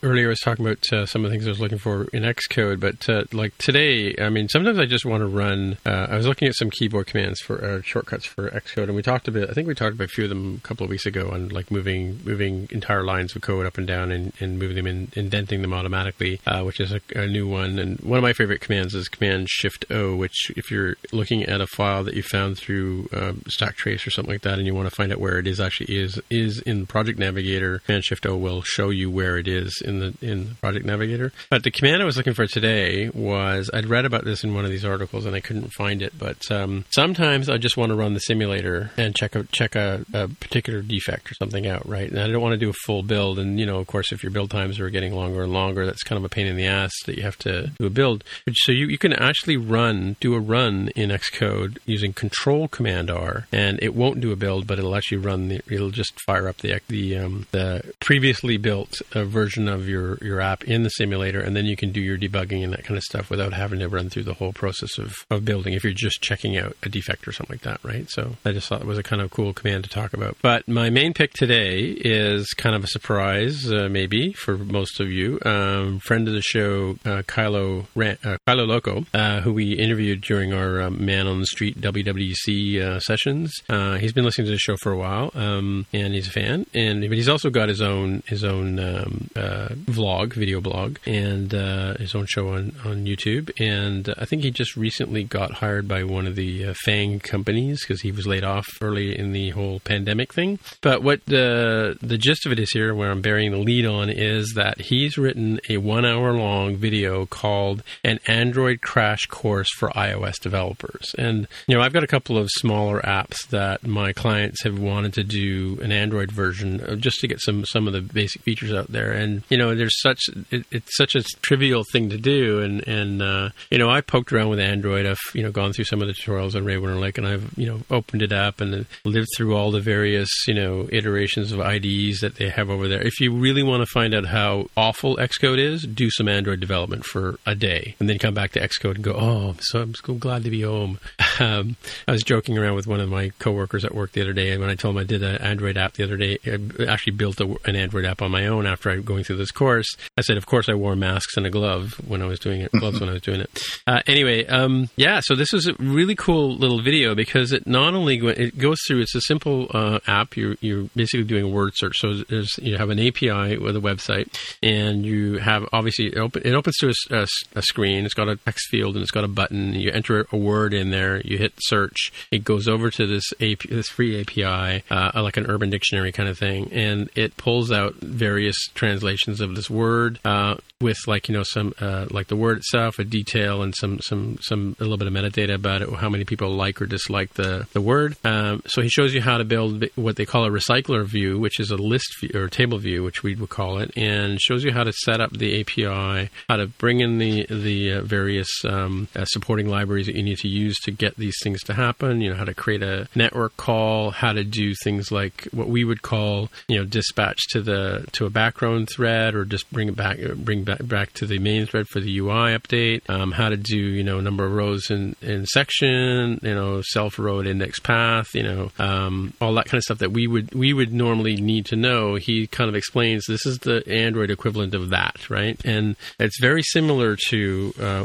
earlier 0.04 0.26
I 0.26 0.28
was 0.28 0.38
talking 0.38 0.64
about 0.64 0.84
uh, 0.92 1.04
some 1.04 1.24
of 1.24 1.30
the 1.32 1.34
things 1.34 1.48
I 1.48 1.50
was 1.50 1.58
looking 1.58 1.78
for 1.78 2.04
in 2.12 2.22
Xcode, 2.22 2.78
but 2.78 3.08
uh, 3.08 3.24
like 3.32 3.58
today, 3.58 4.14
I 4.20 4.28
mean, 4.28 4.48
sometimes 4.48 4.78
I 4.78 4.86
just 4.86 5.04
want 5.04 5.22
to 5.22 5.26
run. 5.26 5.78
Uh, 5.84 6.06
I 6.08 6.14
was 6.14 6.28
looking 6.28 6.46
at 6.46 6.54
some 6.54 6.70
keyboard 6.70 7.08
commands 7.08 7.40
for 7.40 7.64
uh, 7.64 7.82
shortcuts 7.82 8.26
for 8.26 8.48
Xcode, 8.48 8.84
and 8.84 8.94
we 8.94 9.02
talked 9.02 9.26
a 9.26 9.32
bit. 9.32 9.50
I 9.50 9.52
think 9.52 9.66
we 9.66 9.74
talked 9.74 9.94
about 9.94 10.04
a 10.04 10.08
few 10.08 10.22
of 10.22 10.30
them 10.30 10.60
a 10.62 10.68
couple 10.68 10.84
of 10.84 10.90
weeks 10.90 11.06
ago 11.06 11.30
on 11.32 11.48
like 11.48 11.72
moving 11.72 12.20
moving 12.24 12.68
entire 12.70 13.02
lines 13.02 13.34
of 13.34 13.42
code 13.42 13.66
up 13.66 13.78
and 13.78 13.86
down 13.88 14.12
and, 14.12 14.32
and 14.38 14.60
moving 14.60 14.76
them 14.76 14.86
in, 14.86 15.08
indenting 15.16 15.60
them 15.60 15.74
automatically, 15.74 16.40
which 16.62 16.78
is 16.78 16.92
a, 16.92 17.00
a 17.16 17.26
new 17.26 17.48
one. 17.48 17.80
And 17.80 17.98
one 17.98 18.18
of 18.18 18.22
my 18.22 18.32
favorite 18.32 18.60
commands 18.60 18.94
is 18.94 19.08
Command 19.08 19.48
Shift 19.50 19.86
O, 19.90 20.14
which 20.14 20.52
if 20.56 20.70
you're 20.70 20.94
looking 21.10 21.42
at 21.46 21.60
a 21.60 21.66
file 21.66 22.04
that 22.04 22.14
you 22.14 22.22
found 22.22 22.58
through 22.58 23.08
um, 23.12 23.42
Stack 23.48 23.74
Trace 23.74 24.06
or 24.06 24.10
something 24.10 24.32
like 24.32 24.42
that, 24.42 24.58
and 24.58 24.68
you 24.68 24.74
want 24.74 24.88
to 24.88 24.94
find 24.94 25.10
out 25.10 25.18
where 25.18 25.40
it 25.40 25.48
is 25.48 25.58
actually 25.58 25.96
is 25.96 26.20
is 26.30 26.60
in 26.60 26.86
Project 26.86 27.18
Navigator, 27.18 27.80
Command 27.80 28.04
Shift 28.04 28.19
O 28.26 28.36
will 28.36 28.62
show 28.62 28.90
you 28.90 29.10
where 29.10 29.38
it 29.38 29.48
is 29.48 29.82
in 29.84 30.00
the 30.00 30.14
in 30.20 30.56
Project 30.56 30.86
Navigator. 30.86 31.32
But 31.50 31.62
the 31.62 31.70
command 31.70 32.02
I 32.02 32.04
was 32.04 32.16
looking 32.16 32.34
for 32.34 32.46
today 32.46 33.08
was 33.10 33.70
I'd 33.72 33.86
read 33.86 34.04
about 34.04 34.24
this 34.24 34.44
in 34.44 34.54
one 34.54 34.64
of 34.64 34.70
these 34.70 34.84
articles 34.84 35.26
and 35.26 35.34
I 35.34 35.40
couldn't 35.40 35.72
find 35.72 36.02
it. 36.02 36.18
But 36.18 36.50
um, 36.50 36.84
sometimes 36.90 37.48
I 37.48 37.58
just 37.58 37.76
want 37.76 37.90
to 37.90 37.96
run 37.96 38.14
the 38.14 38.20
simulator 38.20 38.90
and 38.96 39.14
check 39.14 39.34
a 39.34 39.44
check 39.44 39.74
a, 39.74 40.04
a 40.12 40.28
particular 40.28 40.82
defect 40.82 41.30
or 41.30 41.34
something 41.34 41.66
out, 41.66 41.88
right? 41.88 42.10
And 42.10 42.18
I 42.18 42.28
don't 42.28 42.42
want 42.42 42.52
to 42.52 42.58
do 42.58 42.70
a 42.70 42.74
full 42.84 43.02
build. 43.02 43.38
And 43.38 43.58
you 43.58 43.66
know, 43.66 43.78
of 43.78 43.86
course, 43.86 44.12
if 44.12 44.22
your 44.22 44.32
build 44.32 44.50
times 44.50 44.78
are 44.80 44.90
getting 44.90 45.14
longer 45.14 45.42
and 45.42 45.52
longer, 45.52 45.86
that's 45.86 46.02
kind 46.02 46.18
of 46.18 46.24
a 46.24 46.28
pain 46.28 46.46
in 46.46 46.56
the 46.56 46.66
ass 46.66 46.92
that 47.06 47.16
you 47.16 47.22
have 47.22 47.38
to 47.38 47.68
do 47.78 47.86
a 47.86 47.90
build. 47.90 48.24
So 48.52 48.72
you, 48.72 48.86
you 48.86 48.98
can 48.98 49.12
actually 49.12 49.56
run 49.56 50.16
do 50.20 50.34
a 50.34 50.40
run 50.40 50.88
in 50.96 51.10
Xcode 51.10 51.78
using 51.86 52.12
Control 52.12 52.68
Command 52.68 53.10
R, 53.10 53.46
and 53.52 53.78
it 53.82 53.94
won't 53.94 54.20
do 54.20 54.32
a 54.32 54.36
build, 54.36 54.66
but 54.66 54.78
it'll 54.78 54.96
actually 54.96 55.18
run 55.18 55.48
the 55.48 55.60
it'll 55.68 55.90
just 55.90 56.12
fire 56.26 56.48
up 56.48 56.58
the 56.58 56.80
the 56.88 57.16
um, 57.16 57.46
the 57.52 57.82
previously 58.00 58.56
built 58.56 59.00
uh, 59.14 59.24
version 59.24 59.68
of 59.68 59.88
your 59.88 60.16
your 60.22 60.40
app 60.40 60.64
in 60.64 60.82
the 60.82 60.88
simulator, 60.88 61.40
and 61.40 61.54
then 61.54 61.66
you 61.66 61.76
can 61.76 61.92
do 61.92 62.00
your 62.00 62.18
debugging 62.18 62.64
and 62.64 62.72
that 62.72 62.84
kind 62.84 62.96
of 62.96 63.04
stuff 63.04 63.30
without 63.30 63.52
having 63.52 63.78
to 63.78 63.88
run 63.88 64.08
through 64.08 64.24
the 64.24 64.34
whole 64.34 64.52
process 64.52 64.98
of, 64.98 65.14
of 65.30 65.44
building 65.44 65.74
if 65.74 65.84
you're 65.84 65.92
just 65.92 66.20
checking 66.22 66.56
out 66.56 66.76
a 66.82 66.88
defect 66.88 67.28
or 67.28 67.32
something 67.32 67.54
like 67.54 67.62
that, 67.62 67.78
right? 67.84 68.10
So 68.10 68.36
I 68.44 68.52
just 68.52 68.68
thought 68.68 68.80
it 68.80 68.86
was 68.86 68.98
a 68.98 69.02
kind 69.02 69.22
of 69.22 69.30
cool 69.30 69.52
command 69.52 69.84
to 69.84 69.90
talk 69.90 70.12
about. 70.12 70.36
But 70.42 70.66
my 70.66 70.90
main 70.90 71.12
pick 71.12 71.34
today 71.34 71.80
is 71.80 72.52
kind 72.54 72.74
of 72.74 72.84
a 72.84 72.88
surprise, 72.88 73.70
uh, 73.70 73.88
maybe 73.90 74.32
for 74.32 74.56
most 74.56 74.98
of 75.00 75.10
you. 75.10 75.38
Um, 75.44 76.00
friend 76.00 76.26
of 76.26 76.34
the 76.34 76.42
show, 76.42 76.96
uh, 77.04 77.22
Kilo, 77.26 77.86
Ran- 77.94 78.18
uh, 78.24 78.38
Kilo 78.46 78.64
Loco, 78.64 79.04
uh, 79.12 79.40
who 79.42 79.52
we 79.52 79.74
interviewed 79.74 80.22
during 80.22 80.52
our 80.52 80.80
um, 80.80 81.04
Man 81.04 81.26
on 81.26 81.40
the 81.40 81.46
Street 81.46 81.80
WWDC 81.80 82.80
uh, 82.80 83.00
sessions. 83.00 83.52
He's 84.00 84.12
been 84.12 84.24
listening 84.24 84.46
to 84.46 84.52
the 84.52 84.58
show 84.58 84.76
for 84.78 84.92
a 84.92 84.96
while, 84.96 85.30
um, 85.34 85.86
and 85.92 86.14
he's 86.14 86.28
a 86.28 86.30
fan. 86.30 86.64
And 86.72 87.00
but 87.00 87.18
he's 87.18 87.28
also 87.28 87.50
got 87.50 87.68
his 87.68 87.82
own 87.82 87.89
his 88.26 88.44
own 88.44 88.78
um, 88.78 89.28
uh, 89.36 89.68
vlog, 89.86 90.32
video 90.34 90.60
blog, 90.60 90.98
and 91.06 91.54
uh, 91.54 91.94
his 91.94 92.14
own 92.14 92.26
show 92.26 92.48
on 92.48 92.74
on 92.84 93.04
YouTube. 93.04 93.50
And 93.58 94.12
I 94.18 94.24
think 94.24 94.42
he 94.42 94.50
just 94.50 94.76
recently 94.76 95.24
got 95.24 95.54
hired 95.54 95.88
by 95.88 96.04
one 96.04 96.26
of 96.26 96.36
the 96.36 96.66
uh, 96.66 96.74
Fang 96.84 97.20
companies 97.20 97.82
because 97.82 98.02
he 98.02 98.12
was 98.12 98.26
laid 98.26 98.44
off 98.44 98.66
early 98.80 99.18
in 99.18 99.32
the 99.32 99.50
whole 99.50 99.80
pandemic 99.80 100.32
thing. 100.32 100.58
But 100.80 101.02
what 101.02 101.24
the 101.26 101.96
the 102.00 102.18
gist 102.18 102.46
of 102.46 102.52
it 102.52 102.58
is 102.58 102.70
here, 102.72 102.94
where 102.94 103.10
I'm 103.10 103.22
bearing 103.22 103.50
the 103.52 103.58
lead 103.58 103.86
on, 103.86 104.10
is 104.10 104.52
that 104.56 104.80
he's 104.80 105.18
written 105.18 105.60
a 105.68 105.78
one 105.78 106.04
hour 106.04 106.32
long 106.32 106.76
video 106.76 107.26
called 107.26 107.82
"An 108.04 108.20
Android 108.26 108.80
Crash 108.80 109.26
Course 109.26 109.68
for 109.76 109.90
iOS 109.90 110.40
Developers." 110.40 111.14
And 111.18 111.46
you 111.66 111.76
know, 111.76 111.82
I've 111.82 111.92
got 111.92 112.04
a 112.04 112.08
couple 112.08 112.38
of 112.38 112.48
smaller 112.50 113.00
apps 113.00 113.46
that 113.48 113.86
my 113.86 114.12
clients 114.12 114.62
have 114.64 114.78
wanted 114.78 115.14
to 115.14 115.24
do 115.24 115.78
an 115.82 115.92
Android 115.92 116.30
version 116.30 117.00
just 117.00 117.20
to 117.20 117.28
get 117.28 117.40
some 117.40 117.64
some 117.64 117.79
of 117.86 117.92
the 117.92 118.00
basic 118.00 118.42
features 118.42 118.72
out 118.72 118.90
there. 118.90 119.12
And 119.12 119.42
you 119.48 119.58
know, 119.58 119.74
there's 119.74 120.00
such 120.00 120.20
it, 120.50 120.64
it's 120.70 120.96
such 120.96 121.14
a 121.14 121.22
trivial 121.42 121.84
thing 121.92 122.10
to 122.10 122.18
do. 122.18 122.60
And 122.60 122.86
and 122.86 123.22
uh, 123.22 123.50
you 123.70 123.78
know, 123.78 123.90
I 123.90 124.00
poked 124.00 124.32
around 124.32 124.50
with 124.50 124.60
Android. 124.60 125.06
I've 125.06 125.18
you 125.34 125.42
know 125.42 125.50
gone 125.50 125.72
through 125.72 125.84
some 125.84 126.00
of 126.02 126.08
the 126.08 126.14
tutorials 126.14 126.54
on 126.54 126.64
Ray 126.64 126.76
Wenderlich, 126.76 127.18
and 127.18 127.26
I've 127.26 127.50
you 127.56 127.66
know 127.66 127.80
opened 127.90 128.22
it 128.22 128.32
up 128.32 128.60
and 128.60 128.86
lived 129.04 129.28
through 129.36 129.56
all 129.56 129.70
the 129.70 129.80
various 129.80 130.28
you 130.46 130.54
know 130.54 130.88
iterations 130.90 131.52
of 131.52 131.60
IDEs 131.60 132.20
that 132.20 132.36
they 132.36 132.48
have 132.48 132.70
over 132.70 132.88
there. 132.88 133.02
If 133.02 133.20
you 133.20 133.32
really 133.32 133.62
want 133.62 133.82
to 133.82 133.86
find 133.86 134.14
out 134.14 134.26
how 134.26 134.66
awful 134.76 135.16
Xcode 135.16 135.58
is, 135.58 135.82
do 135.86 136.10
some 136.10 136.28
Android 136.28 136.60
development 136.60 137.04
for 137.04 137.38
a 137.46 137.54
day, 137.54 137.94
and 138.00 138.08
then 138.08 138.18
come 138.18 138.34
back 138.34 138.52
to 138.52 138.60
Xcode 138.60 138.96
and 138.96 139.04
go, 139.04 139.12
oh, 139.12 139.54
so 139.60 139.80
I'm 139.82 139.94
so 139.94 140.14
glad 140.14 140.44
to 140.44 140.50
be 140.50 140.62
home. 140.62 140.98
Um, 141.38 141.76
I 142.06 142.12
was 142.12 142.22
joking 142.22 142.58
around 142.58 142.74
with 142.74 142.86
one 142.86 143.00
of 143.00 143.08
my 143.08 143.30
coworkers 143.38 143.82
at 143.82 143.94
work 143.94 144.12
the 144.12 144.20
other 144.20 144.34
day, 144.34 144.50
and 144.50 144.60
when 144.60 144.68
I 144.68 144.74
told 144.74 144.94
him 144.94 145.00
I 145.00 145.04
did 145.04 145.22
an 145.22 145.40
Android 145.40 145.78
app 145.78 145.94
the 145.94 146.04
other 146.04 146.18
day, 146.18 146.36
I 146.44 146.84
actually 146.84 147.14
built 147.14 147.40
a, 147.40 147.56
an 147.70 147.76
Android 147.76 148.04
app 148.04 148.20
on 148.20 148.30
my 148.30 148.46
own 148.46 148.66
after 148.66 148.90
I 148.90 148.96
going 148.96 149.24
through 149.24 149.36
this 149.36 149.50
course. 149.50 149.96
I 150.18 150.20
said, 150.20 150.36
of 150.36 150.46
course, 150.46 150.68
I 150.68 150.74
wore 150.74 150.94
masks 150.96 151.36
and 151.36 151.46
a 151.46 151.50
glove 151.50 151.94
when 152.06 152.20
I 152.20 152.26
was 152.26 152.38
doing 152.38 152.60
it, 152.60 152.72
gloves 152.72 153.00
when 153.00 153.08
I 153.08 153.12
was 153.12 153.22
doing 153.22 153.40
it. 153.40 153.50
Uh, 153.86 154.02
anyway, 154.06 154.46
um, 154.46 154.88
yeah, 154.96 155.20
so 155.20 155.34
this 155.34 155.52
is 155.52 155.66
a 155.66 155.72
really 155.78 156.14
cool 156.14 156.54
little 156.54 156.80
video 156.82 157.14
because 157.14 157.50
it 157.50 157.66
not 157.66 157.94
only 157.94 158.18
go, 158.18 158.28
it 158.28 158.56
goes 158.56 158.78
through. 158.86 159.00
It's 159.00 159.14
a 159.14 159.20
simple 159.22 159.68
uh, 159.70 159.98
app. 160.06 160.36
You're 160.36 160.56
you're 160.60 160.84
basically 160.94 161.24
doing 161.24 161.44
a 161.44 161.48
word 161.48 161.72
search. 161.74 161.96
So 161.98 162.22
there's 162.28 162.56
you 162.58 162.76
have 162.76 162.90
an 162.90 163.00
API 163.00 163.56
with 163.58 163.74
a 163.74 163.80
website, 163.80 164.32
and 164.62 165.04
you 165.04 165.38
have 165.38 165.66
obviously 165.72 166.08
it, 166.08 166.18
open, 166.18 166.42
it 166.44 166.54
opens 166.54 166.76
to 166.76 166.88
a, 167.10 167.22
a, 167.22 167.26
a 167.56 167.62
screen. 167.62 168.04
It's 168.04 168.14
got 168.14 168.28
a 168.28 168.36
text 168.36 168.68
field 168.70 168.94
and 168.94 169.02
it's 169.02 169.10
got 169.10 169.24
a 169.24 169.28
button. 169.28 169.72
You 169.74 169.90
enter 169.90 170.26
a 170.30 170.36
word 170.36 170.74
in 170.74 170.90
there. 170.90 171.20
You 171.22 171.38
hit 171.38 171.54
search. 171.58 172.12
It 172.30 172.44
goes 172.44 172.68
over 172.68 172.90
to 172.90 173.06
this 173.06 173.24
AP, 173.40 173.60
this 173.68 173.88
free 173.88 174.20
API, 174.20 174.84
uh, 174.90 175.22
like 175.22 175.36
an 175.36 175.46
Urban 175.46 175.70
Dictionary 175.70 176.12
kind 176.12 176.28
of 176.28 176.38
thing, 176.38 176.70
and 176.72 177.10
it 177.14 177.36
pulls 177.36 177.59
out 177.68 177.94
various 177.96 178.56
translations 178.74 179.40
of 179.40 179.54
this 179.54 179.68
word 179.68 180.20
uh, 180.24 180.54
with 180.80 180.98
like 181.06 181.28
you 181.28 181.34
know 181.34 181.42
some 181.42 181.74
uh, 181.80 182.06
like 182.10 182.28
the 182.28 182.36
word 182.36 182.58
itself, 182.58 182.98
a 182.98 183.04
detail, 183.04 183.62
and 183.62 183.74
some 183.76 184.00
some 184.00 184.38
some 184.40 184.76
a 184.80 184.82
little 184.82 184.96
bit 184.96 185.08
of 185.08 185.12
metadata 185.12 185.54
about 185.54 185.82
it, 185.82 185.92
how 185.94 186.08
many 186.08 186.24
people 186.24 186.50
like 186.50 186.80
or 186.80 186.86
dislike 186.86 187.34
the 187.34 187.66
the 187.72 187.80
word. 187.80 188.16
Um, 188.24 188.62
so 188.66 188.80
he 188.80 188.88
shows 188.88 189.12
you 189.12 189.20
how 189.20 189.38
to 189.38 189.44
build 189.44 189.84
what 189.96 190.16
they 190.16 190.24
call 190.24 190.44
a 190.46 190.50
recycler 190.50 191.04
view, 191.04 191.38
which 191.38 191.60
is 191.60 191.70
a 191.70 191.76
list 191.76 192.08
view, 192.20 192.30
or 192.34 192.48
table 192.48 192.78
view, 192.78 193.02
which 193.02 193.22
we 193.22 193.34
would 193.34 193.50
call 193.50 193.78
it, 193.78 193.90
and 193.96 194.40
shows 194.40 194.64
you 194.64 194.72
how 194.72 194.84
to 194.84 194.92
set 194.92 195.20
up 195.20 195.32
the 195.32 195.60
API, 195.60 196.30
how 196.48 196.56
to 196.56 196.66
bring 196.66 197.00
in 197.00 197.18
the 197.18 197.46
the 197.46 197.92
uh, 197.92 198.02
various 198.02 198.48
um, 198.64 199.08
uh, 199.14 199.24
supporting 199.26 199.68
libraries 199.68 200.06
that 200.06 200.16
you 200.16 200.22
need 200.22 200.38
to 200.38 200.48
use 200.48 200.78
to 200.80 200.90
get 200.90 201.16
these 201.16 201.36
things 201.42 201.62
to 201.64 201.74
happen. 201.74 202.20
You 202.20 202.30
know 202.30 202.36
how 202.36 202.44
to 202.44 202.54
create 202.54 202.82
a 202.82 203.08
network 203.14 203.56
call, 203.56 204.12
how 204.12 204.32
to 204.32 204.44
do 204.44 204.74
things 204.82 205.12
like 205.12 205.46
what 205.52 205.68
we 205.68 205.84
would 205.84 206.00
call 206.00 206.48
you 206.68 206.78
know 206.78 206.84
dispatch 206.84 207.40
to 207.50 207.60
the 207.60 208.06
to 208.12 208.26
a 208.26 208.30
background 208.30 208.88
thread, 208.94 209.34
or 209.34 209.44
just 209.44 209.70
bring 209.72 209.88
it 209.88 209.96
back 209.96 210.18
bring 210.36 210.64
back 210.64 210.86
back 210.86 211.12
to 211.14 211.26
the 211.26 211.38
main 211.38 211.66
thread 211.66 211.86
for 211.88 212.00
the 212.00 212.18
UI 212.18 212.56
update. 212.56 213.08
Um, 213.08 213.32
how 213.32 213.48
to 213.48 213.56
do 213.56 213.76
you 213.76 214.02
know 214.02 214.20
number 214.20 214.44
of 214.44 214.52
rows 214.52 214.90
in 214.90 215.16
in 215.22 215.46
section, 215.46 216.40
you 216.42 216.54
know 216.54 216.82
self 216.82 217.18
road 217.18 217.46
index 217.46 217.78
path, 217.80 218.34
you 218.34 218.42
know 218.42 218.70
um, 218.78 219.32
all 219.40 219.54
that 219.54 219.66
kind 219.66 219.78
of 219.78 219.84
stuff 219.84 219.98
that 219.98 220.12
we 220.12 220.26
would 220.26 220.54
we 220.54 220.72
would 220.72 220.92
normally 220.92 221.36
need 221.36 221.66
to 221.66 221.76
know. 221.76 222.16
He 222.16 222.46
kind 222.46 222.68
of 222.68 222.74
explains 222.74 223.24
this 223.26 223.46
is 223.46 223.58
the 223.58 223.82
Android 223.88 224.30
equivalent 224.30 224.74
of 224.74 224.90
that, 224.90 225.28
right? 225.30 225.60
And 225.64 225.96
it's 226.18 226.40
very 226.40 226.62
similar 226.62 227.16
to 227.28 227.74
uh, 227.80 228.04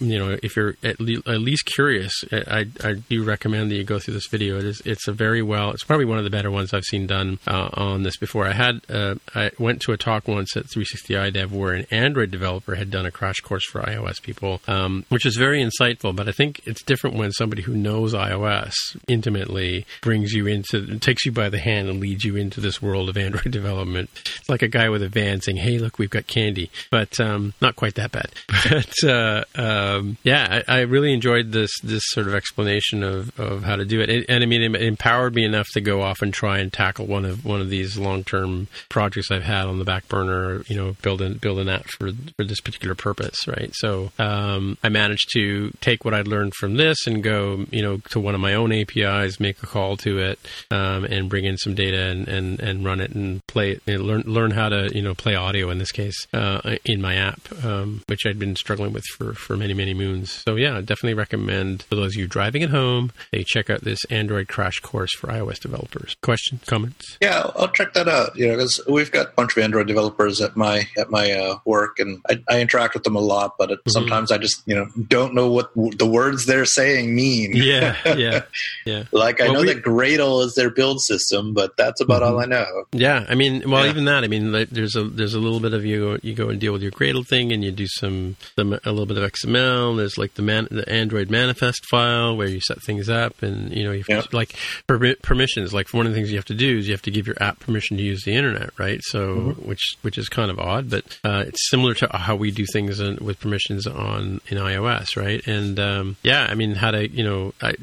you 0.00 0.18
know 0.18 0.36
if 0.42 0.56
you're 0.56 0.76
at, 0.82 1.00
le- 1.00 1.22
at 1.26 1.40
least 1.40 1.66
curious, 1.66 2.12
I, 2.32 2.66
I 2.82 2.94
do 3.08 3.24
recommend 3.24 3.70
that 3.70 3.76
you 3.76 3.84
go 3.84 3.98
through 3.98 4.14
this 4.14 4.28
video. 4.28 4.58
It 4.58 4.64
is 4.64 4.82
it's 4.84 5.08
a 5.08 5.12
very 5.12 5.42
well. 5.42 5.70
It's 5.70 5.84
probably 5.84 6.06
one 6.06 6.18
of 6.18 6.24
the 6.24 6.30
better 6.30 6.50
ones 6.50 6.72
I've 6.72 6.84
seen 6.84 7.06
done 7.06 7.38
uh, 7.46 7.70
on 7.74 8.02
this 8.02 8.16
before. 8.16 8.46
I 8.46 8.52
had 8.52 8.67
uh, 8.88 9.14
I 9.34 9.50
went 9.58 9.82
to 9.82 9.92
a 9.92 9.96
talk 9.96 10.28
once 10.28 10.56
at 10.56 10.70
360 10.70 11.14
iDev 11.14 11.50
where 11.50 11.72
an 11.72 11.86
Android 11.90 12.30
developer 12.30 12.74
had 12.74 12.90
done 12.90 13.06
a 13.06 13.10
crash 13.10 13.40
course 13.40 13.64
for 13.64 13.80
iOS 13.82 14.20
people, 14.22 14.60
um, 14.66 15.04
which 15.08 15.26
is 15.26 15.36
very 15.36 15.62
insightful. 15.62 16.14
But 16.14 16.28
I 16.28 16.32
think 16.32 16.60
it's 16.66 16.82
different 16.82 17.16
when 17.16 17.32
somebody 17.32 17.62
who 17.62 17.74
knows 17.74 18.14
iOS 18.14 18.74
intimately 19.06 19.86
brings 20.02 20.32
you 20.32 20.46
into, 20.46 20.98
takes 20.98 21.24
you 21.26 21.32
by 21.32 21.48
the 21.48 21.58
hand 21.58 21.88
and 21.88 22.00
leads 22.00 22.24
you 22.24 22.36
into 22.36 22.60
this 22.60 22.82
world 22.82 23.08
of 23.08 23.16
Android 23.16 23.50
development. 23.50 24.10
It's 24.14 24.48
like 24.48 24.62
a 24.62 24.68
guy 24.68 24.88
with 24.88 25.02
a 25.02 25.08
van 25.08 25.40
saying, 25.40 25.58
"Hey, 25.58 25.78
look, 25.78 25.98
we've 25.98 26.10
got 26.10 26.26
candy," 26.26 26.70
but 26.90 27.18
um, 27.20 27.54
not 27.60 27.76
quite 27.76 27.94
that 27.94 28.12
bad. 28.12 28.30
But 28.68 29.08
uh, 29.08 29.44
um, 29.54 30.18
yeah, 30.24 30.62
I, 30.68 30.78
I, 30.78 30.80
really 30.80 31.14
enjoyed 31.14 31.52
this 31.52 31.70
this 31.80 32.02
sort 32.06 32.26
of 32.26 32.34
explanation 32.34 33.02
of, 33.02 33.38
of 33.38 33.62
how 33.62 33.76
to 33.76 33.84
do 33.84 34.00
it, 34.00 34.10
and, 34.10 34.26
and 34.28 34.42
I 34.42 34.46
mean, 34.46 34.62
it 34.62 34.82
empowered 34.82 35.34
me 35.34 35.44
enough 35.44 35.68
to 35.72 35.80
go 35.80 36.02
off 36.02 36.20
and 36.22 36.34
try 36.34 36.58
and 36.58 36.72
tackle 36.72 37.06
one 37.06 37.24
of 37.24 37.44
one 37.44 37.60
of 37.60 37.70
these 37.70 37.96
long 37.96 38.24
term 38.24 38.57
projects 38.88 39.30
I've 39.30 39.42
had 39.42 39.66
on 39.66 39.78
the 39.78 39.84
back 39.84 40.08
burner. 40.08 40.62
You 40.66 40.76
know, 40.76 40.96
building 41.02 41.34
building 41.34 41.66
that 41.66 41.88
for 41.88 42.10
for 42.36 42.44
this 42.44 42.60
particular 42.60 42.94
purpose, 42.94 43.46
right? 43.46 43.70
So 43.74 44.10
um, 44.18 44.78
I 44.82 44.88
managed 44.88 45.30
to 45.34 45.70
take 45.80 46.04
what 46.04 46.14
I'd 46.14 46.28
learned 46.28 46.54
from 46.54 46.76
this 46.76 47.06
and 47.06 47.22
go, 47.22 47.66
you 47.70 47.82
know, 47.82 47.98
to 48.10 48.20
one 48.20 48.34
of 48.34 48.40
my 48.40 48.54
own 48.54 48.72
APIs, 48.72 49.40
make 49.40 49.62
a 49.62 49.66
call 49.66 49.96
to 49.98 50.18
it, 50.18 50.38
um, 50.70 51.04
and 51.04 51.28
bring 51.28 51.44
in 51.44 51.56
some 51.56 51.74
data 51.74 52.00
and, 52.08 52.28
and, 52.28 52.60
and 52.60 52.84
run 52.84 53.00
it 53.00 53.12
and 53.12 53.46
play 53.46 53.72
it, 53.72 53.82
and 53.86 54.02
learn 54.02 54.22
learn 54.26 54.50
how 54.50 54.68
to 54.68 54.90
you 54.94 55.02
know 55.02 55.14
play 55.14 55.34
audio 55.34 55.70
in 55.70 55.78
this 55.78 55.92
case 55.92 56.26
uh, 56.32 56.76
in 56.84 57.00
my 57.00 57.14
app, 57.14 57.40
um, 57.64 58.02
which 58.06 58.26
I'd 58.26 58.38
been 58.38 58.56
struggling 58.56 58.92
with 58.92 59.04
for 59.16 59.34
for 59.34 59.56
many 59.56 59.74
many 59.74 59.94
moons. 59.94 60.32
So 60.46 60.56
yeah, 60.56 60.80
definitely 60.80 61.14
recommend 61.14 61.82
for 61.84 61.94
those 61.94 62.14
of 62.14 62.20
you 62.20 62.26
driving 62.26 62.62
at 62.62 62.70
home, 62.70 63.12
they 63.32 63.44
check 63.44 63.70
out 63.70 63.82
this 63.82 64.04
Android 64.06 64.48
crash 64.48 64.80
course 64.80 65.14
for 65.14 65.28
iOS 65.28 65.60
developers. 65.60 66.16
Questions, 66.22 66.62
comments? 66.66 67.18
Yeah, 67.20 67.50
I'll 67.56 67.68
check 67.68 67.92
that 67.94 68.08
out. 68.08 68.37
You 68.38 68.48
know, 68.48 68.54
because 68.54 68.80
we've 68.88 69.10
got 69.10 69.26
a 69.28 69.32
bunch 69.32 69.56
of 69.56 69.62
Android 69.62 69.86
developers 69.86 70.40
at 70.40 70.56
my 70.56 70.86
at 70.96 71.10
my 71.10 71.32
uh, 71.32 71.58
work, 71.64 71.98
and 71.98 72.22
I, 72.28 72.42
I, 72.48 72.60
interact 72.60 72.94
with 72.94 73.02
them 73.02 73.16
a 73.16 73.20
lot. 73.20 73.56
But 73.58 73.70
it, 73.70 73.78
mm-hmm. 73.80 73.90
sometimes 73.90 74.30
I 74.30 74.38
just 74.38 74.62
you 74.66 74.74
know 74.74 74.86
don't 75.08 75.34
know 75.34 75.50
what 75.50 75.74
w- 75.74 75.96
the 75.96 76.06
words 76.06 76.46
they're 76.46 76.64
saying 76.64 77.14
mean. 77.14 77.52
Yeah, 77.54 77.96
yeah, 78.16 78.42
yeah. 78.86 79.04
like 79.12 79.40
I 79.40 79.44
well, 79.44 79.54
know 79.54 79.60
we, 79.62 79.74
that 79.74 79.82
Gradle 79.82 80.44
is 80.44 80.54
their 80.54 80.70
build 80.70 81.00
system, 81.00 81.54
but 81.54 81.76
that's 81.76 82.00
about 82.00 82.22
mm-hmm. 82.22 82.34
all 82.34 82.40
I 82.40 82.46
know. 82.46 82.84
Yeah, 82.92 83.26
I 83.28 83.34
mean, 83.34 83.68
well, 83.68 83.84
yeah. 83.84 83.90
even 83.90 84.04
that. 84.04 84.24
I 84.24 84.28
mean, 84.28 84.52
there's 84.70 84.96
a 84.96 85.04
there's 85.04 85.34
a 85.34 85.40
little 85.40 85.60
bit 85.60 85.74
of 85.74 85.84
you 85.84 86.18
you 86.22 86.34
go 86.34 86.48
and 86.48 86.60
deal 86.60 86.72
with 86.72 86.82
your 86.82 86.92
Gradle 86.92 87.26
thing, 87.26 87.52
and 87.52 87.64
you 87.64 87.70
do 87.72 87.86
some, 87.86 88.36
some 88.56 88.72
a 88.72 88.90
little 88.90 89.06
bit 89.06 89.18
of 89.18 89.30
XML. 89.30 89.96
There's 89.96 90.18
like 90.18 90.34
the 90.34 90.42
man 90.42 90.68
the 90.70 90.88
Android 90.88 91.30
manifest 91.30 91.86
file 91.86 92.36
where 92.36 92.48
you 92.48 92.60
set 92.60 92.82
things 92.82 93.08
up, 93.08 93.42
and 93.42 93.72
you 93.72 93.84
know, 93.84 93.92
you 93.92 94.04
yeah. 94.08 94.22
like 94.32 94.54
permissions. 94.86 95.74
Like 95.74 95.92
one 95.92 96.06
of 96.06 96.12
the 96.12 96.16
things 96.16 96.30
you 96.30 96.36
have 96.36 96.44
to 96.46 96.54
do 96.54 96.78
is 96.78 96.86
you 96.86 96.94
have 96.94 97.02
to 97.02 97.10
give 97.10 97.26
your 97.26 97.36
app 97.40 97.60
permission 97.60 97.96
to 97.96 98.02
use 98.02 98.24
the 98.28 98.36
internet, 98.36 98.70
right? 98.78 99.00
So, 99.02 99.36
mm-hmm. 99.36 99.68
which 99.68 99.96
which 100.02 100.18
is 100.18 100.28
kind 100.28 100.50
of 100.50 100.58
odd, 100.58 100.90
but 100.90 101.04
uh, 101.24 101.44
it's 101.46 101.68
similar 101.70 101.94
to 101.94 102.08
how 102.12 102.36
we 102.36 102.50
do 102.50 102.64
things 102.72 103.00
in, 103.00 103.16
with 103.24 103.40
permissions 103.40 103.86
on 103.86 104.40
in 104.48 104.58
iOS, 104.58 105.16
right? 105.16 105.46
And 105.46 105.78
um, 105.80 106.16
yeah, 106.22 106.46
I 106.48 106.54
mean, 106.54 106.74
how 106.74 106.90
to 106.90 107.08
you 107.08 107.24
know, 107.24 107.54
I, 107.62 107.74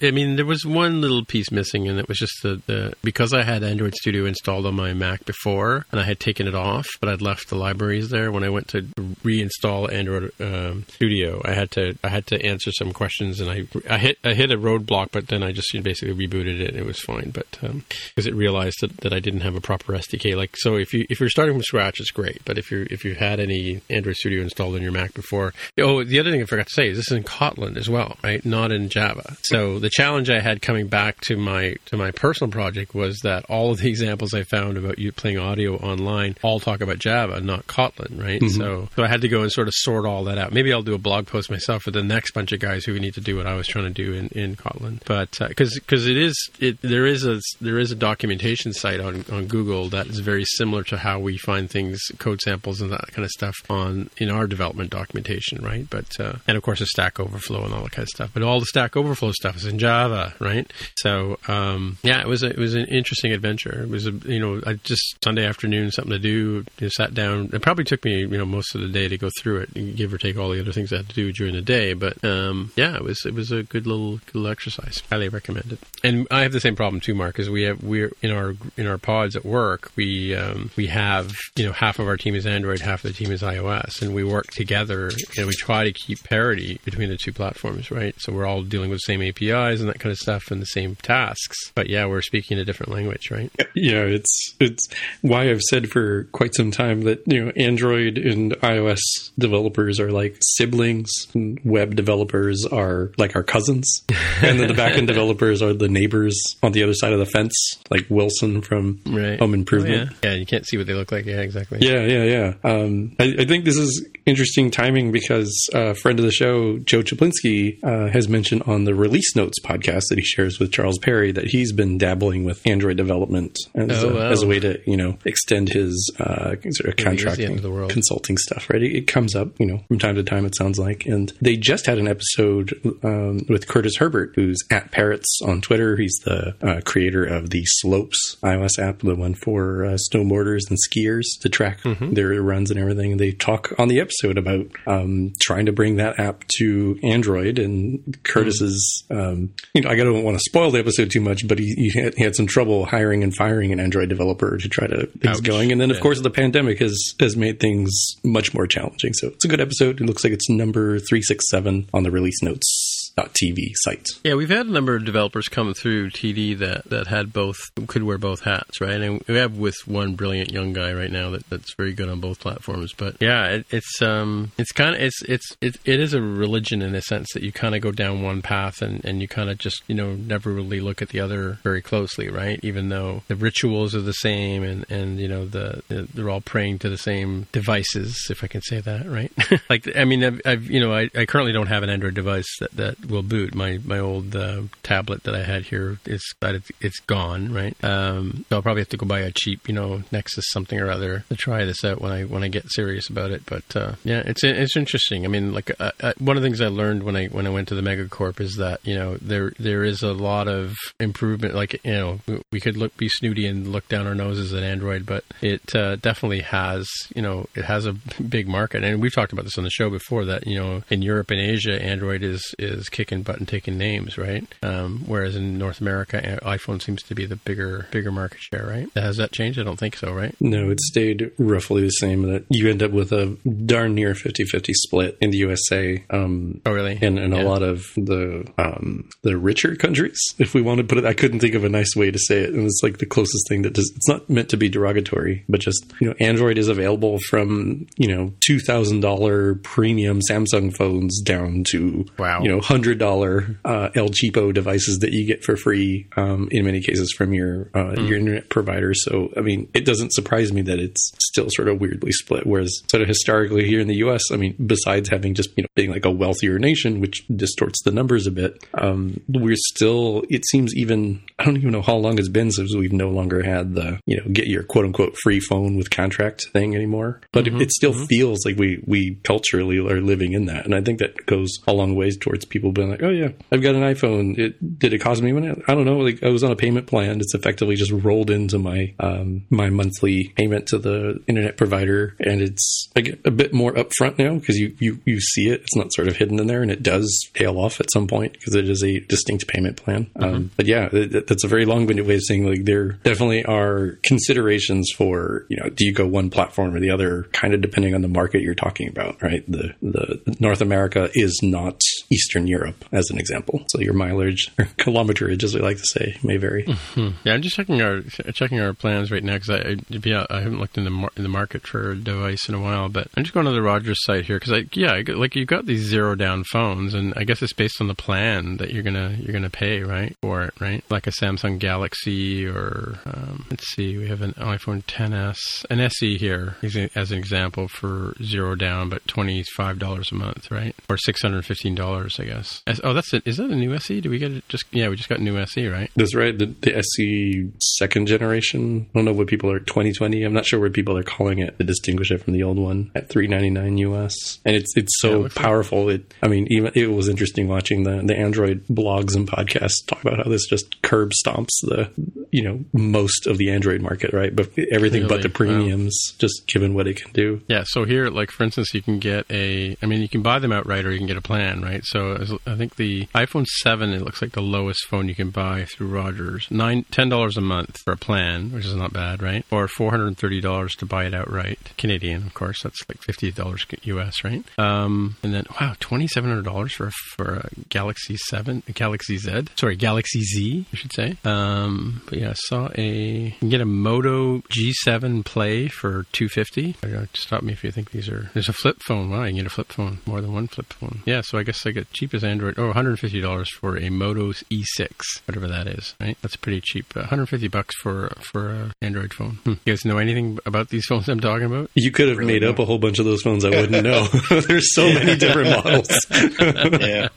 I 0.00 0.10
mean, 0.10 0.36
there 0.36 0.46
was 0.46 0.64
one 0.64 1.00
little 1.00 1.24
piece 1.24 1.50
missing, 1.50 1.88
and 1.88 1.98
it 1.98 2.08
was 2.08 2.18
just 2.18 2.42
the, 2.42 2.62
the 2.66 2.94
because 3.02 3.34
I 3.34 3.42
had 3.42 3.62
Android 3.62 3.94
Studio 3.94 4.24
installed 4.24 4.66
on 4.66 4.74
my 4.74 4.92
Mac 4.92 5.24
before, 5.24 5.86
and 5.90 6.00
I 6.00 6.04
had 6.04 6.20
taken 6.20 6.46
it 6.46 6.54
off, 6.54 6.86
but 7.00 7.08
I'd 7.08 7.22
left 7.22 7.48
the 7.48 7.56
libraries 7.56 8.10
there. 8.10 8.30
When 8.30 8.44
I 8.44 8.48
went 8.48 8.68
to 8.68 8.82
reinstall 9.24 9.92
Android 9.92 10.32
um, 10.40 10.84
Studio, 10.88 11.42
I 11.44 11.54
had 11.54 11.70
to 11.72 11.98
I 12.04 12.08
had 12.08 12.26
to 12.28 12.44
answer 12.44 12.70
some 12.72 12.92
questions, 12.92 13.40
and 13.40 13.50
I 13.50 13.66
I 13.88 13.98
hit 13.98 14.18
I 14.24 14.34
hit 14.34 14.50
a 14.50 14.58
roadblock, 14.58 15.08
but 15.12 15.28
then 15.28 15.42
I 15.42 15.52
just 15.52 15.68
basically 15.82 16.14
rebooted 16.14 16.60
it, 16.60 16.70
and 16.70 16.78
it 16.78 16.86
was 16.86 17.00
fine. 17.00 17.30
But 17.30 17.50
because 17.50 18.26
um, 18.26 18.32
it 18.32 18.34
realized 18.34 18.78
that, 18.80 18.96
that 18.98 19.12
I 19.12 19.20
didn't 19.20 19.40
have 19.40 19.56
a 19.56 19.60
proper 19.60 19.87
SDK, 19.94 20.36
like 20.36 20.56
so, 20.56 20.76
if 20.76 20.92
you 20.92 21.06
if 21.10 21.20
you're 21.20 21.28
starting 21.28 21.54
from 21.54 21.62
scratch, 21.62 22.00
it's 22.00 22.10
great, 22.10 22.44
but 22.44 22.58
if 22.58 22.70
you 22.70 22.86
if 22.90 23.04
you've 23.04 23.18
had 23.18 23.40
any 23.40 23.80
Android 23.90 24.16
Studio 24.16 24.42
installed 24.42 24.74
on 24.74 24.82
your 24.82 24.92
Mac 24.92 25.14
before. 25.14 25.52
Oh, 25.78 26.04
the 26.04 26.18
other 26.18 26.30
thing 26.30 26.42
I 26.42 26.44
forgot 26.44 26.66
to 26.66 26.74
say 26.74 26.88
is 26.88 26.96
this 26.96 27.10
is 27.10 27.16
in 27.16 27.24
Kotlin 27.24 27.76
as 27.76 27.88
well, 27.88 28.16
right? 28.22 28.44
Not 28.44 28.72
in 28.72 28.88
Java. 28.88 29.36
So 29.42 29.78
the 29.78 29.90
challenge 29.90 30.30
I 30.30 30.40
had 30.40 30.62
coming 30.62 30.88
back 30.88 31.20
to 31.22 31.36
my 31.36 31.76
to 31.86 31.96
my 31.96 32.10
personal 32.10 32.50
project 32.50 32.94
was 32.94 33.20
that 33.20 33.44
all 33.46 33.70
of 33.70 33.78
the 33.78 33.88
examples 33.88 34.34
I 34.34 34.42
found 34.42 34.76
about 34.76 34.98
you 34.98 35.12
playing 35.12 35.38
audio 35.38 35.76
online 35.76 36.36
all 36.42 36.60
talk 36.60 36.80
about 36.80 36.98
Java, 36.98 37.40
not 37.40 37.66
Kotlin, 37.66 38.20
right? 38.20 38.40
Mm-hmm. 38.40 38.60
So 38.60 38.88
so 38.94 39.02
I 39.02 39.08
had 39.08 39.20
to 39.22 39.28
go 39.28 39.42
and 39.42 39.52
sort 39.52 39.68
of 39.68 39.74
sort 39.74 40.06
all 40.06 40.24
that 40.24 40.38
out. 40.38 40.52
Maybe 40.52 40.72
I'll 40.72 40.82
do 40.82 40.94
a 40.94 40.98
blog 40.98 41.26
post 41.26 41.50
myself 41.50 41.82
for 41.82 41.90
the 41.90 42.02
next 42.02 42.32
bunch 42.32 42.52
of 42.52 42.60
guys 42.60 42.84
who 42.84 42.98
need 42.98 43.14
to 43.14 43.20
do 43.20 43.36
what 43.36 43.46
I 43.46 43.54
was 43.54 43.66
trying 43.66 43.84
to 43.84 43.90
do 43.90 44.12
in, 44.12 44.28
in 44.28 44.56
Kotlin. 44.56 45.00
But 45.04 45.38
because 45.38 45.76
uh, 45.76 45.80
because 45.80 46.06
it 46.06 46.16
is 46.16 46.50
it 46.60 46.80
there 46.82 47.06
is 47.06 47.26
a 47.26 47.40
there 47.60 47.78
is 47.78 47.90
a 47.90 47.96
documentation 47.96 48.72
site 48.72 49.00
on 49.00 49.24
on 49.30 49.46
Google 49.46 49.77
that 49.86 50.06
is 50.06 50.18
very 50.18 50.44
similar 50.44 50.82
to 50.84 50.98
how 50.98 51.18
we 51.18 51.36
find 51.38 51.70
things 51.70 52.00
code 52.18 52.40
samples 52.40 52.80
and 52.80 52.92
that 52.92 53.12
kind 53.12 53.24
of 53.24 53.30
stuff 53.30 53.54
on 53.70 54.10
in 54.18 54.30
our 54.30 54.46
development 54.46 54.90
documentation, 54.90 55.64
right? 55.64 55.88
But 55.88 56.18
uh, 56.20 56.34
and 56.46 56.56
of 56.56 56.62
course, 56.62 56.80
a 56.80 56.86
Stack 56.86 57.20
Overflow 57.20 57.64
and 57.64 57.74
all 57.74 57.82
that 57.82 57.92
kind 57.92 58.04
of 58.04 58.08
stuff. 58.08 58.30
But 58.34 58.42
all 58.42 58.60
the 58.60 58.66
Stack 58.66 58.96
Overflow 58.96 59.32
stuff 59.32 59.56
is 59.56 59.66
in 59.66 59.78
Java, 59.78 60.34
right? 60.40 60.70
So 60.96 61.38
um, 61.48 61.98
yeah, 62.02 62.20
it 62.20 62.26
was 62.26 62.42
a, 62.42 62.50
it 62.50 62.58
was 62.58 62.74
an 62.74 62.86
interesting 62.86 63.32
adventure. 63.32 63.82
It 63.82 63.88
was 63.88 64.06
a 64.06 64.10
you 64.10 64.40
know 64.40 64.60
I 64.66 64.74
just 64.74 65.22
Sunday 65.22 65.46
afternoon 65.46 65.90
something 65.90 66.12
to 66.12 66.18
do. 66.18 66.64
You 66.78 66.90
sat 66.90 67.14
down. 67.14 67.50
It 67.52 67.62
probably 67.62 67.84
took 67.84 68.04
me 68.04 68.20
you 68.20 68.38
know 68.38 68.46
most 68.46 68.74
of 68.74 68.80
the 68.80 68.88
day 68.88 69.08
to 69.08 69.18
go 69.18 69.30
through 69.38 69.60
it, 69.60 69.96
give 69.96 70.12
or 70.12 70.18
take 70.18 70.36
all 70.36 70.50
the 70.50 70.60
other 70.60 70.72
things 70.72 70.92
I 70.92 70.98
had 70.98 71.08
to 71.08 71.14
do 71.14 71.32
during 71.32 71.54
the 71.54 71.62
day. 71.62 71.92
But 71.94 72.22
um, 72.24 72.72
yeah, 72.76 72.96
it 72.96 73.02
was 73.02 73.24
it 73.24 73.34
was 73.34 73.52
a 73.52 73.62
good 73.62 73.86
little 73.86 74.18
good 74.18 74.34
little 74.34 74.50
exercise. 74.50 75.02
Highly 75.10 75.28
recommend 75.28 75.72
it. 75.72 75.78
And 76.02 76.26
I 76.30 76.42
have 76.42 76.52
the 76.52 76.60
same 76.60 76.76
problem 76.76 77.00
too, 77.00 77.14
Mark. 77.14 77.38
Is 77.38 77.50
we 77.50 77.62
have 77.62 77.82
we're 77.82 78.12
in 78.22 78.30
our 78.30 78.54
in 78.76 78.86
our 78.86 78.98
pods 78.98 79.36
at 79.36 79.44
work. 79.44 79.67
We 79.96 80.34
um, 80.34 80.70
we 80.76 80.86
have 80.86 81.32
you 81.56 81.66
know 81.66 81.72
half 81.72 81.98
of 81.98 82.06
our 82.06 82.16
team 82.16 82.34
is 82.34 82.46
Android, 82.46 82.80
half 82.80 83.04
of 83.04 83.12
the 83.12 83.16
team 83.24 83.32
is 83.32 83.42
iOS, 83.42 84.02
and 84.02 84.14
we 84.14 84.24
work 84.24 84.46
together. 84.48 85.10
and 85.36 85.46
we 85.46 85.52
try 85.54 85.84
to 85.84 85.92
keep 85.92 86.22
parity 86.24 86.80
between 86.84 87.08
the 87.08 87.16
two 87.16 87.32
platforms, 87.32 87.90
right? 87.90 88.14
So 88.18 88.32
we're 88.32 88.46
all 88.46 88.62
dealing 88.62 88.90
with 88.90 88.98
the 88.98 89.12
same 89.12 89.22
APIs 89.22 89.80
and 89.80 89.88
that 89.88 89.98
kind 89.98 90.12
of 90.12 90.18
stuff 90.18 90.50
and 90.50 90.60
the 90.60 90.66
same 90.66 90.96
tasks. 90.96 91.56
But 91.74 91.88
yeah, 91.88 92.06
we're 92.06 92.22
speaking 92.22 92.58
a 92.58 92.64
different 92.64 92.92
language, 92.92 93.30
right? 93.30 93.50
Yeah, 93.74 94.02
it's 94.02 94.54
it's 94.60 94.88
why 95.22 95.50
I've 95.50 95.62
said 95.62 95.90
for 95.90 96.24
quite 96.32 96.54
some 96.54 96.70
time 96.70 97.02
that 97.02 97.22
you 97.26 97.44
know 97.44 97.52
Android 97.56 98.18
and 98.18 98.52
iOS 98.60 98.98
developers 99.38 100.00
are 100.00 100.10
like 100.10 100.36
siblings, 100.40 101.10
and 101.34 101.60
web 101.64 101.94
developers 101.94 102.64
are 102.66 103.12
like 103.18 103.36
our 103.36 103.42
cousins, 103.42 104.04
and 104.42 104.58
then 104.58 104.68
the 104.68 104.74
backend 104.74 105.06
developers 105.06 105.62
are 105.62 105.72
the 105.72 105.88
neighbors 105.88 106.40
on 106.62 106.72
the 106.72 106.82
other 106.82 106.94
side 106.94 107.12
of 107.12 107.18
the 107.18 107.26
fence, 107.26 107.54
like 107.90 108.06
Wilson 108.08 108.62
from 108.62 109.00
right. 109.06 109.38
Home 109.38 109.54
Improvement. 109.58 110.10
Oh, 110.10 110.14
yeah. 110.22 110.30
yeah, 110.30 110.36
you 110.36 110.46
can't 110.46 110.66
see 110.66 110.76
what 110.76 110.86
they 110.86 110.94
look 110.94 111.12
like. 111.12 111.26
Yeah, 111.26 111.40
exactly. 111.40 111.78
Yeah, 111.80 112.04
yeah, 112.04 112.24
yeah. 112.24 112.54
Um, 112.64 113.16
I, 113.18 113.36
I, 113.40 113.44
think 113.44 113.64
this 113.64 113.76
is 113.76 114.06
interesting 114.28 114.70
timing 114.70 115.10
because 115.10 115.68
a 115.72 115.94
friend 115.94 116.18
of 116.18 116.24
the 116.24 116.30
show, 116.30 116.78
Joe 116.78 117.02
Cieplinski, 117.02 117.82
uh, 117.82 118.10
has 118.12 118.28
mentioned 118.28 118.62
on 118.66 118.84
the 118.84 118.94
Release 118.94 119.34
Notes 119.34 119.58
podcast 119.60 120.04
that 120.10 120.18
he 120.18 120.24
shares 120.24 120.58
with 120.60 120.70
Charles 120.70 120.98
Perry 120.98 121.32
that 121.32 121.46
he's 121.46 121.72
been 121.72 121.98
dabbling 121.98 122.44
with 122.44 122.60
Android 122.66 122.96
development 122.96 123.58
as, 123.74 124.04
oh, 124.04 124.10
a, 124.10 124.14
wow. 124.14 124.30
as 124.30 124.42
a 124.42 124.46
way 124.46 124.60
to, 124.60 124.80
you 124.88 124.96
know, 124.96 125.16
extend 125.24 125.70
his 125.70 126.14
uh, 126.20 126.56
sort 126.70 126.90
of 126.90 126.96
contracting 126.96 127.58
consulting 127.88 128.36
stuff. 128.36 128.68
Right? 128.70 128.82
It, 128.82 128.96
it, 128.96 129.08
comes 129.08 129.34
up, 129.34 129.58
you 129.58 129.66
know, 129.66 129.80
from 129.88 129.98
time 129.98 130.16
to 130.16 130.22
time. 130.22 130.44
It 130.44 130.54
sounds 130.54 130.78
like, 130.78 131.06
and 131.06 131.32
they 131.40 131.56
just 131.56 131.86
had 131.86 131.98
an 131.98 132.06
episode 132.06 132.78
um, 133.02 133.40
with 133.48 133.66
Curtis 133.66 133.96
Herbert, 133.96 134.32
who's 134.34 134.58
at 134.70 134.90
Parrots 134.90 135.40
on 135.44 135.62
Twitter. 135.62 135.96
He's 135.96 136.16
the 136.24 136.54
uh, 136.62 136.80
creator 136.84 137.24
of 137.24 137.50
the 137.50 137.64
Slopes 137.64 138.36
iOS 138.42 138.78
app, 138.78 138.98
the 138.98 139.14
one 139.14 139.34
for 139.34 139.86
uh, 139.86 139.96
snowboarders 140.12 140.68
and 140.68 140.78
skiers 140.78 141.24
to 141.40 141.48
track 141.48 141.80
mm-hmm. 141.80 142.12
their 142.12 142.42
runs 142.42 142.70
and 142.70 142.78
everything. 142.78 143.16
They 143.16 143.32
talk 143.32 143.72
on 143.78 143.88
the 143.88 144.00
episode 144.00 144.17
about 144.24 144.66
um, 144.86 145.32
trying 145.40 145.66
to 145.66 145.72
bring 145.72 145.96
that 145.96 146.18
app 146.18 146.44
to 146.58 146.98
Android. 147.02 147.58
And 147.58 148.18
Curtis 148.24 148.60
is, 148.60 149.04
mm-hmm. 149.10 149.20
um, 149.20 149.54
you 149.74 149.82
know, 149.82 149.90
I 149.90 149.96
don't 149.96 150.24
want 150.24 150.36
to 150.36 150.42
spoil 150.44 150.70
the 150.70 150.78
episode 150.78 151.10
too 151.10 151.20
much, 151.20 151.46
but 151.46 151.58
he, 151.58 151.74
he, 151.74 152.00
had, 152.00 152.14
he, 152.14 152.24
had, 152.24 152.36
some 152.36 152.46
trouble 152.46 152.84
hiring 152.84 153.22
and 153.22 153.34
firing 153.34 153.72
an 153.72 153.80
Android 153.80 154.08
developer 154.08 154.58
to 154.58 154.68
try 154.68 154.86
to 154.86 155.06
things 155.06 155.38
Ouch. 155.38 155.42
going. 155.42 155.72
And 155.72 155.80
then, 155.80 155.90
of 155.90 155.96
yeah. 155.96 156.02
course, 156.02 156.20
the 156.20 156.30
pandemic 156.30 156.78
has 156.78 157.14
has 157.20 157.36
made 157.36 157.58
things 157.58 157.90
much 158.22 158.54
more 158.54 158.66
challenging. 158.66 159.12
So 159.14 159.28
it's 159.28 159.44
a 159.44 159.48
good 159.48 159.60
episode. 159.60 160.00
It 160.00 160.06
looks 160.06 160.24
like 160.24 160.32
it's 160.32 160.48
number 160.48 160.98
three 160.98 161.22
six 161.22 161.48
seven 161.50 161.88
on 161.92 162.02
the 162.02 162.10
release 162.10 162.42
notes 162.42 162.77
TV 163.26 163.72
site. 163.74 164.06
Yeah, 164.24 164.34
we've 164.34 164.48
had 164.48 164.66
a 164.66 164.70
number 164.70 164.96
of 164.96 165.04
developers 165.04 165.48
come 165.48 165.72
through 165.74 166.10
TD 166.10 166.58
that, 166.58 166.84
that 166.84 167.06
had 167.08 167.32
both, 167.32 167.56
could 167.86 168.02
wear 168.02 168.18
both 168.18 168.42
hats, 168.42 168.80
right? 168.80 169.00
And 169.00 169.22
we 169.26 169.36
have 169.36 169.58
with 169.58 169.76
one 169.86 170.14
brilliant 170.14 170.52
young 170.52 170.72
guy 170.72 170.92
right 170.92 171.10
now 171.10 171.30
that, 171.30 171.48
that's 171.50 171.74
very 171.74 171.92
good 171.92 172.08
on 172.08 172.20
both 172.20 172.40
platforms. 172.40 172.92
But 172.92 173.16
yeah, 173.20 173.46
it, 173.46 173.66
it's, 173.70 174.02
um, 174.02 174.52
it's 174.58 174.72
kind 174.72 174.94
of, 174.94 175.02
it's, 175.02 175.22
it's, 175.22 175.56
it, 175.60 175.76
it 175.84 176.00
is 176.00 176.14
a 176.14 176.22
religion 176.22 176.82
in 176.82 176.92
the 176.92 177.02
sense 177.02 177.28
that 177.34 177.42
you 177.42 177.52
kind 177.52 177.74
of 177.74 177.80
go 177.80 177.92
down 177.92 178.22
one 178.22 178.42
path 178.42 178.82
and, 178.82 179.04
and 179.04 179.20
you 179.20 179.28
kind 179.28 179.50
of 179.50 179.58
just, 179.58 179.82
you 179.86 179.94
know, 179.94 180.14
never 180.14 180.50
really 180.52 180.80
look 180.80 181.02
at 181.02 181.08
the 181.10 181.20
other 181.20 181.58
very 181.62 181.82
closely, 181.82 182.28
right? 182.28 182.60
Even 182.62 182.88
though 182.88 183.22
the 183.28 183.36
rituals 183.36 183.94
are 183.94 184.00
the 184.00 184.12
same 184.12 184.62
and, 184.62 184.90
and, 184.90 185.18
you 185.18 185.28
know, 185.28 185.46
the, 185.46 185.82
they're 185.88 186.30
all 186.30 186.40
praying 186.40 186.78
to 186.78 186.88
the 186.88 186.98
same 186.98 187.46
devices, 187.52 188.28
if 188.30 188.44
I 188.44 188.46
can 188.46 188.62
say 188.62 188.80
that, 188.80 189.06
right? 189.06 189.32
like, 189.70 189.96
I 189.96 190.04
mean, 190.04 190.24
I've, 190.24 190.40
I've 190.44 190.70
you 190.70 190.80
know, 190.80 190.92
I, 190.92 191.08
I 191.14 191.26
currently 191.26 191.52
don't 191.52 191.66
have 191.68 191.82
an 191.82 191.90
Android 191.90 192.14
device 192.14 192.46
that, 192.60 192.72
that 192.72 193.07
will 193.08 193.22
boot. 193.22 193.54
My 193.54 193.78
my 193.84 193.98
old 193.98 194.34
uh, 194.36 194.62
tablet 194.82 195.24
that 195.24 195.34
I 195.34 195.42
had 195.42 195.64
here 195.64 195.98
is 196.04 196.22
it's, 196.42 196.70
it's 196.80 197.00
gone, 197.00 197.52
right? 197.52 197.76
Um, 197.84 198.44
so 198.48 198.56
I'll 198.56 198.62
probably 198.62 198.82
have 198.82 198.88
to 198.90 198.96
go 198.96 199.06
buy 199.06 199.20
a 199.20 199.30
cheap, 199.30 199.68
you 199.68 199.74
know, 199.74 200.02
Nexus 200.12 200.44
something 200.50 200.78
or 200.78 200.90
other 200.90 201.24
to 201.28 201.36
try 201.36 201.64
this 201.64 201.84
out 201.84 202.00
when 202.00 202.12
I 202.12 202.24
when 202.24 202.42
I 202.42 202.48
get 202.48 202.70
serious 202.70 203.08
about 203.08 203.30
it. 203.30 203.42
But 203.46 203.76
uh, 203.76 203.92
yeah, 204.04 204.22
it's 204.24 204.44
it's 204.44 204.76
interesting. 204.76 205.24
I 205.24 205.28
mean, 205.28 205.52
like 205.52 205.70
uh, 205.80 205.92
uh, 206.00 206.12
one 206.18 206.36
of 206.36 206.42
the 206.42 206.46
things 206.46 206.60
I 206.60 206.68
learned 206.68 207.02
when 207.02 207.16
I 207.16 207.26
when 207.26 207.46
I 207.46 207.50
went 207.50 207.68
to 207.68 207.74
the 207.74 207.82
Megacorp 207.82 208.40
is 208.40 208.56
that 208.56 208.80
you 208.84 208.94
know 208.94 209.16
there 209.16 209.52
there 209.58 209.84
is 209.84 210.02
a 210.02 210.12
lot 210.12 210.48
of 210.48 210.74
improvement. 211.00 211.54
Like 211.54 211.80
you 211.84 211.92
know, 211.92 212.20
we 212.52 212.60
could 212.60 212.76
look 212.76 212.96
be 212.96 213.08
snooty 213.08 213.46
and 213.46 213.68
look 213.68 213.88
down 213.88 214.06
our 214.06 214.14
noses 214.14 214.52
at 214.52 214.62
Android, 214.62 215.06
but 215.06 215.24
it 215.40 215.74
uh, 215.74 215.96
definitely 215.96 216.40
has 216.40 216.88
you 217.14 217.22
know 217.22 217.46
it 217.54 217.64
has 217.64 217.86
a 217.86 217.92
big 217.92 218.48
market, 218.48 218.84
and 218.84 219.00
we've 219.00 219.14
talked 219.14 219.32
about 219.32 219.44
this 219.44 219.58
on 219.58 219.64
the 219.64 219.70
show 219.70 219.90
before 219.90 220.24
that 220.24 220.46
you 220.46 220.58
know 220.58 220.82
in 220.90 221.02
Europe 221.02 221.30
and 221.30 221.40
Asia, 221.40 221.80
Android 221.82 222.22
is 222.22 222.54
is 222.58 222.88
kicking 222.98 223.22
butt 223.22 223.38
and 223.38 223.46
taking 223.46 223.78
names, 223.78 224.18
right? 224.18 224.44
Um, 224.60 225.04
whereas 225.06 225.36
in 225.36 225.56
North 225.56 225.80
America, 225.80 226.40
iPhone 226.42 226.82
seems 226.82 227.00
to 227.04 227.14
be 227.14 227.26
the 227.26 227.36
bigger 227.36 227.86
bigger 227.92 228.10
market 228.10 228.40
share, 228.40 228.66
right? 228.66 228.90
Has 228.96 229.18
that 229.18 229.30
changed? 229.30 229.56
I 229.56 229.62
don't 229.62 229.78
think 229.78 229.96
so, 229.96 230.12
right? 230.12 230.34
No, 230.40 230.68
it 230.70 230.80
stayed 230.80 231.30
roughly 231.38 231.82
the 231.82 231.90
same. 231.90 232.22
That 232.22 232.44
you 232.48 232.68
end 232.68 232.82
up 232.82 232.90
with 232.90 233.12
a 233.12 233.36
darn 233.66 233.94
near 233.94 234.14
50-50 234.14 234.72
split 234.72 235.16
in 235.20 235.30
the 235.30 235.38
USA. 235.38 236.04
Um, 236.10 236.60
oh, 236.66 236.72
really? 236.72 236.98
And 237.00 237.20
in 237.20 237.30
yeah. 237.30 237.40
a 237.40 237.44
lot 237.44 237.62
of 237.62 237.86
the 237.94 238.50
um, 238.58 239.08
the 239.22 239.38
richer 239.38 239.76
countries, 239.76 240.18
if 240.38 240.52
we 240.52 240.60
want 240.60 240.78
to 240.78 240.84
put 240.84 240.98
it. 240.98 241.04
I 241.04 241.14
couldn't 241.14 241.38
think 241.38 241.54
of 241.54 241.62
a 241.62 241.68
nice 241.68 241.94
way 241.94 242.10
to 242.10 242.18
say 242.18 242.40
it, 242.40 242.52
and 242.52 242.66
it's 242.66 242.80
like 242.82 242.98
the 242.98 243.06
closest 243.06 243.48
thing 243.48 243.62
that 243.62 243.74
does. 243.74 243.92
It's 243.94 244.08
not 244.08 244.28
meant 244.28 244.48
to 244.48 244.56
be 244.56 244.68
derogatory, 244.68 245.44
but 245.48 245.60
just 245.60 245.84
you 246.00 246.08
know, 246.08 246.14
Android 246.18 246.58
is 246.58 246.66
available 246.66 247.18
from 247.30 247.86
you 247.96 248.08
know 248.08 248.32
two 248.40 248.58
thousand 248.58 249.00
dollar 249.00 249.54
premium 249.54 250.20
Samsung 250.28 250.76
phones 250.76 251.20
down 251.20 251.62
to 251.70 252.04
wow. 252.18 252.42
you 252.42 252.48
know 252.48 252.60
hundred 252.78 252.98
dollar 252.98 253.58
uh, 253.64 253.88
El 253.96 254.10
Cheapo 254.10 254.54
devices 254.54 255.00
that 255.00 255.10
you 255.10 255.26
get 255.26 255.44
for 255.44 255.56
free 255.56 256.06
um, 256.16 256.48
in 256.52 256.64
many 256.64 256.80
cases 256.80 257.12
from 257.12 257.34
your 257.34 257.70
uh, 257.74 257.94
mm. 257.94 258.08
your 258.08 258.18
internet 258.18 258.48
provider. 258.50 258.94
So 258.94 259.30
I 259.36 259.40
mean, 259.40 259.68
it 259.74 259.84
doesn't 259.84 260.12
surprise 260.12 260.52
me 260.52 260.62
that 260.62 260.78
it's 260.78 261.12
still 261.22 261.48
sort 261.50 261.68
of 261.68 261.80
weirdly 261.80 262.12
split. 262.12 262.46
Whereas 262.46 262.82
sort 262.88 263.02
of 263.02 263.08
historically 263.08 263.66
here 263.66 263.80
in 263.80 263.88
the 263.88 263.96
U.S., 263.96 264.22
I 264.32 264.36
mean, 264.36 264.54
besides 264.64 265.08
having 265.08 265.34
just 265.34 265.50
you 265.56 265.64
know 265.64 265.68
being 265.74 265.90
like 265.90 266.04
a 266.04 266.10
wealthier 266.10 266.58
nation, 266.58 267.00
which 267.00 267.26
distorts 267.34 267.82
the 267.82 267.90
numbers 267.90 268.26
a 268.26 268.30
bit, 268.30 268.64
um, 268.74 269.20
we're 269.28 269.56
still. 269.56 270.22
It 270.30 270.46
seems 270.46 270.74
even 270.76 271.22
I 271.38 271.44
don't 271.44 271.56
even 271.56 271.70
know 271.70 271.82
how 271.82 271.96
long 271.96 272.18
it's 272.18 272.28
been 272.28 272.50
since 272.50 272.74
we've 272.74 272.92
no 272.92 273.10
longer 273.10 273.42
had 273.42 273.74
the 273.74 274.00
you 274.06 274.16
know 274.16 274.24
get 274.32 274.48
your 274.48 274.64
quote 274.64 274.84
unquote 274.84 275.16
free 275.22 275.38
phone 275.38 275.76
with 275.76 275.90
contract 275.90 276.46
thing 276.52 276.74
anymore. 276.74 277.20
But 277.32 277.44
mm-hmm. 277.44 277.56
it, 277.56 277.62
it, 277.62 277.72
still 277.72 277.92
mm-hmm. 277.92 278.06
feels 278.06 278.44
like 278.44 278.56
we 278.56 278.82
we 278.86 279.16
culturally 279.22 279.78
are 279.78 280.00
living 280.00 280.32
in 280.32 280.46
that, 280.46 280.64
and 280.64 280.74
I 280.74 280.80
think 280.80 280.98
that 280.98 281.26
goes 281.26 281.50
a 281.66 281.72
long 281.72 281.94
ways 281.94 282.16
towards 282.16 282.44
people 282.44 282.72
being 282.72 282.90
like, 282.90 283.02
oh 283.02 283.10
yeah, 283.10 283.28
I've 283.52 283.62
got 283.62 283.76
an 283.76 283.82
iPhone. 283.82 284.36
It 284.36 284.78
did 284.78 284.92
it 284.92 284.98
cost 284.98 285.22
me 285.22 285.32
money? 285.32 285.50
I 285.68 285.74
don't 285.74 285.84
know. 285.84 285.98
Like 285.98 286.22
I 286.22 286.28
was 286.28 286.42
on 286.42 286.50
a 286.50 286.56
payment 286.56 286.88
plan. 286.88 287.20
It's 287.20 287.34
effectively 287.34 287.76
just 287.76 287.92
rolled 287.92 288.30
into 288.30 288.58
my 288.58 288.94
um, 288.98 289.44
my 289.50 289.70
monthly 289.70 290.32
payment 290.36 290.66
to 290.68 290.78
the 290.78 291.22
internet 291.28 291.56
provider, 291.56 292.16
and 292.18 292.40
it's 292.40 292.88
like 292.96 293.20
a 293.24 293.30
bit 293.30 293.54
more 293.54 293.72
upfront 293.74 294.18
now 294.18 294.34
because 294.34 294.58
you, 294.58 294.74
you 294.80 295.00
you 295.04 295.20
see 295.20 295.50
it. 295.50 295.60
It's 295.60 295.76
not 295.76 295.92
sort 295.92 296.08
of 296.08 296.16
hidden 296.16 296.40
in 296.40 296.48
there, 296.48 296.62
and 296.62 296.70
it 296.72 296.82
does 296.82 297.28
tail 297.34 297.58
off 297.58 297.80
at 297.80 297.92
some 297.92 298.08
point 298.08 298.32
because 298.32 298.56
it 298.56 298.68
is 298.68 298.82
a 298.82 298.98
distinct 299.00 299.46
payment 299.46 299.76
plan. 299.76 300.10
Um, 300.16 300.22
mm-hmm. 300.22 300.34
Um, 300.34 300.50
but 300.56 300.66
yeah, 300.66 300.88
it, 300.92 301.27
that's 301.28 301.44
a 301.44 301.48
very 301.48 301.64
long-winded 301.64 302.06
way 302.06 302.14
of 302.14 302.22
saying 302.22 302.46
like 302.46 302.64
there 302.64 302.92
definitely 303.04 303.44
are 303.44 303.98
considerations 304.02 304.90
for 304.96 305.46
you 305.48 305.56
know 305.56 305.68
do 305.68 305.84
you 305.84 305.92
go 305.92 306.06
one 306.06 306.30
platform 306.30 306.74
or 306.74 306.80
the 306.80 306.90
other, 306.90 307.24
kind 307.32 307.54
of 307.54 307.60
depending 307.60 307.94
on 307.94 308.02
the 308.02 308.08
market 308.08 308.42
you're 308.42 308.54
talking 308.54 308.88
about, 308.88 309.22
right? 309.22 309.44
The 309.46 309.74
the 309.82 310.36
North 310.40 310.60
America 310.60 311.10
is 311.14 311.40
not 311.42 311.80
Eastern 312.10 312.46
Europe, 312.46 312.84
as 312.92 313.10
an 313.10 313.18
example. 313.18 313.64
So 313.68 313.80
your 313.80 313.94
mileage 313.94 314.50
or 314.58 314.64
kilometerage, 314.78 315.42
as 315.42 315.54
we 315.54 315.60
like 315.60 315.76
to 315.76 315.86
say, 315.86 316.16
may 316.22 316.36
vary. 316.36 316.64
Mm-hmm. 316.64 317.08
Yeah, 317.24 317.34
I'm 317.34 317.42
just 317.42 317.56
checking 317.56 317.82
our 317.82 318.00
checking 318.32 318.60
our 318.60 318.72
plans 318.72 319.10
right 319.10 319.22
now 319.22 319.34
because 319.34 319.50
I, 319.50 319.58
I, 319.58 319.76
yeah, 319.88 320.26
I 320.30 320.40
haven't 320.40 320.60
looked 320.60 320.78
in 320.78 320.84
the 320.84 320.90
mar- 320.90 321.12
in 321.16 321.22
the 321.22 321.28
market 321.28 321.66
for 321.66 321.92
a 321.92 321.96
device 321.96 322.48
in 322.48 322.54
a 322.54 322.60
while, 322.60 322.88
but 322.88 323.08
I'm 323.16 323.24
just 323.24 323.34
going 323.34 323.46
to 323.46 323.52
the 323.52 323.62
Rogers 323.62 324.02
site 324.04 324.26
here 324.26 324.38
because 324.38 324.52
I 324.52 324.64
yeah, 324.72 325.02
like 325.06 325.36
you've 325.36 325.48
got 325.48 325.66
these 325.66 325.82
zero 325.82 326.14
down 326.14 326.44
phones, 326.44 326.94
and 326.94 327.12
I 327.16 327.24
guess 327.24 327.42
it's 327.42 327.52
based 327.52 327.80
on 327.80 327.88
the 327.88 327.94
plan 327.94 328.56
that 328.58 328.72
you're 328.72 328.82
gonna 328.82 329.16
you're 329.18 329.32
gonna 329.32 329.50
pay 329.50 329.82
right 329.82 330.16
for 330.22 330.42
it, 330.42 330.54
right? 330.60 330.82
Like 330.90 331.06
a 331.06 331.12
Samsung 331.20 331.58
Galaxy 331.58 332.46
or 332.46 332.98
um, 333.06 333.46
let's 333.50 333.66
see, 333.74 333.96
we 333.96 334.08
have 334.08 334.22
an 334.22 334.34
iPhone 334.34 334.82
10s, 334.84 335.64
an 335.70 335.80
SE 335.80 336.18
here 336.18 336.56
as 336.62 337.10
an 337.12 337.18
example 337.18 337.68
for 337.68 338.14
zero 338.22 338.54
down, 338.54 338.88
but 338.88 339.06
twenty 339.06 339.44
five 339.56 339.78
dollars 339.78 340.12
a 340.12 340.14
month, 340.14 340.50
right, 340.50 340.74
or 340.88 340.96
six 340.96 341.22
hundred 341.22 341.44
fifteen 341.44 341.74
dollars, 341.74 342.18
I 342.18 342.24
guess. 342.24 342.62
Oh, 342.84 342.92
that's 342.92 343.12
it. 343.12 343.22
Is 343.26 343.36
that 343.38 343.50
a 343.50 343.56
new 343.56 343.74
SE? 343.74 344.00
Do 344.00 344.10
we 344.10 344.18
get 344.18 344.32
it? 344.32 344.48
Just 344.48 344.64
yeah, 344.70 344.88
we 344.88 344.96
just 344.96 345.08
got 345.08 345.20
new 345.20 345.38
SE, 345.38 345.66
right? 345.66 345.90
That's 345.96 346.14
right. 346.14 346.36
The, 346.36 346.46
the 346.46 346.76
SE 346.78 347.50
second 347.58 348.06
generation. 348.06 348.86
I 348.94 348.98
don't 348.98 349.04
know 349.04 349.12
what 349.12 349.26
people 349.28 349.50
are 349.50 349.60
2020. 349.60 350.22
I'm 350.22 350.32
not 350.32 350.46
sure 350.46 350.60
what 350.60 350.72
people 350.72 350.96
are 350.96 351.02
calling 351.02 351.38
it 351.38 351.58
to 351.58 351.64
distinguish 351.64 352.10
it 352.10 352.22
from 352.22 352.32
the 352.32 352.42
old 352.42 352.58
one 352.58 352.90
at 352.94 353.08
399 353.08 353.78
US. 353.78 354.38
And 354.44 354.56
it's 354.56 354.76
it's 354.76 354.92
so 355.00 355.22
yeah, 355.22 355.28
powerful. 355.34 355.86
Like- 355.86 356.00
it. 356.00 356.14
I 356.22 356.28
mean, 356.28 356.46
even 356.50 356.72
it 356.74 356.88
was 356.88 357.08
interesting 357.08 357.48
watching 357.48 357.84
the 357.84 358.02
the 358.04 358.16
Android 358.16 358.64
blogs 358.68 359.14
and 359.14 359.28
podcasts 359.28 359.86
talk 359.86 360.02
about 360.02 360.18
how 360.18 360.30
this 360.30 360.46
just 360.46 360.80
curb 361.08 361.12
stomps 361.12 361.48
the 361.62 361.90
you 362.30 362.42
know 362.42 362.64
most 362.72 363.26
of 363.26 363.38
the 363.38 363.50
Android 363.50 363.80
market, 363.80 364.12
right? 364.12 364.34
But 364.34 364.50
everything 364.70 365.06
but 365.06 365.22
the 365.22 365.28
premiums, 365.28 365.96
wow. 366.10 366.16
just 366.18 366.46
given 366.46 366.74
what 366.74 366.86
it 366.86 366.96
can 366.96 367.12
do. 367.12 367.42
Yeah. 367.48 367.64
So 367.66 367.84
here, 367.84 368.08
like 368.08 368.30
for 368.30 368.44
instance, 368.44 368.74
you 368.74 368.82
can 368.82 368.98
get 368.98 369.26
a. 369.30 369.76
I 369.82 369.86
mean, 369.86 370.00
you 370.00 370.08
can 370.08 370.22
buy 370.22 370.38
them 370.38 370.52
outright, 370.52 370.84
or 370.84 370.92
you 370.92 370.98
can 370.98 371.06
get 371.06 371.16
a 371.16 371.22
plan, 371.22 371.62
right? 371.62 371.84
So 371.84 372.38
I 372.46 372.54
think 372.56 372.76
the 372.76 373.06
iPhone 373.14 373.46
seven, 373.46 373.92
it 373.92 374.02
looks 374.02 374.22
like 374.22 374.32
the 374.32 374.42
lowest 374.42 374.86
phone 374.88 375.08
you 375.08 375.14
can 375.14 375.30
buy 375.30 375.64
through 375.64 375.88
Rogers. 375.88 376.48
Nine 376.50 376.84
ten 376.90 377.08
dollars 377.08 377.36
a 377.36 377.40
month 377.40 377.78
for 377.84 377.92
a 377.92 377.96
plan, 377.96 378.52
which 378.52 378.66
is 378.66 378.74
not 378.74 378.92
bad, 378.92 379.22
right? 379.22 379.44
Or 379.50 379.68
four 379.68 379.90
hundred 379.90 380.08
and 380.08 380.18
thirty 380.18 380.40
dollars 380.40 380.74
to 380.76 380.86
buy 380.86 381.06
it 381.06 381.14
outright, 381.14 381.58
Canadian, 381.76 382.26
of 382.26 382.34
course. 382.34 382.62
That's 382.62 382.80
like 382.88 383.02
fifty 383.02 383.30
dollars 383.32 383.66
US, 383.82 384.24
right? 384.24 384.44
Um, 384.58 385.16
and 385.22 385.34
then 385.34 385.44
wow, 385.60 385.74
twenty 385.80 386.06
seven 386.06 386.30
hundred 386.30 386.44
dollars 386.44 386.72
for 386.74 386.88
a, 386.88 386.92
for 387.16 387.34
a 387.34 387.48
Galaxy 387.68 388.16
Seven, 388.16 388.62
a 388.68 388.72
Galaxy 388.72 389.18
Z. 389.18 389.48
Sorry, 389.56 389.76
Galaxy 389.76 390.22
Z, 390.22 390.66
I 390.72 390.76
should 390.76 390.92
say. 390.98 391.16
Um, 391.24 392.02
but 392.08 392.18
yeah, 392.18 392.30
I 392.30 392.34
saw 392.34 392.68
a 392.76 392.88
you 392.88 393.32
can 393.38 393.48
get 393.48 393.60
a 393.60 393.66
Moto 393.66 394.38
G7 394.40 395.24
Play 395.24 395.68
for 395.68 396.06
two 396.12 396.28
fifty. 396.28 396.76
Stop 397.14 397.42
me 397.42 397.52
if 397.52 397.64
you 397.64 397.70
think 397.70 397.90
these 397.90 398.08
are. 398.08 398.30
There's 398.34 398.48
a 398.48 398.52
flip 398.52 398.82
phone. 398.82 399.10
Wow, 399.10 399.22
you 399.22 399.28
can 399.28 399.36
get 399.36 399.46
a 399.46 399.50
flip 399.50 399.72
phone, 399.72 399.98
more 400.06 400.20
than 400.20 400.32
one 400.32 400.48
flip 400.48 400.72
phone. 400.72 401.02
Yeah, 401.04 401.20
so 401.20 401.38
I 401.38 401.42
guess 401.42 401.64
I 401.66 401.70
get 401.70 401.92
cheapest 401.92 402.24
Android. 402.24 402.58
Oh, 402.58 402.66
one 402.66 402.74
hundred 402.74 402.98
fifty 402.98 403.20
dollars 403.20 403.50
for 403.50 403.76
a 403.78 403.90
Moto 403.90 404.32
E6, 404.32 405.22
whatever 405.26 405.46
that 405.48 405.66
is. 405.66 405.94
Right, 406.00 406.18
that's 406.22 406.36
pretty 406.36 406.60
cheap. 406.60 406.86
Uh, 406.96 407.00
one 407.00 407.08
hundred 407.08 407.26
fifty 407.26 407.48
bucks 407.48 407.74
for 407.80 408.12
for 408.20 408.48
an 408.50 408.72
Android 408.82 409.14
phone. 409.14 409.38
Hmm. 409.44 409.50
You 409.64 409.72
guys 409.72 409.84
know 409.84 409.98
anything 409.98 410.38
about 410.46 410.68
these 410.70 410.86
phones 410.86 411.08
I'm 411.08 411.20
talking 411.20 411.46
about? 411.46 411.70
You 411.74 411.90
could 411.90 412.08
have 412.08 412.18
really 412.18 412.34
made 412.34 412.42
know. 412.42 412.50
up 412.50 412.58
a 412.58 412.64
whole 412.64 412.78
bunch 412.78 412.98
of 412.98 413.04
those 413.04 413.22
phones. 413.22 413.44
I 413.44 413.50
wouldn't 413.50 413.84
know. 413.84 414.06
There's 414.48 414.74
so 414.74 414.92
many 414.92 415.16
different 415.16 415.50
models. 415.50 415.88
yeah. 416.80 417.08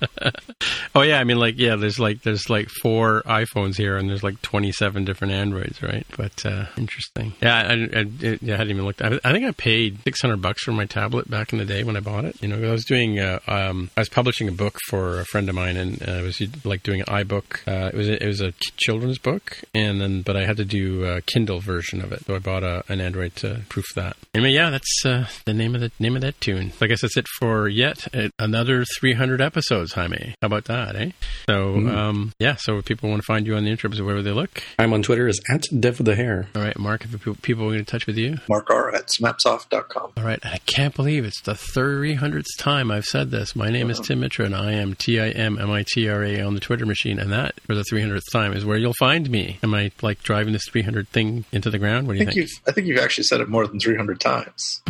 Oh 0.94 1.02
yeah, 1.02 1.20
I 1.20 1.24
mean 1.24 1.38
like 1.38 1.58
yeah, 1.58 1.76
there's 1.76 2.00
like 2.00 2.22
there's 2.24 2.50
like 2.50 2.70
four 2.82 3.24
iPhones 3.26 3.61
here, 3.78 3.98
and 3.98 4.10
there's 4.10 4.24
like 4.24 4.42
27 4.42 5.06
different 5.06 5.34
Androids, 5.34 5.82
right? 5.82 6.06
But 6.18 6.46
uh, 6.46 6.66
interesting. 6.78 7.34
Yeah, 7.42 7.56
I, 7.56 7.74
I, 7.74 8.00
I, 8.02 8.40
yeah, 8.42 8.54
I 8.54 8.58
hadn't 8.58 8.72
even 8.72 8.86
looked. 8.86 9.02
I, 9.02 9.20
I 9.24 9.32
think 9.32 9.46
I 9.46 9.52
paid 9.52 10.00
600 10.04 10.42
bucks 10.42 10.64
for 10.64 10.72
my 10.72 10.86
tablet 10.86 11.30
back 11.30 11.54
in 11.54 11.60
the 11.60 11.66
day 11.66 11.84
when 11.84 11.96
I 11.96 12.00
bought 12.00 12.26
it. 12.26 12.42
You 12.42 12.50
know, 12.50 12.68
I 12.68 12.72
was 12.72 12.86
doing 12.86 13.20
uh, 13.20 13.40
um, 13.48 13.90
I 13.98 14.02
was 14.02 14.10
publishing 14.10 14.48
a 14.48 14.52
book 14.52 14.78
for 14.88 15.20
a 15.20 15.26
friend 15.26 15.50
of 15.50 15.56
mine, 15.56 15.78
and 15.78 16.02
uh, 16.08 16.14
I 16.14 16.22
was 16.22 16.42
like 16.66 16.84
doing 16.84 17.02
an 17.02 17.08
iBook. 17.08 17.68
Uh, 17.68 17.88
it 17.88 17.96
was 17.96 18.08
a, 18.08 18.24
it 18.24 18.28
was 18.28 18.42
a 18.42 18.54
children's 18.78 19.18
book, 19.18 19.62
and 19.74 20.02
then 20.02 20.22
but 20.22 20.36
I 20.36 20.46
had 20.46 20.58
to 20.58 20.66
do 20.66 21.06
a 21.06 21.22
Kindle 21.22 21.60
version 21.60 22.02
of 22.02 22.12
it, 22.12 22.26
so 22.26 22.36
I 22.36 22.40
bought 22.40 22.64
a, 22.64 22.84
an 22.90 23.02
Android 23.02 23.36
to 23.38 23.62
proof 23.70 23.86
that. 23.96 24.18
Anyway, 24.34 24.52
yeah, 24.52 24.70
that's 24.70 25.06
uh, 25.06 25.28
the 25.46 25.54
name 25.54 25.76
of 25.76 25.82
the 25.82 25.92
name 26.00 26.16
of 26.16 26.22
that 26.22 26.40
tune. 26.42 26.72
So 26.72 26.86
I 26.86 26.88
guess 26.88 27.02
that's 27.02 27.18
it 27.18 27.28
for 27.40 27.68
yet 27.68 28.08
another 28.40 28.86
300 29.00 29.42
episodes, 29.42 29.94
Jaime. 29.94 30.36
How 30.42 30.48
about 30.48 30.66
that, 30.66 30.96
eh? 30.96 31.12
So 31.48 31.76
mm. 31.76 31.96
um, 31.96 32.34
yeah, 32.40 32.56
so 32.56 32.78
if 32.78 32.86
people 32.86 33.10
want 33.10 33.22
to 33.22 33.26
find 33.26 33.46
you 33.46 33.51
on 33.56 33.64
the 33.64 33.72
interwebs, 33.72 34.00
wherever 34.00 34.22
they 34.22 34.32
look, 34.32 34.64
I'm 34.80 34.94
on 34.94 35.04
Twitter 35.04 35.28
as 35.28 35.40
at 35.50 35.64
Dev 35.80 36.04
the 36.04 36.16
Hair. 36.16 36.48
All 36.56 36.62
right, 36.62 36.78
Mark. 36.78 37.06
If 37.06 37.42
people 37.42 37.66
want 37.66 37.74
to 37.74 37.78
get 37.78 37.80
in 37.80 37.86
touch 37.86 38.08
with 38.08 38.18
you, 38.18 38.38
Mark 38.50 38.70
R 38.70 38.94
at 38.94 39.08
smapsoft.com. 39.08 40.14
All 40.18 40.24
right, 40.24 40.40
I 40.46 40.60
can't 40.66 40.96
believe 40.96 41.26
it's 41.26 41.42
the 41.42 41.54
300th 41.54 42.46
time 42.58 42.92
I've 42.92 43.06
said 43.06 43.32
this. 43.32 43.56
My 43.56 43.70
name 43.70 43.90
is 43.90 44.00
Tim 44.00 44.20
Mitra, 44.22 44.46
and 44.46 44.56
I 44.56 44.74
am 44.74 44.96
T 44.96 45.20
I 45.20 45.30
M 45.30 45.58
M 45.60 45.72
I 45.72 45.84
T 45.88 46.08
R 46.10 46.24
A 46.24 46.42
on 46.42 46.54
the 46.54 46.60
Twitter 46.60 46.86
machine, 46.86 47.20
and 47.20 47.32
that 47.32 47.60
for 47.62 47.76
the 47.76 47.84
300th 47.84 48.32
time 48.32 48.54
is 48.54 48.66
where 48.66 48.78
you'll 48.78 48.94
find 48.94 49.30
me. 49.30 49.60
Am 49.64 49.74
I 49.74 49.92
like 50.02 50.24
driving 50.24 50.54
this 50.54 50.64
300 50.70 51.08
thing 51.10 51.46
into 51.52 51.70
the 51.70 51.80
ground? 51.80 52.08
What 52.08 52.14
do 52.14 52.20
you 52.20 52.24
I 52.24 52.32
think? 52.32 52.48
think? 52.50 52.62
I 52.68 52.72
think 52.72 52.88
you've 52.88 53.00
actually 53.00 53.24
said 53.26 53.42
it 53.42 53.50
more 53.50 53.68
than 53.68 53.80
300 53.80 54.20
times. 54.20 54.82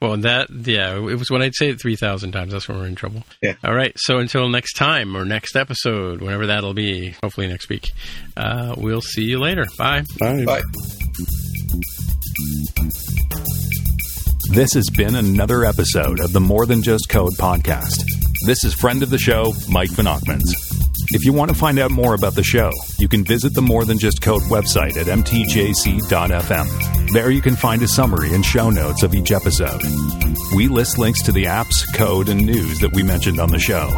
well, 0.00 0.16
that 0.18 0.46
yeah, 0.50 0.96
it 0.96 1.18
was 1.18 1.30
when 1.30 1.42
I'd 1.42 1.54
say 1.54 1.70
it 1.70 1.80
3,000 1.80 2.32
times. 2.32 2.52
That's 2.52 2.68
when 2.68 2.78
we're 2.78 2.86
in 2.86 2.94
trouble. 2.94 3.24
Yeah. 3.42 3.54
All 3.64 3.74
right. 3.74 3.92
So 3.96 4.18
until 4.18 4.48
next 4.48 4.74
time 4.74 5.16
or 5.16 5.24
next 5.24 5.56
episode, 5.56 6.20
whenever 6.20 6.46
that'll 6.54 6.72
be, 6.74 7.14
hopefully 7.22 7.48
next 7.48 7.68
week, 7.68 7.90
uh, 8.36 8.74
we'll 8.78 9.00
see 9.00 9.22
you 9.22 9.40
later. 9.40 9.64
Bye. 9.76 10.04
Bye. 10.18 10.44
Bye. 10.44 10.62
This 14.52 14.72
has 14.74 14.88
been 14.96 15.16
another 15.16 15.64
episode 15.64 16.20
of 16.20 16.32
the 16.32 16.40
More 16.40 16.66
Than 16.66 16.82
Just 16.82 17.08
Code 17.08 17.32
podcast. 17.32 18.04
This 18.46 18.62
is 18.62 18.72
friend 18.74 19.02
of 19.02 19.10
the 19.10 19.18
show, 19.18 19.52
Mike 19.68 19.90
Van 19.90 20.04
Ochmans. 20.04 20.63
If 21.10 21.24
you 21.24 21.32
want 21.32 21.50
to 21.50 21.56
find 21.56 21.78
out 21.78 21.90
more 21.90 22.14
about 22.14 22.34
the 22.34 22.42
show, 22.42 22.70
you 22.98 23.08
can 23.08 23.24
visit 23.24 23.52
the 23.54 23.62
More 23.62 23.84
Than 23.84 23.98
Just 23.98 24.22
Code 24.22 24.42
website 24.42 24.96
at 24.96 25.06
mtjc.fm. 25.06 26.66
There 27.12 27.30
you 27.30 27.40
can 27.42 27.56
find 27.56 27.82
a 27.82 27.88
summary 27.88 28.34
and 28.34 28.44
show 28.44 28.70
notes 28.70 29.02
of 29.02 29.14
each 29.14 29.30
episode. 29.30 29.82
We 30.56 30.68
list 30.68 30.98
links 30.98 31.22
to 31.24 31.32
the 31.32 31.44
apps, 31.44 31.84
code, 31.94 32.28
and 32.28 32.44
news 32.44 32.78
that 32.80 32.92
we 32.94 33.02
mentioned 33.02 33.38
on 33.38 33.50
the 33.50 33.58
show. 33.58 33.90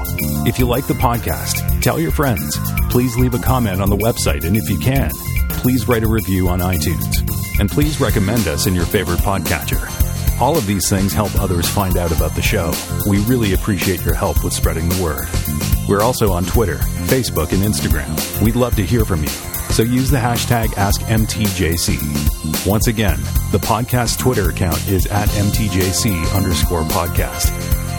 If 0.46 0.58
you 0.58 0.66
like 0.66 0.86
the 0.86 0.94
podcast, 0.94 1.80
tell 1.80 2.00
your 2.00 2.12
friends. 2.12 2.58
Please 2.90 3.16
leave 3.16 3.34
a 3.34 3.38
comment 3.38 3.80
on 3.80 3.88
the 3.88 3.96
website, 3.96 4.44
and 4.44 4.56
if 4.56 4.68
you 4.68 4.78
can, 4.78 5.10
please 5.50 5.88
write 5.88 6.02
a 6.02 6.08
review 6.08 6.48
on 6.48 6.60
iTunes. 6.60 7.20
And 7.60 7.70
please 7.70 8.00
recommend 8.00 8.48
us 8.48 8.66
in 8.66 8.74
your 8.74 8.84
favorite 8.84 9.20
podcatcher. 9.20 9.95
All 10.40 10.56
of 10.56 10.66
these 10.66 10.88
things 10.90 11.12
help 11.12 11.34
others 11.40 11.68
find 11.68 11.96
out 11.96 12.12
about 12.12 12.34
the 12.34 12.42
show. 12.42 12.72
We 13.08 13.18
really 13.24 13.54
appreciate 13.54 14.04
your 14.04 14.14
help 14.14 14.44
with 14.44 14.52
spreading 14.52 14.88
the 14.88 15.02
word. 15.02 15.28
We're 15.88 16.02
also 16.02 16.32
on 16.32 16.44
Twitter, 16.44 16.76
Facebook, 17.06 17.52
and 17.52 17.62
Instagram. 17.62 18.42
We'd 18.42 18.56
love 18.56 18.74
to 18.76 18.82
hear 18.82 19.04
from 19.04 19.22
you. 19.22 19.28
So 19.70 19.82
use 19.82 20.10
the 20.10 20.18
hashtag 20.18 20.68
AskMTJC. 20.68 22.66
Once 22.66 22.86
again, 22.88 23.18
the 23.50 23.58
podcast 23.58 24.18
Twitter 24.18 24.50
account 24.50 24.86
is 24.88 25.06
at 25.06 25.28
MTJC 25.30 26.34
underscore 26.34 26.82
podcast. 26.82 27.50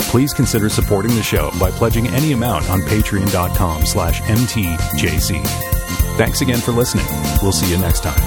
Please 0.09 0.33
consider 0.33 0.69
supporting 0.69 1.15
the 1.15 1.23
show 1.23 1.51
by 1.59 1.71
pledging 1.71 2.07
any 2.07 2.31
amount 2.33 2.69
on 2.69 2.81
patreon.com 2.81 3.85
slash 3.85 4.21
MTJC. 4.21 5.43
Thanks 6.17 6.41
again 6.41 6.59
for 6.59 6.71
listening. 6.71 7.05
We'll 7.41 7.51
see 7.51 7.69
you 7.71 7.77
next 7.77 8.03
time. 8.03 8.21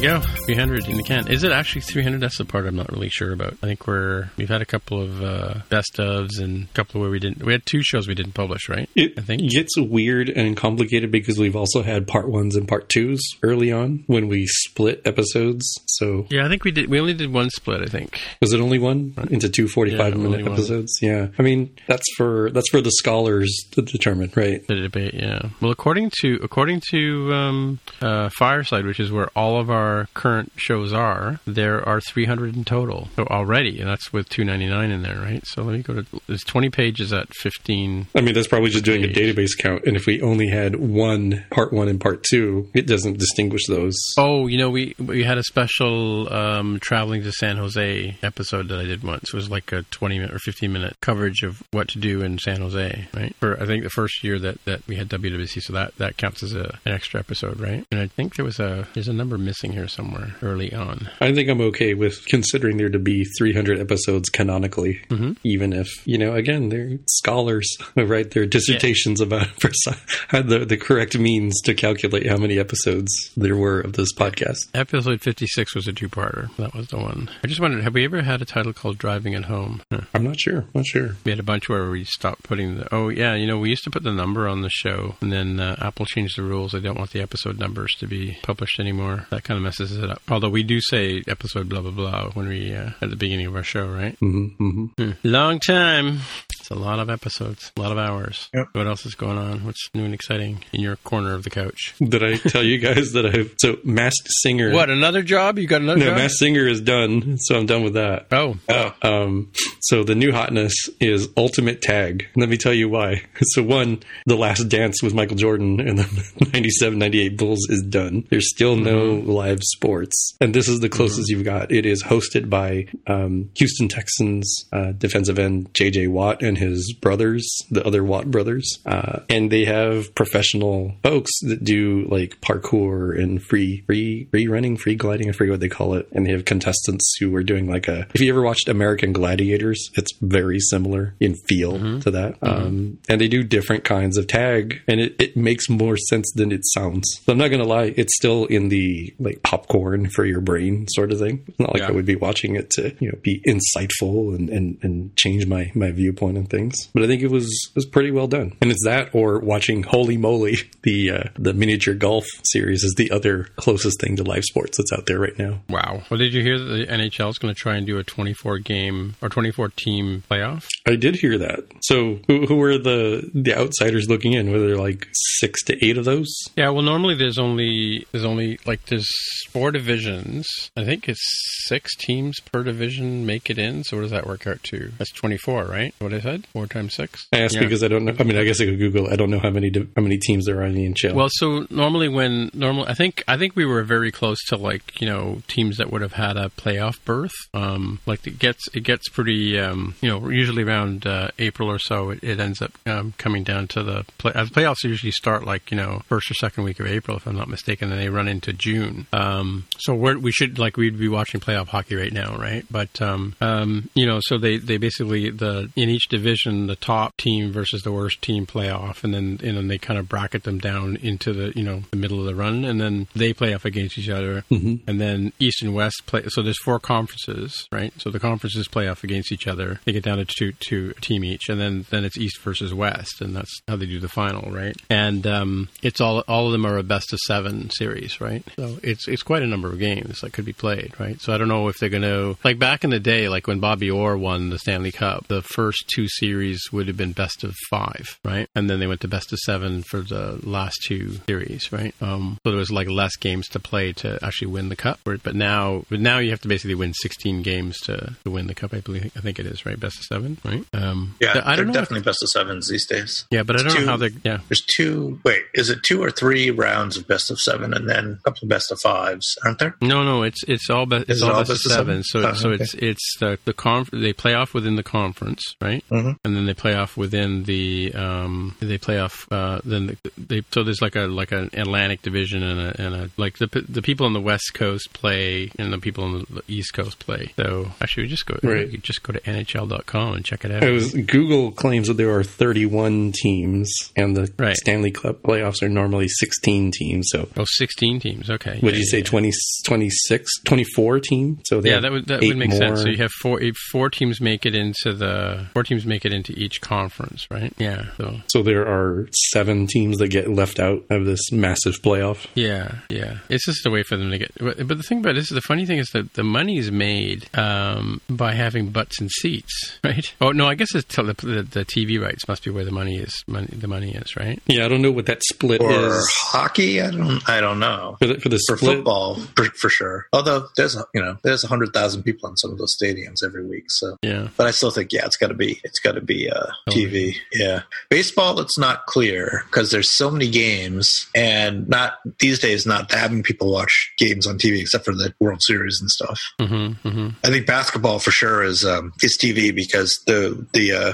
Go. 0.00 0.35
300 0.46 0.86
in 0.88 0.96
the 0.96 1.02
can. 1.02 1.26
Is 1.28 1.42
it 1.42 1.50
actually 1.50 1.80
300? 1.80 2.20
That's 2.20 2.38
the 2.38 2.44
part 2.44 2.66
I'm 2.66 2.76
not 2.76 2.92
really 2.92 3.08
sure 3.08 3.32
about. 3.32 3.54
I 3.62 3.66
think 3.66 3.86
we're 3.86 4.30
we've 4.36 4.48
had 4.48 4.62
a 4.62 4.66
couple 4.66 5.02
of 5.02 5.22
uh, 5.22 5.54
best 5.68 5.96
ofs 5.96 6.40
and 6.40 6.64
a 6.64 6.74
couple 6.74 7.00
where 7.00 7.10
we 7.10 7.18
didn't. 7.18 7.42
We 7.42 7.52
had 7.52 7.66
two 7.66 7.82
shows 7.82 8.06
we 8.06 8.14
didn't 8.14 8.34
publish, 8.34 8.68
right? 8.68 8.88
It 8.94 9.18
I 9.18 9.22
think 9.22 9.50
gets 9.50 9.76
weird 9.76 10.28
and 10.28 10.56
complicated 10.56 11.10
because 11.10 11.38
we've 11.38 11.56
also 11.56 11.82
had 11.82 12.06
part 12.06 12.28
ones 12.28 12.54
and 12.54 12.68
part 12.68 12.88
twos 12.88 13.20
early 13.42 13.72
on 13.72 14.04
when 14.06 14.28
we 14.28 14.46
split 14.46 15.02
episodes. 15.04 15.66
So 15.86 16.26
yeah, 16.30 16.46
I 16.46 16.48
think 16.48 16.62
we 16.62 16.70
did. 16.70 16.88
We 16.88 17.00
only 17.00 17.14
did 17.14 17.32
one 17.32 17.50
split. 17.50 17.82
I 17.82 17.86
think 17.86 18.20
was 18.40 18.52
it 18.52 18.60
only 18.60 18.78
one 18.78 19.14
into 19.30 19.48
two 19.48 19.66
45 19.66 19.98
yeah, 19.98 20.22
minute 20.22 20.46
episodes? 20.46 20.92
One. 21.00 21.10
Yeah, 21.10 21.26
I 21.38 21.42
mean 21.42 21.74
that's 21.88 22.06
for 22.16 22.50
that's 22.52 22.70
for 22.70 22.80
the 22.80 22.92
scholars 22.92 23.52
to 23.72 23.82
determine, 23.82 24.32
right? 24.36 24.64
The 24.68 24.76
debate. 24.76 25.14
Yeah. 25.14 25.48
Well, 25.60 25.72
according 25.72 26.12
to 26.20 26.38
according 26.40 26.82
to 26.90 27.34
um, 27.34 27.80
uh, 28.00 28.28
Fireside, 28.28 28.86
which 28.86 29.00
is 29.00 29.10
where 29.10 29.28
all 29.34 29.58
of 29.58 29.70
our 29.70 30.08
current 30.14 30.35
current 30.36 30.52
shows 30.56 30.92
are, 30.92 31.40
there 31.46 31.86
are 31.88 32.00
300 32.00 32.54
in 32.54 32.64
total 32.64 33.08
so 33.16 33.24
already, 33.24 33.80
and 33.80 33.88
that's 33.88 34.12
with 34.12 34.28
299 34.28 34.90
in 34.90 35.02
there, 35.02 35.18
right? 35.18 35.46
So 35.46 35.62
let 35.62 35.72
me 35.72 35.82
go 35.82 36.02
to 36.02 36.06
there's 36.26 36.44
20 36.44 36.68
pages 36.68 37.12
at 37.12 37.34
15. 37.34 38.08
I 38.14 38.20
mean, 38.20 38.34
that's 38.34 38.46
probably 38.46 38.70
just 38.70 38.84
doing 38.84 39.02
a 39.02 39.08
database 39.08 39.56
count, 39.58 39.84
and 39.86 39.96
if 39.96 40.06
we 40.06 40.20
only 40.20 40.48
had 40.48 40.76
one 40.76 41.44
part 41.50 41.72
one 41.72 41.88
and 41.88 41.98
part 41.98 42.22
two, 42.22 42.68
it 42.74 42.86
doesn't 42.86 43.18
distinguish 43.18 43.66
those. 43.66 43.96
Oh, 44.18 44.46
you 44.46 44.58
know, 44.58 44.68
we 44.68 44.94
we 44.98 45.24
had 45.24 45.38
a 45.38 45.42
special 45.42 46.32
um, 46.32 46.78
traveling 46.80 47.22
to 47.22 47.32
San 47.32 47.56
Jose 47.56 48.16
episode 48.22 48.68
that 48.68 48.78
I 48.78 48.84
did 48.84 49.02
once. 49.02 49.30
It 49.32 49.34
was 49.34 49.50
like 49.50 49.72
a 49.72 49.82
20 49.84 50.18
minute 50.18 50.34
or 50.34 50.38
15 50.38 50.70
minute 50.70 50.96
coverage 51.00 51.42
of 51.42 51.62
what 51.70 51.88
to 51.88 51.98
do 51.98 52.20
in 52.20 52.38
San 52.38 52.60
Jose, 52.60 53.08
right? 53.14 53.34
For 53.36 53.60
I 53.62 53.64
think 53.64 53.84
the 53.84 53.90
first 53.90 54.22
year 54.22 54.38
that, 54.40 54.62
that 54.66 54.86
we 54.86 54.96
had 54.96 55.08
WWC, 55.08 55.62
so 55.62 55.72
that 55.72 55.96
that 55.96 56.18
counts 56.18 56.42
as 56.42 56.54
a, 56.54 56.78
an 56.84 56.92
extra 56.92 57.20
episode, 57.20 57.58
right? 57.58 57.86
And 57.90 58.00
I 58.00 58.06
think 58.06 58.36
there 58.36 58.44
was 58.44 58.60
a 58.60 58.86
there's 58.92 59.08
a 59.08 59.14
number 59.14 59.38
missing 59.38 59.72
here 59.72 59.88
somewhere 59.88 60.25
early 60.42 60.72
on. 60.72 61.08
I 61.20 61.32
think 61.32 61.48
I'm 61.48 61.60
okay 61.60 61.94
with 61.94 62.24
considering 62.26 62.76
there 62.76 62.88
to 62.88 62.98
be 62.98 63.24
300 63.38 63.80
episodes 63.80 64.28
canonically, 64.28 65.00
mm-hmm. 65.08 65.32
even 65.44 65.72
if 65.72 65.88
you 66.06 66.18
know, 66.18 66.34
again, 66.34 66.68
they're 66.68 66.98
scholars 67.06 67.68
who 67.94 68.04
write 68.04 68.32
their 68.32 68.46
dissertations 68.46 69.20
yeah. 69.20 69.26
about 69.26 69.48
the 70.30 70.64
the 70.66 70.76
correct 70.76 71.18
means 71.18 71.60
to 71.62 71.74
calculate 71.74 72.26
how 72.26 72.36
many 72.36 72.58
episodes 72.58 73.12
there 73.36 73.56
were 73.56 73.80
of 73.80 73.94
this 73.94 74.12
podcast. 74.14 74.58
Episode 74.74 75.20
56 75.20 75.74
was 75.74 75.86
a 75.86 75.92
two 75.92 76.08
parter. 76.08 76.54
That 76.56 76.74
was 76.74 76.88
the 76.88 76.98
one. 76.98 77.30
I 77.42 77.46
just 77.46 77.60
wondered, 77.60 77.82
have 77.82 77.94
we 77.94 78.04
ever 78.04 78.22
had 78.22 78.42
a 78.42 78.44
title 78.44 78.72
called 78.72 78.98
Driving 78.98 79.34
at 79.34 79.44
Home? 79.44 79.82
Huh. 79.90 80.02
I'm 80.14 80.24
not 80.24 80.38
sure. 80.38 80.64
Not 80.74 80.86
sure. 80.86 81.16
We 81.24 81.32
had 81.32 81.38
a 81.38 81.44
bunch 81.44 81.68
where 81.68 81.90
we 81.90 82.04
stopped 82.04 82.42
putting 82.44 82.76
the. 82.76 82.94
Oh 82.94 83.08
yeah, 83.08 83.34
you 83.34 83.46
know, 83.46 83.58
we 83.58 83.70
used 83.70 83.84
to 83.84 83.90
put 83.90 84.02
the 84.02 84.12
number 84.12 84.48
on 84.48 84.62
the 84.62 84.70
show, 84.70 85.16
and 85.20 85.32
then 85.32 85.60
uh, 85.60 85.76
Apple 85.80 86.06
changed 86.06 86.38
the 86.38 86.42
rules. 86.42 86.72
They 86.72 86.80
don't 86.80 86.98
want 86.98 87.10
the 87.10 87.22
episode 87.22 87.58
numbers 87.58 87.94
to 87.98 88.06
be 88.06 88.38
published 88.42 88.80
anymore. 88.80 89.26
That 89.30 89.44
kind 89.44 89.58
of 89.58 89.64
messes 89.64 89.96
it 89.96 90.10
up. 90.10 90.15
Although 90.28 90.50
we 90.50 90.62
do 90.62 90.80
say 90.80 91.22
episode 91.28 91.68
blah 91.68 91.80
blah 91.80 91.90
blah 91.90 92.30
when 92.30 92.48
we 92.48 92.74
uh, 92.74 92.90
at 93.00 93.10
the 93.10 93.16
beginning 93.16 93.46
of 93.46 93.56
our 93.56 93.62
show, 93.62 93.86
right? 93.86 94.18
Mm-hmm, 94.20 94.62
mm-hmm. 94.64 95.02
Hmm. 95.02 95.10
Long 95.22 95.58
time. 95.60 96.20
It's 96.66 96.72
a 96.72 96.74
lot 96.74 96.98
of 96.98 97.08
episodes, 97.08 97.70
a 97.76 97.80
lot 97.80 97.92
of 97.92 97.98
hours. 97.98 98.48
Yep. 98.52 98.70
What 98.72 98.88
else 98.88 99.06
is 99.06 99.14
going 99.14 99.38
on? 99.38 99.64
What's 99.64 99.88
new 99.94 100.04
and 100.04 100.12
exciting 100.12 100.64
in 100.72 100.80
your 100.80 100.96
corner 100.96 101.32
of 101.32 101.44
the 101.44 101.50
couch? 101.50 101.94
Did 102.00 102.24
I 102.24 102.38
tell 102.38 102.64
you 102.64 102.78
guys 102.78 103.12
that 103.12 103.24
I've 103.24 103.54
so 103.56 103.78
Masked 103.84 104.26
Singer? 104.42 104.72
What 104.72 104.90
another 104.90 105.22
job? 105.22 105.60
You 105.60 105.68
got 105.68 105.82
another? 105.82 106.00
No, 106.00 106.06
job? 106.06 106.16
Masked 106.16 106.38
Singer 106.38 106.66
is 106.66 106.80
done, 106.80 107.38
so 107.38 107.56
I'm 107.56 107.66
done 107.66 107.84
with 107.84 107.94
that. 107.94 108.26
Oh, 108.32 108.56
oh. 108.68 108.94
Um, 109.00 109.52
so 109.80 110.02
the 110.02 110.16
new 110.16 110.32
hotness 110.32 110.74
is 110.98 111.28
Ultimate 111.36 111.82
Tag. 111.82 112.26
Let 112.34 112.48
me 112.48 112.56
tell 112.56 112.74
you 112.74 112.88
why. 112.88 113.22
So 113.50 113.62
one, 113.62 114.02
the 114.26 114.34
last 114.34 114.68
dance 114.68 115.02
with 115.02 115.14
Michael 115.14 115.36
Jordan 115.36 115.78
and 115.80 115.98
the 116.00 116.48
97, 116.52 116.98
98 116.98 117.38
Bulls 117.38 117.60
is 117.70 117.80
done. 117.82 118.26
There's 118.28 118.50
still 118.50 118.74
no 118.74 119.12
mm-hmm. 119.12 119.30
live 119.30 119.60
sports, 119.62 120.36
and 120.40 120.52
this 120.52 120.68
is 120.68 120.80
the 120.80 120.88
closest 120.88 121.30
mm-hmm. 121.30 121.36
you've 121.36 121.44
got. 121.44 121.70
It 121.70 121.86
is 121.86 122.02
hosted 122.02 122.50
by 122.50 122.88
um, 123.06 123.50
Houston 123.54 123.88
Texans 123.88 124.64
uh, 124.72 124.92
defensive 124.92 125.38
end 125.38 125.70
J.J. 125.74 126.08
Watt 126.08 126.42
and 126.42 126.55
his 126.56 126.92
brothers, 127.00 127.46
the 127.70 127.84
other 127.86 128.02
Watt 128.04 128.30
brothers, 128.30 128.78
uh, 128.86 129.20
and 129.28 129.50
they 129.50 129.64
have 129.64 130.14
professional 130.14 130.94
folks 131.02 131.30
that 131.42 131.64
do 131.64 132.06
like 132.08 132.40
parkour 132.40 133.18
and 133.20 133.42
free 133.42 133.82
free 133.86 134.28
free 134.30 134.46
running, 134.46 134.76
free 134.76 134.94
gliding. 134.94 135.28
I 135.28 135.32
forget 135.32 135.52
what 135.52 135.60
they 135.60 135.68
call 135.68 135.94
it, 135.94 136.08
and 136.12 136.26
they 136.26 136.32
have 136.32 136.44
contestants 136.44 137.16
who 137.20 137.34
are 137.36 137.42
doing 137.42 137.68
like 137.68 137.88
a. 137.88 138.06
If 138.14 138.20
you 138.20 138.30
ever 138.32 138.42
watched 138.42 138.68
American 138.68 139.12
Gladiators, 139.12 139.90
it's 139.94 140.12
very 140.20 140.60
similar 140.60 141.14
in 141.20 141.34
feel 141.34 141.74
mm-hmm. 141.74 142.00
to 142.00 142.10
that, 142.12 142.40
mm-hmm. 142.40 142.66
um, 142.66 142.98
and 143.08 143.20
they 143.20 143.28
do 143.28 143.42
different 143.42 143.84
kinds 143.84 144.16
of 144.16 144.26
tag, 144.26 144.80
and 144.88 145.00
it, 145.00 145.16
it 145.20 145.36
makes 145.36 145.68
more 145.68 145.96
sense 145.96 146.30
than 146.34 146.52
it 146.52 146.62
sounds. 146.64 147.20
So 147.24 147.32
I'm 147.32 147.38
not 147.38 147.48
gonna 147.48 147.64
lie, 147.64 147.94
it's 147.96 148.16
still 148.16 148.46
in 148.46 148.68
the 148.68 149.14
like 149.18 149.42
popcorn 149.42 150.08
for 150.10 150.24
your 150.24 150.40
brain 150.40 150.86
sort 150.88 151.12
of 151.12 151.18
thing. 151.18 151.44
It's 151.48 151.58
not 151.58 151.72
like 151.72 151.82
yeah. 151.82 151.88
I 151.88 151.92
would 151.92 152.06
be 152.06 152.16
watching 152.16 152.56
it 152.56 152.70
to 152.70 152.94
you 153.00 153.10
know 153.10 153.18
be 153.22 153.42
insightful 153.46 154.34
and 154.34 154.48
and, 154.48 154.78
and 154.82 155.16
change 155.16 155.46
my 155.46 155.70
my 155.74 155.90
viewpoint 155.90 156.38
and 156.46 156.50
things. 156.50 156.88
But 156.94 157.02
I 157.02 157.06
think 157.06 157.22
it 157.22 157.30
was 157.30 157.70
was 157.74 157.86
pretty 157.86 158.10
well 158.10 158.26
done. 158.26 158.56
And 158.60 158.70
it's 158.70 158.84
that 158.84 159.14
or 159.14 159.38
watching 159.38 159.82
Holy 159.82 160.16
Moly, 160.16 160.56
the 160.82 161.10
uh, 161.10 161.24
the 161.38 161.54
miniature 161.54 161.94
golf 161.94 162.26
series 162.44 162.84
is 162.84 162.94
the 162.96 163.10
other 163.10 163.44
closest 163.56 164.00
thing 164.00 164.16
to 164.16 164.22
live 164.22 164.44
sports 164.44 164.78
that's 164.78 164.92
out 164.92 165.06
there 165.06 165.18
right 165.18 165.38
now. 165.38 165.60
Wow. 165.68 166.02
Well, 166.10 166.18
did 166.18 166.32
you 166.32 166.42
hear 166.42 166.58
that 166.58 166.64
the 166.64 166.86
NHL 166.86 167.30
is 167.30 167.38
going 167.38 167.54
to 167.54 167.58
try 167.58 167.76
and 167.76 167.86
do 167.86 167.98
a 167.98 168.04
24 168.04 168.58
game 168.58 169.14
or 169.22 169.28
24 169.28 169.70
team 169.70 170.22
playoff? 170.30 170.66
I 170.86 170.96
did 170.96 171.16
hear 171.16 171.38
that. 171.38 171.64
So 171.82 172.20
who, 172.26 172.46
who 172.46 172.56
were 172.56 172.78
the 172.78 173.30
the 173.34 173.54
outsiders 173.54 174.08
looking 174.08 174.32
in? 174.32 174.50
Were 174.50 174.60
there 174.60 174.76
like 174.76 175.08
six 175.12 175.62
to 175.64 175.84
eight 175.84 175.98
of 175.98 176.04
those? 176.04 176.28
Yeah. 176.56 176.70
Well, 176.70 176.82
normally 176.82 177.14
there's 177.14 177.38
only 177.38 178.06
there's 178.12 178.24
only 178.24 178.58
like 178.66 178.86
there's 178.86 179.08
four 179.50 179.70
divisions. 179.70 180.46
I 180.76 180.84
think 180.84 181.08
it's 181.08 181.22
six 181.66 181.94
teams 181.96 182.40
per 182.40 182.62
division 182.62 183.26
make 183.26 183.50
it 183.50 183.58
in. 183.58 183.84
So 183.84 183.96
what 183.96 184.02
does 184.02 184.10
that 184.12 184.26
work 184.26 184.46
out 184.46 184.62
to? 184.64 184.92
That's 184.98 185.12
24, 185.12 185.64
right? 185.64 185.94
What 185.98 186.12
is 186.12 186.26
I 186.26 186.35
said? 186.36 186.46
Four 186.52 186.66
times 186.66 186.94
six. 186.94 187.26
I 187.32 187.40
asked 187.40 187.54
yeah. 187.54 187.62
because 187.62 187.82
I 187.82 187.88
don't 187.88 188.04
know. 188.04 188.14
I 188.18 188.22
mean, 188.22 188.38
I 188.38 188.44
guess 188.44 188.60
I 188.60 188.64
could 188.64 188.78
Google. 188.78 189.08
I 189.08 189.16
don't 189.16 189.30
know 189.30 189.38
how 189.38 189.50
many 189.50 189.70
how 189.96 190.02
many 190.02 190.18
teams 190.18 190.46
there 190.46 190.60
are 190.60 190.64
in 190.64 190.74
the 190.74 190.88
NHL. 190.88 191.14
Well, 191.14 191.28
so 191.30 191.66
normally 191.70 192.08
when 192.08 192.50
normally 192.54 192.88
I 192.88 192.94
think 192.94 193.24
I 193.28 193.36
think 193.36 193.56
we 193.56 193.64
were 193.64 193.82
very 193.82 194.10
close 194.10 194.38
to 194.48 194.56
like 194.56 195.00
you 195.00 195.06
know 195.06 195.42
teams 195.48 195.76
that 195.78 195.90
would 195.90 196.02
have 196.02 196.14
had 196.14 196.36
a 196.36 196.50
playoff 196.50 197.02
berth. 197.04 197.34
Um, 197.54 198.00
like 198.06 198.26
it 198.26 198.38
gets 198.38 198.68
it 198.74 198.80
gets 198.80 199.08
pretty 199.08 199.58
um, 199.58 199.94
you 200.00 200.08
know 200.08 200.28
usually 200.28 200.62
around 200.62 201.06
uh, 201.06 201.28
April 201.38 201.70
or 201.70 201.78
so 201.78 202.10
it, 202.10 202.22
it 202.22 202.40
ends 202.40 202.62
up 202.62 202.72
um, 202.86 203.14
coming 203.18 203.44
down 203.44 203.68
to 203.68 203.82
the 203.82 204.04
play, 204.18 204.32
uh, 204.32 204.44
playoffs 204.46 204.84
usually 204.84 205.12
start 205.12 205.44
like 205.44 205.70
you 205.70 205.76
know 205.76 206.02
first 206.06 206.30
or 206.30 206.34
second 206.34 206.64
week 206.64 206.80
of 206.80 206.86
April 206.86 207.16
if 207.16 207.26
I'm 207.26 207.36
not 207.36 207.48
mistaken, 207.48 207.90
and 207.90 208.00
they 208.00 208.08
run 208.08 208.28
into 208.28 208.52
June. 208.52 209.06
Um, 209.12 209.66
so 209.78 209.94
we 209.94 210.32
should 210.32 210.58
like 210.58 210.76
we'd 210.76 210.98
be 210.98 211.08
watching 211.08 211.40
playoff 211.40 211.68
hockey 211.68 211.96
right 211.96 212.12
now, 212.12 212.36
right? 212.36 212.64
But 212.70 213.00
um, 213.00 213.34
um, 213.40 213.90
you 213.94 214.06
know, 214.06 214.20
so 214.20 214.38
they 214.38 214.58
they 214.58 214.76
basically 214.76 215.30
the 215.30 215.70
in 215.76 215.88
each 215.88 216.08
division 216.08 216.25
the 216.34 216.76
top 216.80 217.16
team 217.16 217.52
versus 217.52 217.82
the 217.82 217.92
worst 217.92 218.22
team 218.22 218.46
playoff, 218.46 219.04
and 219.04 219.14
then 219.14 219.40
and 219.42 219.56
then 219.56 219.68
they 219.68 219.78
kind 219.78 219.98
of 219.98 220.08
bracket 220.08 220.44
them 220.44 220.58
down 220.58 220.96
into 220.96 221.32
the 221.32 221.52
you 221.56 221.62
know 221.62 221.82
the 221.90 221.96
middle 221.96 222.20
of 222.20 222.26
the 222.26 222.34
run, 222.34 222.64
and 222.64 222.80
then 222.80 223.06
they 223.14 223.32
play 223.32 223.54
off 223.54 223.64
against 223.64 223.98
each 223.98 224.08
other, 224.08 224.44
mm-hmm. 224.50 224.88
and 224.88 225.00
then 225.00 225.32
East 225.38 225.62
and 225.62 225.74
West 225.74 226.02
play. 226.06 226.24
So 226.28 226.42
there's 226.42 226.60
four 226.62 226.78
conferences, 226.78 227.66
right? 227.70 227.92
So 227.98 228.10
the 228.10 228.20
conferences 228.20 228.68
play 228.68 228.88
off 228.88 229.04
against 229.04 229.32
each 229.32 229.46
other. 229.46 229.80
They 229.84 229.92
get 229.92 230.04
down 230.04 230.18
to 230.18 230.24
two 230.24 230.52
two 230.52 230.94
a 230.96 231.00
team 231.00 231.24
each, 231.24 231.48
and 231.48 231.60
then 231.60 231.86
then 231.90 232.04
it's 232.04 232.18
East 232.18 232.40
versus 232.40 232.74
West, 232.74 233.20
and 233.20 233.34
that's 233.34 233.60
how 233.68 233.76
they 233.76 233.86
do 233.86 234.00
the 234.00 234.08
final, 234.08 234.50
right? 234.50 234.76
And 234.90 235.26
um, 235.26 235.68
it's 235.82 236.00
all 236.00 236.20
all 236.28 236.46
of 236.46 236.52
them 236.52 236.66
are 236.66 236.78
a 236.78 236.82
best 236.82 237.12
of 237.12 237.18
seven 237.26 237.70
series, 237.70 238.20
right? 238.20 238.42
So 238.56 238.78
it's 238.82 239.08
it's 239.08 239.22
quite 239.22 239.42
a 239.42 239.46
number 239.46 239.68
of 239.68 239.78
games 239.78 240.20
that 240.20 240.32
could 240.32 240.44
be 240.44 240.52
played, 240.52 240.94
right? 240.98 241.20
So 241.20 241.32
I 241.32 241.38
don't 241.38 241.48
know 241.48 241.68
if 241.68 241.78
they're 241.78 241.88
going 241.88 242.02
to 242.02 242.36
like 242.44 242.58
back 242.58 242.84
in 242.84 242.90
the 242.90 243.00
day, 243.00 243.28
like 243.28 243.46
when 243.46 243.60
Bobby 243.60 243.90
Orr 243.90 244.16
won 244.16 244.50
the 244.50 244.58
Stanley 244.58 244.92
Cup, 244.92 245.28
the 245.28 245.42
first 245.42 245.84
two 245.94 246.06
series 246.18 246.60
would 246.72 246.88
have 246.88 246.96
been 246.96 247.12
best 247.12 247.44
of 247.44 247.54
five, 247.70 248.18
right? 248.24 248.48
And 248.54 248.68
then 248.68 248.80
they 248.80 248.86
went 248.86 249.00
to 249.02 249.08
best 249.08 249.32
of 249.32 249.38
seven 249.40 249.82
for 249.82 250.00
the 250.00 250.40
last 250.42 250.82
two 250.84 251.18
series, 251.26 251.72
right? 251.72 251.94
Um, 252.00 252.38
so 252.44 252.50
there 252.50 252.58
was 252.58 252.70
like 252.70 252.88
less 252.88 253.16
games 253.16 253.48
to 253.48 253.60
play 253.60 253.92
to 253.94 254.18
actually 254.22 254.48
win 254.48 254.68
the 254.68 254.76
cup. 254.76 255.00
But 255.04 255.34
now, 255.34 255.84
but 255.88 256.00
now 256.00 256.18
you 256.18 256.30
have 256.30 256.40
to 256.42 256.48
basically 256.48 256.74
win 256.74 256.94
16 256.94 257.42
games 257.42 257.78
to, 257.80 258.16
to 258.24 258.30
win 258.30 258.46
the 258.46 258.54
cup. 258.54 258.74
I 258.74 258.80
believe, 258.80 259.12
I 259.16 259.20
think 259.20 259.38
it 259.38 259.46
is 259.46 259.64
right, 259.66 259.78
best 259.78 259.98
of 259.98 260.04
seven, 260.04 260.38
right? 260.44 260.64
Um, 260.72 261.14
yeah, 261.20 261.42
I 261.44 261.56
don't 261.56 261.68
know 261.68 261.72
definitely 261.72 262.04
best 262.04 262.22
of 262.22 262.28
sevens 262.28 262.68
these 262.68 262.86
days. 262.86 263.24
Yeah, 263.30 263.42
but 263.42 263.56
I 263.56 263.62
don't 263.62 263.72
two, 263.72 263.84
know 263.84 263.92
how 263.92 263.96
they. 263.96 264.10
Yeah, 264.24 264.40
there's 264.48 264.62
two. 264.62 265.20
Wait, 265.24 265.44
is 265.54 265.70
it 265.70 265.82
two 265.82 266.02
or 266.02 266.10
three 266.10 266.50
rounds 266.50 266.96
of 266.96 267.06
best 267.06 267.30
of 267.30 267.38
seven, 267.38 267.74
and 267.74 267.88
then 267.88 268.18
a 268.20 268.30
couple 268.30 268.44
of 268.44 268.48
best 268.48 268.72
of 268.72 268.80
fives, 268.80 269.36
aren't 269.44 269.58
there? 269.58 269.76
No, 269.80 270.02
no, 270.02 270.22
it's 270.22 270.42
it's 270.44 270.70
all, 270.70 270.86
be- 270.86 271.04
it's 271.08 271.22
all, 271.22 271.32
all 271.32 271.40
best, 271.40 271.50
best, 271.50 271.66
of 271.66 271.72
seven. 271.72 272.02
seven? 272.02 272.04
So 272.04 272.28
oh, 272.28 272.34
so 272.34 272.50
okay. 272.50 272.62
it's 272.62 272.74
it's 272.74 273.16
the 273.20 273.38
the 273.44 273.52
conf- 273.52 273.90
they 273.90 274.12
play 274.12 274.34
off 274.34 274.54
within 274.54 274.76
the 274.76 274.82
conference, 274.82 275.42
right? 275.60 275.84
Mm-hmm. 275.90 275.95
And 276.24 276.36
then 276.36 276.46
they 276.46 276.54
play 276.54 276.74
off 276.74 276.96
within 276.96 277.44
the 277.44 277.92
um, 277.94 278.56
they 278.60 278.78
play 278.78 278.98
off. 278.98 279.26
Uh, 279.30 279.60
then 279.64 279.86
the, 279.86 280.12
they 280.16 280.42
so 280.50 280.62
there's 280.62 280.82
like 280.82 280.96
a 280.96 281.06
like 281.06 281.32
an 281.32 281.50
Atlantic 281.52 282.02
division 282.02 282.42
and 282.42 282.60
a, 282.60 282.82
and 282.82 282.94
a 282.94 283.10
like 283.16 283.38
the 283.38 283.46
the 283.68 283.82
people 283.82 284.06
on 284.06 284.12
the 284.12 284.20
West 284.20 284.54
Coast 284.54 284.92
play 284.92 285.50
and 285.58 285.72
the 285.72 285.78
people 285.78 286.04
on 286.04 286.26
the 286.30 286.42
East 286.48 286.74
Coast 286.74 286.98
play. 286.98 287.32
So 287.36 287.72
actually, 287.80 288.04
we 288.04 288.08
just 288.08 288.26
go 288.26 288.38
right. 288.42 288.70
you 288.70 288.78
just 288.78 289.02
go 289.02 289.12
to 289.12 289.20
NHL.com 289.20 290.14
and 290.14 290.24
check 290.24 290.44
it 290.44 290.50
out. 290.50 290.62
It 290.62 290.70
was, 290.70 290.94
Google 290.94 291.52
claims 291.52 291.88
that 291.88 291.94
there 291.94 292.14
are 292.16 292.24
31 292.24 293.12
teams, 293.12 293.72
and 293.96 294.16
the 294.16 294.32
right. 294.38 294.56
Stanley 294.56 294.90
Cup 294.90 295.22
playoffs 295.22 295.62
are 295.62 295.68
normally 295.68 296.08
16 296.08 296.72
teams. 296.72 297.08
So 297.10 297.28
oh, 297.36 297.44
16 297.46 298.00
teams. 298.00 298.30
Okay. 298.30 298.58
Would 298.62 298.74
yeah, 298.74 298.78
you 298.78 298.86
say 298.86 298.98
yeah. 298.98 299.04
20, 299.04 299.32
26, 299.64 300.30
24 300.44 301.00
teams? 301.00 301.40
So 301.44 301.60
yeah, 301.62 301.80
that 301.80 301.92
would 301.92 302.06
that 302.06 302.20
would 302.20 302.36
make 302.36 302.50
more. 302.50 302.58
sense. 302.58 302.82
So 302.82 302.88
you 302.88 302.98
have 302.98 303.12
four 303.12 303.40
four 303.70 303.90
teams 303.90 304.20
make 304.20 304.46
it 304.46 304.54
into 304.54 304.92
the 304.92 305.46
four 305.54 305.62
teams 305.62 305.85
teams 305.86 305.94
make 305.94 306.04
it 306.04 306.12
into 306.12 306.32
each 306.32 306.60
conference, 306.60 307.26
right? 307.30 307.52
Yeah. 307.58 307.86
So 307.96 308.16
So 308.28 308.42
there 308.42 308.66
are 308.66 309.08
seven 309.32 309.66
teams 309.66 309.98
that 309.98 310.08
get 310.08 310.28
left 310.28 310.58
out 310.58 310.82
of 310.90 311.04
this 311.06 311.32
massive 311.32 311.80
playoff. 311.82 312.26
yeah, 312.34 312.76
yeah. 312.88 313.18
It's 313.28 313.46
just 313.46 313.66
a 313.66 313.70
way 313.70 313.82
for 313.82 313.96
them 313.96 314.10
to 314.10 314.18
get. 314.18 314.32
But 314.38 314.66
but 314.66 314.76
the 314.76 314.82
thing 314.82 314.98
about 314.98 315.14
this, 315.14 315.24
is 315.30 315.34
the 315.34 315.40
funny 315.40 315.66
thing 315.66 315.78
is 315.78 315.88
that 315.92 316.14
the 316.14 316.22
money 316.24 316.58
is 316.58 316.70
made 316.70 317.28
um, 317.36 318.00
by 318.08 318.32
having 318.32 318.70
butts 318.70 319.00
and 319.00 319.10
seats, 319.10 319.78
right? 319.84 320.12
Oh 320.20 320.30
no, 320.32 320.46
I 320.46 320.54
guess 320.54 320.74
it's 320.74 320.94
t- 320.94 321.02
the, 321.02 321.14
the, 321.14 321.42
the 321.42 321.64
TV 321.64 322.00
rights 322.02 322.26
must 322.28 322.44
be 322.44 322.50
where 322.50 322.64
the 322.64 322.70
money 322.72 322.96
is. 322.98 323.22
Money, 323.26 323.48
the 323.52 323.68
money 323.68 323.94
is 323.94 324.16
right. 324.16 324.40
Yeah, 324.46 324.64
I 324.64 324.68
don't 324.68 324.82
know 324.82 324.92
what 324.92 325.06
that 325.06 325.22
split 325.22 325.60
Or 325.60 325.70
is 325.96 326.08
hockey? 326.14 326.80
I 326.82 326.90
don't. 326.90 327.28
I 327.28 327.40
don't 327.40 327.58
know. 327.60 327.96
for 328.00 328.06
the, 328.06 328.20
for 328.20 328.28
the 328.28 328.40
For 328.48 328.56
split. 328.56 328.76
football, 328.76 329.14
for, 329.36 329.44
for 329.60 329.68
sure. 329.68 330.06
Although 330.12 330.48
there's 330.56 330.76
a, 330.76 330.84
you 330.94 331.02
know 331.02 331.16
there's 331.22 331.44
a 331.44 331.48
hundred 331.48 331.72
thousand 331.72 332.02
people 332.02 332.28
in 332.28 332.36
some 332.36 332.50
of 332.52 332.58
those 332.58 332.74
stadiums 332.80 333.24
every 333.24 333.46
week. 333.46 333.64
So, 333.68 333.96
Yeah. 334.02 334.28
but 334.36 334.46
I 334.46 334.50
still 334.50 334.70
think 334.70 334.92
yeah, 334.92 335.04
it's 335.06 335.16
got 335.16 335.28
to 335.28 335.34
be 335.34 335.60
it's 335.76 335.84
got 335.84 335.92
to 335.92 336.00
be 336.00 336.30
uh, 336.30 336.46
TV. 336.70 337.14
Yeah, 337.32 337.62
baseball. 337.90 338.40
It's 338.40 338.58
not 338.58 338.86
clear 338.86 339.42
because 339.46 339.70
there's 339.70 339.90
so 339.90 340.10
many 340.10 340.30
games, 340.30 341.06
and 341.14 341.68
not 341.68 341.98
these 342.18 342.38
days 342.38 342.64
not 342.66 342.90
having 342.90 343.22
people 343.22 343.52
watch 343.52 343.92
games 343.98 344.26
on 344.26 344.38
TV 344.38 344.60
except 344.60 344.84
for 344.86 344.94
the 344.94 345.12
World 345.20 345.42
Series 345.42 345.80
and 345.80 345.90
stuff. 345.90 346.20
Mm-hmm, 346.40 346.88
mm-hmm. 346.88 347.08
I 347.24 347.28
think 347.30 347.46
basketball 347.46 347.98
for 347.98 348.10
sure 348.10 348.42
is 348.42 348.64
um, 348.64 348.92
is 349.02 349.18
TV 349.18 349.54
because 349.54 350.02
the 350.06 350.46
the 350.54 350.72
uh, 350.72 350.92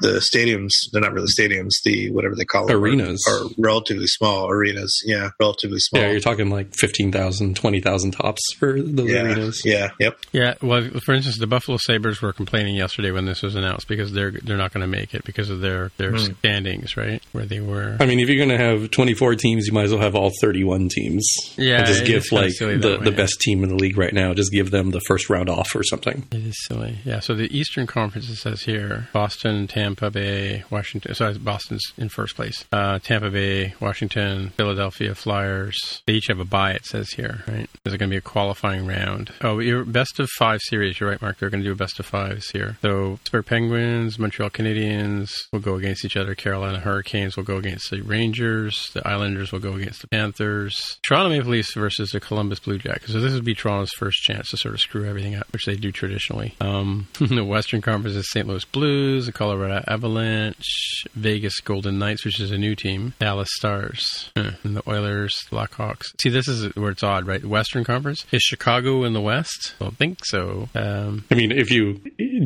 the 0.00 0.18
stadiums 0.18 0.70
they're 0.92 1.00
not 1.02 1.12
really 1.12 1.28
stadiums 1.28 1.82
the 1.84 2.10
whatever 2.10 2.34
they 2.34 2.44
call 2.44 2.66
them 2.66 2.76
Arenas. 2.76 3.24
are, 3.28 3.44
are 3.44 3.48
relatively 3.58 4.06
small 4.06 4.48
arenas 4.48 5.02
yeah 5.04 5.30
relatively 5.40 5.78
small 5.78 6.02
Yeah, 6.02 6.10
you're 6.10 6.20
talking 6.20 6.50
like 6.50 6.74
15,000, 6.74 7.56
20,000 7.56 8.10
tops 8.12 8.40
for 8.58 8.80
those 8.80 9.10
yeah 9.10 9.22
arenas. 9.22 9.62
yeah 9.64 9.90
yep 10.00 10.18
Yeah, 10.32 10.54
well, 10.62 10.82
for 11.04 11.14
instance, 11.14 11.38
the 11.38 11.46
Buffalo 11.46 11.78
Sabres 11.78 12.20
were 12.22 12.32
complaining 12.32 12.76
yesterday 12.76 13.10
when 13.10 13.24
this 13.24 13.42
was 13.42 13.54
announced 13.54 13.88
because 13.88 14.07
they're 14.12 14.30
they're 14.32 14.56
not 14.56 14.72
going 14.72 14.82
to 14.82 14.86
make 14.86 15.14
it 15.14 15.24
because 15.24 15.50
of 15.50 15.60
their 15.60 15.90
their 15.96 16.16
standings, 16.18 16.96
right? 16.96 17.22
Where 17.32 17.44
they 17.44 17.60
were. 17.60 17.96
I 18.00 18.06
mean, 18.06 18.20
if 18.20 18.28
you're 18.28 18.44
going 18.44 18.56
to 18.56 18.64
have 18.64 18.90
24 18.90 19.34
teams, 19.36 19.66
you 19.66 19.72
might 19.72 19.84
as 19.84 19.92
well 19.92 20.00
have 20.02 20.14
all 20.14 20.30
31 20.40 20.88
teams. 20.88 21.26
Yeah, 21.56 21.78
And 21.78 21.86
just 21.86 22.04
give 22.04 22.24
is 22.24 22.32
like 22.32 22.56
the, 22.58 22.66
way, 22.66 22.76
the 22.76 23.10
yeah. 23.10 23.16
best 23.16 23.40
team 23.40 23.62
in 23.62 23.70
the 23.70 23.76
league 23.76 23.96
right 23.98 24.12
now, 24.12 24.34
just 24.34 24.52
give 24.52 24.70
them 24.70 24.90
the 24.90 25.00
first 25.00 25.30
round 25.30 25.48
off 25.48 25.74
or 25.74 25.82
something. 25.82 26.26
It 26.30 26.46
is 26.46 26.56
silly. 26.66 26.98
Yeah. 27.04 27.20
So 27.20 27.34
the 27.34 27.56
Eastern 27.56 27.86
Conference 27.86 28.28
it 28.28 28.36
says 28.36 28.62
here: 28.62 29.08
Boston, 29.12 29.66
Tampa 29.66 30.10
Bay, 30.10 30.64
Washington. 30.70 31.14
Sorry, 31.14 31.36
Boston's 31.38 31.82
in 31.96 32.08
first 32.08 32.36
place. 32.36 32.64
Uh, 32.72 32.98
Tampa 32.98 33.30
Bay, 33.30 33.74
Washington, 33.80 34.50
Philadelphia 34.50 35.14
Flyers. 35.14 36.02
They 36.06 36.14
each 36.14 36.26
have 36.28 36.40
a 36.40 36.44
bye. 36.44 36.72
It 36.72 36.84
says 36.86 37.10
here, 37.10 37.44
right? 37.48 37.68
There's 37.84 37.96
going 37.96 38.10
to 38.10 38.14
be 38.14 38.18
a 38.18 38.20
qualifying 38.20 38.86
round. 38.86 39.32
Oh, 39.42 39.58
your 39.58 39.84
best 39.84 40.20
of 40.20 40.28
five 40.38 40.60
series. 40.62 41.00
You're 41.00 41.10
right, 41.10 41.20
Mark. 41.20 41.38
They're 41.38 41.50
going 41.50 41.62
to 41.62 41.68
do 41.68 41.72
a 41.72 41.76
best 41.76 41.98
of 41.98 42.06
fives 42.06 42.50
here. 42.50 42.78
So 42.82 43.18
Pittsburgh 43.18 43.46
Penguins, 43.46 43.97
Montreal 44.18 44.50
Canadiens 44.50 45.30
will 45.52 45.60
go 45.60 45.74
against 45.74 46.04
each 46.04 46.16
other. 46.16 46.34
Carolina 46.34 46.78
Hurricanes 46.78 47.36
will 47.36 47.44
go 47.44 47.56
against 47.56 47.90
the 47.90 48.00
Rangers. 48.02 48.90
The 48.94 49.06
Islanders 49.06 49.52
will 49.52 49.58
go 49.58 49.74
against 49.74 50.00
the 50.02 50.08
Panthers. 50.08 50.98
Toronto 51.06 51.30
Maple 51.30 51.50
Leafs 51.50 51.74
versus 51.74 52.10
the 52.10 52.20
Columbus 52.20 52.60
Blue 52.60 52.78
Jackets. 52.78 53.12
So 53.12 53.20
this 53.20 53.32
would 53.32 53.44
be 53.44 53.54
Toronto's 53.54 53.90
first 53.92 54.22
chance 54.22 54.50
to 54.50 54.56
sort 54.56 54.74
of 54.74 54.80
screw 54.80 55.06
everything 55.06 55.34
up, 55.34 55.46
which 55.52 55.66
they 55.66 55.76
do 55.76 55.90
traditionally. 55.90 56.54
Um, 56.60 57.08
the 57.18 57.44
Western 57.44 57.80
Conference 57.80 58.16
is 58.16 58.30
St. 58.30 58.46
Louis 58.46 58.64
Blues, 58.64 59.26
the 59.26 59.32
Colorado 59.32 59.84
Avalanche, 59.86 61.04
Vegas 61.14 61.60
Golden 61.60 61.98
Knights, 61.98 62.24
which 62.24 62.40
is 62.40 62.50
a 62.50 62.58
new 62.58 62.74
team, 62.74 63.14
Dallas 63.18 63.48
Stars, 63.52 64.30
huh, 64.36 64.52
and 64.62 64.76
the 64.76 64.88
Oilers, 64.88 65.34
Blackhawks. 65.50 66.04
See, 66.20 66.28
this 66.30 66.48
is 66.48 66.74
where 66.76 66.90
it's 66.90 67.02
odd, 67.02 67.26
right? 67.26 67.40
The 67.40 67.48
Western 67.48 67.84
Conference 67.84 68.24
is 68.32 68.42
Chicago 68.42 69.04
in 69.04 69.12
the 69.12 69.20
West. 69.20 69.74
I 69.80 69.84
don't 69.84 69.96
think 69.96 70.24
so. 70.24 70.68
Um, 70.74 71.24
I 71.30 71.34
mean, 71.34 71.52
if 71.52 71.70
you, 71.70 71.94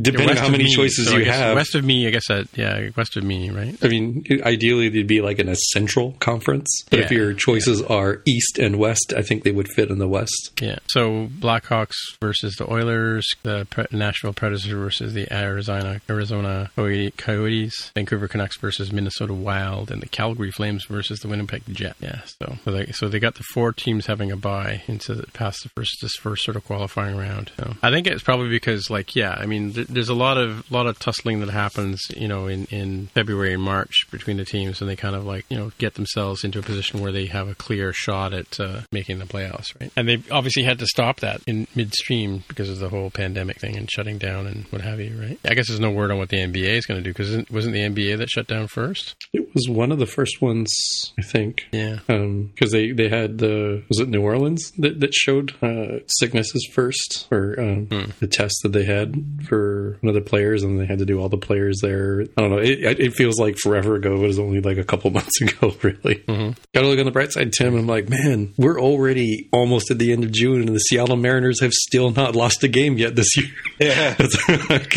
depending 0.00 0.30
on 0.30 0.36
how 0.36 0.48
many 0.48 0.64
me, 0.64 0.74
choices 0.74 1.08
so 1.08 1.16
you 1.16 1.24
guess 1.24 1.38
have, 1.42 1.56
west 1.56 1.74
of 1.74 1.84
me, 1.84 2.06
I 2.06 2.10
guess 2.10 2.28
that 2.28 2.46
yeah, 2.54 2.90
west 2.96 3.16
of 3.16 3.24
me, 3.24 3.50
right? 3.50 3.76
I 3.82 3.88
mean, 3.88 4.24
ideally 4.44 4.88
they'd 4.88 5.06
be 5.06 5.20
like 5.20 5.38
in 5.38 5.48
a 5.48 5.56
central 5.72 6.12
conference. 6.20 6.68
But 6.90 7.00
if 7.00 7.10
your 7.10 7.34
choices 7.34 7.82
are 7.82 8.22
east 8.26 8.58
and 8.58 8.78
west, 8.78 9.12
I 9.16 9.22
think 9.22 9.44
they 9.44 9.50
would 9.50 9.68
fit 9.68 9.90
in 9.90 9.98
the 9.98 10.08
west. 10.08 10.52
Yeah. 10.60 10.78
So 10.88 11.28
Blackhawks 11.38 11.96
versus 12.20 12.54
the 12.56 12.70
Oilers, 12.70 13.28
the 13.42 13.66
Pre- 13.70 13.86
Nashville 13.92 14.32
Predators 14.32 14.64
versus 14.64 15.14
the 15.14 15.32
Arizona 15.32 16.00
Arizona 16.08 16.70
Coyotes, 16.76 17.90
Vancouver 17.94 18.28
Canucks 18.28 18.58
versus 18.58 18.92
Minnesota 18.92 19.34
Wild, 19.34 19.90
and 19.90 20.02
the 20.02 20.08
Calgary 20.08 20.50
Flames 20.50 20.84
versus 20.86 21.20
the 21.20 21.28
Winnipeg 21.28 21.62
Jet. 21.70 21.96
Yeah. 22.00 22.20
So 22.24 22.58
so 22.64 22.70
they, 22.70 22.86
so 22.92 23.08
they 23.08 23.18
got 23.18 23.34
the 23.36 23.44
four 23.52 23.72
teams 23.72 24.06
having 24.06 24.30
a 24.30 24.36
bye 24.36 24.82
into 24.86 25.14
the, 25.14 25.26
past 25.28 25.62
the 25.62 25.68
first 25.70 25.98
this 26.02 26.14
first 26.14 26.44
sort 26.44 26.56
of 26.56 26.64
qualifying 26.64 27.16
round. 27.16 27.50
So 27.58 27.74
I 27.82 27.90
think 27.90 28.06
it's 28.06 28.22
probably 28.22 28.48
because 28.48 28.90
like 28.90 29.14
yeah, 29.16 29.36
I 29.38 29.46
mean 29.46 29.72
th- 29.72 29.88
there's 29.88 30.08
a 30.08 30.14
lot 30.14 30.38
of 30.38 30.70
lot 30.70 30.86
of 30.86 30.98
tussling 30.98 31.31
that 31.40 31.50
happens 31.50 32.00
you 32.16 32.28
know 32.28 32.46
in 32.46 32.66
in 32.66 33.08
February 33.08 33.54
and 33.54 33.62
March 33.62 34.06
between 34.10 34.36
the 34.36 34.44
teams, 34.44 34.80
and 34.80 34.88
they 34.88 34.96
kind 34.96 35.14
of 35.14 35.24
like 35.24 35.44
you 35.48 35.56
know 35.56 35.72
get 35.78 35.94
themselves 35.94 36.44
into 36.44 36.58
a 36.58 36.62
position 36.62 37.00
where 37.00 37.12
they 37.12 37.26
have 37.26 37.48
a 37.48 37.54
clear 37.54 37.92
shot 37.92 38.32
at 38.32 38.58
uh, 38.60 38.80
making 38.90 39.18
the 39.18 39.24
playoffs, 39.24 39.78
right? 39.80 39.92
And 39.96 40.08
they 40.08 40.22
obviously 40.30 40.62
had 40.62 40.78
to 40.80 40.86
stop 40.86 41.20
that 41.20 41.40
in 41.46 41.66
midstream 41.74 42.44
because 42.48 42.68
of 42.68 42.78
the 42.78 42.88
whole 42.88 43.10
pandemic 43.10 43.60
thing 43.60 43.76
and 43.76 43.90
shutting 43.90 44.18
down 44.18 44.46
and 44.46 44.64
what 44.70 44.82
have 44.82 45.00
you, 45.00 45.18
right? 45.20 45.38
I 45.44 45.54
guess 45.54 45.68
there's 45.68 45.80
no 45.80 45.90
word 45.90 46.10
on 46.10 46.18
what 46.18 46.28
the 46.28 46.38
NBA 46.38 46.76
is 46.76 46.86
going 46.86 47.02
to 47.02 47.04
do 47.04 47.10
because 47.10 47.50
wasn't 47.50 47.74
the 47.74 47.80
NBA 47.80 48.18
that 48.18 48.30
shut 48.30 48.46
down 48.46 48.68
first? 48.68 49.16
It 49.32 49.54
was 49.54 49.68
one 49.68 49.92
of 49.92 49.98
the 49.98 50.06
first 50.06 50.40
ones, 50.40 50.70
I 51.18 51.22
think. 51.22 51.62
Yeah. 51.72 51.98
because 52.06 52.72
they, 52.72 52.92
they 52.92 53.08
had 53.08 53.38
the 53.38 53.82
was 53.88 53.98
it 53.98 54.08
New 54.08 54.22
Orleans 54.22 54.72
that, 54.78 55.00
that 55.00 55.14
showed 55.14 55.54
uh, 55.62 56.00
sicknesses 56.06 56.68
first 56.72 57.28
or 57.30 57.58
um, 57.58 57.88
the 58.20 58.26
test 58.26 58.60
that 58.62 58.72
they 58.72 58.84
had 58.84 59.14
for 59.48 59.98
one 60.00 60.08
of 60.08 60.14
the 60.14 60.28
players 60.28 60.62
and 60.62 60.80
they 60.80 60.86
had 60.86 60.98
to 60.98 61.06
do 61.06 61.21
all 61.22 61.28
the 61.28 61.38
players 61.38 61.78
there. 61.80 62.22
I 62.36 62.40
don't 62.40 62.50
know. 62.50 62.58
It, 62.58 62.80
it 63.00 63.14
feels 63.14 63.38
like 63.38 63.56
forever 63.56 63.94
ago. 63.96 64.14
It 64.16 64.26
was 64.26 64.38
only 64.38 64.60
like 64.60 64.76
a 64.78 64.84
couple 64.84 65.10
months 65.18 65.40
ago, 65.40 65.74
really. 65.82 66.16
Got 66.26 66.82
to 66.82 66.86
look 66.88 66.98
on 66.98 67.04
the 67.06 67.10
bright 67.12 67.32
side, 67.32 67.52
Tim. 67.52 67.74
I'm 67.76 67.86
like, 67.86 68.08
man, 68.08 68.52
we're 68.58 68.80
already 68.80 69.48
almost 69.52 69.90
at 69.90 69.98
the 69.98 70.12
end 70.12 70.24
of 70.24 70.32
June, 70.32 70.60
and 70.60 70.68
the 70.74 70.78
Seattle 70.80 71.16
Mariners 71.16 71.60
have 71.60 71.72
still 71.72 72.10
not 72.10 72.34
lost 72.36 72.62
a 72.64 72.68
game 72.68 72.98
yet 72.98 73.16
this 73.16 73.36
year. 73.36 73.46
yeah 73.80 74.16
It's 74.18 74.48
like- 74.68 74.92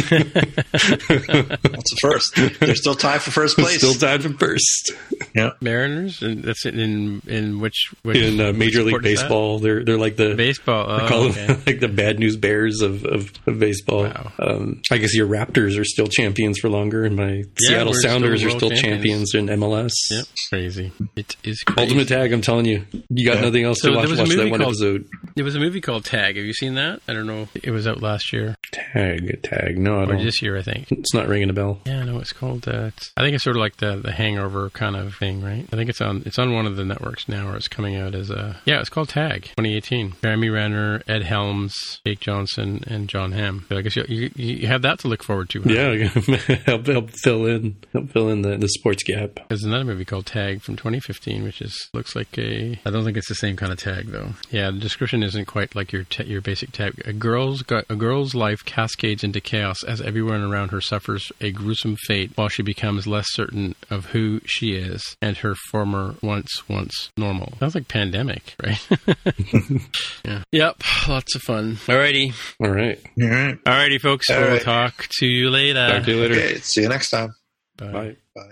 that's 0.75 1.91
the 1.91 1.97
first 2.01 2.35
they're 2.59 2.75
still 2.75 2.95
tied 2.95 3.21
for 3.21 3.31
first 3.31 3.57
place 3.57 3.77
still 3.77 3.93
tied 3.93 4.23
for 4.23 4.29
first 4.29 4.91
yeah 5.35 5.51
Mariners, 5.61 6.21
and 6.21 6.43
that's 6.43 6.65
in 6.65 7.21
in 7.27 7.59
which, 7.59 7.91
which 8.03 8.17
in 8.17 8.39
uh, 8.39 8.51
Major 8.53 8.83
which 8.83 8.93
League 8.93 8.93
sport 8.93 9.05
is 9.05 9.19
that? 9.19 9.23
Baseball. 9.25 9.59
They're 9.59 9.83
they're 9.83 9.97
like 9.97 10.15
the 10.15 10.35
Baseball. 10.35 10.85
Oh, 10.89 11.07
call 11.07 11.23
okay. 11.29 11.47
them 11.47 11.63
like 11.65 11.79
the 11.79 11.87
bad 11.87 12.19
news 12.19 12.35
bears 12.37 12.81
of, 12.81 13.05
of, 13.05 13.31
of 13.45 13.59
baseball. 13.59 14.03
Wow. 14.03 14.31
Um, 14.39 14.81
I 14.91 14.97
guess 14.97 15.13
your 15.15 15.27
Raptors 15.27 15.79
are 15.79 15.83
still 15.85 16.04
champions 16.07 16.59
for 16.59 16.69
longer, 16.69 17.05
and 17.05 17.15
my 17.15 17.43
Seattle 17.59 17.93
we're 17.93 17.99
still 17.99 18.11
Sounders 18.11 18.43
are 18.43 18.49
still 18.51 18.69
champions. 18.69 19.31
champions. 19.31 19.35
in 19.35 19.59
MLS. 19.59 19.91
Yep, 20.11 20.25
crazy. 20.49 20.91
It 21.15 21.35
is 21.43 21.61
crazy. 21.63 21.81
Ultimate 21.81 22.07
Tag, 22.07 22.31
I'm 22.33 22.41
telling 22.41 22.65
you, 22.65 22.85
you 23.09 23.25
got 23.27 23.37
Yeah. 23.37 23.41
nothing 23.41 23.63
else 23.63 23.79
So 23.81 23.87
to 23.89 23.91
there 23.93 23.99
watch. 24.01 24.09
was 24.09 24.19
a 24.19 24.21
Watch 24.23 24.29
that 24.31 24.37
movie 24.37 24.51
one 24.51 24.59
called- 24.61 24.73
episode. 24.73 25.05
There 25.35 25.45
was 25.45 25.55
a 25.55 25.59
movie 25.59 25.81
called 25.81 26.05
Tag. 26.05 26.37
Have 26.37 26.45
you 26.45 26.53
seen 26.53 26.75
that? 26.75 27.01
I 27.07 27.13
don't 27.13 27.27
know. 27.27 27.49
It 27.55 27.71
was 27.71 27.87
out 27.87 28.01
last 28.01 28.31
year 28.33 28.55
Tag, 28.71 29.41
tag. 29.43 29.77
No, 29.77 29.99
I 29.99 30.03
or 30.03 30.05
don't. 30.07 30.23
this 30.23 30.41
year, 30.41 30.57
I 30.57 30.61
think. 30.61 30.91
It's 30.91 31.13
not 31.13 31.27
ringing 31.27 31.49
a 31.49 31.53
bell. 31.53 31.79
Yeah, 31.85 32.03
no, 32.03 32.19
it's 32.19 32.33
called. 32.33 32.67
Uh, 32.67 32.91
it's, 32.95 33.11
I 33.17 33.21
think 33.21 33.35
it's 33.35 33.43
sort 33.43 33.55
of 33.55 33.59
like 33.61 33.77
the 33.77 33.97
the 33.97 34.11
Hangover 34.11 34.69
kind 34.71 34.95
of 34.95 35.15
thing, 35.15 35.41
right? 35.41 35.65
I 35.71 35.75
think 35.75 35.89
it's 35.89 36.01
on 36.01 36.23
it's 36.25 36.39
on 36.39 36.53
one 36.53 36.65
of 36.65 36.75
the 36.77 36.85
networks 36.85 37.27
now, 37.27 37.49
or 37.49 37.55
it's 37.55 37.67
coming 37.67 37.95
out 37.95 38.15
as 38.15 38.29
a 38.29 38.57
yeah. 38.65 38.79
It's 38.79 38.89
called 38.89 39.09
Tag 39.09 39.43
2018. 39.57 40.13
Jeremy 40.23 40.49
Renner, 40.49 41.01
Ed 41.07 41.23
Helms, 41.23 41.73
Jake 42.05 42.19
Johnson, 42.19 42.83
and 42.87 43.07
Jon 43.09 43.31
Hamm. 43.33 43.65
So 43.69 43.77
I 43.77 43.81
guess 43.81 43.95
you, 43.95 44.05
you 44.07 44.29
you 44.35 44.67
have 44.67 44.81
that 44.83 44.99
to 44.99 45.07
look 45.07 45.23
forward 45.23 45.49
to. 45.49 45.61
huh? 45.61 45.69
Yeah, 45.71 45.94
help 46.65 46.87
help 46.87 47.09
fill 47.11 47.45
in 47.45 47.75
help 47.93 48.09
fill 48.11 48.29
in 48.29 48.41
the, 48.41 48.57
the 48.57 48.67
sports 48.69 49.03
gap. 49.03 49.39
There's 49.47 49.63
another 49.63 49.83
movie 49.83 50.05
called 50.05 50.25
Tag 50.25 50.61
from 50.61 50.75
2015, 50.75 51.43
which 51.43 51.61
is 51.61 51.89
looks 51.93 52.15
like 52.15 52.37
a. 52.37 52.79
I 52.85 52.89
don't 52.89 53.03
think 53.05 53.17
it's 53.17 53.29
the 53.29 53.35
same 53.35 53.55
kind 53.55 53.71
of 53.71 53.79
tag 53.79 54.07
though. 54.07 54.29
Yeah, 54.51 54.71
the 54.71 54.79
description 54.79 55.23
isn't 55.23 55.45
quite 55.45 55.75
like 55.75 55.91
your 55.91 56.03
ta 56.03 56.23
your 56.23 56.41
basic 56.41 56.71
tag. 56.71 57.01
A 57.05 57.13
girl's 57.13 57.61
got, 57.61 57.85
a 57.89 57.95
girl's 57.95 58.35
life 58.35 58.65
cascades 58.65 59.23
into 59.23 59.39
chaos 59.39 59.83
as 59.83 60.01
everyone 60.01 60.41
around 60.41 60.69
her 60.69 60.81
suffers 60.81 61.31
a 61.41 61.51
gruesome 61.51 61.95
fate, 62.07 62.31
while 62.35 62.49
she 62.49 62.63
becomes 62.63 63.07
less 63.07 63.27
certain 63.29 63.75
of 63.89 64.07
who 64.07 64.41
she 64.45 64.73
is 64.73 65.15
and 65.21 65.37
her 65.37 65.55
former 65.71 66.15
once 66.21 66.67
once 66.67 67.11
normal. 67.17 67.53
Sounds 67.59 67.75
like 67.75 67.87
pandemic, 67.87 68.55
right? 68.63 68.87
yeah. 70.25 70.43
Yep. 70.51 70.83
Lots 71.07 71.35
of 71.35 71.41
fun. 71.43 71.75
Alrighty, 71.75 72.33
All 72.59 72.69
right, 72.69 72.99
all 73.21 73.27
right 73.29 73.85
alrighty, 73.85 73.99
folks. 73.99 74.29
All 74.29 74.39
we'll 74.39 74.49
right. 74.51 74.61
talk 74.61 75.07
to 75.19 75.25
you 75.25 75.49
later. 75.49 75.84
Talk 75.87 76.03
to 76.03 76.11
you 76.11 76.21
later. 76.21 76.33
okay 76.35 76.59
see 76.59 76.81
you 76.81 76.89
next 76.89 77.09
time 77.09 77.33
Bye. 77.77 77.91
Bye. 77.91 78.17
bye 78.35 78.51